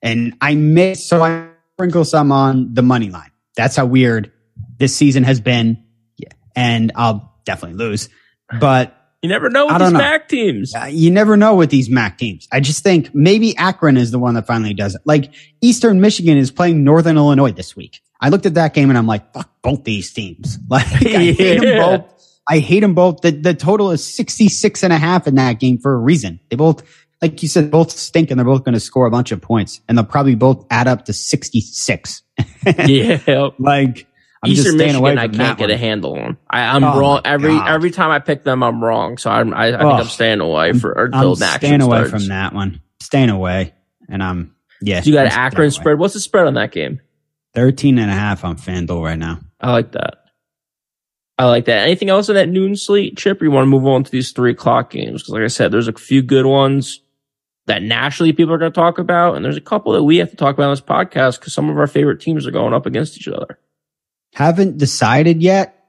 And 0.00 0.34
I 0.40 0.54
may, 0.54 0.94
so 0.94 1.22
I 1.22 1.48
sprinkle 1.74 2.04
some 2.04 2.30
on 2.30 2.72
the 2.74 2.82
money 2.82 3.10
line. 3.10 3.30
That's 3.56 3.74
how 3.76 3.86
weird 3.86 4.30
this 4.78 4.94
season 4.94 5.24
has 5.24 5.40
been. 5.40 5.82
Yeah. 6.16 6.28
And 6.54 6.92
I'll 6.94 7.34
definitely 7.44 7.78
lose, 7.78 8.08
but 8.60 8.94
You 9.22 9.28
never 9.28 9.50
know 9.50 9.66
with 9.66 9.78
these 9.78 9.92
know. 9.92 9.98
MAC 9.98 10.28
teams. 10.28 10.74
uh, 10.74 10.84
you 10.84 11.10
never 11.10 11.36
know 11.36 11.56
with 11.56 11.70
these 11.70 11.90
MAC 11.90 12.16
teams. 12.18 12.46
I 12.52 12.60
just 12.60 12.82
think 12.84 13.12
maybe 13.14 13.56
Akron 13.56 13.96
is 13.96 14.10
the 14.12 14.18
one 14.18 14.34
that 14.34 14.46
finally 14.46 14.74
does 14.74 14.94
it. 14.94 15.00
Like 15.04 15.32
Eastern 15.60 16.00
Michigan 16.00 16.36
is 16.38 16.50
playing 16.52 16.84
Northern 16.84 17.16
Illinois 17.16 17.52
this 17.52 17.74
week. 17.74 18.00
I 18.24 18.30
looked 18.30 18.46
at 18.46 18.54
that 18.54 18.72
game 18.72 18.88
and 18.88 18.96
I'm 18.96 19.06
like, 19.06 19.34
fuck 19.34 19.50
both 19.62 19.84
these 19.84 20.10
teams. 20.12 20.58
Like 20.70 20.86
I 20.86 20.96
hate 21.32 21.60
them 21.60 21.76
both. 22.00 22.38
I 22.48 22.58
hate 22.58 22.80
them 22.80 22.94
both. 22.94 23.20
The, 23.20 23.30
the 23.32 23.52
total 23.54 23.90
is 23.90 24.02
66 24.02 24.82
and 24.82 24.92
a 24.94 24.98
half 24.98 25.26
in 25.26 25.34
that 25.34 25.60
game 25.60 25.76
for 25.78 25.92
a 25.92 25.98
reason. 25.98 26.40
They 26.50 26.56
both, 26.56 26.82
like 27.20 27.42
you 27.42 27.48
said, 27.48 27.70
both 27.70 27.90
stink 27.90 28.30
and 28.30 28.38
they're 28.40 28.44
both 28.46 28.64
going 28.64 28.72
to 28.72 28.80
score 28.80 29.04
a 29.06 29.10
bunch 29.10 29.30
of 29.30 29.42
points 29.42 29.80
and 29.88 29.96
they'll 29.98 30.04
probably 30.06 30.34
both 30.36 30.64
add 30.70 30.88
up 30.88 31.04
to 31.04 31.12
66. 31.12 32.22
yeah. 32.86 33.48
Like 33.58 34.06
I'm 34.42 34.50
just 34.50 34.60
Eastern 34.62 34.78
staying 34.78 34.94
away 34.94 35.14
Michigan, 35.14 35.40
I 35.40 35.44
can't 35.46 35.58
get 35.58 35.70
a 35.70 35.76
handle 35.76 36.18
on. 36.18 36.38
I, 36.50 36.62
I'm 36.76 36.82
Oh 36.84 36.98
wrong 36.98 37.20
every 37.26 37.50
God. 37.50 37.68
every 37.68 37.90
time 37.90 38.10
I 38.10 38.18
pick 38.20 38.42
them. 38.44 38.62
I'm 38.62 38.82
wrong. 38.82 39.18
So 39.18 39.30
I'm, 39.30 39.52
I, 39.52 39.66
I 39.68 39.70
think 39.72 39.82
Oh. 39.82 39.90
I'm 39.90 40.04
staying 40.06 40.40
away 40.40 40.72
for 40.72 40.92
until 40.92 41.30
I'm 41.42 41.58
staying 41.58 41.82
away 41.82 41.98
starts. 42.06 42.10
from 42.10 42.28
that 42.28 42.54
one. 42.54 42.80
Staying 43.00 43.28
away. 43.30 43.74
And 44.08 44.22
I'm, 44.22 44.54
yeah. 44.82 45.00
So 45.02 45.08
you 45.08 45.12
got 45.14 45.20
I'm 45.20 45.26
an 45.26 45.30
staying 45.32 45.46
Akron 45.46 45.70
spread. 45.70 45.98
What's 45.98 46.14
the 46.14 46.20
spread 46.20 46.46
on 46.46 46.54
that 46.54 46.72
game? 46.72 47.00
13 47.54 47.98
and 47.98 48.10
a 48.10 48.14
half 48.14 48.44
on 48.44 48.56
FanDuel 48.56 49.02
right 49.04 49.18
now. 49.18 49.40
I 49.60 49.72
like 49.72 49.92
that. 49.92 50.14
I 51.36 51.46
like 51.46 51.64
that. 51.64 51.84
Anything 51.84 52.10
else 52.10 52.28
in 52.28 52.36
that 52.36 52.48
noon 52.48 52.76
slate, 52.76 53.16
Chip? 53.16 53.40
Or 53.40 53.44
you 53.44 53.50
want 53.50 53.64
to 53.64 53.70
move 53.70 53.86
on 53.86 54.04
to 54.04 54.10
these 54.10 54.30
three 54.32 54.52
o'clock 54.52 54.90
games? 54.90 55.22
Because, 55.22 55.30
like 55.34 55.42
I 55.42 55.48
said, 55.48 55.72
there's 55.72 55.88
a 55.88 55.92
few 55.92 56.22
good 56.22 56.46
ones 56.46 57.00
that 57.66 57.82
nationally 57.82 58.32
people 58.32 58.52
are 58.54 58.58
going 58.58 58.70
to 58.70 58.74
talk 58.80 58.98
about, 58.98 59.34
and 59.34 59.44
there's 59.44 59.56
a 59.56 59.60
couple 59.60 59.92
that 59.94 60.02
we 60.04 60.18
have 60.18 60.30
to 60.30 60.36
talk 60.36 60.54
about 60.54 60.66
on 60.68 60.72
this 60.72 60.80
podcast 60.80 61.40
because 61.40 61.52
some 61.54 61.70
of 61.70 61.78
our 61.78 61.86
favorite 61.86 62.20
teams 62.20 62.46
are 62.46 62.50
going 62.52 62.74
up 62.74 62.86
against 62.86 63.16
each 63.16 63.26
other. 63.26 63.58
Haven't 64.34 64.78
decided 64.78 65.42
yet, 65.42 65.84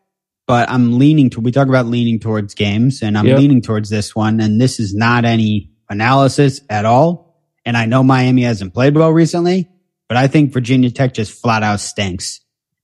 but 0.47 0.70
I'm 0.70 0.97
leaning 0.97 1.30
to, 1.32 1.41
we 1.41 1.51
talk 1.51 1.68
about 1.68 1.86
leaning 1.88 2.20
towards 2.20 2.53
games 2.55 3.01
and 3.01 3.18
I'm 3.18 3.26
Yep. 3.28 3.39
leaning 3.39 3.61
towards 3.61 3.89
this 3.89 4.16
one. 4.16 4.39
And 4.39 4.61
this 4.61 4.80
is 4.80 4.93
not 4.95 5.26
any 5.26 5.72
analysis 5.89 6.61
at 6.70 6.86
all. 6.86 7.43
And 7.66 7.76
I 7.76 7.86
know 7.88 8.03
Miami 8.03 8.43
hasn't 8.43 8.74
played 8.74 8.95
well 8.95 9.09
recently, 9.11 9.68
but 10.07 10.17
I 10.17 10.27
think 10.27 10.53
Virginia 10.53 10.91
Tech 10.91 11.13
just 11.13 11.39
flat 11.41 11.63
out 11.63 11.79
stinks. 11.79 12.41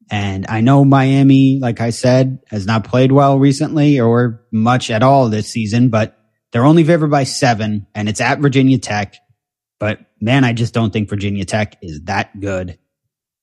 And 0.09 0.45
I 0.49 0.61
know 0.61 0.83
Miami, 0.83 1.59
like 1.61 1.79
I 1.79 1.91
said, 1.91 2.39
has 2.47 2.65
not 2.65 2.83
played 2.83 3.11
well 3.11 3.39
recently 3.39 3.99
or 3.99 4.43
much 4.51 4.89
at 4.91 5.03
all 5.03 5.29
this 5.29 5.47
season, 5.47 5.89
but 5.89 6.17
they're 6.51 6.65
only 6.65 6.83
favored 6.83 7.11
by 7.11 7.23
seven 7.23 7.87
and 7.95 8.09
it's 8.09 8.19
at 8.19 8.39
Virginia 8.39 8.77
Tech. 8.77 9.15
But 9.79 9.99
man, 10.19 10.43
I 10.43 10.53
just 10.53 10.73
don't 10.73 10.91
think 10.91 11.09
Virginia 11.09 11.45
Tech 11.45 11.77
is 11.81 12.01
that 12.03 12.37
good. 12.39 12.77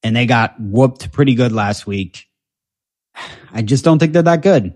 And 0.02 0.14
they 0.14 0.26
got 0.26 0.56
whooped 0.60 1.10
pretty 1.10 1.34
good 1.34 1.52
last 1.52 1.86
week. 1.86 2.26
I 3.52 3.62
just 3.62 3.84
don't 3.84 3.98
think 3.98 4.12
they're 4.12 4.22
that 4.22 4.42
good. 4.42 4.74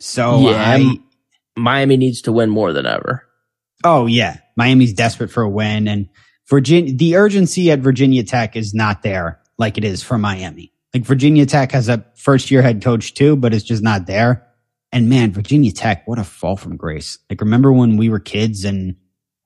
So 0.00 0.40
Yeah, 0.40 0.56
I, 0.56 0.98
Miami 1.56 1.96
needs 1.96 2.22
to 2.22 2.32
win 2.32 2.50
more 2.50 2.72
than 2.72 2.86
ever. 2.86 3.24
oh 3.84 4.06
yeah, 4.06 4.38
Miami's 4.56 4.94
desperate 4.94 5.30
for 5.30 5.42
a 5.42 5.50
win 5.50 5.88
and 5.88 6.08
Virginia, 6.48 6.94
the 6.94 7.16
urgency 7.16 7.70
at 7.70 7.80
Virginia 7.80 8.22
Tech 8.22 8.56
is 8.56 8.74
not 8.74 9.02
there 9.02 9.40
like 9.58 9.76
it 9.78 9.84
is 9.84 10.02
for 10.02 10.18
Miami. 10.18 10.72
Like 10.94 11.04
Virginia 11.04 11.44
Tech 11.46 11.72
has 11.72 11.88
a 11.88 12.04
first 12.16 12.50
year 12.50 12.62
head 12.62 12.82
coach 12.82 13.14
too, 13.14 13.36
but 13.36 13.52
it's 13.52 13.64
just 13.64 13.82
not 13.82 14.06
there. 14.06 14.46
And 14.90 15.10
man, 15.10 15.32
Virginia 15.32 15.70
Tech, 15.72 16.08
what 16.08 16.18
a 16.18 16.24
fall 16.24 16.56
from 16.56 16.76
grace. 16.76 17.18
Like 17.28 17.40
remember 17.42 17.72
when 17.72 17.96
we 17.98 18.08
were 18.08 18.20
kids 18.20 18.64
and, 18.64 18.96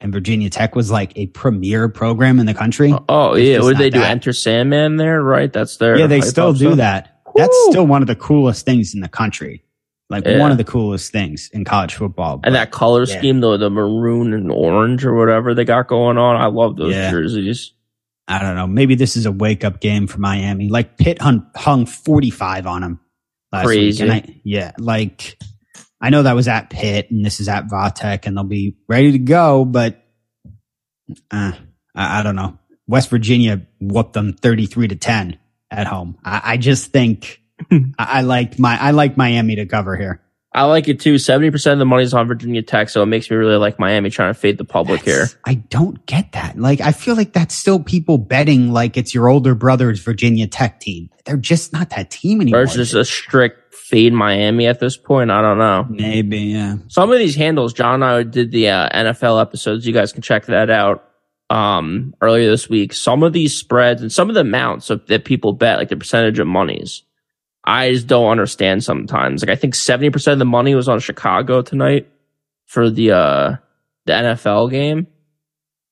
and 0.00 0.12
Virginia 0.12 0.48
Tech 0.50 0.76
was 0.76 0.90
like 0.90 1.12
a 1.16 1.26
premier 1.28 1.88
program 1.88 2.38
in 2.38 2.46
the 2.46 2.54
country? 2.54 2.92
Oh, 2.92 3.04
oh 3.08 3.32
It's 3.34 3.48
yeah, 3.48 3.58
what 3.60 3.70
did 3.70 3.78
they 3.78 3.90
do? 3.90 3.98
that. 3.98 4.10
Enter 4.10 4.32
Sandman 4.32 4.96
there, 4.96 5.20
right? 5.22 5.52
That's 5.52 5.76
their 5.78 5.98
Yeah, 5.98 6.06
they 6.06 6.20
still 6.20 6.52
do 6.52 6.66
stuff. 6.66 6.76
that. 6.76 7.22
That's 7.34 7.56
still 7.70 7.86
one 7.86 8.02
of 8.02 8.08
the 8.08 8.14
coolest 8.16 8.64
things 8.64 8.94
in 8.94 9.00
the 9.00 9.08
country. 9.08 9.64
Like 10.12 10.24
Yeah. 10.26 10.38
one 10.38 10.52
of 10.52 10.58
the 10.58 10.64
coolest 10.64 11.10
things 11.10 11.50
in 11.52 11.64
college 11.64 11.94
football. 11.94 12.40
And 12.44 12.54
that 12.54 12.70
color 12.70 13.04
yeah. 13.04 13.18
scheme, 13.18 13.40
though, 13.40 13.56
the 13.56 13.70
maroon 13.70 14.32
and 14.32 14.50
orange 14.52 15.04
or 15.04 15.14
whatever 15.14 15.54
they 15.54 15.64
got 15.64 15.88
going 15.88 16.18
on, 16.18 16.36
I 16.36 16.46
love 16.46 16.76
those 16.76 16.94
Yeah. 16.94 17.10
jerseys. 17.10 17.72
I 18.28 18.38
don't 18.40 18.54
know. 18.54 18.66
Maybe 18.68 18.94
this 18.94 19.16
is 19.16 19.26
a 19.26 19.32
wake 19.32 19.64
up 19.64 19.80
game 19.80 20.06
for 20.06 20.18
Miami. 20.20 20.68
Like 20.68 20.96
Pitt 20.96 21.20
hung, 21.20 21.46
hung 21.56 21.86
45 21.86 22.66
on 22.68 22.82
them 22.82 23.00
last 23.52 23.64
Crazy. 23.66 24.04
week. 24.04 24.12
And 24.12 24.12
I, 24.30 24.40
yeah, 24.44 24.72
like 24.78 25.36
I 26.00 26.10
know 26.10 26.22
that 26.22 26.34
was 26.36 26.46
at 26.48 26.70
Pitt 26.70 27.10
and 27.10 27.24
this 27.24 27.40
is 27.40 27.48
at 27.48 27.68
Va 27.68 27.92
Tech 27.94 28.26
and 28.26 28.36
they'll 28.36 28.44
be 28.44 28.76
ready 28.88 29.12
to 29.12 29.18
go, 29.18 29.64
but 29.64 30.02
uh, 31.30 31.52
I, 31.94 32.20
I 32.20 32.22
don't 32.22 32.36
know. 32.36 32.58
West 32.86 33.10
Virginia 33.10 33.62
whooped 33.80 34.12
them 34.12 34.32
33 34.34 34.88
to 34.88 34.96
10 34.96 35.38
at 35.70 35.86
home. 35.86 36.16
I, 36.24 36.40
I 36.44 36.56
just 36.56 36.92
think 36.92 37.41
I, 37.70 37.86
I 37.98 38.20
like 38.22 38.58
my, 38.58 38.80
I 38.80 38.90
like 38.90 39.16
Miami 39.16 39.56
to 39.56 39.66
cover 39.66 39.96
here. 39.96 40.20
I 40.54 40.64
like 40.64 40.86
it 40.86 41.00
too. 41.00 41.16
Seventy 41.16 41.50
percent 41.50 41.74
of 41.74 41.78
the 41.78 41.86
money's 41.86 42.12
on 42.12 42.28
Virginia 42.28 42.60
Tech, 42.60 42.90
so 42.90 43.02
it 43.02 43.06
makes 43.06 43.30
me 43.30 43.36
really 43.36 43.56
like 43.56 43.78
Miami 43.78 44.10
trying 44.10 44.34
to 44.34 44.38
fade 44.38 44.58
the 44.58 44.66
public 44.66 45.02
here. 45.02 45.28
I 45.46 45.54
don't 45.54 46.04
get 46.04 46.32
that. 46.32 46.58
Like, 46.58 46.82
I 46.82 46.92
feel 46.92 47.16
like 47.16 47.32
that's 47.32 47.54
still 47.54 47.80
people 47.80 48.18
betting 48.18 48.70
like 48.70 48.98
it's 48.98 49.14
your 49.14 49.30
older 49.30 49.54
brother's 49.54 50.00
Virginia 50.00 50.46
Tech 50.46 50.78
team. 50.78 51.08
They're 51.24 51.38
just 51.38 51.72
not 51.72 51.90
that 51.90 52.10
team 52.10 52.42
anymore. 52.42 52.60
Or 52.60 52.62
it's 52.64 52.74
just 52.74 52.92
a 52.92 53.04
strict 53.04 53.74
fade 53.74 54.12
Miami 54.12 54.66
at 54.66 54.78
this 54.78 54.96
point. 54.96 55.30
I 55.30 55.40
don't 55.40 55.58
know. 55.58 55.86
Maybe, 55.88 56.38
yeah. 56.38 56.76
Some 56.88 57.10
of 57.10 57.18
these 57.18 57.34
handles, 57.34 57.72
John 57.72 57.94
and 57.94 58.04
I 58.04 58.22
did 58.22 58.50
the 58.50 58.68
uh, 58.68 58.88
NFL 58.90 59.40
episodes. 59.40 59.86
You 59.86 59.94
guys 59.94 60.12
can 60.12 60.20
check 60.20 60.46
that 60.46 60.68
out 60.68 61.08
um, 61.48 62.14
earlier 62.20 62.50
this 62.50 62.68
week. 62.68 62.92
Some 62.92 63.22
of 63.22 63.32
these 63.32 63.56
spreads 63.56 64.02
and 64.02 64.12
some 64.12 64.28
of 64.28 64.34
the 64.34 64.40
amounts 64.40 64.90
of, 64.90 65.06
that 65.06 65.24
people 65.24 65.52
bet, 65.52 65.78
like 65.78 65.88
the 65.88 65.96
percentage 65.96 66.38
of 66.38 66.46
monies, 66.46 67.02
I 67.64 67.92
just 67.92 68.06
don't 68.06 68.30
understand 68.30 68.82
sometimes. 68.82 69.42
Like 69.42 69.50
I 69.50 69.56
think 69.56 69.74
70% 69.74 70.32
of 70.32 70.38
the 70.38 70.44
money 70.44 70.74
was 70.74 70.88
on 70.88 71.00
Chicago 71.00 71.62
tonight 71.62 72.08
for 72.66 72.90
the 72.90 73.12
uh, 73.12 73.56
the 74.06 74.12
NFL 74.12 74.70
game. 74.70 75.06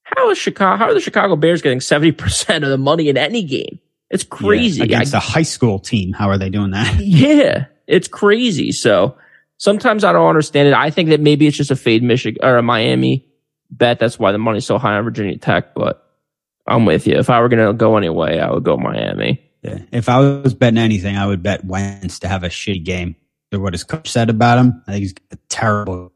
How 0.03 0.31
is 0.31 0.39
Chicago? 0.39 0.77
How 0.77 0.87
are 0.87 0.95
the 0.95 1.01
Chicago 1.01 1.37
Bears 1.37 1.63
getting 1.63 1.79
70% 1.79 2.63
of 2.65 2.69
the 2.69 2.79
money 2.79 3.09
in 3.09 3.17
any 3.17 3.45
game? 3.45 3.79
It's 4.11 4.25
crazy. 4.25 4.79
Yeah, 4.79 4.85
against 4.87 5.15
a 5.15 5.21
high 5.21 5.43
school 5.43 5.79
team. 5.79 6.13
How 6.13 6.29
are 6.29 6.39
they 6.39 6.51
doing 6.51 6.73
that? 6.73 6.99
yeah, 7.01 7.67
it's 7.87 8.09
crazy. 8.09 8.73
So 8.73 9.17
sometimes 9.59 10.03
I 10.03 10.13
don't 10.13 10.29
understand 10.29 10.67
it. 10.67 10.75
I 10.75 10.91
think 10.91 11.11
that 11.11 11.21
maybe 11.21 11.47
it's 11.47 11.57
just 11.57 11.71
a 11.71 11.77
fade 11.77 12.03
Michigan 12.03 12.45
or 12.45 12.57
a 12.57 12.63
Miami 12.63 13.29
bet. 13.71 14.01
That's 14.01 14.19
why 14.19 14.33
the 14.33 14.39
money's 14.39 14.67
so 14.67 14.79
high 14.79 14.97
on 14.97 15.05
Virginia 15.05 15.39
Tech. 15.39 15.75
But 15.75 16.05
I'm 16.67 16.87
with 16.87 17.07
you. 17.07 17.17
If 17.17 17.31
I 17.31 17.41
were 17.41 17.49
going 17.49 17.65
to 17.65 17.73
go 17.73 17.97
anyway, 17.97 18.41
I 18.41 18.51
would 18.51 18.65
go 18.65 18.77
Miami. 18.77 19.41
Yeah. 19.63 19.79
If 19.93 20.09
I 20.09 20.19
was 20.21 20.55
betting 20.55 20.79
anything, 20.79 21.17
I 21.17 21.27
would 21.27 21.43
bet 21.43 21.65
Wentz 21.65 22.19
to 22.21 22.29
have 22.29 22.45
a 22.45 22.49
shitty 22.49 22.85
game. 22.85 23.17
Or 23.53 23.59
what 23.61 23.75
his 23.75 23.85
coach 23.85 24.09
said 24.09 24.31
about 24.31 24.59
him. 24.59 24.83
I 24.87 24.93
think 24.93 25.03
he's 25.03 25.15
terrible. 25.49 26.13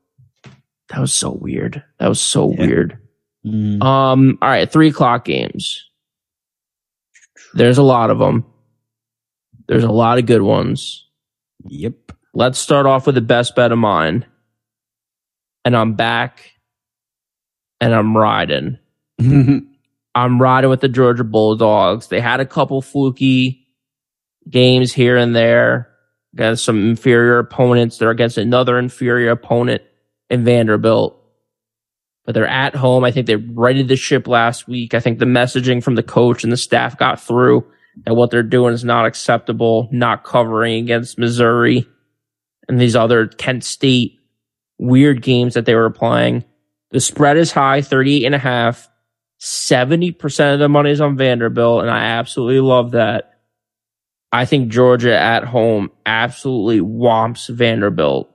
That 0.91 1.01
was 1.01 1.13
so 1.13 1.33
weird. 1.33 1.83
That 1.99 2.09
was 2.09 2.21
so 2.21 2.51
Yeah. 2.53 2.67
weird. 2.67 2.99
Mm, 3.45 3.83
Um, 3.83 4.39
all 4.41 4.49
right, 4.49 4.71
three 4.71 4.89
o'clock 4.89 5.25
games. 5.25 5.85
There's 7.55 7.79
a 7.79 7.83
lot 7.83 8.11
of 8.11 8.19
them. 8.19 8.45
There's 9.67 9.85
a 9.85 9.91
lot 9.93 10.19
of 10.19 10.27
good 10.27 10.43
ones. 10.43 11.07
yep. 11.67 11.95
Let's 12.35 12.59
start 12.59 12.85
off 12.87 13.07
with 13.07 13.15
the 13.15 13.21
best 13.21 13.55
bet 13.57 13.73
of 13.73 13.79
mine. 13.79 14.25
and 15.67 15.75
I'm 15.77 15.95
back 15.95 16.53
and 17.81 17.95
I'm 17.95 18.15
riding. 18.17 18.79
I'm 20.15 20.41
riding 20.41 20.71
with 20.71 20.81
the 20.81 20.89
Georgia 20.89 21.25
Bulldogs. 21.25 22.09
They 22.09 22.21
had 22.21 22.41
a 22.41 22.47
couple 22.47 22.81
fluky 22.83 23.67
games 24.49 24.93
here 24.93 25.17
and 25.17 25.35
there 25.35 25.91
against 26.35 26.65
some 26.65 26.89
inferior 26.89 27.39
opponents. 27.39 27.99
They're 27.99 28.11
against 28.11 28.39
another 28.39 28.79
inferior 28.79 29.31
opponent 29.31 29.83
in 30.31 30.45
Vanderbilt. 30.45 31.21
But 32.25 32.35
they're 32.35 32.47
at 32.47 32.75
home. 32.75 33.05
I 33.05 33.11
think 33.11 33.27
they 33.27 33.37
righted 33.37 33.89
the 33.89 33.97
ship 33.97 34.27
last 34.27 34.67
week. 34.67 34.95
I 34.95 35.01
think 35.01 35.19
the 35.19 35.27
messaging 35.27 35.83
from 35.83 35.95
the 35.95 36.03
coach 36.03 36.43
and 36.43 36.53
the 36.53 36.57
staff 36.57 36.97
got 36.97 37.21
through 37.21 37.67
that 38.05 38.15
what 38.15 38.31
they're 38.31 38.43
doing 38.43 38.75
is 38.75 38.85
not 38.85 39.07
acceptable, 39.07 39.89
not 39.93 40.25
covering 40.25 40.83
against 40.83 41.19
Missouri 41.19 41.87
and 42.69 42.81
these 42.81 42.97
other 42.97 43.27
Kent 43.27 43.65
State 43.65 44.19
weird 44.79 45.23
games 45.23 45.55
that 45.55 45.67
they 45.67 45.75
were 45.75 45.91
playing. 45.91 46.45
The 46.91 47.01
spread 47.01 47.37
is 47.37 47.53
high, 47.53 47.83
38 47.83 48.25
and 48.25 48.35
a 48.35 48.39
half. 48.39 48.89
70% 49.45 50.55
of 50.55 50.59
the 50.59 50.71
money 50.71 50.91
is 50.91 51.03
on 51.03 51.19
Vanderbilt, 51.19 51.83
and 51.83 51.91
I 51.91 52.05
absolutely 52.05 52.61
love 52.61 52.93
that. 52.93 53.41
I 54.33 54.47
think 54.47 54.71
Georgia 54.71 55.15
at 55.15 55.45
home 55.45 55.91
absolutely 56.07 56.81
whomps 56.81 57.51
Vanderbilt. 57.51 58.35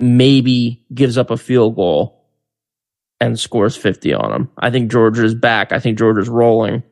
Maybe 0.00 0.84
gives 0.92 1.16
up 1.16 1.30
a 1.30 1.36
field 1.36 1.76
goal 1.76 2.24
and 3.20 3.38
scores 3.38 3.76
50 3.76 4.14
on 4.14 4.30
them. 4.32 4.50
I 4.58 4.70
think 4.70 4.90
Georgia's 4.90 5.36
back. 5.36 5.70
I 5.70 5.78
think 5.78 5.96
Georgia's 5.96 6.28
rolling. 6.28 6.82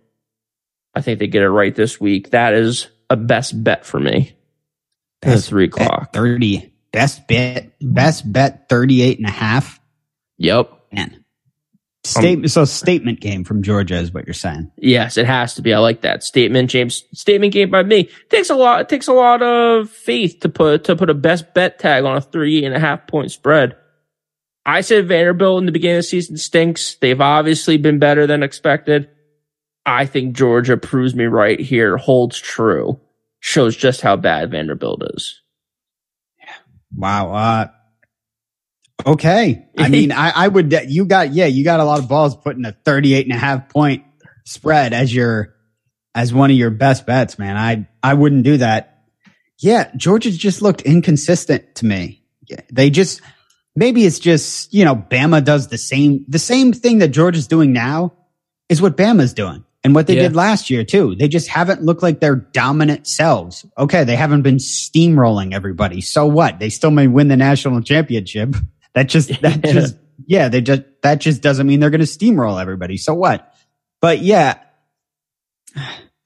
I 0.95 1.01
think 1.01 1.19
they 1.19 1.27
get 1.27 1.43
it 1.43 1.51
right 1.51 1.75
this 1.75 2.01
week. 2.01 2.31
That 2.31 2.55
is 2.55 2.87
a 3.11 3.17
best 3.17 3.65
bet 3.65 3.85
for 3.85 3.99
me. 3.99 4.37
Best 5.23 5.49
three 5.49 5.65
o'clock. 5.65 6.13
30. 6.13 6.73
Best 6.93 7.27
bet. 7.27 7.73
Best 7.81 8.33
bet 8.33 8.69
38 8.69 9.19
and 9.19 9.27
a 9.27 9.31
half. 9.31 9.81
Yep. 10.39 10.71
Man. 10.93 11.25
Statement, 12.07 12.51
so 12.51 12.65
statement 12.65 13.21
game 13.21 13.45
from 13.45 13.63
Georgia 13.63 13.97
is 13.97 14.13
what 14.13 14.27
you're 14.27 14.35
saying. 14.35 14.71
Yes, 14.77 15.17
it 15.17 15.27
has 15.27 15.55
to 15.55 15.63
be. 15.63 15.75
I 15.75 15.79
like 15.79 16.03
that 16.03 16.23
statement, 16.23 16.71
James. 16.71 17.05
Statement 17.13 17.53
game 17.53 17.71
by 17.71 17.83
me. 17.83 18.01
It 18.01 18.31
takes 18.31 18.51
a 18.51 18.55
lot. 18.55 18.81
It 18.81 18.89
takes 18.89 19.09
a 19.09 19.13
lot 19.13 19.43
of 19.43 19.91
faith 19.91 20.41
to 20.41 20.49
put 20.49 20.85
to 20.85 20.97
put 20.97 21.11
a 21.11 21.15
best 21.15 21.55
bet 21.55 21.79
tag 21.79 22.05
on 22.05 22.17
a 22.17 22.21
three 22.21 22.65
and 22.65 22.75
a 22.75 22.81
half 22.81 23.07
point 23.07 23.31
spread. 23.31 23.77
I 24.65 24.81
said 24.81 25.07
Vanderbilt 25.07 25.61
in 25.61 25.67
the 25.67 25.73
beginning 25.73 25.99
of 25.99 26.03
the 26.05 26.09
season 26.09 26.37
stinks. 26.37 26.97
They've 26.97 27.21
obviously 27.21 27.77
been 27.77 27.99
better 27.99 28.27
than 28.27 28.43
expected. 28.43 29.09
I 29.85 30.07
think 30.07 30.35
Georgia 30.35 30.77
proves 30.77 31.15
me 31.15 31.25
right 31.27 31.61
here. 31.61 31.97
Holds 31.97 32.39
true. 32.39 33.01
Shows 33.39 33.77
just 33.77 34.01
how 34.01 34.17
bad 34.17 34.51
Vanderbilt 34.51 35.03
is. 35.15 35.41
Wow. 36.95 37.33
Uh, 37.33 37.69
okay. 39.05 39.67
I 39.77 39.89
mean, 39.91 40.13
I, 40.13 40.31
I 40.31 40.49
would, 40.49 40.73
you 40.89 41.05
got, 41.05 41.33
yeah, 41.33 41.47
you 41.47 41.65
got 41.65 41.81
a 41.81 41.85
lot 41.85 41.99
of 41.99 42.09
balls 42.09 42.37
putting 42.37 42.65
a 42.65 42.73
38 42.73 43.27
and 43.27 43.35
a 43.35 43.39
half 43.39 43.69
point 43.69 44.05
spread 44.45 44.93
as 44.93 45.15
your, 45.15 45.55
as 46.15 46.33
one 46.33 46.51
of 46.51 46.57
your 46.57 46.71
best 46.71 47.05
bets, 47.07 47.39
man. 47.39 47.57
I, 47.57 47.89
I 48.03 48.15
wouldn't 48.15 48.45
do 48.45 48.57
that. 48.59 49.05
Yeah. 49.59 49.91
Georgia 49.97 50.31
just 50.31 50.63
looked 50.63 50.83
inconsistent 50.83 51.75
to 51.77 51.87
me. 51.87 52.23
Yeah, 52.49 52.61
they 52.73 52.91
just, 52.91 53.21
maybe 53.75 54.05
it's 54.07 54.19
just, 54.19 54.73
you 54.73 54.85
know, 54.85 54.95
Bama 54.95 55.45
does 55.45 55.69
the 55.69 55.79
same, 55.79 56.25
the 56.29 56.39
same 56.39 56.73
thing 56.73 56.99
that 56.99 57.09
Georgia's 57.09 57.49
doing 57.49 57.73
now 57.73 58.13
is 58.69 58.81
what 58.81 58.97
Bama's 58.97 59.35
doing 59.35 59.65
and 59.83 59.95
what 59.95 60.07
they 60.07 60.15
Yeah. 60.17 60.23
did 60.23 60.37
last 60.37 60.71
year 60.71 60.85
too. 60.85 61.17
They 61.17 61.27
just 61.29 61.49
haven't 61.49 61.83
looked 61.83 62.03
like 62.03 62.21
their 62.21 62.37
dominant 62.37 63.07
selves. 63.07 63.67
Okay. 63.77 64.05
They 64.05 64.17
haven't 64.17 64.43
been 64.43 64.57
steamrolling 64.57 65.53
everybody. 65.55 66.01
So 66.01 66.27
what? 66.27 66.59
They 66.61 66.71
still 66.71 66.91
may 66.91 67.09
win 67.09 67.29
the 67.29 67.37
national 67.37 67.83
championship. 67.83 68.55
That 68.97 69.05
just, 69.09 69.29
that 69.43 69.65
Yeah. 69.65 69.73
just, 69.73 69.97
yeah, 70.27 70.49
they 70.49 70.61
just, 70.63 70.83
that 71.03 71.21
just 71.21 71.41
doesn't 71.43 71.67
mean 71.69 71.79
they're 71.79 71.91
going 71.91 72.01
to 72.01 72.07
steamroll 72.07 72.61
everybody. 72.61 72.97
So 72.97 73.15
what? 73.15 73.55
But 74.01 74.21
yeah, 74.23 74.59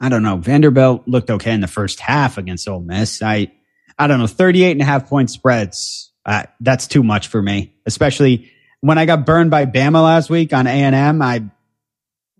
I 0.00 0.08
don't 0.08 0.22
know. 0.22 0.36
Vanderbilt 0.36 1.06
looked 1.06 1.30
okay 1.30 1.52
in 1.52 1.60
the 1.60 1.66
first 1.66 2.00
half 2.00 2.38
against 2.38 2.66
Ole 2.68 2.80
Miss. 2.80 3.20
I, 3.22 3.52
I 3.98 4.06
don't 4.06 4.18
know. 4.18 4.26
38 4.26 4.70
and 4.72 4.80
a 4.80 4.84
half 4.84 5.08
point 5.08 5.30
spreads. 5.30 6.12
Uh, 6.24 6.44
that's 6.60 6.86
too 6.86 7.02
much 7.02 7.28
for 7.28 7.42
me, 7.42 7.74
especially 7.84 8.50
when 8.80 8.96
I 8.98 9.04
got 9.06 9.26
burned 9.26 9.50
by 9.50 9.66
Bama 9.66 10.02
last 10.02 10.30
week 10.30 10.52
on 10.52 10.66
A&M. 10.66 11.20
I, 11.20 11.44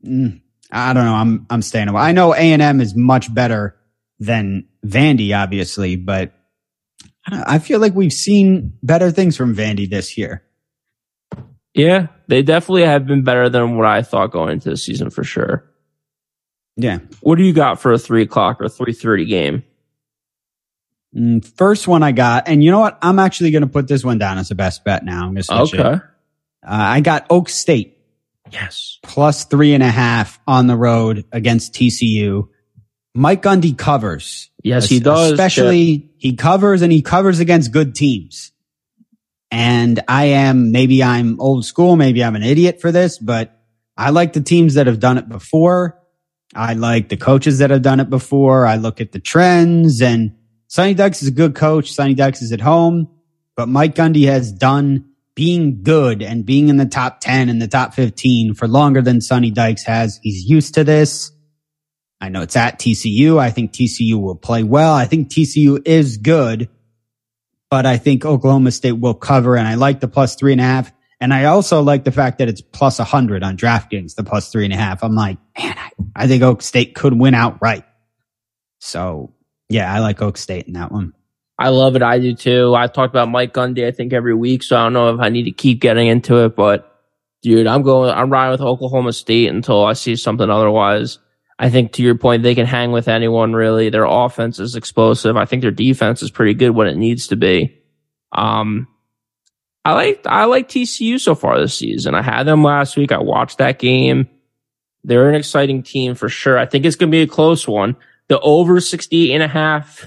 mm, 0.06 0.40
I 0.70 0.92
don't 0.92 1.04
know. 1.04 1.14
I'm, 1.14 1.46
I'm 1.50 1.62
staying 1.62 1.88
away. 1.88 2.00
I 2.00 2.12
know 2.12 2.32
A&M 2.34 2.80
is 2.80 2.94
much 2.94 3.32
better 3.34 3.76
than 4.18 4.68
Vandy, 4.86 5.36
obviously, 5.36 5.96
but 5.96 6.32
I 7.26 7.58
feel 7.58 7.80
like 7.80 7.94
we've 7.94 8.12
seen 8.12 8.72
better 8.82 9.10
things 9.10 9.36
from 9.36 9.54
Vandy 9.54 9.88
this 9.88 10.16
year. 10.16 10.42
Yeah, 11.74 12.08
they 12.26 12.42
definitely 12.42 12.82
have 12.84 13.06
been 13.06 13.22
better 13.22 13.48
than 13.48 13.76
what 13.76 13.86
I 13.86 14.02
thought 14.02 14.32
going 14.32 14.52
into 14.52 14.70
the 14.70 14.76
season 14.76 15.10
for 15.10 15.22
sure. 15.22 15.64
Yeah. 16.76 16.98
What 17.20 17.36
do 17.36 17.44
you 17.44 17.52
got 17.52 17.80
for 17.80 17.92
a 17.92 17.98
three 17.98 18.22
o'clock 18.22 18.60
or 18.60 18.68
three 18.68 18.92
thirty 18.92 19.26
game? 19.26 19.62
Mm, 21.16 21.44
First 21.56 21.86
one 21.88 22.02
I 22.02 22.12
got, 22.12 22.48
and 22.48 22.62
you 22.64 22.70
know 22.70 22.80
what? 22.80 22.98
I'm 23.02 23.18
actually 23.18 23.50
going 23.50 23.62
to 23.62 23.68
put 23.68 23.86
this 23.88 24.04
one 24.04 24.18
down 24.18 24.38
as 24.38 24.50
a 24.50 24.54
best 24.54 24.84
bet 24.84 25.04
now. 25.04 25.20
I'm 25.26 25.34
going 25.34 25.36
to 25.36 25.42
switch 25.42 25.74
it. 25.74 25.80
Okay. 25.80 26.04
Uh, 26.62 26.68
I 26.68 27.00
got 27.00 27.28
Okie 27.28 27.48
State 27.50 27.98
Yes. 28.52 28.98
plus 29.02 29.44
three 29.44 29.74
and 29.74 29.82
a 29.82 29.90
half 29.90 30.40
on 30.46 30.66
the 30.66 30.76
road 30.76 31.24
against 31.32 31.72
TCU. 31.74 32.48
Mike 33.14 33.42
Gundy 33.42 33.76
covers. 33.76 34.50
Yes, 34.62 34.88
he 34.88 35.00
does. 35.00 35.32
Especially 35.32 36.09
he 36.20 36.36
covers 36.36 36.82
and 36.82 36.92
he 36.92 37.00
covers 37.00 37.40
against 37.40 37.72
good 37.72 37.94
teams. 37.94 38.52
And 39.50 40.00
I 40.06 40.26
am, 40.26 40.70
maybe 40.70 41.02
I'm 41.02 41.40
old 41.40 41.64
school. 41.64 41.96
Maybe 41.96 42.22
I'm 42.22 42.36
an 42.36 42.42
idiot 42.42 42.78
for 42.78 42.92
this, 42.92 43.18
but 43.18 43.58
I 43.96 44.10
like 44.10 44.34
the 44.34 44.42
teams 44.42 44.74
that 44.74 44.86
have 44.86 45.00
done 45.00 45.16
it 45.16 45.30
before. 45.30 45.98
I 46.54 46.74
like 46.74 47.08
the 47.08 47.16
coaches 47.16 47.58
that 47.58 47.70
have 47.70 47.80
done 47.80 48.00
it 48.00 48.10
before. 48.10 48.66
I 48.66 48.76
look 48.76 49.00
at 49.00 49.12
the 49.12 49.18
trends 49.18 50.02
and 50.02 50.36
Sonny 50.66 50.92
Dykes 50.92 51.22
is 51.22 51.28
a 51.28 51.32
good 51.32 51.54
coach. 51.54 51.90
Sonny 51.90 52.12
Dykes 52.12 52.42
is 52.42 52.52
at 52.52 52.60
home, 52.60 53.08
but 53.56 53.70
Mike 53.70 53.94
Gundy 53.94 54.26
has 54.26 54.52
done 54.52 55.06
being 55.34 55.82
good 55.82 56.20
and 56.20 56.44
being 56.44 56.68
in 56.68 56.76
the 56.76 56.84
top 56.84 57.20
10 57.20 57.48
and 57.48 57.62
the 57.62 57.66
top 57.66 57.94
15 57.94 58.52
for 58.52 58.68
longer 58.68 59.00
than 59.00 59.22
Sonny 59.22 59.50
Dykes 59.50 59.84
has. 59.84 60.20
He's 60.22 60.44
used 60.44 60.74
to 60.74 60.84
this. 60.84 61.32
I 62.20 62.28
know 62.28 62.42
it's 62.42 62.56
at 62.56 62.78
TCU. 62.78 63.38
I 63.38 63.50
think 63.50 63.72
TCU 63.72 64.20
will 64.20 64.36
play 64.36 64.62
well. 64.62 64.92
I 64.92 65.06
think 65.06 65.28
TCU 65.28 65.80
is 65.86 66.18
good, 66.18 66.68
but 67.70 67.86
I 67.86 67.96
think 67.96 68.24
Oklahoma 68.24 68.72
State 68.72 68.92
will 68.92 69.14
cover. 69.14 69.56
And 69.56 69.66
I 69.66 69.74
like 69.74 70.00
the 70.00 70.08
plus 70.08 70.34
three 70.34 70.52
and 70.52 70.60
a 70.60 70.64
half. 70.64 70.92
And 71.20 71.32
I 71.32 71.44
also 71.46 71.82
like 71.82 72.04
the 72.04 72.12
fact 72.12 72.38
that 72.38 72.48
it's 72.48 72.60
plus 72.60 72.98
a 72.98 73.04
hundred 73.04 73.42
on 73.42 73.56
DraftKings, 73.56 74.14
the 74.14 74.24
plus 74.24 74.50
three 74.50 74.64
and 74.64 74.72
a 74.72 74.76
half. 74.76 75.02
I'm 75.02 75.14
like, 75.14 75.38
man, 75.58 75.76
I, 75.76 75.90
I 76.16 76.26
think 76.26 76.42
Okie 76.42 76.62
State 76.62 76.94
could 76.94 77.18
win 77.18 77.34
outright. 77.34 77.84
So 78.80 79.34
yeah, 79.68 79.92
I 79.92 80.00
like 80.00 80.18
Okie 80.18 80.38
State 80.38 80.66
in 80.66 80.74
that 80.74 80.92
one. 80.92 81.14
I 81.58 81.68
love 81.68 81.94
it. 81.94 82.02
I 82.02 82.18
do 82.18 82.34
too. 82.34 82.74
I 82.74 82.86
talked 82.86 83.12
about 83.12 83.28
Mike 83.28 83.52
Gundy, 83.52 83.86
I 83.86 83.92
think 83.92 84.14
every 84.14 84.34
week. 84.34 84.62
So 84.62 84.76
I 84.76 84.84
don't 84.84 84.94
know 84.94 85.14
if 85.14 85.20
I 85.20 85.28
need 85.28 85.44
to 85.44 85.52
keep 85.52 85.80
getting 85.80 86.06
into 86.06 86.44
it, 86.44 86.56
but 86.56 86.90
dude, 87.42 87.66
I'm 87.66 87.82
going, 87.82 88.10
I'm 88.10 88.30
riding 88.30 88.52
with 88.52 88.62
Oklahoma 88.62 89.12
State 89.12 89.48
until 89.48 89.84
I 89.84 89.92
see 89.92 90.16
something 90.16 90.48
otherwise. 90.48 91.18
I 91.62 91.68
think 91.68 91.92
to 91.92 92.02
your 92.02 92.14
point, 92.14 92.42
they 92.42 92.54
can 92.54 92.64
hang 92.64 92.90
with 92.90 93.06
anyone 93.06 93.52
really. 93.52 93.90
Their 93.90 94.06
offense 94.06 94.58
is 94.58 94.76
explosive. 94.76 95.36
I 95.36 95.44
think 95.44 95.60
their 95.60 95.70
defense 95.70 96.22
is 96.22 96.30
pretty 96.30 96.54
good 96.54 96.70
when 96.70 96.86
it 96.86 96.96
needs 96.96 97.26
to 97.26 97.36
be. 97.36 97.78
Um, 98.32 98.88
I 99.84 99.92
like, 99.92 100.22
I 100.24 100.46
like 100.46 100.70
TCU 100.70 101.20
so 101.20 101.34
far 101.34 101.60
this 101.60 101.76
season. 101.76 102.14
I 102.14 102.22
had 102.22 102.44
them 102.44 102.64
last 102.64 102.96
week. 102.96 103.12
I 103.12 103.18
watched 103.18 103.58
that 103.58 103.78
game. 103.78 104.26
They're 105.04 105.28
an 105.28 105.34
exciting 105.34 105.82
team 105.82 106.14
for 106.14 106.30
sure. 106.30 106.58
I 106.58 106.64
think 106.64 106.86
it's 106.86 106.96
going 106.96 107.10
to 107.10 107.14
be 107.14 107.22
a 107.22 107.26
close 107.26 107.68
one. 107.68 107.94
The 108.28 108.40
over 108.40 108.80
68 108.80 109.34
and 109.34 109.42
a 109.42 109.48
half 109.48 110.06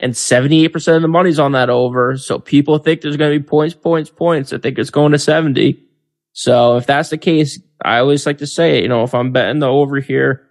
and 0.00 0.14
78% 0.14 0.96
of 0.96 1.02
the 1.02 1.08
money's 1.08 1.38
on 1.38 1.52
that 1.52 1.68
over. 1.68 2.16
So 2.16 2.38
people 2.38 2.78
think 2.78 3.02
there's 3.02 3.18
going 3.18 3.30
to 3.30 3.38
be 3.38 3.46
points, 3.46 3.74
points, 3.74 4.08
points. 4.08 4.54
I 4.54 4.58
think 4.58 4.78
it's 4.78 4.88
going 4.88 5.12
to 5.12 5.18
70. 5.18 5.84
So 6.32 6.78
if 6.78 6.86
that's 6.86 7.10
the 7.10 7.18
case, 7.18 7.60
I 7.84 7.98
always 7.98 8.24
like 8.24 8.38
to 8.38 8.46
say, 8.46 8.80
you 8.80 8.88
know, 8.88 9.02
if 9.02 9.14
I'm 9.14 9.32
betting 9.32 9.58
the 9.58 9.68
over 9.68 10.00
here, 10.00 10.47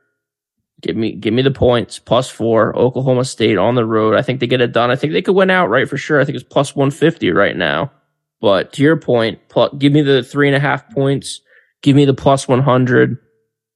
give 0.82 0.96
me, 0.96 1.14
give 1.14 1.34
me 1.34 1.42
the 1.42 1.52
points 1.52 2.00
plus 2.00 2.30
four, 2.30 2.76
Oklahoma 2.78 3.26
State 3.26 3.58
on 3.58 3.76
the 3.76 3.86
road. 3.86 4.16
I 4.16 4.22
think 4.22 4.40
they 4.40 4.48
get 4.48 4.62
it 4.62 4.72
done. 4.74 4.92
I 4.92 4.96
think 4.96 5.14
they 5.14 5.22
could 5.22 5.36
win 5.36 5.50
outright 5.50 5.90
for 5.90 5.98
sure. 5.98 6.20
I 6.20 6.26
think 6.26 6.36
it's 6.36 6.44
plus 6.48 6.76
150 6.76 7.32
right 7.32 7.56
now. 7.56 7.92
But 8.40 8.74
to 8.74 8.84
your 8.84 8.98
point, 8.98 9.40
give 9.80 9.92
me 9.94 10.02
the 10.02 10.22
three 10.24 10.48
and 10.48 10.56
a 10.56 10.60
half 10.60 10.90
points, 10.92 11.42
give 11.82 11.96
me 11.96 12.06
the 12.06 12.14
plus 12.14 12.48
100 12.48 13.10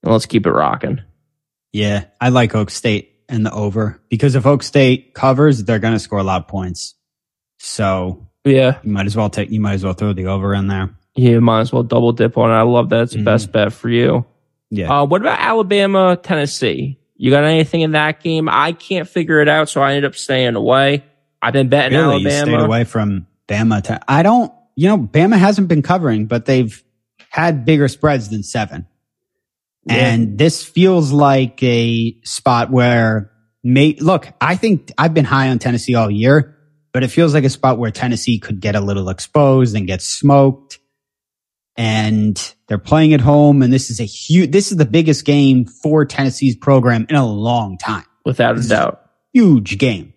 and 0.04 0.12
let's 0.12 0.26
keep 0.26 0.46
it 0.46 0.52
rocking. 0.52 1.00
Yeah, 1.72 2.04
I 2.20 2.28
like 2.28 2.52
Okie 2.52 2.70
State 2.70 3.08
and 3.28 3.44
the 3.46 3.52
over 3.52 4.00
because 4.08 4.34
if 4.34 4.44
Okie 4.44 4.62
State 4.62 5.14
covers, 5.14 5.64
they're 5.64 5.78
going 5.78 5.94
to 5.94 5.98
score 5.98 6.18
a 6.18 6.24
lot 6.24 6.42
of 6.42 6.48
points. 6.48 6.94
So 7.58 8.28
Yeah. 8.44 8.78
you 8.82 8.92
might 8.92 9.06
as 9.06 9.16
well 9.16 9.30
take, 9.30 9.50
you 9.50 9.60
might 9.60 9.74
as 9.74 9.84
well 9.84 9.94
throw 9.94 10.12
the 10.12 10.26
over 10.26 10.54
in 10.54 10.66
there. 10.68 10.90
You 11.14 11.40
might 11.40 11.60
as 11.60 11.72
well 11.72 11.82
double 11.82 12.12
dip 12.12 12.38
on 12.38 12.50
it. 12.50 12.54
I 12.54 12.62
love 12.62 12.88
that. 12.90 13.02
It's 13.02 13.12
the 13.12 13.18
Mhm. 13.18 13.24
best 13.24 13.52
bet 13.52 13.72
for 13.72 13.88
you. 13.88 14.24
Yeah. 14.74 15.02
Uh, 15.02 15.04
what 15.04 15.20
about 15.20 15.38
Alabama, 15.38 16.16
Tennessee? 16.16 16.98
You 17.16 17.30
got 17.30 17.44
anything 17.44 17.82
in 17.82 17.92
that 17.92 18.22
game? 18.22 18.48
I 18.48 18.72
can't 18.72 19.06
figure 19.06 19.40
it 19.40 19.48
out, 19.48 19.68
so 19.68 19.82
I 19.82 19.90
ended 19.90 20.06
up 20.06 20.16
staying 20.16 20.56
away. 20.56 21.04
I've 21.42 21.52
been 21.52 21.68
betting 21.68 21.96
really? 21.96 22.22
You 22.22 22.28
Alabama. 22.28 22.56
stayed 22.56 22.64
away 22.64 22.84
from 22.84 23.26
Bama. 23.46 23.82
To, 23.84 24.00
I 24.08 24.22
don't, 24.22 24.50
you 24.74 24.88
know, 24.88 24.96
Bama 24.96 25.36
hasn't 25.36 25.68
been 25.68 25.82
covering, 25.82 26.24
but 26.24 26.46
they've 26.46 26.82
had 27.28 27.66
bigger 27.66 27.86
spreads 27.86 28.30
than 28.30 28.42
seven. 28.42 28.86
Yeah. 29.84 29.94
And 29.94 30.38
this 30.38 30.64
feels 30.64 31.12
like 31.12 31.62
a 31.62 32.16
spot 32.24 32.70
where 32.70 33.30
may 33.62 33.94
look, 34.00 34.26
I 34.40 34.56
think 34.56 34.90
I've 34.96 35.12
been 35.12 35.26
high 35.26 35.50
on 35.50 35.58
Tennessee 35.58 35.94
all 35.94 36.10
year, 36.10 36.56
but 36.92 37.02
it 37.02 37.08
feels 37.08 37.34
like 37.34 37.44
a 37.44 37.50
spot 37.50 37.78
where 37.78 37.90
Tennessee 37.90 38.38
could 38.38 38.60
get 38.60 38.74
a 38.74 38.80
little 38.80 39.10
exposed 39.10 39.76
and 39.76 39.86
get 39.86 40.00
smoked. 40.00 40.78
And 41.76 42.54
they're 42.68 42.78
playing 42.78 43.14
at 43.14 43.20
home. 43.20 43.62
And 43.62 43.72
this 43.72 43.90
is 43.90 43.98
a 44.00 44.04
huge, 44.04 44.50
this 44.50 44.70
is 44.72 44.78
the 44.78 44.84
biggest 44.84 45.24
game 45.24 45.64
for 45.64 46.04
Tennessee's 46.04 46.56
program 46.56 47.06
in 47.08 47.16
a 47.16 47.26
long 47.26 47.78
time. 47.78 48.04
Without 48.24 48.58
a 48.58 48.68
doubt. 48.68 49.00
Huge 49.32 49.78
game. 49.78 50.12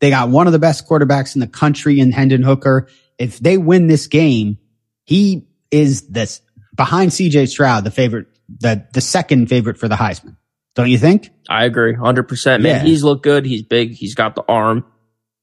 They 0.00 0.10
got 0.10 0.28
one 0.28 0.46
of 0.46 0.52
the 0.52 0.58
best 0.58 0.88
quarterbacks 0.88 1.34
in 1.34 1.40
the 1.40 1.46
country 1.46 2.00
in 2.00 2.12
Hendon 2.12 2.42
Hooker. 2.42 2.88
If 3.18 3.38
they 3.40 3.58
win 3.58 3.86
this 3.88 4.06
game, 4.06 4.58
he 5.04 5.48
is 5.70 6.08
this 6.08 6.40
behind 6.74 7.10
CJ 7.10 7.48
Stroud, 7.48 7.84
the 7.84 7.90
favorite, 7.90 8.26
the, 8.48 8.86
the 8.94 9.00
second 9.00 9.48
favorite 9.48 9.76
for 9.76 9.88
the 9.88 9.96
Heisman. 9.96 10.36
Don't 10.76 10.88
you 10.88 10.98
think? 10.98 11.30
I 11.48 11.64
agree. 11.64 11.94
100%. 11.94 12.62
Man, 12.62 12.64
Yeah. 12.64 12.82
he's 12.82 13.02
looked 13.02 13.24
good. 13.24 13.44
He's 13.44 13.62
big. 13.62 13.90
He's 13.92 14.14
got 14.14 14.36
the 14.36 14.44
arm. 14.48 14.84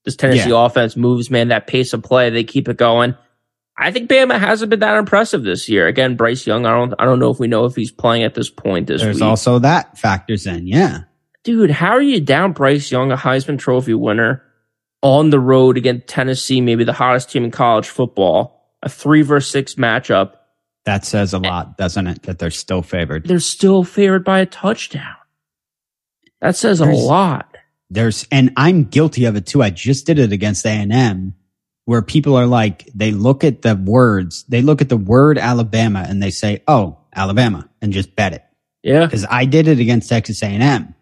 This 0.06 0.16
Tennessee 0.16 0.52
offense 0.52 0.96
moves, 0.96 1.30
man. 1.30 1.50
That 1.50 1.68
pace 1.68 1.92
of 1.92 2.02
play, 2.02 2.30
they 2.30 2.46
keep 2.46 2.70
it 2.70 2.78
going. 2.78 3.16
I 3.80 3.92
think 3.92 4.10
Bama 4.10 4.40
hasn't 4.40 4.72
been 4.72 4.80
that 4.80 4.98
impressive 4.98 5.44
this 5.44 5.70
year. 5.70 5.86
Again, 5.88 6.16
Bryce 6.16 6.48
Young, 6.48 6.66
I 6.66 6.72
don't, 6.72 6.96
I 6.98 7.06
don't 7.06 7.20
know 7.20 7.30
if 7.30 7.40
we 7.40 7.48
know 7.48 7.66
if 7.66 7.76
he's 7.76 7.92
playing 7.92 8.24
at 8.24 8.34
this 8.34 8.50
point 8.50 8.88
this 8.88 9.02
There's 9.02 9.18
week. 9.18 9.24
also 9.24 9.60
that 9.60 9.98
factors 9.98 10.48
in. 10.48 10.66
Yeah. 10.66 11.02
Dude, 11.44 11.70
how 11.70 11.92
are 11.92 12.02
you 12.02 12.20
down 12.20 12.54
Bryce 12.54 12.92
Young, 12.92 13.12
a 13.12 13.18
Heisman 13.18 13.60
Trophy 13.60 13.94
winner, 13.94 14.44
on 15.04 15.30
the 15.30 15.40
road 15.40 15.78
against 15.78 16.08
Tennessee, 16.08 16.60
maybe 16.60 16.84
the 16.84 16.94
hottest 16.94 17.30
team 17.30 17.44
in 17.44 17.52
college 17.52 17.88
football, 17.88 18.74
a 18.82 18.90
three 18.90 19.22
versus 19.22 19.52
six 19.52 19.76
matchup? 19.76 20.34
That 20.86 21.06
says 21.06 21.34
a 21.34 21.40
lot, 21.40 21.78
doesn't 21.78 22.08
it? 22.08 22.24
That 22.24 22.40
they're 22.40 22.50
still 22.50 22.82
favored. 22.82 23.28
They're 23.28 23.40
still 23.40 23.84
favored 23.84 24.26
by 24.26 24.40
a 24.40 24.46
touchdown. 24.46 25.16
That 26.42 26.56
says 26.56 26.80
a 26.80 26.86
lot. 26.86 27.56
There's, 27.90 28.28
and 28.32 28.52
I'm 28.58 28.86
guilty 28.86 29.26
of 29.26 29.36
it 29.36 29.46
too. 29.46 29.62
I 29.62 29.70
just 29.70 30.06
did 30.06 30.18
it 30.18 30.32
against 30.32 30.66
A&M 30.66 31.36
where 31.88 32.02
people 32.02 32.36
are 32.36 32.46
like, 32.46 32.86
they 32.94 33.12
look 33.12 33.46
at 33.46 33.62
the 33.62 33.74
words, 33.74 34.44
they 34.50 34.62
look 34.62 34.82
at 34.82 34.90
the 34.90 34.98
word 34.98 35.38
Alabama 35.38 36.06
and 36.06 36.22
they 36.22 36.32
say, 36.32 36.62
Oh, 36.68 36.98
Alabama 37.16 37.70
and 37.82 37.94
just 37.94 38.14
bet 38.14 38.34
it. 38.34 38.44
Yeah. 38.84 39.08
Cause 39.08 39.26
I 39.30 39.46
did 39.46 39.70
it 39.70 39.80
against 39.80 40.10
Texas 40.10 40.44
A&M 40.44 40.94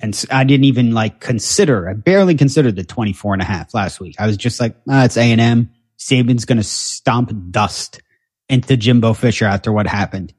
and 0.00 0.24
I 0.32 0.42
didn't 0.42 0.64
even 0.64 0.90
like 0.90 1.20
consider, 1.20 1.88
I 1.88 1.92
barely 1.94 2.34
considered 2.34 2.74
the 2.74 2.82
24 2.82 3.34
and 3.34 3.42
a 3.42 3.44
half 3.44 3.72
last 3.72 4.00
week. 4.00 4.16
I 4.18 4.26
was 4.26 4.36
just 4.36 4.58
like, 4.58 4.74
ah, 4.90 5.04
it's 5.04 5.16
A&M. 5.16 5.70
Saban's 5.96 6.44
going 6.44 6.58
to 6.58 6.64
stomp 6.64 7.30
dust 7.52 8.02
into 8.48 8.76
Jimbo 8.76 9.14
Fisher 9.14 9.44
after 9.44 9.72
what 9.72 9.86
happened. 9.86 10.34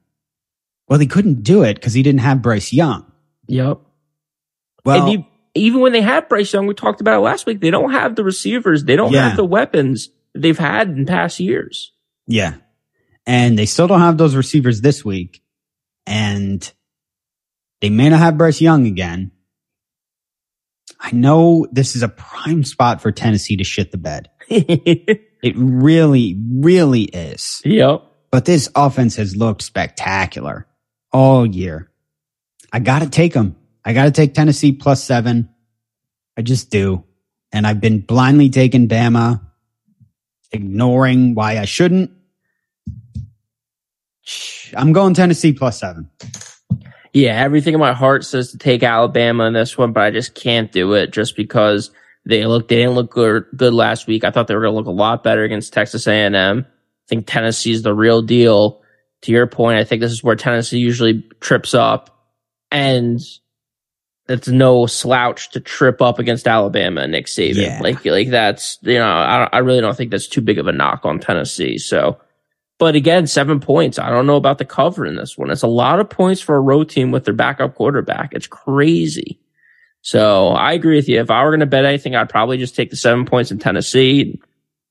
Well, 0.86 0.98
he 0.98 1.06
couldn't 1.06 1.44
do 1.44 1.62
it 1.62 1.76
because 1.76 1.94
he 1.94 2.02
didn't 2.02 2.20
have 2.20 2.42
Bryce 2.42 2.74
Young. 2.74 3.10
Yep. 3.48 3.80
Well, 4.84 5.08
and 5.08 5.24
even 5.54 5.80
when 5.80 5.92
they 5.92 6.02
have 6.02 6.28
Bryce 6.28 6.52
Young, 6.52 6.66
we 6.66 6.74
talked 6.74 7.00
about 7.00 7.16
it 7.18 7.20
last 7.22 7.46
week, 7.46 7.60
they 7.60 7.70
don't 7.70 7.92
have 7.92 8.16
the 8.16 8.24
receivers. 8.24 8.84
They 8.84 8.96
don't 8.96 9.12
Yeah. 9.12 9.28
have 9.28 9.36
the 9.36 9.44
weapons 9.44 10.08
they've 10.34 10.58
had 10.58 10.88
in 10.88 11.06
past 11.06 11.38
years. 11.40 11.92
Yeah. 12.26 12.54
And 13.26 13.58
they 13.58 13.66
still 13.66 13.86
don't 13.86 14.00
have 14.00 14.18
those 14.18 14.34
receivers 14.34 14.80
this 14.80 15.04
week. 15.04 15.42
And 16.06 16.70
they 17.80 17.88
may 17.90 18.08
not 18.08 18.18
have 18.18 18.36
Bryce 18.38 18.60
Young 18.60 18.86
again. 18.86 19.30
I 21.00 21.12
know 21.12 21.66
this 21.72 21.96
is 21.96 22.02
a 22.02 22.08
prime 22.08 22.64
spot 22.64 23.00
for 23.00 23.12
Tennessee 23.12 23.56
to 23.56 23.64
shit 23.64 23.90
the 23.92 23.98
bed. 23.98 24.28
It 25.44 25.54
really, 25.58 26.40
really 26.54 27.02
is. 27.02 27.60
yep. 27.66 28.02
But 28.30 28.46
this 28.46 28.70
offense 28.74 29.16
has 29.16 29.36
looked 29.36 29.60
spectacular 29.60 30.66
all 31.12 31.44
year. 31.44 31.90
I 32.72 32.78
got 32.78 33.00
to 33.02 33.10
take 33.10 33.34
them. 33.34 33.54
I 33.84 33.92
got 33.92 34.04
to 34.04 34.10
take 34.10 34.34
Tennessee 34.34 34.72
plus 34.72 35.02
seven. 35.02 35.48
I 36.36 36.42
just 36.42 36.70
do. 36.70 37.04
And 37.52 37.66
I've 37.66 37.80
been 37.80 38.00
blindly 38.00 38.48
taking 38.50 38.88
Bama, 38.88 39.40
ignoring 40.50 41.34
why 41.34 41.58
I 41.58 41.66
shouldn't. 41.66 42.10
I'm 44.76 44.92
going 44.92 45.14
Tennessee 45.14 45.52
plus 45.52 45.78
seven. 45.78 46.10
Yeah, 47.12 47.40
everything 47.40 47.74
in 47.74 47.80
my 47.80 47.92
heart 47.92 48.24
says 48.24 48.50
to 48.50 48.58
take 48.58 48.82
Alabama 48.82 49.44
in 49.44 49.52
this 49.52 49.78
one, 49.78 49.92
but 49.92 50.02
I 50.02 50.10
just 50.10 50.34
can't 50.34 50.72
do 50.72 50.94
it 50.94 51.12
just 51.12 51.36
because 51.36 51.92
they 52.26 52.44
look 52.44 52.68
they 52.68 52.76
didn't 52.76 52.94
look 52.94 53.10
good, 53.10 53.44
good 53.54 53.72
last 53.72 54.08
week. 54.08 54.24
I 54.24 54.30
thought 54.30 54.48
they 54.48 54.54
were 54.54 54.62
going 54.62 54.72
to 54.72 54.76
look 54.76 54.86
a 54.86 54.90
lot 54.90 55.22
better 55.22 55.44
against 55.44 55.72
Texas 55.72 56.08
A&M. 56.08 56.34
I 56.34 57.06
think 57.06 57.30
is 57.36 57.82
the 57.82 57.94
real 57.94 58.22
deal. 58.22 58.80
To 59.22 59.32
your 59.32 59.46
point, 59.46 59.78
I 59.78 59.84
think 59.84 60.00
this 60.00 60.12
is 60.12 60.24
where 60.24 60.36
Tennessee 60.36 60.78
usually 60.78 61.22
trips 61.40 61.72
up, 61.72 62.28
and 62.70 63.20
it's 64.28 64.48
no 64.48 64.86
slouch 64.86 65.50
to 65.50 65.60
trip 65.60 66.00
up 66.00 66.18
against 66.18 66.48
Alabama 66.48 67.02
and 67.02 67.12
Nick 67.12 67.26
Saban. 67.26 67.56
Yeah. 67.56 67.80
Like 67.82 68.04
like 68.04 68.30
that's 68.30 68.78
you 68.82 68.98
know 68.98 69.06
I 69.06 69.48
I 69.52 69.58
really 69.58 69.80
don't 69.80 69.96
think 69.96 70.10
that's 70.10 70.28
too 70.28 70.40
big 70.40 70.58
of 70.58 70.66
a 70.66 70.72
knock 70.72 71.04
on 71.04 71.20
Tennessee. 71.20 71.78
So. 71.78 72.18
But 72.76 72.96
again, 72.96 73.28
seven 73.28 73.60
points. 73.60 74.00
I 74.00 74.10
don't 74.10 74.26
know 74.26 74.34
about 74.34 74.58
the 74.58 74.64
cover 74.64 75.06
in 75.06 75.14
this 75.14 75.38
one. 75.38 75.48
It's 75.48 75.62
a 75.62 75.68
lot 75.68 76.00
of 76.00 76.10
points 76.10 76.40
for 76.40 76.56
a 76.56 76.60
road 76.60 76.88
team 76.88 77.12
with 77.12 77.24
their 77.24 77.32
backup 77.32 77.76
quarterback. 77.76 78.34
It's 78.34 78.48
crazy. 78.48 79.38
So 80.04 80.48
I 80.48 80.72
agree 80.74 80.96
with 80.96 81.08
you. 81.08 81.18
If 81.18 81.30
I 81.30 81.42
were 81.44 81.50
going 81.50 81.60
to 81.60 81.66
bet 81.66 81.86
anything, 81.86 82.14
I'd 82.14 82.28
probably 82.28 82.58
just 82.58 82.76
take 82.76 82.90
the 82.90 82.96
seven 82.96 83.24
points 83.24 83.50
in 83.50 83.58
Tennessee. 83.58 84.38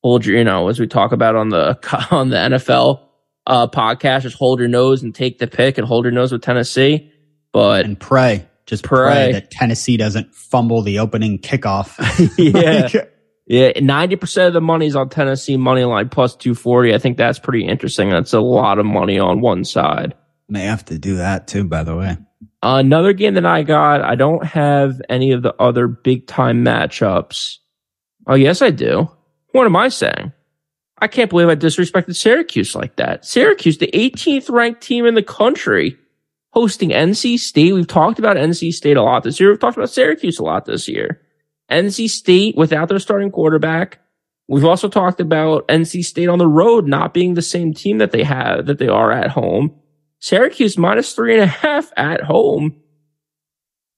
Hold 0.01 0.25
your, 0.25 0.37
you 0.37 0.43
know, 0.43 0.69
as 0.69 0.79
we 0.79 0.87
talk 0.87 1.11
about 1.11 1.35
on 1.35 1.49
the 1.49 1.77
on 2.11 2.29
the 2.29 2.37
NFL 2.37 3.01
uh, 3.45 3.67
podcast, 3.67 4.21
just 4.21 4.37
hold 4.37 4.59
your 4.59 4.69
nose 4.69 5.03
and 5.03 5.13
take 5.13 5.37
the 5.37 5.45
pick 5.45 5.77
and 5.77 5.85
hold 5.85 6.05
your 6.05 6.11
nose 6.11 6.31
with 6.31 6.41
Tennessee. 6.41 7.11
But 7.51 7.85
And 7.85 7.99
pray. 7.99 8.47
Just 8.65 8.83
Pray. 8.83 9.11
pray, 9.11 9.31
that 9.33 9.51
Tennessee 9.51 9.97
doesn't 9.97 10.33
fumble 10.33 10.81
the 10.81 10.99
opening 10.99 11.39
kickoff. 11.39 11.97
Yeah. 12.37 13.05
Yeah, 13.45 13.73
ninety 13.81 14.15
percent 14.15 14.47
of 14.47 14.53
the 14.53 14.61
money's 14.61 14.95
on 14.95 15.09
Tennessee 15.09 15.57
money 15.57 15.83
line 15.83 16.07
plus 16.07 16.33
two 16.33 16.55
forty. 16.55 16.93
I 16.93 16.97
think 16.97 17.17
that's 17.17 17.39
pretty 17.39 17.67
interesting. 17.67 18.09
That's 18.09 18.31
a 18.31 18.39
lot 18.39 18.79
of 18.79 18.85
money 18.85 19.19
on 19.19 19.41
one 19.41 19.65
side. 19.65 20.13
May 20.47 20.61
have 20.61 20.85
to 20.85 20.97
do 20.97 21.17
that 21.17 21.47
too, 21.47 21.65
by 21.65 21.83
the 21.83 21.93
way. 21.93 22.15
Another 22.61 23.11
game 23.11 23.33
that 23.33 23.45
I 23.45 23.63
got, 23.63 24.01
I 24.01 24.15
don't 24.15 24.45
have 24.45 25.01
any 25.09 25.33
of 25.33 25.41
the 25.41 25.53
other 25.55 25.87
big 25.87 26.27
time 26.27 26.63
matchups. 26.63 27.57
Oh, 28.25 28.35
yes, 28.35 28.61
I 28.61 28.69
do. 28.69 29.11
What 29.51 29.65
am 29.65 29.75
I 29.75 29.89
saying? 29.89 30.31
I 30.97 31.07
can't 31.07 31.29
believe 31.29 31.49
I 31.49 31.55
disrespected 31.55 32.15
Syracuse 32.15 32.75
like 32.75 32.95
that. 32.95 33.25
Syracuse, 33.25 33.79
the 33.79 33.91
18th 33.93 34.49
ranked 34.49 34.81
team 34.81 35.05
in 35.05 35.15
the 35.15 35.23
country, 35.23 35.97
hosting 36.53 36.91
NC 36.91 37.39
State. 37.39 37.73
We've 37.73 37.87
talked 37.87 38.19
about 38.19 38.37
NC 38.37 38.71
State 38.73 38.95
a 38.95 39.01
lot 39.01 39.23
this 39.23 39.39
year. 39.39 39.49
We've 39.49 39.59
talked 39.59 39.75
about 39.75 39.89
Syracuse 39.89 40.37
a 40.37 40.43
lot 40.43 40.65
this 40.65 40.87
year. 40.87 41.19
NC 41.71 42.09
State 42.09 42.55
without 42.55 42.89
their 42.89 42.99
starting 42.99 43.31
quarterback. 43.31 43.99
We've 44.47 44.65
also 44.65 44.87
talked 44.87 45.19
about 45.19 45.67
NC 45.67 46.03
State 46.05 46.29
on 46.29 46.37
the 46.37 46.47
road 46.47 46.85
not 46.87 47.13
being 47.13 47.33
the 47.33 47.41
same 47.41 47.73
team 47.73 47.97
that 47.97 48.11
they 48.11 48.23
have, 48.23 48.67
that 48.67 48.77
they 48.77 48.87
are 48.87 49.11
at 49.11 49.31
home. 49.31 49.75
Syracuse 50.19 50.77
minus 50.77 51.13
three 51.13 51.33
and 51.33 51.43
a 51.43 51.47
half 51.47 51.91
at 51.97 52.21
home. 52.21 52.75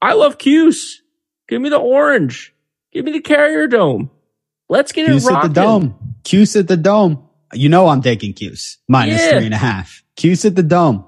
I 0.01 0.13
love 0.13 0.37
Cuse. 0.37 1.01
Give 1.49 1.61
me 1.61 1.69
the 1.69 1.77
orange. 1.77 2.53
Give 2.93 3.03
me 3.03 3.11
the 3.11 3.21
carrier 3.21 3.67
dome. 3.67 4.09
Let's 4.69 4.91
get 4.93 5.07
Cuse 5.07 5.27
it 5.27 5.33
at 5.33 5.41
the 5.43 5.49
dome. 5.49 6.15
Cuse 6.23 6.55
at 6.55 6.67
the 6.67 6.77
dome. 6.77 7.27
You 7.53 7.69
know 7.69 7.87
I'm 7.87 8.01
taking 8.01 8.33
Cuse. 8.33 8.77
Minus 8.87 9.19
Yeah. 9.21 9.31
three 9.37 9.45
and 9.45 9.53
a 9.53 9.57
half. 9.57 10.03
Cuse 10.15 10.45
at 10.45 10.55
the 10.55 10.63
dome. 10.63 11.05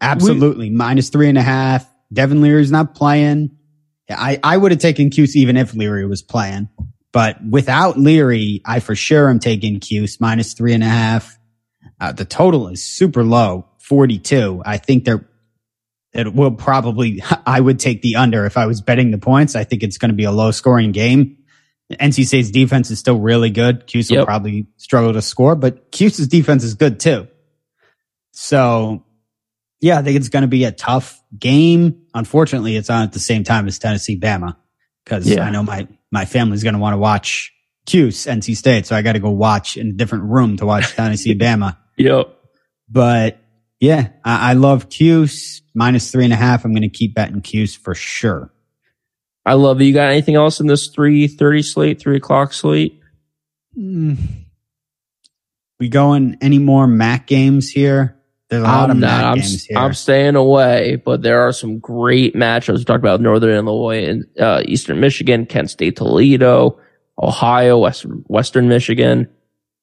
Absolutely. 0.00 0.70
Minus 0.70 1.08
three 1.08 1.28
and 1.28 1.38
a 1.38 1.42
half. 1.42 1.90
Devin 2.12 2.40
Leary's 2.40 2.70
not 2.70 2.94
playing. 2.94 3.56
I, 4.08 4.38
I 4.42 4.56
would 4.56 4.70
have 4.70 4.80
taken 4.80 5.10
Cuse 5.10 5.36
even 5.36 5.56
if 5.56 5.74
Leary 5.74 6.06
was 6.06 6.22
playing. 6.22 6.68
But 7.12 7.38
without 7.42 7.98
Leary, 7.98 8.60
I 8.64 8.80
for 8.80 8.94
sure 8.94 9.30
am 9.30 9.38
taking 9.38 9.80
Cuse 9.80 10.20
minus 10.20 10.52
three 10.52 10.74
and 10.74 10.82
a 10.82 10.88
half. 10.88 11.38
Uh, 11.98 12.12
the 12.12 12.26
total 12.26 12.68
is 12.68 12.84
super 12.84 13.24
low, 13.24 13.66
42. 13.78 14.62
I 14.64 14.76
think 14.76 15.04
they're, 15.04 15.26
it 16.12 16.34
will 16.34 16.52
probably, 16.52 17.22
I 17.46 17.58
would 17.58 17.80
take 17.80 18.02
the 18.02 18.16
under 18.16 18.44
if 18.44 18.56
I 18.56 18.66
was 18.66 18.80
betting 18.80 19.10
the 19.10 19.18
points. 19.18 19.56
I 19.56 19.64
think 19.64 19.82
it's 19.82 19.98
going 19.98 20.10
to 20.10 20.16
be 20.16 20.24
a 20.24 20.30
low 20.30 20.50
scoring 20.50 20.92
game. 20.92 21.38
NC 21.90 22.26
State's 22.26 22.50
defense 22.50 22.90
is 22.90 22.98
still 22.98 23.18
really 23.18 23.50
good. 23.50 23.86
Cuse 23.86 24.10
will 24.10 24.24
probably 24.24 24.66
struggle 24.76 25.12
to 25.12 25.22
score, 25.22 25.54
but 25.54 25.92
Cuse's 25.92 26.26
defense 26.26 26.64
is 26.64 26.74
good 26.74 26.98
too. 26.98 27.28
So 28.32 29.05
yeah, 29.80 29.98
I 29.98 30.02
think 30.02 30.16
it's 30.16 30.28
going 30.28 30.42
to 30.42 30.48
be 30.48 30.64
a 30.64 30.72
tough 30.72 31.20
game. 31.38 32.02
Unfortunately, 32.14 32.76
it's 32.76 32.90
on 32.90 33.02
at 33.02 33.12
the 33.12 33.18
same 33.18 33.44
time 33.44 33.66
as 33.66 33.78
Tennessee 33.78 34.18
Bama 34.18 34.56
because 35.04 35.28
Yeah. 35.28 35.42
I 35.44 35.50
know 35.50 35.62
my, 35.62 35.86
my 36.10 36.24
family's 36.24 36.62
going 36.62 36.74
to 36.74 36.80
want 36.80 36.94
to 36.94 36.98
watch 36.98 37.52
Cuse 37.86 38.26
NC 38.26 38.56
State. 38.56 38.86
So 38.86 38.96
I 38.96 39.02
got 39.02 39.12
to 39.12 39.20
go 39.20 39.30
watch 39.30 39.76
in 39.76 39.88
a 39.88 39.92
different 39.92 40.24
room 40.24 40.56
to 40.58 40.66
watch 40.66 40.92
Tennessee 40.94 41.34
Bama. 41.38 41.76
Yep. 41.96 42.34
But 42.88 43.38
yeah, 43.80 44.08
I, 44.24 44.50
I 44.50 44.52
love 44.54 44.88
Cuse 44.88 45.62
minus 45.74 46.10
three 46.10 46.24
and 46.24 46.32
a 46.32 46.36
half. 46.36 46.64
I'm 46.64 46.72
going 46.72 46.82
to 46.82 46.88
keep 46.88 47.14
betting 47.14 47.42
Cuse 47.42 47.76
for 47.76 47.94
sure. 47.94 48.52
I 49.44 49.54
love 49.54 49.80
it. 49.80 49.84
You 49.84 49.94
got 49.94 50.10
anything 50.10 50.34
else 50.34 50.58
in 50.58 50.66
this 50.66 50.88
330 50.88 51.62
slate, 51.62 52.00
three 52.00 52.16
o'clock 52.16 52.52
slate? 52.52 53.00
Mm. 53.78 54.16
We 55.78 55.88
going 55.88 56.38
any 56.40 56.58
more 56.58 56.86
MAC 56.86 57.26
games 57.26 57.70
here? 57.70 58.15
There's 58.48 58.62
a 58.62 58.66
lot 58.66 58.90
I'm 58.90 58.96
of 58.96 58.96
not. 58.98 59.24
I'm, 59.24 59.34
games 59.36 59.64
here. 59.64 59.78
I'm 59.78 59.92
staying 59.92 60.36
away, 60.36 60.96
but 61.04 61.22
there 61.22 61.40
are 61.40 61.52
some 61.52 61.78
great 61.78 62.34
matchups. 62.34 62.78
We 62.78 62.84
talked 62.84 62.98
about 62.98 63.20
Northern 63.20 63.50
Illinois 63.50 64.04
and 64.04 64.24
uh, 64.38 64.62
Eastern 64.66 65.00
Michigan, 65.00 65.46
Kent 65.46 65.70
State, 65.70 65.96
Toledo, 65.96 66.78
Ohio, 67.20 67.78
West, 67.78 68.06
Western 68.28 68.68
Michigan. 68.68 69.28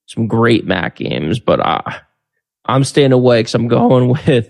Some 0.06 0.28
great 0.28 0.66
MAC 0.66 0.98
games, 0.98 1.40
but 1.40 1.60
uh, 1.60 1.82
I'm 2.66 2.84
staying 2.84 3.12
away 3.12 3.40
because 3.40 3.56
I'm 3.56 3.68
going 3.68 4.10
with 4.28 4.50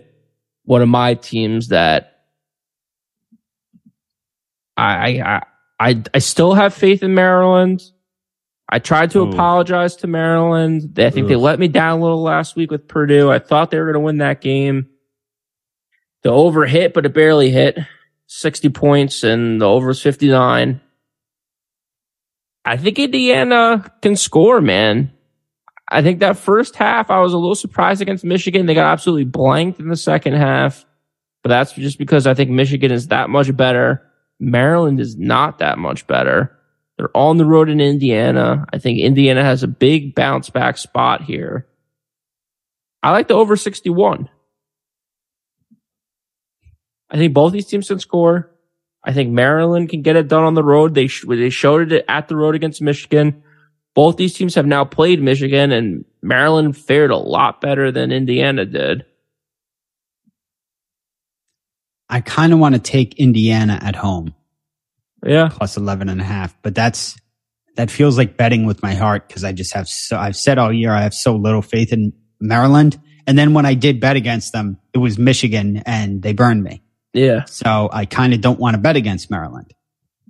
one 0.65 0.81
of 0.81 0.89
my 0.89 1.15
teams 1.15 1.69
that 1.69 2.25
I, 4.77 5.21
I, 5.21 5.41
I, 5.79 6.03
I 6.13 6.19
still 6.19 6.53
have 6.53 6.73
faith 6.73 7.03
in 7.03 7.13
Maryland. 7.13 7.83
I 8.69 8.79
tried 8.79 9.11
to 9.11 9.19
Ooh. 9.19 9.29
apologize 9.29 9.97
to 9.97 10.07
Maryland. 10.07 10.97
I 10.97 11.09
think 11.09 11.27
they 11.27 11.35
let 11.35 11.59
me 11.59 11.67
down 11.67 11.99
a 11.99 12.01
little 12.01 12.23
last 12.23 12.55
week 12.55 12.71
with 12.71 12.87
Purdue. 12.87 13.29
I 13.29 13.39
thought 13.39 13.71
they 13.71 13.77
were 13.77 13.85
going 13.85 13.93
to 13.95 13.99
win 13.99 14.17
that 14.17 14.41
game. 14.41 14.89
The 16.23 16.31
over 16.31 16.65
hit, 16.65 16.93
but 16.93 17.05
it 17.05 17.13
barely 17.13 17.51
hit 17.51 17.77
60 18.27 18.69
points 18.69 19.23
and 19.23 19.59
the 19.61 19.65
over 19.65 19.89
is 19.89 20.01
59. 20.01 20.81
I 22.65 22.77
think 22.77 22.97
Indiana 22.97 23.91
can 24.01 24.15
score, 24.15 24.61
man. 24.61 25.11
I 25.89 26.01
think 26.01 26.21
that 26.21 26.37
first 26.37 26.75
half, 26.75 27.11
I 27.11 27.19
was 27.19 27.33
a 27.33 27.37
little 27.37 27.55
surprised 27.55 28.01
against 28.01 28.23
Michigan. 28.23 28.65
They 28.65 28.73
got 28.73 28.91
absolutely 28.91 29.25
blanked 29.25 29.79
in 29.79 29.89
the 29.89 29.97
second 29.97 30.33
half, 30.33 30.85
but 31.43 31.49
that's 31.49 31.73
just 31.73 31.97
because 31.97 32.25
I 32.25 32.33
think 32.33 32.49
Michigan 32.49 32.91
is 32.91 33.09
that 33.09 33.29
much 33.29 33.55
better. 33.55 34.01
Maryland 34.39 34.99
is 34.99 35.17
not 35.17 35.59
that 35.59 35.77
much 35.77 36.07
better. 36.07 36.57
They're 36.97 37.15
on 37.15 37.37
the 37.37 37.45
road 37.45 37.69
in 37.69 37.81
Indiana. 37.81 38.65
I 38.71 38.77
think 38.77 38.99
Indiana 38.99 39.43
has 39.43 39.63
a 39.63 39.67
big 39.67 40.13
bounce 40.15 40.49
back 40.49 40.77
spot 40.77 41.23
here. 41.23 41.67
I 43.01 43.11
like 43.11 43.27
the 43.27 43.33
over 43.33 43.55
61. 43.55 44.29
I 47.09 47.17
think 47.17 47.33
both 47.33 47.51
these 47.51 47.65
teams 47.65 47.87
can 47.87 47.99
score. 47.99 48.51
I 49.03 49.11
think 49.11 49.31
Maryland 49.31 49.89
can 49.89 50.01
get 50.01 50.15
it 50.15 50.27
done 50.27 50.43
on 50.43 50.53
the 50.53 50.63
road. 50.63 50.93
They 50.93 51.07
sh- 51.07 51.25
they 51.27 51.49
showed 51.49 51.91
it 51.91 52.05
at 52.07 52.27
the 52.27 52.35
road 52.35 52.55
against 52.55 52.81
Michigan. 52.81 53.43
Both 53.93 54.17
these 54.17 54.33
teams 54.33 54.55
have 54.55 54.65
now 54.65 54.85
played 54.85 55.21
Michigan, 55.21 55.71
and 55.71 56.05
Maryland 56.21 56.77
fared 56.77 57.11
a 57.11 57.17
lot 57.17 57.61
better 57.61 57.91
than 57.91 58.11
Indiana 58.11 58.65
did. 58.65 59.05
I 62.09 62.21
kind 62.21 62.53
of 62.53 62.59
want 62.59 62.75
to 62.75 62.79
take 62.79 63.15
Indiana 63.15 63.77
at 63.81 63.95
home 63.95 64.33
Yeah, 65.25 65.49
plus 65.51 65.77
11 65.77 66.09
and 66.09 66.19
a 66.21 66.23
half, 66.23 66.55
but 66.61 66.75
that's, 66.75 67.15
that 67.75 67.89
feels 67.89 68.17
like 68.17 68.37
betting 68.37 68.65
with 68.65 68.83
my 68.83 68.93
heart 68.93 69.27
because 69.27 69.43
I 69.43 69.51
just 69.51 69.73
have 69.73 69.87
so, 69.87 70.17
I've 70.17 70.35
said 70.35 70.57
all 70.57 70.71
year 70.71 70.91
I 70.91 71.01
have 71.01 71.13
so 71.13 71.35
little 71.35 71.61
faith 71.61 71.91
in 71.91 72.13
Maryland. 72.39 72.99
And 73.25 73.37
then 73.37 73.53
when 73.53 73.65
I 73.65 73.73
did 73.73 73.99
bet 73.99 74.15
against 74.15 74.51
them, 74.53 74.77
it 74.93 74.97
was 74.99 75.17
Michigan 75.17 75.81
and 75.85 76.21
they 76.21 76.33
burned 76.33 76.63
me. 76.63 76.83
yeah. 77.13 77.45
So 77.45 77.89
I 77.91 78.05
kind 78.05 78.33
of 78.33 78.41
don't 78.41 78.59
want 78.59 78.75
to 78.75 78.81
bet 78.81 78.95
against 78.95 79.31
Maryland. 79.31 79.73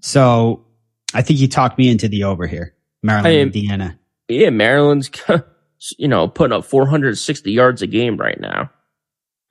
So 0.02 0.66
I 1.14 1.22
think 1.22 1.40
you 1.40 1.48
talked 1.48 1.78
me 1.78 1.90
into 1.90 2.08
the 2.08 2.24
over 2.26 2.48
here. 2.48 2.76
Maryland, 3.02 3.28
I 3.28 3.40
Indiana. 3.40 4.00
Yeah, 4.30 4.52
Maryland's, 4.52 5.10
you 5.98 6.08
know, 6.08 6.28
putting 6.28 6.54
up 6.54 6.66
460 6.66 7.52
yards 7.52 7.82
a 7.82 7.88
game 7.88 8.16
right 8.18 8.40
now. 8.40 8.70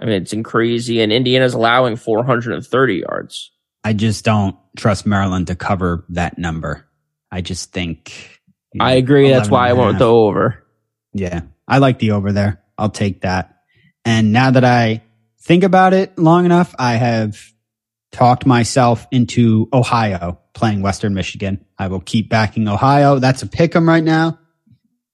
I 0.01 0.05
mean, 0.05 0.23
it's 0.23 0.35
crazy. 0.45 1.01
And 1.01 1.13
Indiana's 1.13 1.55
allowing 1.55 1.97
430 1.97 2.95
yards. 2.95 3.51
I 3.85 3.93
just 3.93 4.25
don't 4.25 4.57
trust 4.77 5.07
Maryland 5.07 5.49
to 5.49 5.55
cover 5.57 6.05
that 6.11 6.39
number. 6.39 6.87
I 7.31 7.41
just 7.41 7.73
think. 7.73 8.41
you 8.73 8.79
know, 8.79 8.85
I 8.85 8.93
agree. 8.93 9.29
That's 9.31 9.49
why 9.49 9.69
I 9.69 9.73
went 9.73 9.99
the 9.99 10.05
over. 10.05 10.65
Yeah, 11.13 11.43
I 11.67 11.79
like 11.79 11.99
the 11.99 12.13
over 12.13 12.33
there. 12.33 12.63
I'll 12.79 12.91
take 12.91 13.23
that. 13.23 13.59
And 14.05 14.33
now 14.33 14.51
that 14.51 14.65
I 14.65 15.03
think 15.41 15.65
about 15.65 15.95
it 15.95 16.19
long 16.19 16.45
enough, 16.45 16.75
I 16.79 16.95
have 16.95 17.39
talked 18.11 18.47
myself 18.47 19.07
into 19.11 19.69
Ohio 19.73 20.39
playing 20.55 20.83
Western 20.83 21.15
Michigan. 21.15 21.65
I 21.79 21.89
will 21.89 22.01
keep 22.01 22.29
backing 22.29 22.69
Ohio. 22.69 23.19
That's 23.19 23.43
a 23.43 23.47
pick 23.47 23.75
'em 23.75 23.89
right 23.89 24.05
now. 24.05 24.39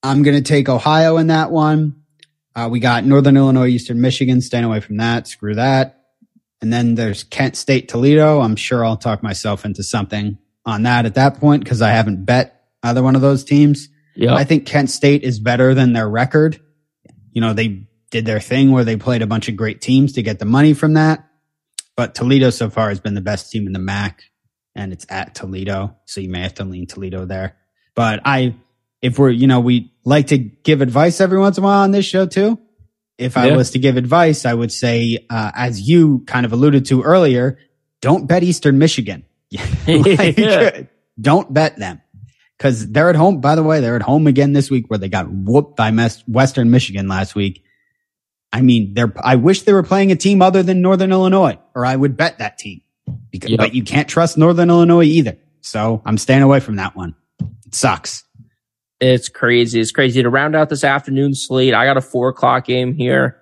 I'm 0.03 0.23
going 0.23 0.37
to 0.37 0.43
take 0.43 0.69
Ohio 0.69 1.16
in 1.16 1.29
that 1.29 1.51
one. 1.51 2.03
Uh, 2.55 2.69
we 2.71 2.81
got 2.81 3.05
Northern 3.05 3.37
Illinois, 3.37 3.69
Eastern 3.69 4.01
Michigan, 4.01 4.41
staying 4.41 4.64
away 4.64 4.81
from 4.81 4.97
that. 4.99 5.27
Screw 5.29 5.55
that. 5.55 5.97
And 6.61 6.72
then 6.72 6.94
there's 6.94 7.22
Kent 7.22 7.56
State, 7.56 7.88
Toledo. 7.88 8.40
I'm 8.40 8.56
sure 8.56 8.84
I'll 8.84 8.96
talk 8.96 9.22
myself 9.22 9.64
into 9.64 9.82
something 9.82 10.38
on 10.66 10.82
that 10.82 11.06
at 11.06 11.14
that 11.14 11.38
point 11.38 11.62
because 11.64 11.82
I 11.82 11.90
haven't 11.90 12.24
bet 12.24 12.64
either 12.82 13.02
one 13.02 13.14
of 13.14 13.22
those 13.22 13.44
teams. 13.44 13.88
Yeah. 14.16 14.34
I 14.34 14.44
think 14.44 14.66
Kent 14.66 14.90
State 14.90 15.22
is 15.22 15.38
better 15.38 15.74
than 15.74 15.92
their 15.92 16.09
record. 16.09 16.61
You 17.32 17.40
know, 17.40 17.52
they 17.52 17.86
did 18.11 18.26
their 18.26 18.40
thing 18.40 18.72
where 18.72 18.84
they 18.84 18.96
played 18.96 19.22
a 19.22 19.26
bunch 19.26 19.48
of 19.48 19.56
great 19.56 19.80
teams 19.80 20.14
to 20.14 20.22
get 20.22 20.38
the 20.38 20.44
money 20.44 20.74
from 20.74 20.94
that. 20.94 21.24
But 21.96 22.14
Toledo 22.14 22.50
so 22.50 22.70
far 22.70 22.88
has 22.88 23.00
been 23.00 23.14
the 23.14 23.20
best 23.20 23.50
team 23.50 23.66
in 23.66 23.72
the 23.72 23.78
MAC 23.78 24.22
and 24.74 24.92
it's 24.92 25.06
at 25.09 25.34
Toledo. 25.34 25.96
So 26.04 26.20
you 26.20 26.28
may 26.28 26.42
have 26.42 26.54
to 26.54 26.64
lean 26.64 26.86
Toledo 26.86 27.24
there. 27.24 27.56
But 27.94 28.20
I, 28.24 28.56
if 29.02 29.18
we're, 29.18 29.30
you 29.30 29.46
know, 29.46 29.61
we 29.61 29.92
like 30.04 30.28
to 30.28 30.38
give 30.38 30.80
advice 30.80 31.20
every 31.20 31.38
once 31.38 31.59
in 31.59 31.64
a 31.64 31.66
while 31.66 31.82
on 31.82 31.90
this 31.90 32.06
show 32.06 32.26
too. 32.26 32.59
If 33.19 33.37
I 33.37 33.49
Yeah. 33.49 33.57
was 33.57 33.73
to 33.73 33.79
give 33.79 33.97
advice, 33.97 34.47
I 34.47 34.55
would 34.55 34.71
say, 34.73 35.27
uh, 35.29 35.51
as 35.55 35.81
you 35.81 36.23
kind 36.27 36.47
of 36.47 36.53
alluded 36.53 36.87
to 36.87 37.03
earlier, 37.03 37.59
don't 38.01 38.27
bet 38.29 38.43
Eastern 38.45 38.79
Michigan. 38.79 39.25
Like, 39.87 40.39
Yeah. 40.39 40.83
Don't 41.21 41.53
bet 41.53 41.77
them 41.79 42.01
because 42.57 42.89
they're 42.93 43.11
at 43.11 43.16
home. 43.16 43.41
By 43.41 43.57
the 43.57 43.62
way, 43.64 43.81
they're 43.81 43.97
at 43.97 44.03
home 44.03 44.27
again 44.29 44.53
this 44.53 44.71
week 44.71 44.89
where 44.89 44.99
they 44.99 45.09
got 45.09 45.27
whooped 45.29 45.77
by 45.77 45.91
Western 46.29 46.71
Michigan 46.71 47.09
last 47.09 47.35
week. 47.35 47.64
I 48.53 48.62
mean, 48.62 48.95
they're, 48.95 49.12
I 49.21 49.35
wish 49.37 49.62
they 49.62 49.73
were 49.73 49.83
playing 49.83 50.12
a 50.12 50.16
team 50.16 50.41
other 50.43 50.62
than 50.62 50.81
Northern 50.81 51.11
Illinois 51.11 51.59
or 51.75 51.85
I 51.85 51.97
would 51.97 52.16
bet 52.16 52.39
that 52.39 52.57
team 52.57 52.83
because, 53.31 53.51
Yep. 53.51 53.59
but 53.59 53.75
you 53.75 53.83
can't 53.83 54.09
trust 54.09 54.39
Northern 54.39 54.71
Illinois 54.71 55.05
either. 55.05 55.37
So 55.61 56.03
I'm 56.07 56.19
staying 56.19 56.43
away 56.43 56.61
from 56.61 56.77
that 56.77 56.95
one. 56.97 57.14
It 57.66 57.75
sucks. 57.75 58.23
It's 59.01 59.28
crazy. 59.28 59.80
It's 59.80 59.92
crazy 59.92 60.22
to 60.22 60.30
round 60.30 60.57
out 60.57 60.68
this 60.68 60.84
afternoon 60.84 61.34
slate. 61.34 61.74
I 61.74 61.84
got 61.84 61.96
a 61.96 62.01
four 62.01 62.28
o'clock 62.30 62.64
game 62.64 62.94
here. 62.94 63.40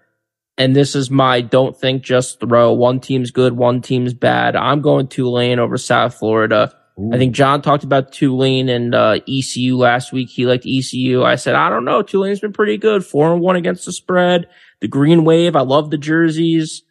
And 0.59 0.75
this 0.75 0.95
is 0.95 1.11
my 1.11 1.43
don't 1.43 1.79
think, 1.79 2.03
just 2.03 2.41
throw. 2.41 2.73
One 2.73 2.99
team's 3.01 3.31
good, 3.31 3.55
one 3.55 3.83
team's 3.83 4.15
bad. 4.15 4.57
I'm 4.57 4.81
going 4.81 5.07
Tulane 5.09 5.59
over 5.59 5.77
South 5.77 6.15
Florida. 6.15 6.75
I 7.13 7.19
think 7.19 7.35
John 7.35 7.61
talked 7.61 7.85
about 7.85 8.11
Tulane 8.11 8.71
and 8.71 8.95
uh, 8.95 9.19
ECU 9.29 9.77
last 9.77 10.13
week. 10.13 10.31
He 10.31 10.47
liked 10.47 10.65
ECU. 10.67 11.23
I 11.25 11.35
said, 11.35 11.55
I 11.55 11.69
don't 11.69 11.85
know. 11.85 12.01
Tulane's 12.01 12.41
been 12.41 12.55
pretty 12.55 12.79
good. 12.79 13.05
Four 13.05 13.35
and 13.35 13.43
one 13.43 13.55
against 13.55 13.85
the 13.85 13.93
spread. 13.93 14.49
The 14.81 14.89
green 14.89 15.27
wave. 15.27 15.57
I 15.57 15.61
love 15.61 15.91
the 15.91 15.99
jerseys. 15.99 16.83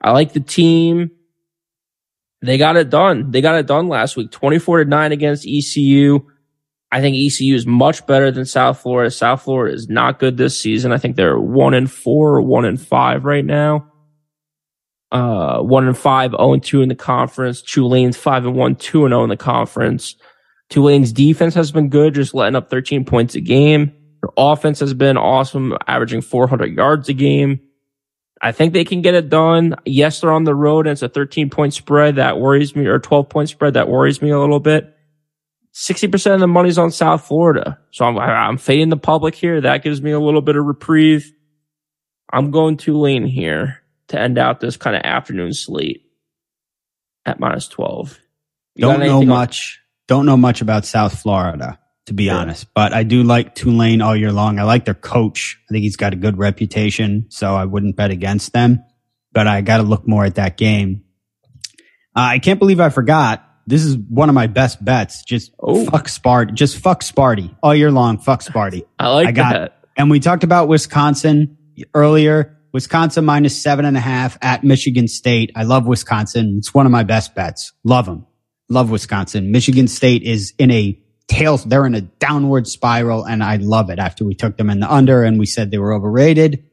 I 0.00 0.12
like 0.12 0.32
the 0.32 0.38
team. 0.38 1.10
They 2.40 2.56
got 2.56 2.76
it 2.76 2.88
done. 2.88 3.32
They 3.32 3.40
got 3.40 3.56
it 3.56 3.66
done 3.66 3.88
last 3.88 4.16
week. 4.16 4.30
24 4.30 4.84
to 4.84 4.88
nine 4.88 5.10
against 5.10 5.44
ECU. 5.44 6.20
I 6.90 7.00
think 7.00 7.16
ECU 7.16 7.54
is 7.54 7.66
much 7.66 8.06
better 8.06 8.30
than 8.30 8.46
South 8.46 8.80
Florida. 8.80 9.10
South 9.10 9.42
Florida 9.42 9.74
is 9.74 9.88
not 9.88 10.18
good 10.18 10.36
this 10.36 10.58
season. 10.58 10.92
I 10.92 10.98
think 10.98 11.16
they're 11.16 11.38
one 11.38 11.74
in 11.74 11.86
four 11.86 12.36
or 12.36 12.42
one 12.42 12.64
in 12.64 12.76
five 12.78 13.24
right 13.24 13.44
now. 13.44 13.92
Uh, 15.10 15.60
one 15.60 15.86
and 15.86 15.96
five, 15.96 16.32
0 16.32 16.54
and 16.54 16.62
two 16.62 16.82
in 16.82 16.88
the 16.88 16.94
conference. 16.94 17.62
Tulane's 17.62 18.16
five 18.16 18.44
and 18.44 18.54
one, 18.54 18.74
two 18.74 19.04
and 19.04 19.12
0 19.12 19.24
in 19.24 19.30
the 19.30 19.36
conference. 19.36 20.16
Tulane's 20.70 21.12
defense 21.12 21.54
has 21.54 21.72
been 21.72 21.88
good, 21.88 22.14
just 22.14 22.34
letting 22.34 22.56
up 22.56 22.70
13 22.70 23.04
points 23.04 23.34
a 23.34 23.40
game. 23.40 23.92
Their 24.20 24.30
offense 24.36 24.80
has 24.80 24.92
been 24.92 25.16
awesome, 25.16 25.76
averaging 25.86 26.20
400 26.20 26.74
yards 26.74 27.08
a 27.08 27.14
game. 27.14 27.60
I 28.40 28.52
think 28.52 28.72
they 28.72 28.84
can 28.84 29.02
get 29.02 29.14
it 29.14 29.30
done. 29.30 29.76
Yes, 29.84 30.20
they're 30.20 30.32
on 30.32 30.44
the 30.44 30.54
road 30.54 30.86
and 30.86 30.92
it's 30.92 31.02
a 31.02 31.08
13 31.08 31.50
point 31.50 31.74
spread 31.74 32.16
that 32.16 32.38
worries 32.38 32.76
me 32.76 32.86
or 32.86 32.98
12 32.98 33.28
point 33.28 33.48
spread 33.48 33.74
that 33.74 33.88
worries 33.88 34.22
me 34.22 34.30
a 34.30 34.38
little 34.38 34.60
bit. 34.60 34.94
60% 35.78 36.34
of 36.34 36.40
the 36.40 36.48
money's 36.48 36.76
on 36.76 36.90
South 36.90 37.24
Florida. 37.26 37.78
So 37.92 38.04
I'm, 38.04 38.18
I'm 38.18 38.58
fading 38.58 38.88
the 38.88 38.96
public 38.96 39.36
here. 39.36 39.60
That 39.60 39.84
gives 39.84 40.02
me 40.02 40.10
a 40.10 40.18
little 40.18 40.40
bit 40.42 40.56
of 40.56 40.64
reprieve. 40.64 41.32
I'm 42.32 42.50
going 42.50 42.76
Tulane 42.76 43.26
here 43.26 43.78
to 44.08 44.18
end 44.18 44.38
out 44.38 44.58
this 44.58 44.76
kind 44.76 44.96
of 44.96 45.02
afternoon 45.02 45.52
slate 45.52 46.02
at 47.24 47.38
minus 47.38 47.68
12. 47.68 48.18
You 48.74 48.80
Don't 48.82 48.98
know 48.98 49.04
anything 49.04 49.30
on- 49.30 49.38
much. 49.38 49.80
Don't 50.08 50.26
know 50.26 50.36
much 50.36 50.62
about 50.62 50.84
South 50.84 51.20
Florida, 51.20 51.78
to 52.06 52.12
be 52.14 52.24
Yeah. 52.24 52.38
honest, 52.38 52.66
but 52.74 52.92
I 52.92 53.02
do 53.04 53.22
like 53.22 53.54
Tulane 53.54 54.00
all 54.02 54.16
year 54.16 54.32
long. 54.32 54.58
I 54.58 54.64
like 54.64 54.84
their 54.84 54.94
coach. 54.94 55.58
I 55.68 55.72
think 55.72 55.82
he's 55.82 55.96
got 55.96 56.12
a 56.12 56.16
good 56.16 56.38
reputation, 56.38 57.26
so 57.28 57.54
I 57.54 57.66
wouldn't 57.66 57.94
bet 57.94 58.10
against 58.10 58.52
them, 58.52 58.82
but 59.32 59.46
I 59.46 59.60
got 59.60 59.76
to 59.76 59.82
look 59.84 60.08
more 60.08 60.24
at 60.24 60.34
that 60.36 60.56
game. 60.56 61.04
Uh, 62.16 62.34
I 62.34 62.38
can't 62.40 62.58
believe 62.58 62.80
I 62.80 62.88
forgot. 62.88 63.44
This 63.68 63.84
is 63.84 63.96
one 63.96 64.28
of 64.28 64.34
my 64.34 64.46
best 64.46 64.82
bets. 64.84 65.22
Just 65.24 65.52
Oh. 65.60 65.84
fuck 65.86 66.06
Sparty. 66.08 66.54
Just 66.54 66.78
fuck 66.78 67.02
Sparty 67.02 67.54
all 67.62 67.74
year 67.74 67.90
long. 67.90 68.18
Fuck 68.18 68.42
Sparty. 68.42 68.82
I 68.98 69.08
like 69.08 69.28
I 69.28 69.32
got 69.32 69.52
that. 69.52 69.78
And 69.96 70.10
we 70.10 70.20
talked 70.20 70.44
about 70.44 70.68
Wisconsin 70.68 71.56
earlier. 71.94 72.56
Wisconsin 72.72 73.24
minus 73.24 73.60
seven 73.60 73.84
and 73.84 73.96
a 73.96 74.00
half 74.00 74.38
at 74.42 74.62
Michigan 74.64 75.08
State. 75.08 75.50
I 75.56 75.64
love 75.64 75.86
Wisconsin. 75.86 76.56
It's 76.58 76.72
one 76.74 76.86
of 76.86 76.92
my 76.92 77.02
best 77.02 77.34
bets. 77.34 77.72
Love 77.84 78.06
them. 78.06 78.26
Love 78.68 78.90
Wisconsin. 78.90 79.50
Michigan 79.52 79.88
State 79.88 80.22
is 80.22 80.52
in 80.58 80.70
a 80.70 80.98
tail. 81.28 81.56
they're 81.58 81.86
in 81.86 81.94
a 81.94 82.00
downward 82.02 82.66
spiral 82.66 83.24
and 83.24 83.42
I 83.44 83.56
love 83.56 83.90
it 83.90 83.98
after 83.98 84.24
we 84.24 84.34
took 84.34 84.56
them 84.56 84.70
in 84.70 84.80
the 84.80 84.90
under 84.92 85.24
and 85.24 85.38
we 85.38 85.46
said 85.46 85.70
they 85.70 85.78
were 85.78 85.92
overrated 85.92 86.64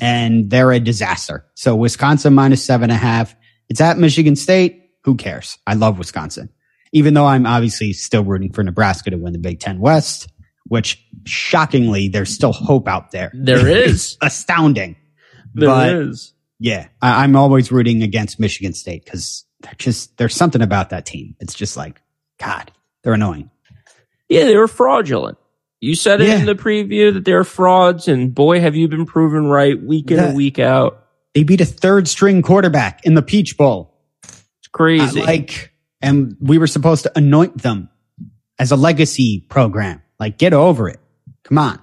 and 0.00 0.50
they're 0.50 0.72
a 0.72 0.80
disaster. 0.80 1.46
So 1.54 1.74
Wisconsin 1.76 2.34
minus 2.34 2.64
seven 2.64 2.84
and 2.90 2.92
a 2.92 2.96
half. 2.96 3.34
It's 3.68 3.80
at 3.80 3.98
Michigan 3.98 4.36
State. 4.36 4.79
Who 5.04 5.14
cares? 5.16 5.58
I 5.66 5.74
love 5.74 5.98
Wisconsin, 5.98 6.50
even 6.92 7.14
though 7.14 7.26
I'm 7.26 7.46
obviously 7.46 7.92
still 7.92 8.24
rooting 8.24 8.52
for 8.52 8.62
Nebraska 8.62 9.10
to 9.10 9.16
win 9.16 9.32
the 9.32 9.38
Big 9.38 9.60
Ten 9.60 9.80
West, 9.80 10.28
which 10.66 11.02
shockingly, 11.24 12.08
there's 12.08 12.32
still 12.34 12.52
hope 12.52 12.86
out 12.88 13.10
there. 13.10 13.30
There 13.34 13.66
is. 13.84 14.16
Astounding. 14.20 14.96
There 15.54 15.68
But- 15.68 15.94
is. 15.94 16.34
Yeah. 16.58 16.88
I, 17.00 17.24
I'm 17.24 17.36
always 17.36 17.72
rooting 17.72 18.02
against 18.02 18.38
Michigan 18.38 18.74
State 18.74 19.04
because 19.04 19.44
they're 19.62 19.72
just, 19.78 20.16
there's 20.18 20.34
something 20.36 20.60
about 20.60 20.90
that 20.90 21.06
team. 21.06 21.34
It's 21.40 21.54
just 21.54 21.76
like, 21.76 22.00
God, 22.38 22.70
they're 23.02 23.14
annoying. 23.14 23.50
Yeah, 24.28 24.44
they 24.44 24.56
were 24.56 24.68
fraudulent. 24.68 25.38
You 25.80 25.94
said 25.94 26.20
it 26.20 26.28
Yeah. 26.28 26.38
in 26.40 26.44
the 26.46 26.54
preview 26.54 27.14
that 27.14 27.24
they're 27.24 27.42
frauds, 27.44 28.06
and 28.06 28.34
boy, 28.34 28.60
have 28.60 28.76
you 28.76 28.86
been 28.86 29.06
proven 29.06 29.46
right 29.46 29.82
week 29.82 30.10
in 30.10 30.18
and 30.18 30.36
week 30.36 30.58
out. 30.58 31.06
They 31.34 31.42
beat 31.42 31.62
a 31.62 31.64
third 31.64 32.06
string 32.06 32.42
quarterback 32.42 33.00
in 33.06 33.14
the 33.14 33.22
Peach 33.22 33.56
Bowl. 33.56 33.89
Crazy. 34.72 35.20
Like, 35.22 35.72
and 36.00 36.36
we 36.40 36.58
were 36.58 36.66
supposed 36.66 37.02
to 37.04 37.12
anoint 37.16 37.62
them 37.62 37.88
as 38.58 38.72
a 38.72 38.76
legacy 38.76 39.44
program. 39.48 40.02
Like, 40.18 40.38
get 40.38 40.52
over 40.52 40.88
it. 40.88 41.00
Come 41.44 41.58
on. 41.58 41.80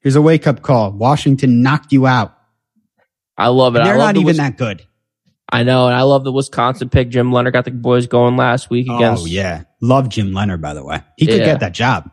Here's 0.00 0.16
a 0.16 0.22
wake 0.22 0.46
up 0.46 0.62
call. 0.62 0.92
Washington 0.92 1.62
knocked 1.62 1.92
you 1.92 2.06
out. 2.06 2.36
I 3.36 3.48
love 3.48 3.74
it. 3.76 3.80
And 3.80 3.88
they're 3.88 3.98
love 3.98 4.08
not 4.08 4.14
the 4.14 4.20
even 4.20 4.26
Wis- 4.26 4.36
that 4.38 4.56
good. 4.56 4.82
I 5.48 5.62
know, 5.62 5.86
and 5.86 5.94
I 5.94 6.02
love 6.02 6.24
the 6.24 6.32
Wisconsin 6.32 6.88
pick. 6.88 7.08
Jim 7.08 7.30
Leonhard 7.30 7.52
got 7.52 7.64
the 7.64 7.70
boys 7.70 8.08
going 8.08 8.36
last 8.36 8.68
week 8.68 8.88
oh, 8.90 8.96
against. 8.96 9.22
Oh, 9.22 9.26
yeah. 9.26 9.62
Love 9.80 10.08
Jim 10.08 10.32
Leonhard, 10.32 10.60
by 10.60 10.74
the 10.74 10.84
way. 10.84 11.02
He 11.16 11.26
could 11.26 11.38
Yeah. 11.38 11.44
get 11.44 11.60
that 11.60 11.72
job. 11.72 12.10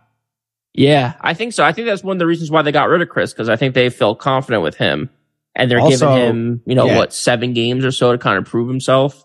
Yeah, 0.75 1.13
I 1.19 1.33
think 1.33 1.53
so. 1.53 1.63
I 1.63 1.71
think 1.71 1.87
that's 1.87 2.03
one 2.03 2.15
of 2.15 2.19
the 2.19 2.27
reasons 2.27 2.51
why 2.51 2.61
they 2.61 2.71
got 2.71 2.89
rid 2.89 3.01
of 3.01 3.09
Chryst 3.09 3.33
because 3.33 3.49
I 3.49 3.55
think 3.55 3.73
they 3.73 3.89
felt 3.89 4.19
confident 4.19 4.63
with 4.63 4.75
him, 4.75 5.09
and 5.55 5.69
they're 5.69 5.79
Also, 5.79 6.15
giving 6.15 6.27
him, 6.29 6.61
you 6.65 6.75
know, 6.75 6.85
yeah. 6.85 6.97
what 6.97 7.13
seven 7.13 7.53
games 7.53 7.85
or 7.85 7.91
so 7.91 8.11
to 8.11 8.17
kind 8.17 8.37
of 8.37 8.45
prove 8.45 8.67
himself. 8.67 9.23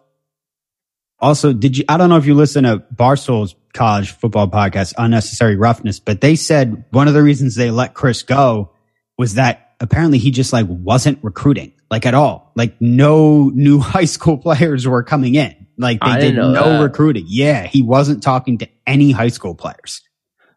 Also, 1.20 1.52
did 1.52 1.76
you, 1.76 1.84
I 1.88 1.96
don't 1.96 2.08
know 2.08 2.16
if 2.16 2.26
you 2.26 2.34
listen 2.34 2.64
to 2.64 2.78
Barstool's 2.90 3.56
college 3.74 4.12
football 4.12 4.48
podcast, 4.48 4.94
Unnecessary 4.98 5.56
Roughness, 5.56 5.98
but 6.00 6.20
they 6.20 6.36
said 6.36 6.84
one 6.90 7.08
of 7.08 7.14
the 7.14 7.22
reasons 7.22 7.54
they 7.54 7.70
let 7.70 7.94
Chryst 7.94 8.26
go 8.26 8.72
was 9.16 9.34
that 9.34 9.72
apparently 9.80 10.18
he 10.18 10.30
just 10.30 10.52
like 10.52 10.66
wasn't 10.68 11.18
recruiting 11.22 11.72
like 11.90 12.06
at 12.06 12.14
all. 12.14 12.52
Like 12.54 12.80
no 12.80 13.48
new 13.48 13.78
high 13.80 14.04
school 14.04 14.38
players 14.38 14.86
were 14.86 15.02
coming 15.02 15.34
in. 15.34 15.66
Like 15.76 16.00
they 16.00 16.06
I 16.06 16.20
did 16.20 16.36
no 16.36 16.52
that. 16.52 16.82
recruiting. 16.82 17.24
Yeah. 17.26 17.66
He 17.66 17.82
wasn't 17.82 18.22
talking 18.22 18.58
to 18.58 18.68
any 18.86 19.12
high 19.12 19.28
school 19.28 19.54
players. 19.54 20.02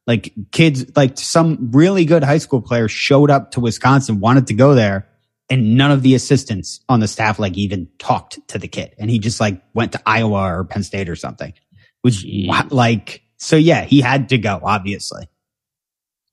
Like 0.08 0.34
kids, 0.52 0.96
like 0.96 1.18
some 1.20 1.70
really 1.72 2.06
good 2.06 2.24
high 2.24 2.40
school 2.40 2.62
players 2.62 2.92
showed 2.92 3.30
up 3.30 3.52
to 3.52 3.60
Wisconsin, 3.60 4.20
wanted 4.20 4.48
to 4.48 4.56
go 4.56 4.74
there 4.74 5.08
and 5.52 5.76
none 5.78 5.92
of 5.92 6.02
the 6.02 6.16
assistants 6.16 6.80
on 6.90 7.00
the 7.00 7.08
staff 7.08 7.38
like 7.38 7.56
even 7.58 7.88
talked 8.00 8.40
to 8.48 8.58
the 8.58 8.68
kid 8.68 8.96
and 8.98 9.12
he 9.12 9.20
just 9.20 9.40
like 9.40 9.62
went 9.76 9.92
to 9.92 10.02
iowa 10.08 10.42
or 10.52 10.64
penn 10.64 10.82
state 10.82 11.08
or 11.10 11.16
something 11.16 11.54
which 12.02 12.24
Jeez. 12.26 12.72
like 12.72 13.22
so 13.38 13.56
yeah 13.56 13.84
he 13.84 14.02
had 14.02 14.30
to 14.30 14.40
go 14.40 14.60
obviously 14.64 15.28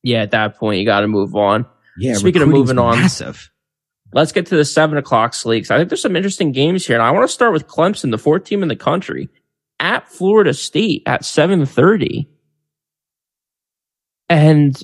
Yeah, 0.03 0.23
at 0.23 0.31
that 0.31 0.57
point, 0.57 0.79
you 0.81 0.87
got 0.87 1.01
to 1.01 1.09
move 1.09 1.35
on. 1.35 1.67
yeah 1.99 2.15
Speaking 2.15 2.41
of 2.43 2.49
moving 2.49 2.79
on. 2.79 2.99
massive 2.99 3.51
Let's 4.15 4.33
get 4.33 4.47
to 4.47 4.57
the 4.57 4.65
seven 4.65 4.97
o'clock. 4.97 5.33
'cause 5.33 5.71
I 5.71 5.77
think 5.77 5.91
there's 5.91 6.01
some 6.01 6.17
interesting 6.17 6.51
games 6.53 6.87
here, 6.87 6.97
and 6.97 7.03
I 7.03 7.11
want 7.11 7.29
to 7.29 7.33
start 7.33 7.53
with 7.53 7.67
Clemson, 7.67 8.11
the 8.11 8.17
fourth 8.17 8.45
team 8.45 8.63
in 8.63 8.69
the 8.69 8.77
country, 8.77 9.29
at 9.81 10.09
Florida 10.09 10.55
State 10.55 11.03
at 11.05 11.27
seven 11.27 11.67
thirty. 11.67 12.27
And 14.31 14.81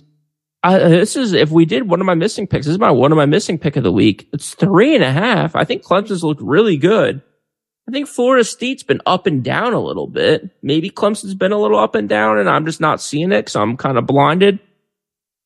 I, 0.64 0.80
uh, 0.80 0.88
this 0.88 1.14
is 1.14 1.34
if 1.34 1.50
we 1.50 1.66
did 1.66 1.90
one 1.90 2.00
of 2.00 2.06
my 2.06 2.14
missing 2.14 2.46
picks. 2.46 2.64
This 2.64 2.72
is 2.72 2.78
my 2.78 2.90
one 2.90 3.12
of 3.12 3.16
my 3.16 3.26
missing 3.26 3.58
pick 3.58 3.76
of 3.76 3.84
the 3.84 3.92
week. 3.92 4.28
It's 4.32 4.54
three 4.54 4.94
and 4.94 5.04
a 5.04 5.12
half. 5.12 5.54
I 5.54 5.64
think 5.64 5.84
Clemson's 5.84 6.24
looked 6.24 6.40
really 6.40 6.78
good. 6.78 7.20
I 7.86 7.92
think 7.92 8.08
Florida 8.08 8.44
State's 8.44 8.82
been 8.82 9.02
up 9.04 9.26
and 9.26 9.44
down 9.44 9.74
a 9.74 9.80
little 9.80 10.06
bit. 10.06 10.48
Maybe 10.62 10.88
Clemson's 10.88 11.34
been 11.34 11.52
a 11.52 11.58
little 11.58 11.78
up 11.78 11.94
and 11.94 12.08
down, 12.08 12.38
and 12.38 12.48
I'm 12.48 12.64
just 12.64 12.80
not 12.80 13.02
seeing 13.02 13.30
it 13.30 13.42
because 13.42 13.56
I'm 13.56 13.76
kind 13.76 13.98
of 13.98 14.06
blinded 14.06 14.58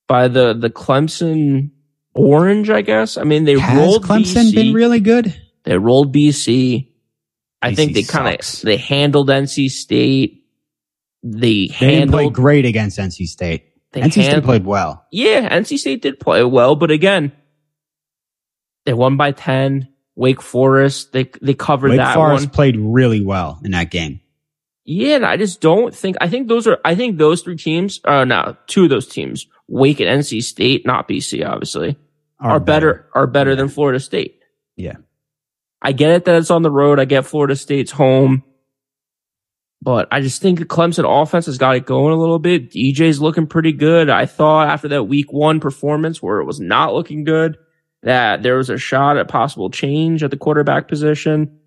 by 0.07 0.29
the 0.29 0.55
the 0.55 0.71
Clemson 0.71 1.73
orange. 2.15 2.71
I 2.71 2.83
guess. 2.83 3.17
I 3.19 3.25
mean, 3.25 3.45
they 3.45 3.59
has 3.59 3.77
rolled 3.77 4.05
clemson 4.05 4.53
BC. 4.53 4.55
been 4.55 4.73
really 4.73 5.01
good 5.01 5.35
They 5.65 5.77
rolled 5.79 6.15
BC. 6.15 6.87
I 7.61 7.75
think 7.75 7.95
they 7.95 8.05
kind 8.05 8.39
of 8.39 8.61
they 8.63 8.77
handled 8.77 9.31
NC 9.31 9.69
State. 9.69 10.45
They 11.25 11.67
they 11.67 11.67
didn't 11.67 12.11
play 12.13 12.23
handled. 12.23 12.35
great 12.35 12.65
against 12.65 12.97
nc 12.97 13.27
state 13.27 13.65
They 14.03 14.09
nc 14.09 14.13
state 14.13 14.25
hand- 14.25 14.45
played 14.45 14.65
well 14.65 15.07
Yeah, 15.11 15.49
NC 15.59 15.79
State 15.79 16.03
did 16.03 16.21
play 16.21 16.45
well, 16.45 16.77
but 16.77 16.91
again, 16.91 17.33
they 18.87 18.93
won 18.95 19.17
by 19.17 19.33
ten. 19.33 19.89
Wake 20.17 20.43
Forest, 20.43 21.13
they 21.13 21.31
they 21.41 21.55
covered 21.55 21.89
that. 21.91 21.93
wake 21.93 21.99
that 21.99 22.15
forest 22.15 22.47
one. 22.47 22.51
played 22.51 22.77
really 22.77 23.21
well 23.21 23.61
in 23.65 23.71
that 23.71 23.91
game 23.91 24.21
Yeah, 24.85 25.17
and 25.17 25.27
I 25.27 25.37
just 25.37 25.61
don't 25.61 25.95
think. 25.95 26.17
I 26.21 26.29
think 26.29 26.49
those 26.49 26.67
are. 26.67 26.79
I 26.85 26.95
think 26.97 27.19
those 27.19 27.43
three 27.43 27.57
teams. 27.57 28.01
Uh, 28.05 28.25
no, 28.25 28.57
two 28.67 28.85
of 28.85 28.91
those 28.91 29.07
teams, 29.07 29.47
Wake 29.69 30.01
and 30.01 30.09
NC 30.23 30.43
State, 30.43 30.85
not 30.87 31.07
BC, 31.09 31.47
obviously, 31.49 31.97
are, 32.41 32.59
better. 32.59 33.09
Are 33.15 33.27
better 33.29 33.55
than 33.55 33.69
Florida 33.69 34.01
State. 34.01 34.41
yeah 34.77 34.97
I 35.81 35.93
get 35.93 36.11
it 36.11 36.25
that 36.25 36.35
it's 36.35 36.51
on 36.51 36.63
the 36.63 36.71
road. 36.73 36.99
I 36.99 37.05
get 37.05 37.25
Florida 37.27 37.55
State's 37.55 37.93
home. 37.93 38.43
But 39.81 40.09
I 40.11 40.21
just 40.21 40.43
think 40.43 40.59
the 40.59 40.65
Clemson 40.65 41.05
offense 41.07 41.47
has 41.47 41.59
got 41.59 41.77
it 41.77 41.87
going 41.87 42.13
a 42.13 42.19
little 42.19 42.41
bit. 42.41 42.73
DJ's 42.73 43.21
looking 43.21 43.47
pretty 43.47 43.73
good. 43.73 44.11
I 44.11 44.27
thought 44.27 44.69
after 44.69 44.89
that 44.89 45.05
week 45.05 45.33
one 45.33 45.61
performance 45.61 46.21
where 46.21 46.41
it 46.41 46.47
was 46.47 46.59
not 46.59 46.95
looking 46.95 47.23
good, 47.25 47.59
that 48.03 48.43
there 48.43 48.57
was 48.57 48.71
a 48.71 48.79
shot 48.79 49.17
at 49.17 49.29
possible 49.29 49.71
change 49.71 50.23
at 50.23 50.31
the 50.31 50.37
quarterback 50.37 50.89
position. 50.89 51.59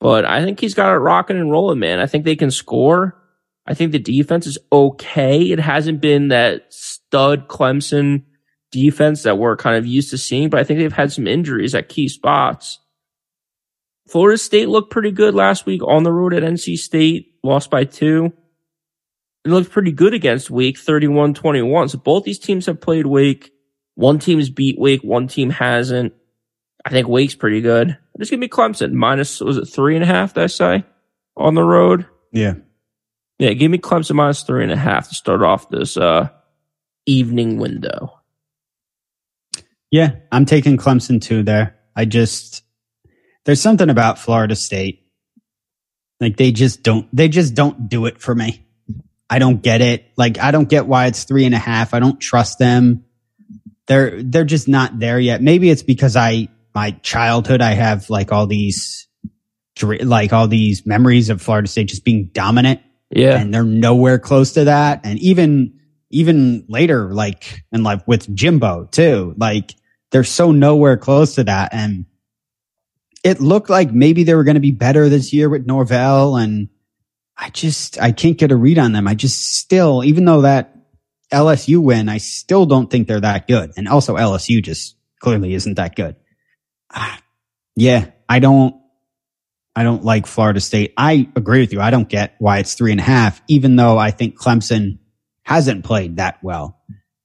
But 0.00 0.24
I 0.24 0.42
think 0.42 0.58
he's 0.58 0.74
got 0.74 0.92
it 0.92 0.98
rocking 0.98 1.36
and 1.36 1.50
rolling, 1.50 1.78
man. 1.78 2.00
I 2.00 2.06
think 2.06 2.24
they 2.24 2.34
can 2.34 2.50
score. 2.50 3.16
I 3.64 3.74
think 3.74 3.92
the 3.92 4.00
defense 4.00 4.48
is 4.48 4.58
okay. 4.72 5.42
It 5.42 5.60
hasn't 5.60 6.00
been 6.00 6.28
that 6.28 6.72
stud 6.72 7.46
Clemson 7.46 8.24
defense 8.72 9.22
that 9.22 9.38
we're 9.38 9.56
kind 9.56 9.76
of 9.76 9.86
used 9.86 10.10
to 10.10 10.18
seeing, 10.18 10.50
but 10.50 10.58
I 10.58 10.64
think 10.64 10.80
they've 10.80 10.92
had 10.92 11.12
some 11.12 11.28
injuries 11.28 11.74
at 11.74 11.88
key 11.88 12.08
spots. 12.08 12.80
Florida 14.12 14.36
State 14.36 14.68
looked 14.68 14.90
pretty 14.90 15.10
good 15.10 15.34
last 15.34 15.64
week 15.64 15.80
on 15.82 16.02
the 16.02 16.12
road 16.12 16.34
at 16.34 16.42
NC 16.42 16.76
State, 16.76 17.32
lost 17.42 17.70
by 17.70 17.84
two. 17.84 18.30
It 19.42 19.48
looked 19.48 19.70
pretty 19.70 19.90
good 19.90 20.12
against 20.12 20.50
Wake, 20.50 20.76
31-21. 20.76 21.88
So 21.88 21.96
both 21.96 22.24
these 22.24 22.38
teams 22.38 22.66
have 22.66 22.78
played 22.78 23.06
Wake. 23.06 23.52
One 23.94 24.18
team's 24.18 24.50
beat 24.50 24.78
Wake, 24.78 25.00
one 25.00 25.28
team 25.28 25.48
hasn't. 25.48 26.12
I 26.84 26.90
think 26.90 27.08
Wake's 27.08 27.34
pretty 27.34 27.62
good. 27.62 27.96
Just 28.18 28.30
give 28.30 28.38
me 28.38 28.48
Clemson 28.48 28.92
minus, 28.92 29.40
was 29.40 29.56
it 29.56 29.64
three 29.64 29.94
and 29.94 30.04
a 30.04 30.06
half, 30.06 30.34
did 30.34 30.44
I 30.44 30.48
say? 30.48 30.84
On 31.38 31.54
the 31.54 31.64
road? 31.64 32.06
yeah 32.32 32.56
Yeah, 33.38 33.54
give 33.54 33.70
me 33.70 33.78
Clemson 33.78 34.16
minus 34.16 34.42
three 34.42 34.62
and 34.62 34.72
a 34.72 34.76
half 34.76 35.08
to 35.08 35.14
start 35.14 35.42
off 35.42 35.70
this, 35.70 35.96
uh, 35.96 36.28
evening 37.06 37.56
window. 37.56 38.20
Yeah, 39.90 40.16
I'm 40.30 40.44
taking 40.44 40.76
Clemson 40.76 41.18
too 41.18 41.42
there. 41.42 41.78
I 41.96 42.04
just 42.04 42.61
there's 43.44 43.60
something 43.60 43.90
about 43.90 44.18
Florida 44.18 44.54
State. 44.56 45.00
Like 46.20 46.36
they 46.36 46.52
just 46.52 46.82
don't 46.82 47.08
they 47.14 47.28
just 47.28 47.54
don't 47.54 47.88
do 47.88 48.06
it 48.06 48.20
for 48.20 48.34
me. 48.34 48.66
I 49.28 49.38
don't 49.38 49.62
get 49.62 49.80
it. 49.80 50.04
Like 50.16 50.38
I 50.38 50.50
don't 50.50 50.68
get 50.68 50.86
why 50.86 51.06
it's 51.06 51.24
three 51.24 51.44
and 51.46 51.54
a 51.54 51.58
half. 51.58 51.94
I 51.94 51.98
don't 51.98 52.20
trust 52.20 52.58
them. 52.58 53.04
They're 53.88 54.22
they're 54.22 54.44
just 54.44 54.68
not 54.68 54.98
there 54.98 55.18
yet. 55.18 55.42
Maybe 55.42 55.68
it's 55.70 55.82
because 55.82 56.14
I 56.16 56.48
my 56.74 56.92
childhood 57.02 57.60
I 57.60 57.72
have 57.72 58.08
like 58.10 58.30
all 58.30 58.46
these 58.46 59.08
like 59.82 60.32
all 60.32 60.48
these 60.48 60.86
memories 60.86 61.28
of 61.30 61.42
Florida 61.42 61.66
State 61.66 61.88
just 61.88 62.04
being 62.04 62.30
dominant 62.32 62.80
Yeah. 63.10 63.38
and 63.40 63.52
they're 63.52 63.64
nowhere 63.64 64.18
close 64.18 64.52
to 64.52 64.64
that. 64.64 65.00
And 65.02 65.18
even, 65.18 65.80
even 66.10 66.66
later, 66.68 67.12
like, 67.12 67.62
and 67.72 67.82
like 67.82 68.06
with 68.06 68.32
Jimbo 68.32 68.84
too, 68.92 69.34
like 69.38 69.74
they're 70.10 70.24
so 70.24 70.52
nowhere 70.52 70.98
close 70.98 71.36
to 71.36 71.44
that. 71.44 71.72
And 71.72 72.04
it 73.22 73.40
looked 73.40 73.70
like 73.70 73.92
maybe 73.92 74.24
they 74.24 74.34
were 74.34 74.44
going 74.44 74.56
to 74.56 74.60
be 74.60 74.72
better 74.72 75.08
this 75.08 75.32
year 75.32 75.48
with 75.48 75.66
Norvell. 75.66 76.36
And 76.36 76.68
I 77.36 77.50
just, 77.50 78.00
I 78.00 78.12
can't 78.12 78.38
get 78.38 78.52
a 78.52 78.56
read 78.56 78.78
on 78.78 78.92
them. 78.92 79.06
I 79.06 79.14
just 79.14 79.56
still, 79.56 80.02
even 80.04 80.24
though 80.24 80.42
that 80.42 80.76
LSU 81.32 81.78
win, 81.82 82.08
I 82.08 82.18
still 82.18 82.66
don't 82.66 82.90
think 82.90 83.06
they're 83.06 83.20
that 83.20 83.46
good. 83.46 83.72
And 83.76 83.88
also 83.88 84.16
LSU 84.16 84.62
just 84.62 84.96
clearly 85.20 85.54
isn't 85.54 85.74
that 85.74 85.96
good. 85.96 86.16
Ah, 86.92 87.20
yeah, 87.76 88.10
I 88.28 88.38
don't, 88.40 88.76
I 89.74 89.84
don't 89.84 90.04
like 90.04 90.26
Florida 90.26 90.60
State. 90.60 90.92
I 90.96 91.30
agree 91.34 91.60
with 91.60 91.72
you. 91.72 91.80
I 91.80 91.90
don't 91.90 92.08
get 92.08 92.34
why 92.38 92.58
it's 92.58 92.74
three 92.74 92.90
and 92.90 93.00
a 93.00 93.04
half, 93.04 93.40
even 93.48 93.76
though 93.76 93.96
I 93.96 94.10
think 94.10 94.38
Clemson 94.38 94.98
hasn't 95.44 95.84
played 95.84 96.16
that 96.16 96.38
well. 96.42 96.78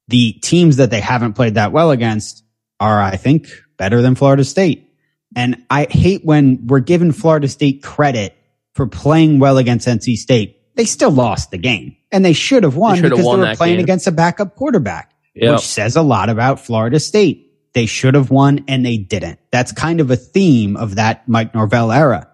The 0.08 0.34
teams 0.34 0.78
that 0.78 0.90
they 0.90 1.02
haven't 1.02 1.34
played 1.34 1.56
that 1.56 1.74
well 1.74 1.92
against 1.92 2.46
are, 2.80 3.02
I 3.02 3.18
think, 3.18 3.50
better 3.78 4.02
than 4.02 4.16
Florida 4.16 4.46
State. 4.46 4.87
And 5.36 5.64
I 5.70 5.88
hate 5.90 6.24
when 6.26 6.66
we're 6.68 6.80
giving 6.80 7.12
Florida 7.12 7.48
State 7.48 7.84
credit 7.84 8.36
for 8.74 8.88
playing 8.88 9.40
well 9.40 9.58
against 9.58 9.88
NC 9.88 10.16
State. 10.16 10.56
They 10.76 10.86
still 10.86 11.12
lost 11.12 11.52
the 11.52 11.58
game. 11.58 11.96
and 12.12 12.24
they 12.24 12.34
should 12.34 12.64
have 12.64 12.76
won 12.78 12.92
They 12.96 12.98
should 13.02 13.04
have 13.06 13.12
because 13.12 13.26
won 13.26 13.42
they 13.42 13.50
were 13.50 13.56
playing 13.56 13.76
game. 13.78 13.84
against 13.84 14.08
a 14.08 14.12
backup 14.12 14.56
quarterback, 14.56 15.12
Yep. 15.36 15.56
which 15.56 15.66
says 15.68 15.96
a 15.98 16.02
lot 16.02 16.30
about 16.30 16.60
Florida 16.62 17.00
State. 17.02 17.52
They 17.74 17.86
should 17.86 18.14
have 18.16 18.32
won 18.32 18.64
and 18.70 18.86
they 18.86 18.98
didn't. 18.98 19.40
That's 19.52 19.72
kind 19.74 20.00
of 20.00 20.10
a 20.10 20.16
theme 20.16 20.78
of 20.78 20.96
that 20.96 21.28
Mike 21.28 21.54
Norvell 21.54 21.92
era. 21.92 22.30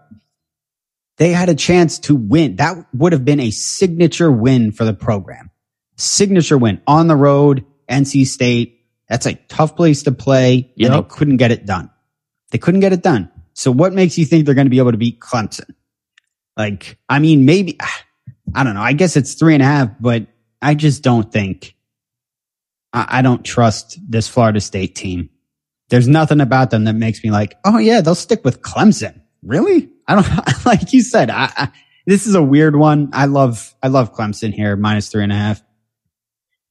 They 1.17 1.31
had 1.31 1.49
a 1.49 1.55
chance 1.55 1.99
to 1.99 2.15
win. 2.15 2.57
That 2.57 2.85
would 2.93 3.13
have 3.13 3.25
been 3.25 3.39
a 3.39 3.49
signature 3.51 4.31
win 4.31 4.71
for 4.71 4.83
the 4.85 4.93
program. 4.93 5.49
Signature 5.95 6.57
win 6.57 6.81
on 6.87 7.07
the 7.07 7.15
road, 7.15 7.65
NC 7.89 8.25
State. 8.27 8.79
That's 9.09 9.25
a 9.25 9.35
tough 9.47 9.75
place 9.75 10.03
to 10.03 10.11
play. 10.11 10.71
And 10.79 10.93
they 10.93 11.01
couldn't 11.03 11.37
get 11.37 11.51
it 11.51 11.65
done. 11.65 11.89
They 12.53 12.59
couldn't 12.59 12.81
get 12.81 12.93
it 12.93 13.01
done. 13.01 13.31
So 13.53 13.71
what 13.71 13.93
makes 13.93 14.15
you 14.15 14.25
think 14.25 14.45
they're 14.45 14.53
going 14.53 14.67
to 14.67 14.71
be 14.71 14.77
able 14.77 14.91
to 14.91 14.97
beat 14.97 15.19
Clemson? 15.19 15.73
Like, 16.55 16.99
I 17.09 17.17
mean, 17.17 17.45
maybe, 17.45 17.79
I 18.53 18.63
don't 18.63 18.75
know. 18.75 18.81
I 18.81 18.93
guess 18.93 19.17
it's 19.17 19.33
three 19.33 19.55
and 19.55 19.63
a 19.63 19.65
half, 19.65 19.89
but 19.99 20.27
I 20.61 20.75
just 20.75 21.01
don't 21.01 21.31
think, 21.31 21.75
I, 22.93 23.07
I 23.09 23.21
don't 23.23 23.43
trust 23.43 23.97
this 24.07 24.27
Florida 24.27 24.61
State 24.61 24.93
team. 24.93 25.31
There's 25.89 26.07
nothing 26.07 26.41
about 26.41 26.69
them 26.69 26.83
that 26.83 26.93
makes 26.93 27.23
me 27.23 27.31
like, 27.31 27.57
oh 27.65 27.79
yeah, 27.79 28.01
they'll 28.01 28.13
stick 28.13 28.45
with 28.45 28.61
Clemson. 28.61 29.19
Really? 29.41 29.89
I 30.07 30.13
don't, 30.13 30.65
like 30.65 30.93
you 30.93 31.01
said, 31.01 31.31
I, 31.31 31.51
I, 31.57 31.71
this 32.05 32.27
is 32.27 32.35
a 32.35 32.43
weird 32.43 32.75
one. 32.75 33.09
I 33.13 33.25
love, 33.25 33.73
I 33.81 33.87
love 33.87 34.13
Clemson 34.13 34.53
here, 34.53 34.75
minus 34.75 35.09
three 35.09 35.23
and 35.23 35.31
a 35.31 35.35
half. 35.35 35.63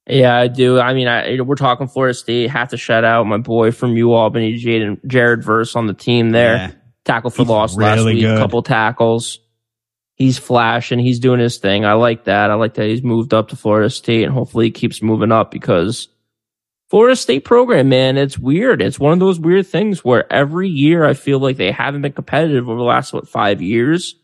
Yeah, 0.07 0.37
I 0.37 0.49
do. 0.49 0.81
I 0.81 0.95
mean, 0.95 1.07
I, 1.07 1.41
we're 1.41 1.55
talking 1.55 1.87
Florida 1.87 2.15
State. 2.15 2.51
Have 2.51 2.71
to 2.71 2.77
shout 2.77 3.05
out 3.05 3.27
my 3.27 3.37
boy 3.37 3.71
from 3.71 3.97
U 3.97 4.13
Albany, 4.13 4.59
Jaden 4.59 5.05
Jared 5.07 5.45
Verse 5.45 5.77
on 5.77 5.87
the 5.87 5.95
team 5.95 6.31
there. 6.31 6.55
Yeah. 6.55 6.71
Tackle 7.05 7.31
for 7.31 7.43
He's 7.43 7.49
loss 7.49 7.77
last 7.77 8.05
week. 8.05 8.21
good. 8.21 8.39
Couple 8.39 8.63
tackles. 8.63 9.39
He's 10.15 10.39
flashing. 10.39 10.99
He's 10.99 11.19
doing 11.19 11.41
his 11.41 11.59
thing. 11.59 11.85
I 11.85 11.95
like 11.95 12.25
that. 12.25 12.51
I 12.51 12.55
like 12.55 12.75
that 12.75 12.87
he's 12.87 13.03
moved 13.03 13.33
up 13.35 13.49
to 13.49 13.57
Florida 13.57 13.91
State 13.91 14.25
and 14.25 14.33
hopefully 14.33 14.67
he 14.67 14.71
keeps 14.71 15.03
moving 15.03 15.33
up 15.33 15.51
because 15.51 16.09
Florida 16.91 17.17
State 17.17 17.45
program, 17.45 17.89
man, 17.89 18.19
it's 18.19 18.39
weird. 18.39 18.83
It's 18.83 19.01
one 19.01 19.15
of 19.15 19.19
those 19.19 19.41
weird 19.41 19.67
things 19.67 20.05
where 20.05 20.31
every 20.33 20.69
year 20.69 21.05
I 21.05 21.15
feel 21.15 21.39
like 21.39 21.57
they 21.57 21.73
haven't 21.73 22.03
been 22.03 22.13
competitive 22.13 22.69
over 22.69 22.79
the 22.79 22.85
last, 22.85 23.13
what, 23.13 23.27
five 23.27 23.63
years. 23.63 24.15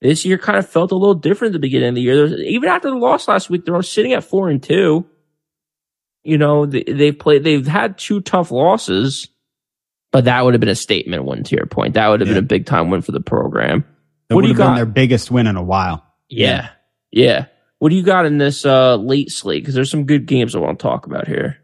This 0.00 0.24
year 0.24 0.38
kind 0.38 0.58
of 0.58 0.68
felt 0.68 0.92
a 0.92 0.96
little 0.96 1.14
different 1.14 1.50
at 1.50 1.54
the 1.54 1.66
beginning 1.66 1.88
of 1.88 1.94
the 1.96 2.02
year. 2.02 2.16
There's, 2.28 2.40
even 2.40 2.68
after 2.68 2.88
the 2.90 2.96
loss 2.96 3.26
last 3.26 3.50
week, 3.50 3.64
they're 3.64 3.82
sitting 3.82 4.12
at 4.12 4.22
four 4.22 4.48
and 4.48 4.62
two. 4.62 5.06
You 6.24 6.38
know, 6.38 6.66
they, 6.66 6.82
they've 6.84 7.18
played, 7.18 7.44
they've 7.44 7.66
had 7.66 7.98
two 7.98 8.20
tough 8.22 8.50
losses, 8.50 9.28
but 10.10 10.24
that 10.24 10.44
would 10.44 10.54
have 10.54 10.60
been 10.60 10.68
a 10.70 10.74
statement 10.74 11.24
win 11.24 11.44
to 11.44 11.56
your 11.56 11.66
point. 11.66 11.94
That 11.94 12.08
would 12.08 12.20
have 12.20 12.28
Yeah. 12.28 12.34
been 12.36 12.44
a 12.44 12.46
big 12.46 12.66
time 12.66 12.90
win 12.90 13.02
for 13.02 13.12
the 13.12 13.20
program. 13.20 13.84
It 14.30 14.34
What 14.34 14.36
would 14.36 14.42
do 14.42 14.48
you 14.48 14.54
have 14.54 14.58
been 14.58 14.66
got? 14.68 14.76
their 14.76 14.86
biggest 14.86 15.30
win 15.30 15.46
in 15.46 15.56
a 15.56 15.62
while. 15.62 16.04
Yeah. 16.28 16.70
Yeah. 17.12 17.46
What 17.78 17.90
do 17.90 17.96
you 17.96 18.02
got 18.02 18.24
in 18.24 18.38
this 18.38 18.64
uh 18.64 18.96
late 18.96 19.30
slate? 19.30 19.62
Because 19.62 19.74
there's 19.74 19.90
some 19.90 20.04
good 20.04 20.24
games 20.26 20.56
I 20.56 20.60
want 20.60 20.78
to 20.78 20.82
talk 20.82 21.06
about 21.06 21.28
here. 21.28 21.58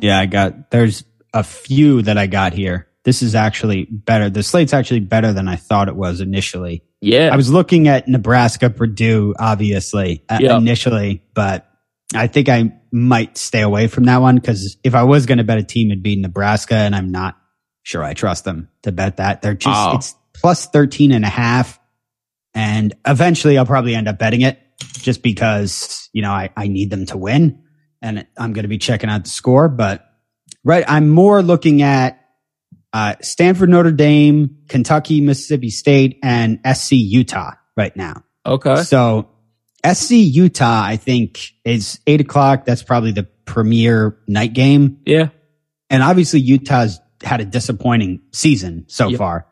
Yeah, 0.00 0.18
I 0.18 0.26
got, 0.26 0.70
there's 0.70 1.04
a 1.32 1.42
few 1.42 2.02
that 2.02 2.18
I 2.18 2.26
got 2.26 2.52
here. 2.52 2.88
This 3.04 3.22
is 3.22 3.34
actually 3.34 3.84
better. 3.84 4.28
The 4.28 4.42
slate's 4.42 4.74
actually 4.74 5.00
better 5.00 5.32
than 5.32 5.46
I 5.48 5.56
thought 5.56 5.88
it 5.88 5.96
was 5.96 6.20
initially. 6.20 6.82
Yeah. 7.00 7.30
I 7.32 7.36
was 7.36 7.50
looking 7.50 7.86
at 7.88 8.08
Nebraska, 8.08 8.70
Purdue, 8.70 9.34
obviously, 9.38 10.24
uh, 10.28 10.38
Yeah. 10.40 10.56
initially, 10.56 11.22
but 11.34 11.66
I 12.14 12.26
think 12.26 12.48
I 12.48 12.72
might 12.94 13.36
stay 13.36 13.60
away 13.60 13.88
from 13.88 14.04
that 14.04 14.22
one 14.22 14.36
because 14.36 14.76
if 14.84 14.94
I 14.94 15.02
was 15.02 15.26
going 15.26 15.38
to 15.38 15.44
bet 15.44 15.58
a 15.58 15.62
team, 15.64 15.90
it'd 15.90 16.02
be 16.02 16.16
Nebraska, 16.16 16.74
and 16.76 16.94
I'm 16.94 17.10
not 17.10 17.36
sure 17.82 18.02
I 18.02 18.14
trust 18.14 18.44
them 18.44 18.68
to 18.82 18.92
bet 18.92 19.16
that. 19.18 19.42
They're 19.42 19.54
just, 19.54 19.76
Oh. 19.76 19.96
it's 19.96 20.14
plus 20.32 20.66
13 20.66 21.12
and 21.12 21.24
a 21.24 21.28
half. 21.28 21.78
And 22.54 22.94
eventually 23.06 23.58
I'll 23.58 23.66
probably 23.66 23.94
end 23.96 24.06
up 24.08 24.18
betting 24.18 24.42
it 24.42 24.58
just 25.00 25.22
because, 25.22 26.08
you 26.12 26.22
know, 26.22 26.30
I, 26.30 26.50
I 26.56 26.68
need 26.68 26.88
them 26.90 27.04
to 27.06 27.18
win 27.18 27.62
and 28.00 28.26
I'm 28.38 28.52
going 28.52 28.62
to 28.62 28.68
be 28.68 28.78
checking 28.78 29.10
out 29.10 29.24
the 29.24 29.30
score. 29.30 29.68
But 29.68 30.08
right, 30.62 30.84
I'm 30.86 31.08
more 31.08 31.42
looking 31.42 31.82
at 31.82 32.20
uh, 32.92 33.16
Stanford, 33.22 33.70
Notre 33.70 33.90
Dame, 33.90 34.58
Kentucky, 34.68 35.20
Mississippi 35.20 35.70
State, 35.70 36.20
and 36.22 36.60
SC 36.74 36.92
Utah 36.92 37.52
right 37.76 37.94
now. 37.96 38.22
okay. 38.46 38.82
So 38.84 39.30
SC 39.84 40.12
Utah, 40.12 40.82
I 40.84 40.96
think, 40.96 41.52
is 41.64 42.00
eight 42.06 42.20
o'clock. 42.20 42.64
That's 42.64 42.82
probably 42.82 43.12
the 43.12 43.24
premier 43.44 44.18
night 44.26 44.52
game. 44.54 44.98
Yeah. 45.04 45.28
And 45.90 46.02
obviously 46.02 46.40
Utah's 46.40 47.00
had 47.22 47.40
a 47.40 47.44
disappointing 47.44 48.20
season 48.32 48.84
so 48.88 49.08
Yep. 49.08 49.18
far, 49.18 49.46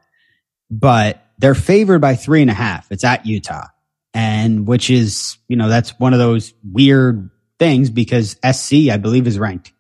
but 0.71 1.23
they're 1.39 1.55
favored 1.55 2.01
by 2.01 2.15
three 2.17 2.41
and 2.43 2.51
a 2.51 2.55
half. 2.55 2.91
It's 2.91 3.05
at 3.05 3.27
Utah. 3.27 3.67
And 4.15 4.67
which 4.67 4.91
is, 4.91 5.39
you 5.49 5.57
know, 5.57 5.69
that's 5.69 5.99
one 5.99 6.13
of 6.13 6.19
those 6.19 6.53
weird 6.71 7.31
things 7.59 7.89
because 7.91 8.37
SC, 8.45 8.91
I 8.91 8.99
believe, 8.99 9.27
is 9.27 9.39
ranked 9.39 9.73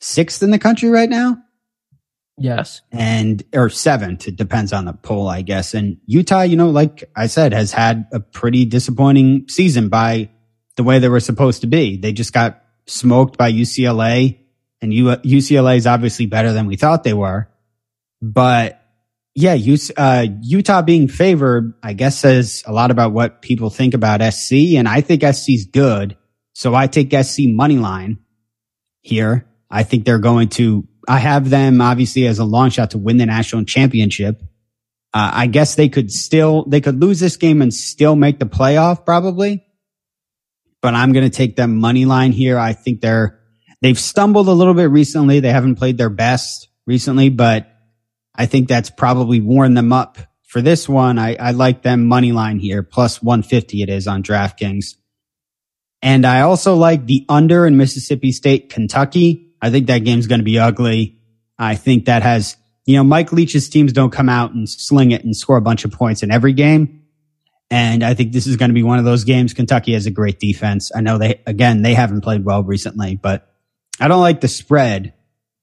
sixth 0.00 0.42
in 0.42 0.50
the 0.50 0.58
country 0.58 0.90
right 0.90 1.08
now 1.08 1.38
Yes. 2.38 2.82
and 2.92 3.42
or 3.52 3.68
seventh. 3.68 4.28
It 4.28 4.36
depends 4.36 4.72
on 4.72 4.84
the 4.84 4.92
poll, 4.92 5.28
I 5.28 5.42
guess. 5.42 5.74
And 5.74 5.98
Utah, 6.06 6.42
you 6.42 6.56
know, 6.56 6.70
like 6.70 7.10
I 7.16 7.26
said, 7.26 7.52
has 7.52 7.72
had 7.72 8.06
a 8.12 8.20
pretty 8.20 8.64
disappointing 8.64 9.48
season 9.48 9.88
by 9.88 10.30
the 10.76 10.84
way 10.84 10.98
they 10.98 11.08
were 11.08 11.20
supposed 11.20 11.62
to 11.62 11.66
be. 11.66 11.96
They 11.96 12.12
just 12.12 12.32
got 12.32 12.62
smoked 12.86 13.36
by 13.36 13.52
UCLA, 13.52 14.38
and 14.80 14.92
UCLA 14.92 15.76
is 15.76 15.86
obviously 15.86 16.26
better 16.26 16.52
than 16.52 16.66
we 16.66 16.76
thought 16.76 17.04
they 17.04 17.14
were. 17.14 17.48
But 18.22 18.80
yeah, 19.34 19.56
uh, 19.96 20.26
Utah 20.40 20.82
being 20.82 21.06
favored, 21.06 21.74
I 21.82 21.92
guess, 21.92 22.18
says 22.18 22.64
a 22.66 22.72
lot 22.72 22.90
about 22.90 23.12
what 23.12 23.40
people 23.42 23.70
think 23.70 23.94
about 23.94 24.20
SC, 24.32 24.74
and 24.76 24.88
I 24.88 25.00
think 25.00 25.22
SC's 25.22 25.66
good. 25.66 26.16
So 26.54 26.74
I 26.74 26.88
take 26.88 27.12
SC 27.12 27.42
money 27.46 27.78
line 27.78 28.18
here. 29.02 29.46
I 29.70 29.84
think 29.84 30.04
they're 30.04 30.18
going 30.18 30.48
to, 30.50 30.88
I 31.08 31.18
have 31.18 31.48
them 31.48 31.80
obviously 31.80 32.26
as 32.26 32.38
a 32.38 32.44
long 32.44 32.70
shot 32.70 32.90
to 32.90 32.98
win 32.98 33.16
the 33.16 33.26
national 33.26 33.64
championship. 33.64 34.42
Uh, 35.14 35.30
I 35.32 35.46
guess 35.46 35.74
they 35.74 35.88
could 35.88 36.12
still, 36.12 36.64
they 36.64 36.82
could 36.82 37.00
lose 37.00 37.18
this 37.18 37.38
game 37.38 37.62
and 37.62 37.72
still 37.72 38.14
make 38.14 38.38
the 38.38 38.46
playoff 38.46 39.06
probably. 39.06 39.64
But 40.82 40.94
I'm 40.94 41.12
going 41.12 41.28
to 41.28 41.34
take 41.34 41.56
them 41.56 41.76
money 41.76 42.04
line 42.04 42.32
here. 42.32 42.58
I 42.58 42.74
think 42.74 43.00
they're, 43.00 43.40
they've 43.80 43.98
stumbled 43.98 44.48
a 44.48 44.52
little 44.52 44.74
bit 44.74 44.90
recently. 44.90 45.40
They 45.40 45.50
haven't 45.50 45.76
played 45.76 45.96
their 45.96 46.10
best 46.10 46.68
recently, 46.86 47.30
but 47.30 47.68
I 48.34 48.46
think 48.46 48.68
that's 48.68 48.90
probably 48.90 49.40
worn 49.40 49.74
them 49.74 49.92
up 49.92 50.18
for 50.44 50.60
this 50.60 50.88
one. 50.88 51.18
I, 51.18 51.36
I 51.36 51.50
like 51.52 51.82
them 51.82 52.06
money 52.06 52.32
line 52.32 52.58
here, 52.58 52.82
plus 52.82 53.22
150 53.22 53.82
it 53.82 53.88
is 53.88 54.06
on 54.06 54.22
DraftKings. 54.22 54.94
And 56.02 56.24
I 56.24 56.42
also 56.42 56.76
like 56.76 57.06
the 57.06 57.24
under 57.28 57.66
in 57.66 57.76
Mississippi 57.76 58.30
State, 58.30 58.70
Kentucky. 58.70 59.47
I 59.60 59.70
think 59.70 59.86
that 59.88 59.98
game's 59.98 60.26
going 60.26 60.40
to 60.40 60.44
be 60.44 60.58
ugly. 60.58 61.18
I 61.58 61.74
think 61.74 62.04
that 62.06 62.22
has, 62.22 62.56
you 62.86 62.96
know, 62.96 63.04
Mike 63.04 63.32
Leach's 63.32 63.68
teams 63.68 63.92
don't 63.92 64.12
come 64.12 64.28
out 64.28 64.52
and 64.52 64.68
sling 64.68 65.10
it 65.10 65.24
and 65.24 65.36
score 65.36 65.56
a 65.56 65.62
bunch 65.62 65.84
of 65.84 65.92
points 65.92 66.22
in 66.22 66.30
every 66.30 66.52
game. 66.52 67.02
And 67.70 68.02
I 68.02 68.14
think 68.14 68.32
this 68.32 68.46
is 68.46 68.56
going 68.56 68.70
to 68.70 68.74
be 68.74 68.82
one 68.82 68.98
of 68.98 69.04
those 69.04 69.24
games. 69.24 69.52
Kentucky 69.52 69.92
has 69.92 70.06
a 70.06 70.10
great 70.10 70.38
defense. 70.38 70.90
I 70.94 71.02
know 71.02 71.18
they, 71.18 71.42
again, 71.46 71.82
they 71.82 71.94
haven't 71.94 72.22
played 72.22 72.44
well 72.44 72.62
recently, 72.62 73.16
but 73.16 73.50
I 74.00 74.08
don't 74.08 74.20
like 74.20 74.40
the 74.40 74.48
spread. 74.48 75.12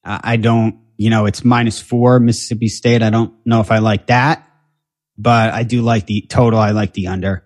I 0.03 0.37
don't, 0.37 0.81
you 0.97 1.09
know, 1.09 1.25
it's 1.25 1.43
minus 1.43 1.81
four 1.81 2.19
Mississippi 2.19 2.67
State. 2.67 3.01
I 3.01 3.09
don't 3.09 3.33
know 3.43 3.59
if 3.59 3.71
I 3.71 3.79
like 3.79 4.07
that, 4.07 4.47
but 5.17 5.51
I 5.51 5.63
do 5.63 5.81
like 5.81 6.05
the 6.05 6.21
total. 6.29 6.59
I 6.59 6.71
like 6.71 6.93
the 6.93 7.07
under. 7.07 7.43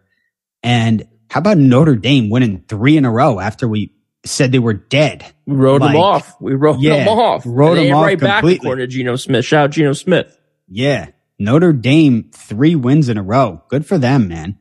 And 0.61 1.07
how 1.29 1.39
about 1.39 1.57
Notre 1.57 1.95
Dame 1.95 2.29
winning 2.29 2.65
three 2.67 2.97
in 2.97 3.05
a 3.05 3.11
row 3.11 3.39
after 3.39 3.65
we 3.65 3.93
said 4.29 4.51
they 4.51 4.59
were 4.59 4.73
dead? 4.73 5.25
We 5.45 5.55
wrote 5.55 5.81
Like, 5.81 5.93
them 5.93 6.01
off. 6.01 6.35
We 6.41 6.53
wrote 6.55 6.79
yeah, 6.79 7.05
them 7.05 7.07
off. 7.09 7.43
wrote 7.45 7.75
them 7.75 7.93
off 7.93 8.05
right 8.05 8.19
back 8.19 8.39
completely. 8.41 8.67
according 8.67 8.83
to 8.89 8.95
Geno 8.95 9.15
Smith. 9.15 9.45
Shout 9.45 9.63
out 9.65 9.69
Geno 9.71 9.93
Smith. 9.93 10.37
Yeah. 10.67 11.07
Notre 11.37 11.73
Dame, 11.73 12.29
three 12.33 12.75
wins 12.75 13.09
in 13.09 13.17
a 13.17 13.23
row. 13.23 13.63
Good 13.69 13.85
for 13.85 13.97
them, 13.97 14.27
man. 14.27 14.57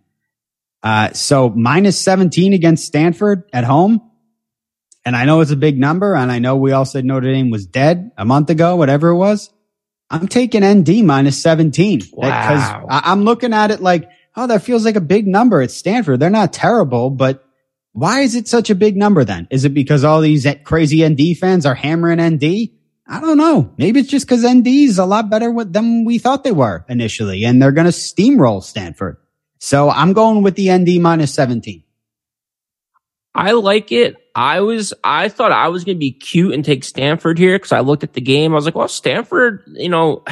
Uh, 0.83 1.13
so 1.13 1.49
minus 1.51 1.99
17 2.01 2.53
against 2.53 2.87
Stanford 2.87 3.43
at 3.53 3.65
home. 3.65 4.01
And 5.05 5.17
I 5.17 5.25
know 5.25 5.41
it's 5.41 5.51
a 5.51 5.57
big 5.57 5.79
number. 5.79 6.15
And 6.15 6.31
I 6.31 6.39
know 6.39 6.57
we 6.57 6.73
all 6.73 6.85
said 6.85 7.05
Notre 7.05 7.33
Dame 7.33 7.51
was 7.51 7.67
dead 7.67 8.11
a 8.17 8.25
month 8.25 8.51
ago, 8.51 8.77
whatever 8.77 9.09
it 9.09 9.17
was. 9.17 9.51
I'm 10.11 10.29
taking 10.29 10.65
ND 10.65 11.05
minus 11.05 11.41
17 11.43 11.99
because 11.99 12.13
Wow. 12.15 12.87
I- 12.89 13.03
I'm 13.07 13.25
looking 13.25 13.53
at 13.53 13.71
it 13.71 13.81
like, 13.83 14.09
oh, 14.37 14.47
that 14.47 14.63
feels 14.63 14.85
like 14.85 14.97
a 14.97 15.01
big 15.01 15.27
number 15.27 15.61
at 15.61 15.71
Stanford. 15.71 16.21
They're 16.21 16.31
not 16.31 16.53
terrible, 16.53 17.11
but 17.11 17.45
why 17.93 18.21
is 18.21 18.35
it 18.35 18.49
such 18.49 18.71
a 18.71 18.75
big 18.75 18.97
number 18.97 19.25
then? 19.25 19.49
Is 19.51 19.65
it 19.65 19.75
because 19.75 20.05
all 20.05 20.21
these 20.21 20.47
crazy 20.65 21.07
ND 21.07 21.37
fans 21.37 21.67
are 21.67 21.75
hammering 21.75 22.21
ND? 22.21 22.71
I 23.07 23.21
don't 23.21 23.39
know. 23.39 23.73
Maybe 23.79 24.01
it's 24.01 24.11
just 24.11 24.27
because 24.27 24.47
ND 24.47 24.67
is 24.67 24.99
a 24.99 25.07
lot 25.07 25.31
better 25.31 25.53
than 25.65 26.05
we 26.05 26.19
thought 26.19 26.45
they 26.45 26.53
were 26.53 26.85
initially, 26.89 27.45
and 27.45 27.61
they're 27.61 27.73
going 27.73 27.87
to 27.87 27.93
steamroll 27.93 28.63
Stanford. 28.63 29.17
So 29.59 29.91
I'm 29.91 30.13
going 30.13 30.43
with 30.43 30.57
the 30.57 30.71
ND 30.71 31.01
minus 31.01 31.33
17. 31.35 31.83
I 33.35 33.53
like 33.53 33.93
it. 33.93 34.17
I 34.35 34.61
was, 34.61 34.93
I 35.03 35.29
thought 35.29 35.53
I 35.53 35.69
was 35.69 35.85
going 35.85 35.97
to 35.97 36.01
be 36.01 36.13
cute 36.13 36.55
and 36.55 36.65
take 36.65 36.85
Stanford 36.85 37.39
here 37.39 37.57
because 37.57 37.73
I 37.73 37.81
looked 37.81 38.05
at 38.05 38.13
the 38.13 38.21
game. 38.21 38.53
I 38.53 38.57
was 38.57 38.65
like, 38.65 38.75
well, 38.75 38.89
Stanford, 38.89 39.65
you 39.67 39.89
know, 39.89 40.25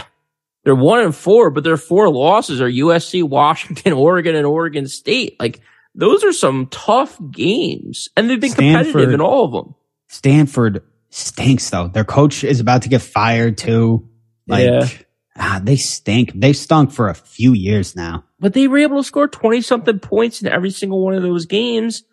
they're 0.64 0.74
one 0.74 1.00
and 1.00 1.14
four, 1.14 1.50
but 1.50 1.64
their 1.64 1.76
four 1.76 2.08
losses 2.10 2.60
are 2.60 2.68
USC, 2.68 3.22
Washington, 3.22 3.92
Oregon, 3.94 4.34
and 4.34 4.46
Oregon 4.46 4.86
State. 4.86 5.38
Like 5.40 5.60
those 5.96 6.22
are 6.22 6.32
some 6.32 6.68
tough 6.70 7.18
games, 7.30 8.08
and 8.16 8.30
they've 8.30 8.40
been 8.40 8.50
Stanford- 8.50 8.86
competitive 8.92 9.14
in 9.14 9.20
all 9.20 9.44
of 9.46 9.52
them. 9.52 9.74
Stanford 10.08 10.82
stinks 11.10 11.70
though. 11.70 11.88
Their 11.88 12.04
coach 12.04 12.44
is 12.44 12.60
about 12.60 12.82
to 12.82 12.88
get 12.88 13.02
fired 13.02 13.58
too. 13.58 14.08
Like, 14.46 14.64
Yeah. 14.66 14.88
ah, 15.36 15.60
they 15.62 15.76
stink. 15.76 16.32
They've 16.34 16.56
stunk 16.56 16.92
for 16.92 17.08
a 17.08 17.14
few 17.14 17.52
years 17.52 17.96
now. 17.96 18.24
But 18.38 18.52
they 18.52 18.68
were 18.68 18.78
able 18.78 18.98
to 18.98 19.04
score 19.04 19.26
20 19.26 19.60
something 19.62 19.98
points 19.98 20.42
in 20.42 20.48
every 20.48 20.70
single 20.70 21.02
one 21.02 21.14
of 21.14 21.22
those 21.22 21.46
games. 21.46 22.04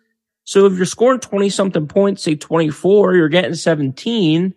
So 0.44 0.66
if 0.66 0.74
you're 0.76 0.86
scoring 0.86 1.20
20 1.20 1.48
something 1.50 1.86
points, 1.86 2.22
say 2.22 2.34
24, 2.34 3.14
you're 3.14 3.28
getting 3.28 3.54
17. 3.54 4.54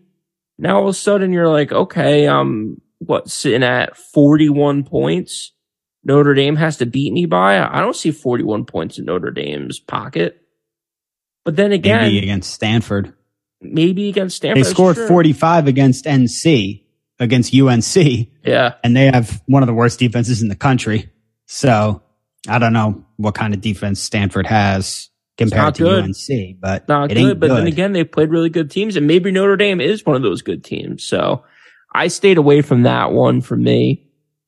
Now 0.58 0.78
all 0.78 0.84
of 0.84 0.90
a 0.90 0.94
sudden 0.94 1.32
you're 1.32 1.48
like, 1.50 1.72
okay, 1.72 2.28
I'm 2.28 2.82
what, 3.00 3.30
sitting 3.30 3.64
at 3.64 3.96
41 3.96 4.84
points? 4.84 5.52
Notre 6.08 6.34
Dame 6.34 6.55
has 6.55 6.78
to 6.78 6.86
beat 6.86 7.12
me 7.12 7.26
by? 7.26 7.60
I 7.60 7.82
don't 7.82 7.95
see 7.95 8.12
41 8.12 8.64
points 8.66 8.97
in 8.97 9.05
Notre 9.05 9.30
Dame's 9.30 9.78
pocket. 9.80 10.41
But 11.43 11.58
then 11.58 11.74
again, 11.74 12.01
Maybe 12.01 12.20
against 12.20 12.53
Stanford. 12.53 13.14
Maybe 13.62 14.08
against 14.10 14.38
Stanford. 14.38 14.66
They 14.66 14.70
scored 14.70 14.95
true. 14.95 15.08
45 15.08 15.68
against 15.68 16.05
NC, 16.05 16.84
against 17.20 17.53
UNC, 17.53 18.30
Yeah. 18.45 18.76
and 18.84 18.95
they 18.95 19.08
have 19.08 19.41
one 19.47 19.64
of 19.64 19.68
the 19.68 19.74
worst 19.74 19.99
defenses 19.99 20.41
in 20.41 20.47
the 20.47 20.55
country. 20.55 21.10
So 21.45 22.01
I 22.47 22.58
don't 22.60 22.74
know 22.74 23.03
what 23.18 23.36
kind 23.36 23.53
of 23.53 23.60
defense 23.60 23.99
Stanford 23.99 24.47
has 24.47 25.10
compared 25.38 25.76
to 25.76 25.84
good. 25.84 26.03
UNC, 26.05 26.58
but 26.62 26.88
not 26.88 27.10
good, 27.10 27.39
but 27.39 27.49
then 27.49 27.68
again, 27.68 27.91
they 27.91 28.03
played 28.05 28.30
really 28.30 28.49
good 28.49 28.72
teams, 28.72 28.95
and 28.95 29.08
maybe 29.08 29.32
Notre 29.32 29.58
Dame 29.58 29.82
is 29.82 30.05
one 30.05 30.16
of 30.16 30.22
those 30.22 30.41
good 30.41 30.64
teams. 30.64 31.03
So 31.03 31.43
I 31.93 32.08
stayed 32.08 32.38
away 32.38 32.62
from 32.62 32.84
that 32.84 33.12
one 33.12 33.41
for 33.41 33.58
me. 33.58 34.07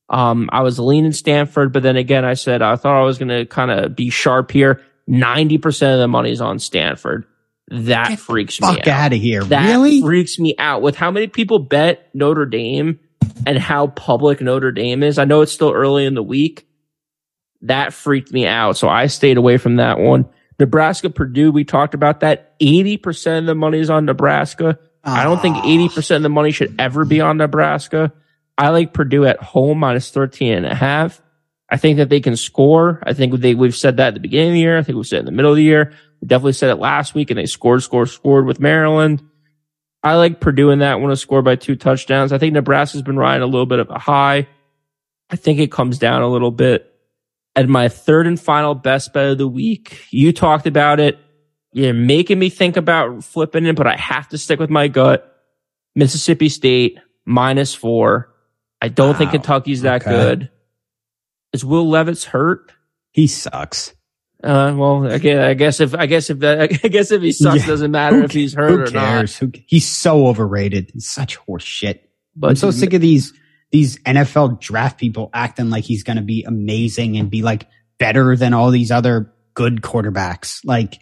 Um, 0.09 0.49
I 0.51 0.61
was 0.61 0.79
leaning 0.79 1.11
Stanford, 1.11 1.71
but 1.71 1.83
then 1.83 1.95
again, 1.95 2.25
I 2.25 2.33
said 2.33 2.61
I 2.61 2.75
thought 2.75 2.99
I 2.99 3.03
was 3.03 3.17
going 3.17 3.29
to 3.29 3.45
kind 3.45 3.71
of 3.71 3.95
be 3.95 4.09
sharp 4.09 4.51
here. 4.51 4.81
Ninety 5.07 5.57
percent 5.57 5.93
of 5.93 5.99
the 5.99 6.07
money's 6.07 6.41
on 6.41 6.59
Stanford. 6.59 7.25
That 7.69 8.17
freaks 8.19 8.59
me 8.59 8.67
out. 8.67 8.75
Fuck 8.77 8.87
out. 8.87 9.01
out 9.05 9.13
of 9.13 9.19
here. 9.19 9.43
That 9.43 9.67
really? 9.67 10.01
freaks 10.01 10.39
me 10.39 10.55
out 10.57 10.81
with 10.81 10.95
how 10.95 11.11
many 11.11 11.27
people 11.27 11.59
bet 11.59 12.09
Notre 12.15 12.47
Dame 12.47 12.99
and 13.45 13.57
how 13.57 13.87
public 13.87 14.41
Notre 14.41 14.71
Dame 14.71 15.03
is. 15.03 15.19
I 15.19 15.25
know 15.25 15.41
it's 15.41 15.51
still 15.51 15.71
early 15.71 16.05
in 16.05 16.15
the 16.15 16.23
week. 16.23 16.67
That 17.61 17.93
freaked 17.93 18.31
me 18.31 18.47
out. 18.47 18.77
So 18.77 18.89
I 18.89 19.07
stayed 19.07 19.37
away 19.37 19.57
from 19.57 19.75
that 19.75 19.99
one. 19.99 20.27
Nebraska 20.59 21.09
Purdue, 21.09 21.51
we 21.51 21.63
talked 21.63 21.93
about 21.93 22.21
that. 22.21 22.59
80% 22.59 23.39
of 23.39 23.45
the 23.45 23.55
money 23.55 23.79
is 23.79 23.89
on 23.89 24.05
Nebraska. 24.05 24.79
I 25.03 25.23
don't 25.23 25.41
think 25.41 25.57
80% 25.57 26.17
of 26.17 26.23
the 26.23 26.29
money 26.29 26.51
should 26.51 26.75
ever 26.79 27.05
be 27.05 27.21
on 27.21 27.37
Nebraska. 27.37 28.11
I 28.59 28.69
like 28.69 28.93
Purdue 28.93 29.25
at 29.25 29.41
home 29.41 29.79
minus 29.79 30.11
13 30.11 30.53
and 30.53 30.65
a 30.65 30.75
half. 30.75 31.21
I 31.69 31.77
think 31.77 31.95
that 31.97 32.09
they 32.09 32.19
can 32.19 32.35
score. 32.35 33.01
I 33.03 33.13
think 33.13 33.33
they, 33.39 33.55
we've 33.55 33.75
said 33.75 33.97
that 33.97 34.09
at 34.09 34.13
the 34.15 34.19
beginning 34.19 34.49
of 34.49 34.53
the 34.55 34.59
year. 34.59 34.77
I 34.77 34.83
think 34.83 34.97
we 34.97 35.03
said 35.05 35.17
it 35.17 35.19
in 35.19 35.25
the 35.27 35.31
middle 35.31 35.51
of 35.51 35.55
the 35.55 35.63
year. 35.63 35.93
We 36.21 36.27
definitely 36.27 36.53
said 36.53 36.69
it 36.69 36.75
last 36.75 37.15
week 37.15 37.31
and 37.31 37.39
they 37.39 37.45
scored, 37.45 37.83
scored, 37.83 38.09
scored 38.09 38.45
with 38.45 38.59
Maryland. 38.59 39.23
I 40.03 40.15
like 40.15 40.41
Purdue 40.41 40.71
in 40.71 40.79
that 40.79 40.99
one 40.99 41.09
to 41.09 41.15
score 41.15 41.41
by 41.41 41.55
two 41.55 41.77
touchdowns. 41.77 42.33
I 42.33 42.37
think 42.37 42.53
Nebraska's 42.53 43.01
been 43.01 43.17
riding 43.17 43.43
a 43.43 43.47
little 43.47 43.65
bit 43.65 43.79
of 43.79 43.89
a 43.89 43.97
high. 43.97 44.47
I 45.29 45.37
think 45.37 45.59
it 45.59 45.71
comes 45.71 45.97
down 45.97 46.21
a 46.21 46.27
little 46.29 46.51
bit. 46.51 46.93
And 47.55 47.69
my 47.69 47.87
third 47.87 48.27
and 48.27 48.39
final 48.39 48.75
best 48.75 49.13
bet 49.13 49.31
of 49.31 49.37
the 49.37 49.47
week, 49.47 50.05
you 50.11 50.33
talked 50.33 50.67
about 50.67 50.99
it. 50.99 51.17
You're 51.71 51.93
making 51.93 52.39
me 52.39 52.49
think 52.49 52.75
about 52.75 53.23
flipping 53.23 53.65
it, 53.65 53.75
but 53.75 53.87
I 53.87 53.95
have 53.95 54.27
to 54.29 54.37
stick 54.37 54.59
with 54.59 54.69
my 54.69 54.89
gut. 54.89 55.25
Mississippi 55.95 56.49
State 56.49 56.97
minus 57.25 57.73
four. 57.73 58.33
I 58.81 58.87
don't 58.87 59.17
think 59.17 59.31
Kentucky's 59.31 59.81
that 59.81 60.01
Okay. 60.01 60.11
good. 60.11 60.49
Is 61.53 61.65
Will 61.65 61.87
Levis 61.89 62.23
hurt? 62.25 62.71
He 63.11 63.27
sucks. 63.27 63.93
Uh, 64.41 64.73
well, 64.77 65.05
again, 65.05 65.39
I 65.41 65.53
guess 65.53 65.79
if 65.81 65.93
I 65.93 66.05
guess 66.05 66.29
if 66.29 66.39
that, 66.39 66.61
I 66.83 66.87
guess 66.87 67.11
if 67.11 67.21
he 67.21 67.31
sucks, 67.33 67.61
Yeah. 67.61 67.67
doesn't 67.67 67.91
matter 67.91 68.17
Who 68.19 68.23
if 68.23 68.31
he's 68.31 68.53
hurt 68.53 68.69
Who 68.69 68.75
or 68.77 68.91
not. 68.91 68.91
cares? 68.93 69.37
Who, 69.37 69.51
he's 69.67 69.87
so 69.87 70.27
overrated. 70.27 70.91
He's 70.93 71.09
such 71.09 71.35
horse 71.35 71.63
shit. 71.63 72.09
But 72.35 72.51
I'm 72.51 72.55
so 72.55 72.71
sick 72.71 72.93
of 72.93 73.01
these 73.01 73.33
these 73.71 73.99
NFL 74.03 74.61
draft 74.61 74.97
people 74.97 75.29
acting 75.33 75.69
like 75.69 75.83
he's 75.83 76.03
going 76.03 76.17
to 76.17 76.23
be 76.23 76.43
amazing 76.43 77.17
and 77.17 77.29
be 77.29 77.41
like 77.41 77.67
better 77.97 78.35
than 78.37 78.53
all 78.53 78.71
these 78.71 78.91
other 78.91 79.33
good 79.55 79.81
quarterbacks. 79.81 80.61
Like, 80.63 80.99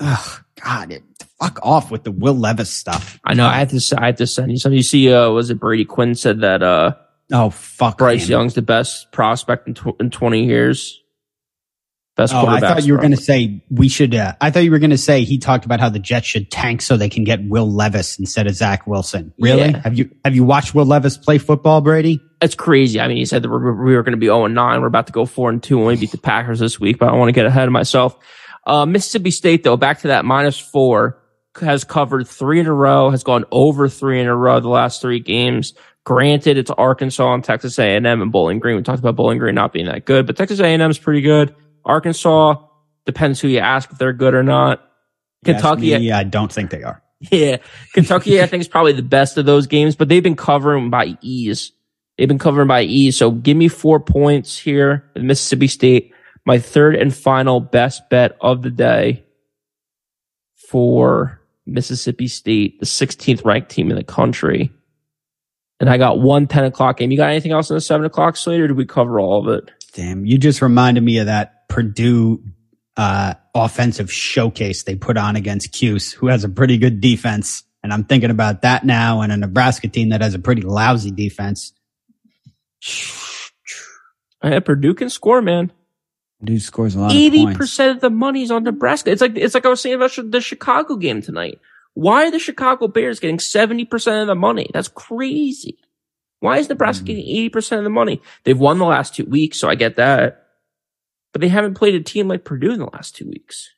oh 0.00 0.40
God, 0.62 0.90
it, 0.90 1.02
fuck 1.40 1.60
off 1.62 1.90
with 1.92 2.02
the 2.02 2.10
Will 2.10 2.34
Levis 2.34 2.70
stuff. 2.70 3.20
I 3.24 3.34
know 3.34 3.46
I 3.46 3.58
have 3.60 3.70
to 3.70 3.98
I 4.00 4.06
have 4.06 4.16
to 4.16 4.26
send 4.26 4.50
you 4.50 4.58
some. 4.58 4.72
You 4.72 4.82
see, 4.82 5.12
uh, 5.12 5.30
was 5.30 5.50
it 5.50 5.60
Brady 5.60 5.84
Quinn 5.84 6.14
said 6.16 6.40
that 6.40 6.62
uh 6.62 6.94
Oh 7.32 7.50
fuck, 7.50 7.98
Bryce 7.98 8.24
him. 8.24 8.30
Young's 8.30 8.54
the 8.54 8.62
best 8.62 9.12
prospect 9.12 9.66
in, 9.68 9.74
tw- 9.74 10.00
in 10.00 10.10
20 10.10 10.44
years. 10.44 11.00
Best 12.16 12.32
Oh, 12.32 12.46
I 12.46 12.60
thought 12.60 12.84
you 12.84 12.92
were 12.92 13.00
going 13.00 13.10
to 13.10 13.16
say 13.16 13.64
we 13.70 13.88
should. 13.88 14.14
Uh, 14.14 14.34
I 14.40 14.52
thought 14.52 14.62
you 14.62 14.70
were 14.70 14.78
going 14.78 14.90
to 14.90 14.98
say 14.98 15.24
he 15.24 15.38
talked 15.38 15.64
about 15.64 15.80
how 15.80 15.88
the 15.88 15.98
Jets 15.98 16.26
should 16.28 16.48
tank 16.48 16.80
so 16.80 16.96
they 16.96 17.08
can 17.08 17.24
get 17.24 17.40
Will 17.44 17.68
Levis 17.68 18.20
instead 18.20 18.46
of 18.46 18.54
Zach 18.54 18.86
Wilson. 18.86 19.32
Really? 19.40 19.70
Yeah. 19.70 19.80
Have 19.80 19.98
you 19.98 20.10
have 20.24 20.32
you 20.32 20.44
watched 20.44 20.76
Will 20.76 20.84
Levis 20.84 21.16
play 21.16 21.38
football, 21.38 21.80
Brady? 21.80 22.20
It's 22.40 22.54
crazy. 22.54 23.00
I 23.00 23.08
mean, 23.08 23.16
he 23.16 23.24
said 23.24 23.42
that 23.42 23.48
we're, 23.48 23.84
we 23.84 23.96
were 23.96 24.04
going 24.04 24.12
to 24.12 24.18
be 24.18 24.26
0 24.26 24.44
and 24.44 24.54
9. 24.54 24.80
We're 24.80 24.86
about 24.86 25.08
to 25.08 25.12
go 25.12 25.26
4 25.26 25.50
and 25.50 25.62
2 25.62 25.76
when 25.78 25.86
we 25.88 25.96
beat 25.96 26.12
the 26.12 26.18
Packers 26.18 26.60
this 26.60 26.78
week, 26.78 26.98
but 26.98 27.08
I 27.08 27.14
want 27.14 27.30
to 27.30 27.32
get 27.32 27.46
ahead 27.46 27.66
of 27.66 27.72
myself. 27.72 28.16
Uh, 28.66 28.86
Mississippi 28.86 29.30
State, 29.32 29.64
though, 29.64 29.76
back 29.76 30.00
to 30.00 30.08
that 30.08 30.24
minus 30.24 30.58
four, 30.58 31.20
has 31.60 31.84
covered 31.84 32.28
three 32.28 32.60
in 32.60 32.66
a 32.66 32.72
row, 32.72 33.10
has 33.10 33.24
gone 33.24 33.44
over 33.50 33.88
three 33.88 34.20
in 34.20 34.26
a 34.26 34.36
row 34.36 34.60
the 34.60 34.68
last 34.68 35.00
three 35.02 35.20
games. 35.20 35.74
Granted, 36.04 36.58
it's 36.58 36.70
Arkansas 36.70 37.32
and 37.34 37.42
Texas 37.42 37.78
A&M 37.78 38.04
and 38.06 38.30
Bowling 38.30 38.58
Green. 38.58 38.76
We 38.76 38.82
talked 38.82 38.98
about 38.98 39.16
Bowling 39.16 39.38
Green 39.38 39.54
not 39.54 39.72
being 39.72 39.86
that 39.86 40.04
good, 40.04 40.26
but 40.26 40.36
Texas 40.36 40.60
A&M 40.60 40.90
is 40.90 40.98
pretty 40.98 41.22
good. 41.22 41.54
Arkansas 41.84 42.56
depends 43.06 43.40
who 43.40 43.48
you 43.48 43.58
ask 43.58 43.90
if 43.90 43.98
they're 43.98 44.12
good 44.12 44.34
or 44.34 44.42
not. 44.42 44.86
Kentucky, 45.44 45.86
Yeah, 45.88 46.18
I 46.18 46.24
don't 46.24 46.52
think 46.52 46.70
they 46.70 46.82
are. 46.82 47.02
yeah. 47.20 47.56
Kentucky, 47.94 48.40
I 48.42 48.46
think, 48.46 48.60
is 48.62 48.68
probably 48.68 48.92
the 48.92 49.02
best 49.02 49.38
of 49.38 49.46
those 49.46 49.66
games, 49.66 49.96
but 49.96 50.08
they've 50.08 50.22
been 50.22 50.36
covering 50.36 50.90
by 50.90 51.16
ease. 51.22 51.72
They've 52.18 52.28
been 52.28 52.38
covering 52.38 52.68
by 52.68 52.82
ease. 52.82 53.16
So 53.16 53.30
give 53.30 53.56
me 53.56 53.68
four 53.68 53.98
points 53.98 54.58
here 54.58 55.10
in 55.16 55.26
Mississippi 55.26 55.66
State. 55.68 56.12
My 56.46 56.58
third 56.58 56.94
and 56.96 57.14
final 57.14 57.60
best 57.60 58.08
bet 58.10 58.36
of 58.42 58.60
the 58.62 58.70
day 58.70 59.24
for 60.68 61.40
Mississippi 61.66 62.28
State, 62.28 62.78
the 62.80 62.86
16th 62.86 63.44
ranked 63.44 63.70
team 63.70 63.90
in 63.90 63.96
the 63.96 64.04
country. 64.04 64.70
And 65.84 65.90
I 65.90 65.98
got 65.98 66.18
one 66.18 66.46
10 66.46 66.64
o'clock 66.64 66.96
game. 66.96 67.10
You 67.10 67.18
got 67.18 67.28
anything 67.28 67.52
else 67.52 67.68
in 67.68 67.76
the 67.76 67.80
7 67.82 68.06
o'clock 68.06 68.38
slate 68.38 68.58
or 68.58 68.68
did 68.68 68.76
we 68.78 68.86
cover 68.86 69.20
all 69.20 69.46
of 69.46 69.54
it? 69.54 69.70
Damn, 69.92 70.24
you 70.24 70.38
just 70.38 70.62
reminded 70.62 71.02
me 71.02 71.18
of 71.18 71.26
that 71.26 71.68
Purdue 71.68 72.42
uh, 72.96 73.34
offensive 73.54 74.10
showcase 74.10 74.84
they 74.84 74.94
put 74.94 75.18
on 75.18 75.36
against 75.36 75.72
Cuse, 75.72 76.10
who 76.10 76.28
has 76.28 76.42
a 76.42 76.48
pretty 76.48 76.78
good 76.78 77.02
defense. 77.02 77.64
And 77.82 77.92
I'm 77.92 78.04
thinking 78.04 78.30
about 78.30 78.62
that 78.62 78.86
now 78.86 79.20
and 79.20 79.30
a 79.30 79.36
Nebraska 79.36 79.86
team 79.86 80.08
that 80.08 80.22
has 80.22 80.32
a 80.32 80.38
pretty 80.38 80.62
lousy 80.62 81.10
defense. 81.10 81.74
I 84.40 84.48
had 84.48 84.64
Purdue 84.64 84.94
can 84.94 85.10
score, 85.10 85.42
man. 85.42 85.70
Dude 86.42 86.62
scores 86.62 86.94
a 86.94 87.00
lot 87.00 87.12
eighty 87.12 87.40
of 87.40 87.44
points. 87.48 87.58
percent 87.58 87.96
of 87.96 88.00
the 88.00 88.08
money's 88.08 88.50
on 88.50 88.64
Nebraska. 88.64 89.10
It's 89.10 89.20
like 89.20 89.36
it's 89.36 89.52
like 89.52 89.66
I 89.66 89.68
was 89.68 89.82
saying 89.82 89.96
about 89.96 90.12
the 90.16 90.40
Chicago 90.40 90.96
game 90.96 91.20
tonight. 91.20 91.60
Why 91.94 92.26
are 92.26 92.30
the 92.30 92.38
Chicago 92.38 92.88
Bears 92.88 93.20
getting 93.20 93.38
seventy 93.38 93.84
percent 93.84 94.20
of 94.20 94.26
the 94.26 94.34
money? 94.34 94.68
That's 94.72 94.88
crazy. 94.88 95.78
Why 96.40 96.58
is 96.58 96.68
Nebraska 96.68 97.04
Mm. 97.04 97.06
getting 97.06 97.24
eighty 97.24 97.48
percent 97.48 97.78
of 97.78 97.84
the 97.84 97.90
money? 97.90 98.20
They've 98.44 98.58
won 98.58 98.78
the 98.78 98.84
last 98.84 99.14
two 99.14 99.24
weeks, 99.24 99.58
so 99.58 99.68
I 99.68 99.74
get 99.76 99.96
that. 99.96 100.42
But 101.32 101.40
they 101.40 101.48
haven't 101.48 101.74
played 101.74 101.94
a 101.94 102.00
team 102.02 102.28
like 102.28 102.44
Purdue 102.44 102.72
in 102.72 102.78
the 102.78 102.90
last 102.92 103.16
two 103.16 103.28
weeks. 103.28 103.70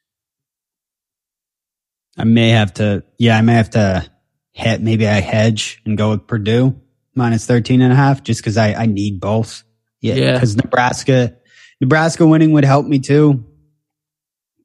I 2.19 2.25
may 2.25 2.51
have 2.51 2.75
to, 2.75 3.05
yeah, 3.19 3.37
I 3.37 3.43
may 3.43 3.55
have 3.55 3.71
to 3.71 4.11
hit, 4.53 4.81
maybe 4.81 5.07
I 5.07 5.21
hedge 5.21 5.83
and 5.85 5.99
go 5.99 6.11
with 6.11 6.27
Purdue 6.27 6.81
minus 7.15 7.47
13 7.47 7.83
and 7.83 7.93
a 7.93 7.97
half 7.97 8.23
just 8.23 8.43
cause 8.43 8.57
I, 8.57 8.73
I 8.73 8.87
need 8.87 9.21
both. 9.21 9.65
Yeah. 10.01 10.15
Yeah. 10.15 10.39
Cause 10.39 10.57
Nebraska, 10.57 11.37
Nebraska 11.81 12.27
winning 12.27 12.53
would 12.53 12.65
help 12.65 12.87
me 12.87 12.99
too, 13.01 13.45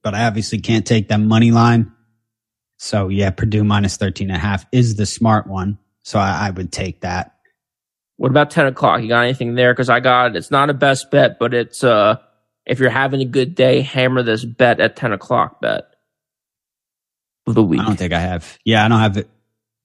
but 0.01 0.13
I 0.15 0.25
obviously 0.25 0.59
can't 0.59 0.85
take 0.85 1.09
that 1.09 1.19
money 1.19 1.51
line. 1.51 1.91
So 2.81 3.09
yeah, 3.09 3.29
Purdue 3.29 3.63
minus 3.63 3.97
13 3.97 4.31
and 4.31 4.35
a 4.35 4.39
half 4.39 4.65
is 4.71 4.95
the 4.95 5.05
smart 5.05 5.45
one. 5.45 5.77
So 6.01 6.17
I, 6.17 6.47
I 6.47 6.49
would 6.49 6.71
take 6.71 7.01
that. 7.01 7.35
What 8.17 8.31
about 8.31 8.49
ten 8.49 8.65
o'clock? 8.65 9.03
You 9.03 9.07
got 9.07 9.21
anything 9.21 9.53
there? 9.53 9.71
Because 9.71 9.87
I 9.87 9.99
got 9.99 10.35
it's 10.35 10.49
not 10.49 10.71
a 10.71 10.73
best 10.73 11.11
bet, 11.11 11.37
but 11.37 11.53
it's 11.53 11.83
uh 11.83 12.17
if 12.65 12.79
you're 12.79 12.89
having 12.89 13.21
a 13.21 13.25
good 13.25 13.53
day, 13.53 13.81
hammer 13.81 14.23
this 14.23 14.43
bet 14.43 14.79
at 14.79 14.95
ten 14.95 15.13
o'clock 15.13 15.61
bet 15.61 15.93
of 17.45 17.53
the 17.53 17.61
week. 17.61 17.81
I 17.81 17.85
don't 17.85 17.97
think 17.97 18.13
I 18.13 18.19
have. 18.19 18.57
Yeah, 18.65 18.83
I 18.83 18.87
don't 18.87 18.99
have 18.99 19.17
it. 19.17 19.29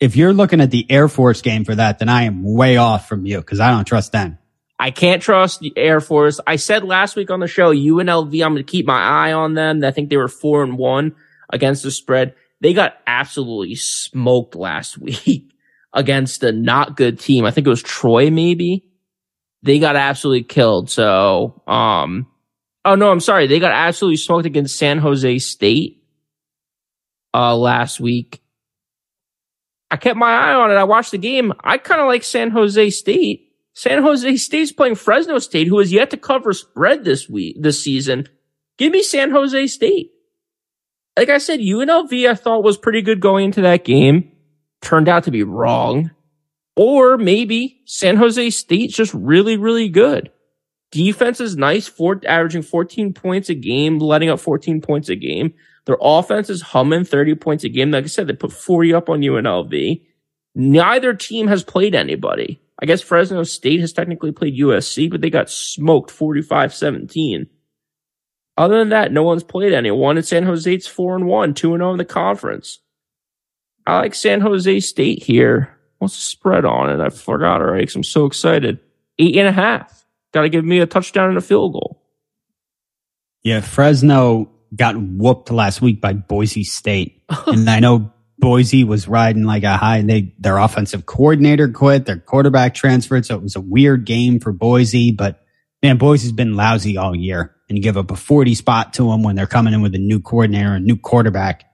If 0.00 0.16
you're 0.16 0.32
looking 0.32 0.62
at 0.62 0.70
the 0.70 0.90
Air 0.90 1.08
Force 1.08 1.42
game 1.42 1.66
for 1.66 1.74
that, 1.74 1.98
then 1.98 2.08
I 2.08 2.22
am 2.22 2.42
way 2.42 2.78
off 2.78 3.08
from 3.08 3.26
you 3.26 3.38
because 3.38 3.60
I 3.60 3.72
don't 3.72 3.84
trust 3.84 4.12
them. 4.12 4.38
I 4.78 4.90
can't 4.90 5.20
trust 5.20 5.60
the 5.60 5.72
Air 5.76 6.00
Force. 6.00 6.40
I 6.46 6.56
said 6.56 6.82
last 6.82 7.14
week 7.14 7.30
on 7.30 7.40
the 7.40 7.46
show, 7.46 7.74
UNLV, 7.74 8.44
I'm 8.44 8.54
going 8.54 8.56
to 8.56 8.70
keep 8.70 8.86
my 8.86 9.00
eye 9.00 9.32
on 9.32 9.52
them. 9.52 9.84
I 9.84 9.90
think 9.90 10.08
they 10.08 10.16
were 10.16 10.28
four 10.28 10.62
and 10.62 10.78
one 10.78 11.14
against 11.50 11.82
the 11.82 11.90
spread. 11.90 12.34
They 12.60 12.72
got 12.72 12.96
absolutely 13.06 13.74
smoked 13.74 14.54
last 14.54 14.98
week 14.98 15.52
against 15.92 16.42
a 16.42 16.52
not 16.52 16.96
good 16.96 17.18
team. 17.18 17.44
I 17.44 17.50
think 17.50 17.66
it 17.66 17.70
was 17.70 17.82
Troy, 17.82 18.30
maybe. 18.30 18.84
They 19.62 19.78
got 19.78 19.96
absolutely 19.96 20.44
killed. 20.44 20.90
So, 20.90 21.62
um, 21.66 22.26
Oh 22.86 22.94
no, 22.94 23.10
I'm 23.10 23.18
sorry. 23.18 23.48
They 23.48 23.58
got 23.58 23.72
absolutely 23.72 24.16
smoked 24.16 24.46
against 24.46 24.78
San 24.78 24.98
Jose 24.98 25.40
State 25.40 26.04
uh 27.34 27.56
last 27.56 27.98
week. 27.98 28.40
I 29.90 29.96
kept 29.96 30.16
my 30.16 30.32
eye 30.32 30.54
on 30.54 30.70
it. 30.70 30.74
I 30.74 30.84
watched 30.84 31.10
the 31.10 31.18
game. 31.18 31.52
I 31.60 31.78
kind 31.78 32.00
of 32.00 32.06
like 32.06 32.22
San 32.22 32.50
Jose 32.52 32.90
State. 32.90 33.52
San 33.74 34.02
Jose 34.02 34.36
State's 34.36 34.70
playing 34.70 34.94
Fresno 34.94 35.38
State, 35.40 35.66
who 35.66 35.80
has 35.80 35.92
yet 35.92 36.10
to 36.10 36.16
cover 36.16 36.52
spread 36.52 37.04
this 37.04 37.28
week, 37.28 37.56
this 37.60 37.82
season. 37.82 38.28
Give 38.78 38.92
me 38.92 39.02
San 39.02 39.32
Jose 39.32 39.66
State. 39.66 40.12
Like 41.16 41.28
I 41.30 41.38
said, 41.38 41.60
UNLV 41.60 42.28
I 42.28 42.34
thought 42.34 42.62
was 42.64 42.76
pretty 42.76 43.02
good 43.02 43.20
going 43.20 43.46
into 43.46 43.62
that 43.62 43.84
game. 43.84 44.32
Turned 44.82 45.08
out 45.08 45.24
to 45.24 45.30
be 45.30 45.42
wrong. 45.42 46.10
Or 46.76 47.16
maybe 47.16 47.80
San 47.86 48.16
Jose 48.16 48.50
State's 48.50 48.94
just 48.94 49.14
really, 49.14 49.56
really 49.56 49.88
good. 49.88 50.30
Defense 50.90 51.40
is 51.40 51.56
nice, 51.56 51.88
four, 51.88 52.20
averaging 52.26 52.62
14 52.62 53.12
points 53.14 53.48
a 53.48 53.54
game, 53.54 53.98
letting 53.98 54.28
up 54.28 54.40
14 54.40 54.80
points 54.80 55.08
a 55.08 55.16
game. 55.16 55.54
Their 55.86 55.96
offense 56.00 56.50
is 56.50 56.62
humming 56.62 57.04
30 57.04 57.34
points 57.36 57.64
a 57.64 57.68
game. 57.68 57.90
Like 57.90 58.04
I 58.04 58.08
said, 58.08 58.26
they 58.26 58.34
put 58.34 58.52
40 58.52 58.92
up 58.92 59.08
on 59.08 59.20
UNLV. 59.20 60.02
Neither 60.54 61.14
team 61.14 61.48
has 61.48 61.64
played 61.64 61.94
anybody. 61.94 62.60
I 62.80 62.86
guess 62.86 63.00
Fresno 63.00 63.42
State 63.42 63.80
has 63.80 63.92
technically 63.92 64.32
played 64.32 64.58
USC, 64.58 65.10
but 65.10 65.22
they 65.22 65.30
got 65.30 65.48
smoked 65.48 66.10
45-17. 66.10 67.46
Other 68.56 68.78
than 68.78 68.88
that, 68.90 69.12
no 69.12 69.22
one's 69.22 69.42
played 69.42 69.72
anyone. 69.72 70.16
And 70.16 70.26
San 70.26 70.44
Jose's 70.44 70.86
4 70.86 71.16
and 71.16 71.26
1, 71.26 71.54
2 71.54 71.74
and 71.74 71.80
0 71.80 71.92
in 71.92 71.98
the 71.98 72.04
conference. 72.04 72.80
I 73.86 73.98
like 73.98 74.14
San 74.14 74.40
Jose 74.40 74.80
State 74.80 75.22
here. 75.22 75.76
What's 75.98 76.14
the 76.14 76.22
spread 76.22 76.64
on 76.64 76.90
it? 76.90 77.04
I 77.04 77.08
forgot 77.10 77.60
already 77.60 77.82
because 77.82 77.96
I'm 77.96 78.04
so 78.04 78.26
excited. 78.26 78.80
Eight 79.18 79.36
and 79.36 79.48
a 79.48 79.52
half. 79.52 80.04
Got 80.32 80.42
to 80.42 80.48
give 80.48 80.64
me 80.64 80.80
a 80.80 80.86
touchdown 80.86 81.30
and 81.30 81.38
a 81.38 81.42
field 81.42 81.72
goal. 81.72 82.02
Yeah, 83.42 83.60
Fresno 83.60 84.50
got 84.74 84.96
whooped 84.96 85.50
last 85.50 85.80
week 85.80 86.00
by 86.00 86.12
Boise 86.12 86.64
State. 86.64 87.22
and 87.46 87.70
I 87.70 87.80
know 87.80 88.12
Boise 88.38 88.84
was 88.84 89.08
riding 89.08 89.44
like 89.44 89.62
a 89.62 89.76
high. 89.76 90.02
They 90.02 90.34
their 90.38 90.58
offensive 90.58 91.06
coordinator 91.06 91.68
quit, 91.68 92.06
their 92.06 92.18
quarterback 92.18 92.74
transferred, 92.74 93.24
so 93.24 93.36
it 93.36 93.42
was 93.42 93.56
a 93.56 93.60
weird 93.60 94.04
game 94.04 94.40
for 94.40 94.52
Boise. 94.52 95.12
But 95.12 95.42
man, 95.82 95.96
Boise's 95.96 96.32
been 96.32 96.54
lousy 96.54 96.96
all 96.96 97.16
year, 97.16 97.55
and 97.68 97.76
you 97.78 97.82
give 97.82 97.96
up 97.96 98.10
a 98.10 98.16
forty 98.16 98.54
spot 98.54 98.94
to 98.94 99.10
them 99.10 99.22
when 99.22 99.36
they're 99.36 99.46
coming 99.46 99.74
in 99.74 99.82
with 99.82 99.94
a 99.94 99.98
new 99.98 100.20
coordinator, 100.20 100.74
a 100.74 100.80
new 100.80 100.96
quarterback. 100.96 101.64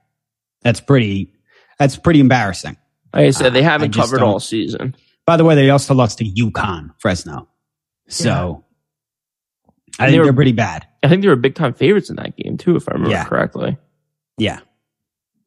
That's 0.61 0.79
pretty. 0.79 1.33
That's 1.79 1.97
pretty 1.97 2.19
embarrassing. 2.19 2.77
Like 3.13 3.25
I 3.25 3.29
said, 3.31 3.53
they 3.53 3.63
haven't 3.63 3.89
I 3.95 3.99
just 3.99 4.11
covered 4.11 4.23
all 4.23 4.39
season. 4.39 4.95
By 5.25 5.37
the 5.37 5.43
way, 5.43 5.55
they 5.55 5.69
also 5.69 5.93
lost 5.93 6.17
to 6.19 6.25
UConn, 6.25 6.91
Fresno. 6.99 7.47
So 8.07 8.63
I 9.99 10.05
think 10.07 10.11
they 10.13 10.19
were- 10.19 10.25
they're 10.25 10.33
pretty 10.33 10.51
bad. 10.51 10.87
I 11.03 11.07
think 11.09 11.21
they 11.21 11.27
were 11.27 11.35
big 11.35 11.55
time 11.55 11.73
favorites 11.73 12.09
in 12.09 12.15
that 12.17 12.35
game 12.37 12.57
too, 12.57 12.75
if 12.75 12.87
I 12.89 12.93
remember 12.93 13.11
Yeah. 13.11 13.25
correctly. 13.25 13.77
Yeah. 14.37 14.59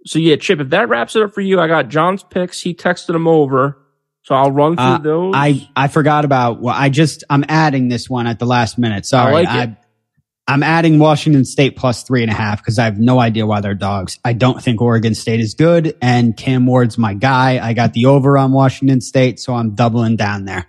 So 0.05 0.18
yeah, 0.18 0.36
Chip, 0.36 0.60
if 0.60 0.70
that 0.70 0.89
wraps 0.89 1.16
it 1.16 1.23
up 1.23 1.32
for 1.35 1.40
you, 1.40 1.60
I 1.60 1.66
got 1.66 1.89
John's 1.89 2.23
picks. 2.23 2.60
He 2.60 2.74
texted 2.74 3.09
them 3.09 3.27
over. 3.27 3.78
So 4.23 4.35
I'll 4.35 4.51
run 4.52 4.77
through 4.77 4.85
Uh, 4.85 4.98
those. 4.98 5.35
I 5.36 5.68
I 5.77 5.89
forgot 5.89 6.24
about. 6.24 6.60
Well, 6.60 6.74
I 6.77 6.89
just 6.89 7.24
I'm 7.31 7.44
adding 7.48 7.89
this 7.89 8.09
one 8.10 8.27
at 8.27 8.39
the 8.39 8.47
last 8.47 8.77
minute. 8.78 9.06
Sorry, 9.06 9.32
like 9.44 9.68
it. 9.68 9.77
I'm 10.48 10.62
adding 10.62 10.98
Washington 11.01 11.44
State 11.44 11.77
plus 11.77 12.05
three 12.05 12.23
and 12.23 12.31
a 12.31 12.35
half 12.35 12.60
because 12.62 12.78
I 12.78 12.85
have 12.85 12.98
no 13.01 13.18
idea 13.18 13.47
why 13.47 13.60
they're 13.60 13.74
dogs. 13.74 14.18
I 14.24 14.32
don't 14.32 14.62
think 14.62 14.81
Oregon 14.81 15.14
State 15.14 15.40
is 15.40 15.55
good, 15.55 15.97
and 16.01 16.36
Cam 16.36 16.66
Ward's 16.66 16.97
my 16.97 17.14
guy. 17.14 17.59
I 17.64 17.73
got 17.73 17.94
the 17.94 18.06
over 18.06 18.39
on 18.39 18.52
Washington 18.52 19.01
State, 19.01 19.40
so 19.40 19.55
I'm 19.55 19.74
doubling 19.74 20.16
down 20.16 20.44
there. 20.44 20.66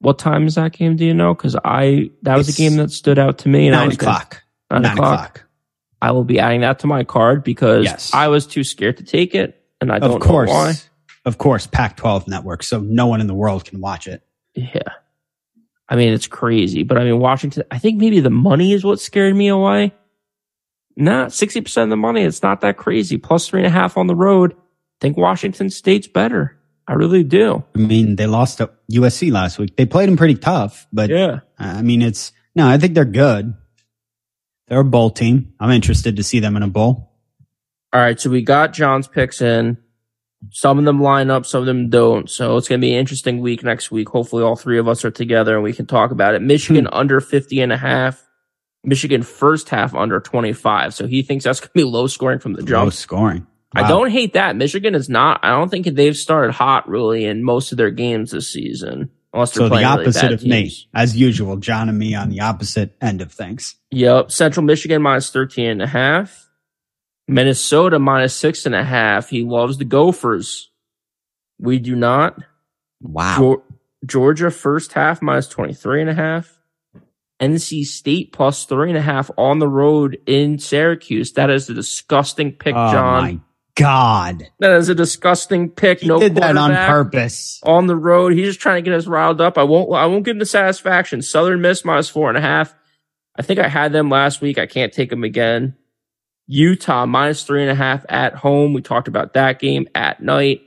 what 0.00 0.18
time 0.18 0.46
is 0.48 0.56
that 0.56 0.72
game? 0.72 0.96
Do 0.96 1.04
you 1.04 1.14
know? 1.14 1.32
Because 1.34 1.54
I 1.64 2.10
that 2.22 2.36
was 2.36 2.48
It's 2.48 2.58
a 2.58 2.60
game 2.62 2.76
that 2.78 2.90
stood 2.90 3.18
out 3.20 3.38
to 3.40 3.48
me. 3.48 3.66
And 3.68 3.76
I 3.76 3.80
Nine 3.80 3.88
was 3.88 3.96
gonna- 3.98 4.12
o'clock. 4.16 4.42
Nine, 4.70 4.82
Nine 4.82 4.92
o'clock. 4.92 5.12
o'clock. 5.14 5.48
I 6.00 6.10
will 6.10 6.24
be 6.24 6.40
adding 6.40 6.62
that 6.62 6.80
to 6.80 6.86
my 6.88 7.04
card 7.04 7.44
because 7.44 7.84
Yes. 7.84 8.10
I 8.12 8.26
was 8.28 8.46
too 8.46 8.64
scared 8.64 8.96
to 8.96 9.04
take 9.04 9.34
it, 9.36 9.62
and 9.80 9.92
I 9.92 9.98
don't 10.00 10.12
Of 10.14 10.20
course, 10.20 10.48
know 10.48 10.54
why. 10.54 10.74
of 11.26 11.38
course, 11.38 11.66
Pac-12 11.68 12.26
network, 12.26 12.64
so 12.64 12.80
no 12.80 13.06
one 13.06 13.20
in 13.20 13.26
the 13.28 13.34
world 13.34 13.64
can 13.64 13.80
watch 13.80 14.08
it. 14.08 14.22
Yeah. 14.54 14.80
I 15.88 15.96
mean, 15.96 16.12
it's 16.12 16.26
crazy, 16.26 16.84
but 16.84 16.96
I 16.98 17.04
mean, 17.04 17.18
Washington, 17.18 17.64
I 17.70 17.78
think 17.78 17.98
maybe 17.98 18.20
the 18.20 18.30
money 18.30 18.72
is 18.72 18.84
what 18.84 19.00
scared 19.00 19.34
me 19.34 19.48
away. 19.48 19.92
Not 20.96 21.28
60% 21.28 21.82
of 21.82 21.88
the 21.90 21.96
money. 21.96 22.22
It's 22.22 22.42
not 22.42 22.60
that 22.60 22.76
crazy. 22.76 23.16
Plus 23.18 23.48
three 23.48 23.60
and 23.60 23.66
a 23.66 23.70
half 23.70 23.96
on 23.96 24.06
the 24.06 24.14
road. 24.14 24.52
I 24.52 24.56
think 25.00 25.16
Washington 25.16 25.70
State's 25.70 26.06
better. 26.06 26.58
I 26.86 26.94
really 26.94 27.24
do. 27.24 27.64
I 27.74 27.78
mean, 27.78 28.16
they 28.16 28.26
lost 28.26 28.58
to 28.58 28.70
USC 28.90 29.32
last 29.32 29.58
week. 29.58 29.76
They 29.76 29.86
played 29.86 30.08
them 30.08 30.16
pretty 30.16 30.34
tough, 30.34 30.86
but 30.92 31.10
Yeah. 31.10 31.40
I 31.58 31.82
mean, 31.82 32.02
it's 32.02 32.32
no. 32.54 32.68
I 32.68 32.76
think 32.78 32.94
they're 32.94 33.04
good. 33.04 33.54
They're 34.68 34.80
a 34.80 34.84
bowl 34.84 35.10
team. 35.10 35.54
I'm 35.60 35.70
interested 35.70 36.16
to 36.16 36.22
see 36.22 36.40
them 36.40 36.56
in 36.56 36.62
a 36.62 36.68
bowl. 36.68 37.12
All 37.92 38.00
right. 38.00 38.18
So 38.18 38.30
we 38.30 38.42
got 38.42 38.72
John's 38.72 39.06
picks 39.08 39.40
in. 39.40 39.78
Some 40.50 40.78
of 40.78 40.84
them 40.84 41.00
line 41.00 41.30
up, 41.30 41.46
some 41.46 41.60
of 41.60 41.66
them 41.66 41.88
don't. 41.88 42.28
So 42.28 42.56
it's 42.56 42.68
going 42.68 42.80
to 42.80 42.84
be 42.84 42.92
an 42.92 42.98
interesting 42.98 43.40
week 43.40 43.62
next 43.62 43.90
week. 43.90 44.08
Hopefully 44.08 44.42
all 44.42 44.56
three 44.56 44.78
of 44.78 44.88
us 44.88 45.04
are 45.04 45.10
together 45.10 45.54
and 45.54 45.62
we 45.62 45.72
can 45.72 45.86
talk 45.86 46.10
about 46.10 46.34
it. 46.34 46.42
Michigan 46.42 46.86
hmm. 46.86 46.94
under 46.94 47.20
50 47.20 47.60
and 47.60 47.72
a 47.72 47.76
half. 47.76 48.26
Michigan 48.84 49.22
first 49.22 49.68
half 49.68 49.94
under 49.94 50.18
25. 50.18 50.94
So 50.94 51.06
he 51.06 51.22
thinks 51.22 51.44
that's 51.44 51.60
going 51.60 51.68
to 51.68 51.74
be 51.74 51.84
low 51.84 52.08
scoring 52.08 52.40
from 52.40 52.54
the 52.54 52.62
jump. 52.62 52.84
Low 52.84 52.90
scoring. 52.90 53.46
I 53.74 53.88
don't 53.88 54.10
hate 54.10 54.34
that. 54.34 54.56
Michigan 54.56 54.94
is 54.94 55.08
not. 55.08 55.40
I 55.42 55.50
don't 55.50 55.70
think 55.70 55.86
they've 55.86 56.16
started 56.16 56.52
hot 56.52 56.88
really 56.88 57.24
in 57.24 57.42
most 57.42 57.72
of 57.72 57.78
their 57.78 57.90
games 57.90 58.30
this 58.30 58.52
season, 58.52 59.10
unless 59.32 59.52
they're 59.52 59.60
So 59.60 59.64
the 59.64 59.70
playing 59.70 59.86
really 59.86 60.02
opposite 60.02 60.22
bad 60.22 60.32
of 60.32 60.44
me, 60.44 60.72
as 60.94 61.16
usual. 61.16 61.56
John 61.56 61.88
and 61.88 61.98
me 61.98 62.14
on 62.14 62.28
the 62.28 62.40
opposite 62.40 62.94
end 63.00 63.22
of 63.22 63.32
things. 63.32 63.76
Yep. 63.90 64.30
Central 64.30 64.64
Michigan 64.64 65.00
minus 65.02 65.30
13 65.30 65.66
and 65.66 65.82
a 65.82 65.86
half. 65.86 66.41
Minnesota 67.28 67.98
minus 67.98 68.34
six 68.34 68.66
and 68.66 68.74
a 68.74 68.84
half. 68.84 69.28
He 69.30 69.44
loves 69.44 69.78
the 69.78 69.84
Gophers. 69.84 70.70
We 71.58 71.78
do 71.78 71.94
not. 71.94 72.38
Wow. 73.00 73.38
Geor- 73.38 73.62
Georgia 74.04 74.50
first 74.50 74.92
half 74.92 75.22
minus 75.22 75.48
23 75.48 76.02
and 76.02 76.10
a 76.10 76.14
half. 76.14 76.58
NC 77.40 77.84
State 77.84 78.32
plus 78.32 78.64
three 78.66 78.88
and 78.88 78.98
a 78.98 79.02
half 79.02 79.30
on 79.36 79.58
the 79.58 79.68
road 79.68 80.18
in 80.26 80.58
Syracuse. 80.60 81.32
That 81.32 81.50
is 81.50 81.68
a 81.68 81.74
disgusting 81.74 82.52
pick, 82.52 82.74
oh 82.76 82.92
John. 82.92 83.22
my 83.24 83.40
god! 83.74 84.44
That 84.60 84.72
is 84.76 84.88
a 84.88 84.94
disgusting 84.94 85.68
pick. 85.70 86.00
He 86.00 86.06
no 86.06 86.20
did 86.20 86.36
that 86.36 86.56
on 86.56 86.70
purpose. 86.70 87.60
on 87.64 87.88
the 87.88 87.96
road. 87.96 88.32
He's 88.32 88.46
just 88.46 88.60
trying 88.60 88.84
to 88.84 88.88
get 88.88 88.96
us 88.96 89.08
riled 89.08 89.40
up. 89.40 89.58
I 89.58 89.64
won't. 89.64 89.92
I 89.92 90.06
won't 90.06 90.24
give 90.24 90.36
him 90.36 90.38
the 90.38 90.46
satisfaction. 90.46 91.20
Southern 91.20 91.60
Miss 91.60 91.84
minus 91.84 92.08
four 92.08 92.28
and 92.28 92.38
a 92.38 92.40
half. 92.40 92.76
I 93.36 93.42
think 93.42 93.58
I 93.58 93.66
had 93.66 93.92
them 93.92 94.08
last 94.08 94.40
week. 94.40 94.58
I 94.58 94.66
can't 94.66 94.92
take 94.92 95.10
them 95.10 95.24
again. 95.24 95.74
Utah 96.52 97.06
minus 97.06 97.44
three 97.44 97.62
and 97.62 97.70
a 97.70 97.74
half 97.74 98.04
at 98.10 98.34
home. 98.34 98.74
We 98.74 98.82
talked 98.82 99.08
about 99.08 99.32
that 99.32 99.58
game 99.58 99.88
at 99.94 100.22
night. 100.22 100.60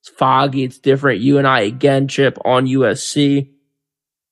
It's 0.00 0.08
foggy. 0.08 0.64
It's 0.64 0.78
different. 0.78 1.20
You 1.20 1.38
and 1.38 1.46
I 1.46 1.60
again, 1.60 2.08
Chip 2.08 2.38
on 2.44 2.66
USC. 2.66 3.48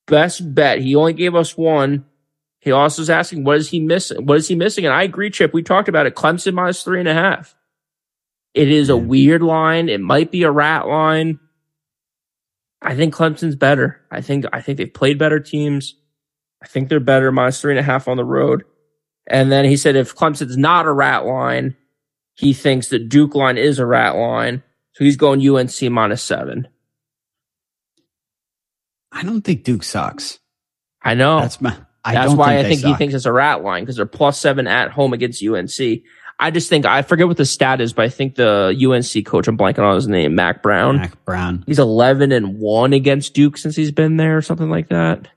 Best 0.09 0.53
bet. 0.53 0.81
He 0.81 0.97
only 0.97 1.13
gave 1.13 1.37
us 1.37 1.57
one. 1.57 2.07
He 2.59 2.73
also 2.73 3.03
is 3.03 3.11
asking, 3.11 3.45
what 3.45 3.57
is 3.57 3.69
he 3.69 3.79
missing? 3.79 4.27
What 4.27 4.39
is 4.39 4.49
he 4.49 4.57
missing? 4.57 4.85
And 4.85 4.93
I 4.93 5.05
agree, 5.05 5.31
Chip. 5.31 5.55
We 5.55 5.63
talked 5.63 5.89
about 5.89 6.07
it. 6.07 6.17
Clemson 6.17 6.55
minus 6.55 6.83
three 6.83 6.99
and 6.99 7.09
a 7.09 7.15
half. 7.15 7.55
It 8.53 8.69
is 8.69 8.89
a 8.89 8.97
weird 8.97 9.43
line. 9.43 9.89
It 9.89 10.01
might 10.01 10.33
be 10.33 10.43
a 10.43 10.51
rat 10.51 10.89
line. 10.89 11.39
I 12.83 12.97
think 12.97 13.15
Clemson's 13.15 13.55
better. 13.55 14.01
I 14.11 14.23
think 14.23 14.45
I 14.53 14.61
think 14.61 14.79
they've 14.79 14.93
played 14.93 15.19
better 15.19 15.39
teams. 15.39 15.95
I 16.61 16.67
think 16.67 16.89
they're 16.89 16.99
better 16.99 17.31
minus 17.31 17.61
three 17.61 17.73
and 17.73 17.81
a 17.81 17.85
half 17.85 18.09
on 18.09 18.17
the 18.17 18.25
road. 18.25 18.65
And 19.27 19.51
then 19.51 19.65
he 19.65 19.77
said 19.77 19.97
if 19.97 20.15
Clemson's 20.15 20.57
not 20.57 20.87
a 20.87 20.93
rat 20.93 21.27
line, 21.27 21.77
he 22.35 22.53
thinks 22.53 22.89
that 22.89 23.09
Duke 23.09 23.35
line 23.35 23.59
is 23.59 23.79
a 23.79 23.87
rat 23.87 24.15
line. 24.17 24.63
So 24.93 25.05
he's 25.05 25.17
going 25.17 25.47
UNC 25.47 25.83
minus 25.91 26.23
seven. 26.23 26.69
I 29.13 29.23
don't 29.23 29.43
think 29.43 29.65
Duke 29.65 29.83
sucks. 29.83 30.39
I 31.03 31.15
know. 31.15 31.41
That's 31.41 31.61
my. 31.61 31.77
I 32.05 32.15
That's 32.15 32.35
why 32.35 32.63
think 32.63 32.67
I 32.67 32.69
think 32.69 32.81
he 32.85 32.95
thinks 32.95 33.15
it's 33.15 33.27
a 33.27 33.33
rat 33.33 33.65
line 33.65 33.83
because 33.83 33.97
they're 33.97 34.07
plus 34.07 34.41
seven 34.41 34.69
at 34.69 34.91
home 34.91 35.13
against 35.13 35.43
UNC. 35.43 36.03
I 36.39 36.51
just 36.51 36.69
think 36.69 36.85
I 36.85 37.03
forget 37.03 37.27
what 37.27 37.37
the 37.37 37.47
stat 37.47 37.81
is, 37.81 37.93
but 37.93 38.05
I 38.05 38.09
think 38.11 38.35
the 38.35 38.77
UNC 38.77 39.27
coach, 39.27 39.49
I'm 39.49 39.57
blanking 39.57 39.81
on 39.81 39.95
his 39.95 40.07
name, 40.07 40.35
Mack 40.35 40.63
Brown. 40.63 40.97
Mack 40.97 41.25
Brown. 41.25 41.65
He's 41.67 41.79
11 41.79 42.31
and 42.31 42.59
one 42.59 42.93
against 42.93 43.35
Duke 43.35 43.57
since 43.57 43.75
he's 43.75 43.91
been 43.91 44.19
there 44.19 44.37
or 44.37 44.43
something 44.43 44.71
like 44.71 44.89
that. 44.89 45.29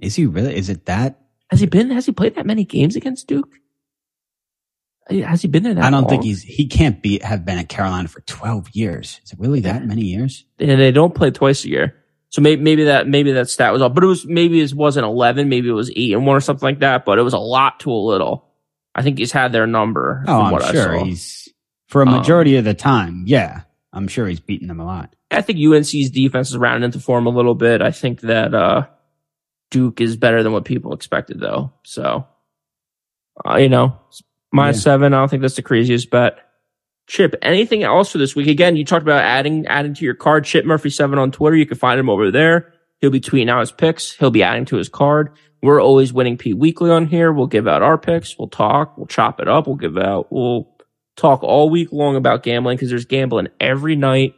Is 0.00 0.16
he 0.16 0.26
really? 0.26 0.56
Is 0.56 0.70
it 0.70 0.86
that? 0.86 1.20
Has 1.50 1.60
he 1.60 1.66
been? 1.66 1.90
Has 1.90 2.06
he 2.06 2.12
played 2.12 2.34
that 2.36 2.46
many 2.46 2.64
games 2.64 2.96
against 2.96 3.26
Duke? 3.26 3.54
Has 5.08 5.40
he 5.40 5.48
been 5.48 5.62
there 5.62 5.72
that 5.74 5.84
I 5.84 5.90
don't 5.90 6.02
long? 6.02 6.10
think 6.10 6.24
he's. 6.24 6.42
He 6.42 6.66
can't 6.66 7.02
be 7.02 7.18
have 7.22 7.44
been 7.46 7.56
at 7.58 7.70
Carolina 7.70 8.08
for 8.08 8.20
twelve 8.22 8.68
years. 8.74 9.20
Is 9.24 9.32
it 9.32 9.38
really 9.40 9.60
that 9.60 9.84
many 9.86 10.02
years? 10.02 10.44
And 10.58 10.78
they 10.78 10.92
don't 10.92 11.14
play 11.14 11.30
twice 11.30 11.64
a 11.64 11.68
year. 11.68 11.94
So 12.30 12.42
maybe, 12.42 12.60
maybe 12.60 12.84
that, 12.84 13.08
maybe 13.08 13.32
that 13.32 13.48
stat 13.48 13.72
was 13.72 13.80
off, 13.80 13.94
but 13.94 14.04
it 14.04 14.06
was, 14.06 14.26
maybe 14.26 14.60
it 14.60 14.74
wasn't 14.74 15.06
11, 15.06 15.48
maybe 15.48 15.70
it 15.70 15.72
was 15.72 15.90
eight 15.96 16.12
and 16.12 16.26
one 16.26 16.36
or 16.36 16.40
something 16.40 16.66
like 16.66 16.80
that, 16.80 17.06
but 17.06 17.18
it 17.18 17.22
was 17.22 17.32
a 17.32 17.38
lot 17.38 17.80
to 17.80 17.90
a 17.90 17.94
little. 17.96 18.44
I 18.94 19.00
think 19.00 19.16
he's 19.16 19.32
had 19.32 19.50
their 19.50 19.66
number. 19.66 20.24
Oh, 20.28 20.36
from 20.36 20.44
I'm 20.44 20.52
what 20.52 20.62
I 20.62 20.72
sure 20.72 20.98
saw. 20.98 21.04
he's 21.06 21.48
for 21.86 22.02
a 22.02 22.06
Um, 22.06 22.12
majority 22.12 22.56
of 22.56 22.66
the 22.66 22.74
time. 22.74 23.24
Yeah, 23.26 23.62
I'm 23.94 24.08
sure 24.08 24.26
he's 24.28 24.40
beaten 24.40 24.68
them 24.68 24.78
a 24.78 24.84
lot. 24.84 25.16
I 25.30 25.40
think 25.40 25.58
UNC's 25.58 26.10
defense 26.10 26.50
is 26.50 26.58
rounding 26.58 26.84
into 26.84 27.00
form 27.00 27.24
a 27.26 27.30
little 27.30 27.54
bit. 27.54 27.80
I 27.80 27.92
think 27.92 28.20
that, 28.20 28.52
uh, 28.52 28.86
Duke 29.70 30.00
is 30.00 30.16
better 30.16 30.42
than 30.42 30.52
what 30.52 30.64
people 30.64 30.92
expected, 30.92 31.40
though. 31.40 31.72
So, 31.84 32.26
uh, 33.46 33.56
you 33.56 33.68
know, 33.68 33.98
minus 34.52 34.78
Yeah. 34.78 34.82
seven. 34.82 35.14
I 35.14 35.18
don't 35.18 35.28
think 35.28 35.42
that's 35.42 35.56
the 35.56 35.62
craziest 35.62 36.10
bet. 36.10 36.38
Chip, 37.06 37.34
anything 37.42 37.82
else 37.82 38.12
for 38.12 38.18
this 38.18 38.36
week? 38.36 38.48
Again, 38.48 38.76
you 38.76 38.84
talked 38.84 39.02
about 39.02 39.22
adding 39.22 39.66
adding 39.66 39.94
to 39.94 40.04
your 40.04 40.14
card. 40.14 40.44
Chip 40.44 40.64
Murphy 40.66 40.90
seven 40.90 41.18
on 41.18 41.30
Twitter. 41.30 41.56
You 41.56 41.64
can 41.66 41.78
find 41.78 41.98
him 41.98 42.10
over 42.10 42.30
there. 42.30 42.72
He'll 43.00 43.10
be 43.10 43.20
tweeting 43.20 43.48
out 43.48 43.60
his 43.60 43.72
picks. 43.72 44.12
He'll 44.12 44.30
be 44.30 44.42
adding 44.42 44.64
to 44.66 44.76
his 44.76 44.88
card. 44.88 45.30
We're 45.62 45.80
always 45.82 46.12
winning 46.12 46.36
P 46.36 46.52
weekly 46.54 46.90
on 46.90 47.06
here. 47.06 47.32
We'll 47.32 47.46
give 47.46 47.66
out 47.66 47.82
our 47.82 47.96
picks. 47.98 48.38
We'll 48.38 48.48
talk. 48.48 48.96
We'll 48.96 49.06
chop 49.06 49.40
it 49.40 49.48
up. 49.48 49.66
We'll 49.66 49.76
give 49.76 49.96
out. 49.96 50.30
We'll 50.30 50.68
talk 51.16 51.42
all 51.42 51.70
week 51.70 51.92
long 51.92 52.14
about 52.16 52.42
gambling 52.42 52.76
because 52.76 52.90
there's 52.90 53.06
gambling 53.06 53.48
every 53.58 53.96
night. 53.96 54.34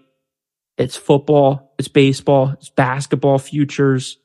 It's 0.79 0.97
football. 0.97 1.75
It's 1.79 1.89
baseball. 1.89 2.51
It's 2.51 2.71
basketball 2.71 3.39
futures. 3.39 4.17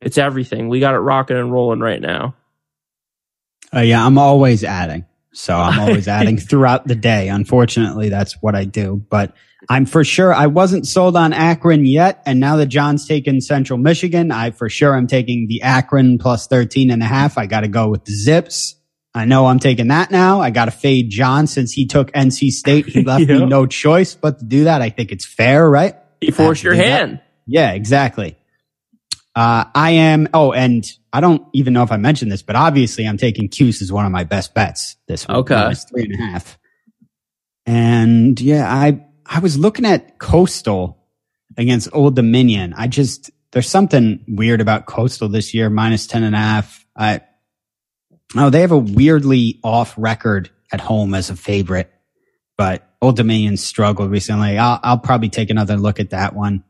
It's 0.00 0.18
everything. 0.18 0.68
We 0.68 0.80
got 0.80 0.94
it 0.94 0.98
rocking 0.98 1.36
and 1.36 1.52
rolling 1.52 1.80
right 1.80 2.00
now. 2.00 2.34
Uh, 3.74 3.80
yeah, 3.80 4.04
I'm 4.04 4.18
always 4.18 4.64
adding. 4.64 5.04
So 5.32 5.54
I'm 5.54 5.78
always 5.78 6.08
adding 6.08 6.38
throughout 6.38 6.86
the 6.86 6.94
day. 6.94 7.28
Unfortunately, 7.28 8.08
that's 8.08 8.40
what 8.42 8.54
I 8.54 8.64
do. 8.64 9.04
But 9.10 9.34
I'm 9.68 9.86
for 9.86 10.02
sure, 10.02 10.32
I 10.32 10.46
wasn't 10.46 10.86
sold 10.86 11.16
on 11.16 11.32
Akron 11.32 11.84
yet. 11.84 12.22
And 12.26 12.40
now 12.40 12.56
that 12.56 12.66
John's 12.66 13.06
taken 13.06 13.40
Central 13.40 13.78
Michigan, 13.78 14.30
I 14.32 14.50
for 14.50 14.68
sure 14.68 14.94
I'm 14.96 15.06
taking 15.06 15.46
the 15.48 15.62
Akron 15.62 16.18
plus 16.18 16.46
13 16.46 16.90
and 16.90 17.02
a 17.02 17.06
half. 17.06 17.38
I 17.38 17.46
got 17.46 17.60
to 17.60 17.68
go 17.68 17.88
with 17.88 18.04
the 18.04 18.12
Zips. 18.12 18.76
I 19.14 19.24
know 19.24 19.46
I'm 19.46 19.58
taking 19.58 19.88
that 19.88 20.10
now. 20.10 20.40
I 20.40 20.50
got 20.50 20.66
to 20.66 20.70
fade 20.70 21.10
John 21.10 21.46
since 21.46 21.72
he 21.72 21.86
took 21.86 22.12
NC 22.12 22.50
State. 22.50 22.86
He 22.86 23.02
left 23.04 23.28
me 23.28 23.44
no 23.44 23.66
choice 23.66 24.14
but 24.14 24.38
to 24.38 24.44
do 24.44 24.64
that. 24.64 24.82
I 24.82 24.90
think 24.90 25.12
it's 25.12 25.26
fair, 25.26 25.68
right? 25.68 25.96
You 26.20 26.32
force 26.32 26.62
your 26.62 26.74
do 26.74 26.78
that. 26.78 26.86
hand. 26.86 27.20
Yeah, 27.46 27.72
exactly. 27.72 28.36
Uh, 29.34 29.64
I 29.74 29.92
am. 29.92 30.28
Oh, 30.34 30.52
and 30.52 30.84
I 31.12 31.20
don't 31.20 31.42
even 31.52 31.72
know 31.72 31.82
if 31.82 31.92
I 31.92 31.96
mentioned 31.96 32.32
this, 32.32 32.42
but 32.42 32.56
obviously 32.56 33.06
I'm 33.06 33.16
taking 33.16 33.48
Cuse 33.48 33.80
as 33.82 33.92
one 33.92 34.06
of 34.06 34.12
my 34.12 34.24
best 34.24 34.54
bets 34.54 34.96
this 35.06 35.26
week. 35.26 35.36
Okay. 35.38 35.54
Minus 35.54 35.84
three 35.84 36.04
and 36.04 36.14
a 36.14 36.16
half. 36.18 36.58
And 37.66 38.40
yeah, 38.40 38.72
I, 38.72 39.04
I 39.26 39.38
was 39.40 39.58
looking 39.58 39.84
at 39.84 40.18
Coastal 40.18 41.04
against 41.56 41.88
Old 41.92 42.16
Dominion. 42.16 42.74
I 42.76 42.88
just, 42.88 43.30
there's 43.52 43.68
something 43.68 44.24
weird 44.26 44.60
about 44.60 44.86
Coastal 44.86 45.28
this 45.28 45.54
year, 45.54 45.70
minus 45.70 46.06
10 46.06 46.24
and 46.24 46.34
a 46.34 46.38
half. 46.38 46.84
I, 46.96 47.20
oh, 48.36 48.50
they 48.50 48.62
have 48.62 48.72
a 48.72 48.78
weirdly 48.78 49.60
off 49.62 49.94
record 49.96 50.50
at 50.72 50.80
home 50.80 51.14
as 51.14 51.30
a 51.30 51.36
favorite, 51.36 51.92
but 52.56 52.88
Old 53.00 53.16
Dominion 53.16 53.56
struggled 53.56 54.10
recently. 54.10 54.58
I'll, 54.58 54.80
I'll 54.82 54.98
probably 54.98 55.28
take 55.28 55.50
another 55.50 55.76
look 55.76 56.00
at 56.00 56.10
that 56.10 56.34
one. 56.34 56.64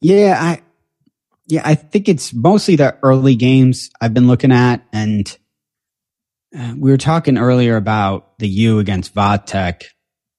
Yeah, 0.00 0.38
I, 0.40 0.62
yeah, 1.48 1.62
I 1.64 1.74
think 1.74 2.08
it's 2.08 2.32
mostly 2.32 2.76
the 2.76 2.96
early 3.02 3.34
games 3.34 3.90
I've 4.00 4.14
been 4.14 4.26
looking 4.28 4.52
at. 4.52 4.84
And 4.92 5.36
uh, 6.56 6.74
we 6.76 6.90
were 6.90 6.96
talking 6.98 7.36
earlier 7.38 7.76
about 7.76 8.38
the 8.38 8.48
U 8.48 8.78
against 8.78 9.14
Va 9.14 9.42
Tech. 9.44 9.84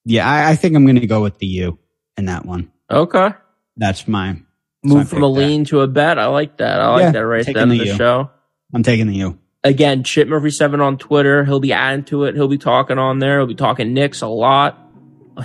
Yeah, 0.06 0.28
I, 0.30 0.52
I 0.52 0.56
think 0.56 0.76
I'm 0.76 0.86
going 0.86 1.00
to 1.00 1.08
go 1.08 1.22
with 1.22 1.38
the 1.40 1.48
U 1.48 1.78
in 2.18 2.26
that 2.26 2.46
one. 2.46 2.72
Okay. 2.90 3.30
That's 3.78 4.08
my, 4.08 4.38
Move 4.84 5.10
from 5.10 5.24
a 5.24 5.28
that. 5.28 5.40
lean 5.40 5.66
to 5.66 5.82
a 5.82 5.88
bet. 5.88 6.18
I 6.18 6.28
like 6.28 6.58
that. 6.58 6.80
I 6.80 6.88
like 6.94 7.02
Yeah, 7.02 7.12
that 7.12 7.26
right 7.26 7.46
there 7.46 7.64
in 7.64 7.70
the 7.70 7.78
the 7.80 7.86
U. 7.88 7.96
show. 7.96 8.30
I'm 8.74 8.84
taking 8.84 9.08
the 9.08 9.16
U. 9.18 9.38
Again, 9.64 10.04
Chip 10.04 10.28
Murphy 10.30 10.52
seven 10.52 10.80
on 10.80 10.98
Twitter. 10.98 11.44
He'll 11.44 11.60
be 11.60 11.74
adding 11.74 12.06
to 12.06 12.24
it. 12.24 12.36
He'll 12.36 12.48
be 12.48 12.58
talking 12.58 12.98
on 12.98 13.20
there. 13.20 13.40
He'll 13.40 13.48
be 13.48 13.56
talking 13.56 13.94
Knicks 13.94 14.22
a 14.22 14.28
lot. 14.28 14.78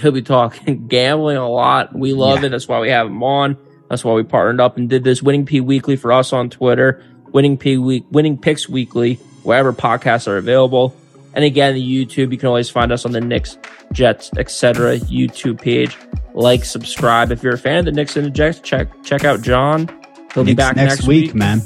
He'll 0.01 0.13
be 0.13 0.23
talking 0.23 0.87
gambling 0.89 1.37
a 1.37 1.49
lot. 1.49 1.97
We 1.99 2.13
love 2.13 2.41
Yeah. 2.41 2.47
it. 2.47 2.49
That's 2.51 2.69
why 2.69 2.79
we 2.81 2.91
have 2.91 3.09
him 3.09 3.23
on. 3.25 3.57
That's 3.89 4.05
why 4.05 4.13
we 4.15 4.23
partnered 4.23 4.61
up 4.61 4.77
and 4.77 4.89
did 4.89 5.05
this 5.05 5.23
winning 5.23 5.47
P 5.47 5.61
weekly 5.61 5.97
for 5.97 6.13
us 6.13 6.33
on 6.33 6.51
Twitter. 6.51 7.03
Winning 7.33 7.59
P 7.59 7.79
week, 7.79 8.05
winning 8.11 8.39
picks 8.39 8.69
weekly, 8.69 9.15
wherever 9.43 9.73
podcasts 9.73 10.29
are 10.29 10.37
available. 10.37 10.95
And 11.35 11.45
again, 11.45 11.75
the 11.75 11.83
YouTube, 11.83 12.31
you 12.31 12.39
can 12.39 12.47
always 12.47 12.71
find 12.71 12.93
us 12.93 13.05
on 13.05 13.11
the 13.11 13.21
Knicks, 13.21 13.59
Jets, 13.93 14.31
etc. 14.39 14.99
YouTube 14.99 15.61
page. 15.61 15.99
Like, 16.33 16.65
subscribe. 16.65 17.33
If 17.33 17.43
you're 17.43 17.55
a 17.55 17.59
fan 17.59 17.79
of 17.79 17.85
the 17.87 17.93
Knicks 17.93 18.17
and 18.17 18.27
the 18.27 18.31
Jets, 18.31 18.61
check 18.61 18.89
check 19.03 19.25
out 19.25 19.43
John. 19.43 19.89
He'll 20.33 20.45
be 20.45 20.55
back 20.55 20.77
next, 20.77 21.07
week, 21.07 21.35
man. 21.35 21.61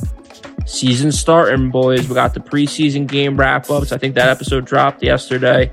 season 0.66 1.12
starting, 1.12 1.70
boys. 1.70 2.08
We 2.08 2.14
got 2.14 2.34
the 2.34 2.40
preseason 2.40 3.06
game 3.06 3.36
wrap 3.38 3.70
ups. 3.70 3.92
I 3.92 3.98
think 3.98 4.14
that 4.14 4.28
episode 4.28 4.64
dropped 4.66 5.02
yesterday. 5.02 5.70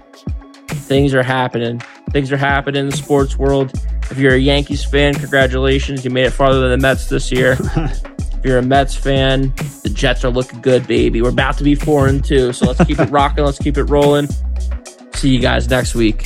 Things 0.67 1.13
are 1.13 1.23
happening. 1.23 1.81
Things 2.11 2.31
are 2.31 2.37
happening 2.37 2.81
in 2.81 2.89
the 2.89 2.97
sports 2.97 3.37
world. 3.37 3.71
If 4.11 4.17
you're 4.17 4.35
a 4.35 4.39
Yankees 4.39 4.85
fan, 4.85 5.13
congratulations. 5.13 6.05
You 6.05 6.11
made 6.11 6.25
it 6.25 6.31
farther 6.31 6.61
than 6.61 6.71
the 6.71 6.77
Mets 6.77 7.07
this 7.07 7.31
year. 7.31 7.57
if 7.75 8.45
you're 8.45 8.59
a 8.59 8.61
Mets 8.61 8.95
fan, 8.95 9.53
the 9.83 9.89
Jets 9.89 10.23
are 10.23 10.31
looking 10.31 10.61
good, 10.61 10.87
baby. 10.87 11.21
We're 11.21 11.29
about 11.29 11.57
to 11.57 11.63
be 11.63 11.75
four 11.75 12.07
and 12.07 12.23
two. 12.23 12.53
So 12.53 12.67
let's 12.67 12.83
keep 12.85 12.99
it 12.99 13.09
rocking. 13.09 13.43
Let's 13.43 13.59
keep 13.59 13.77
it 13.77 13.85
rolling. 13.85 14.27
See 15.13 15.29
you 15.29 15.39
guys 15.39 15.69
next 15.69 15.95
week. 15.95 16.25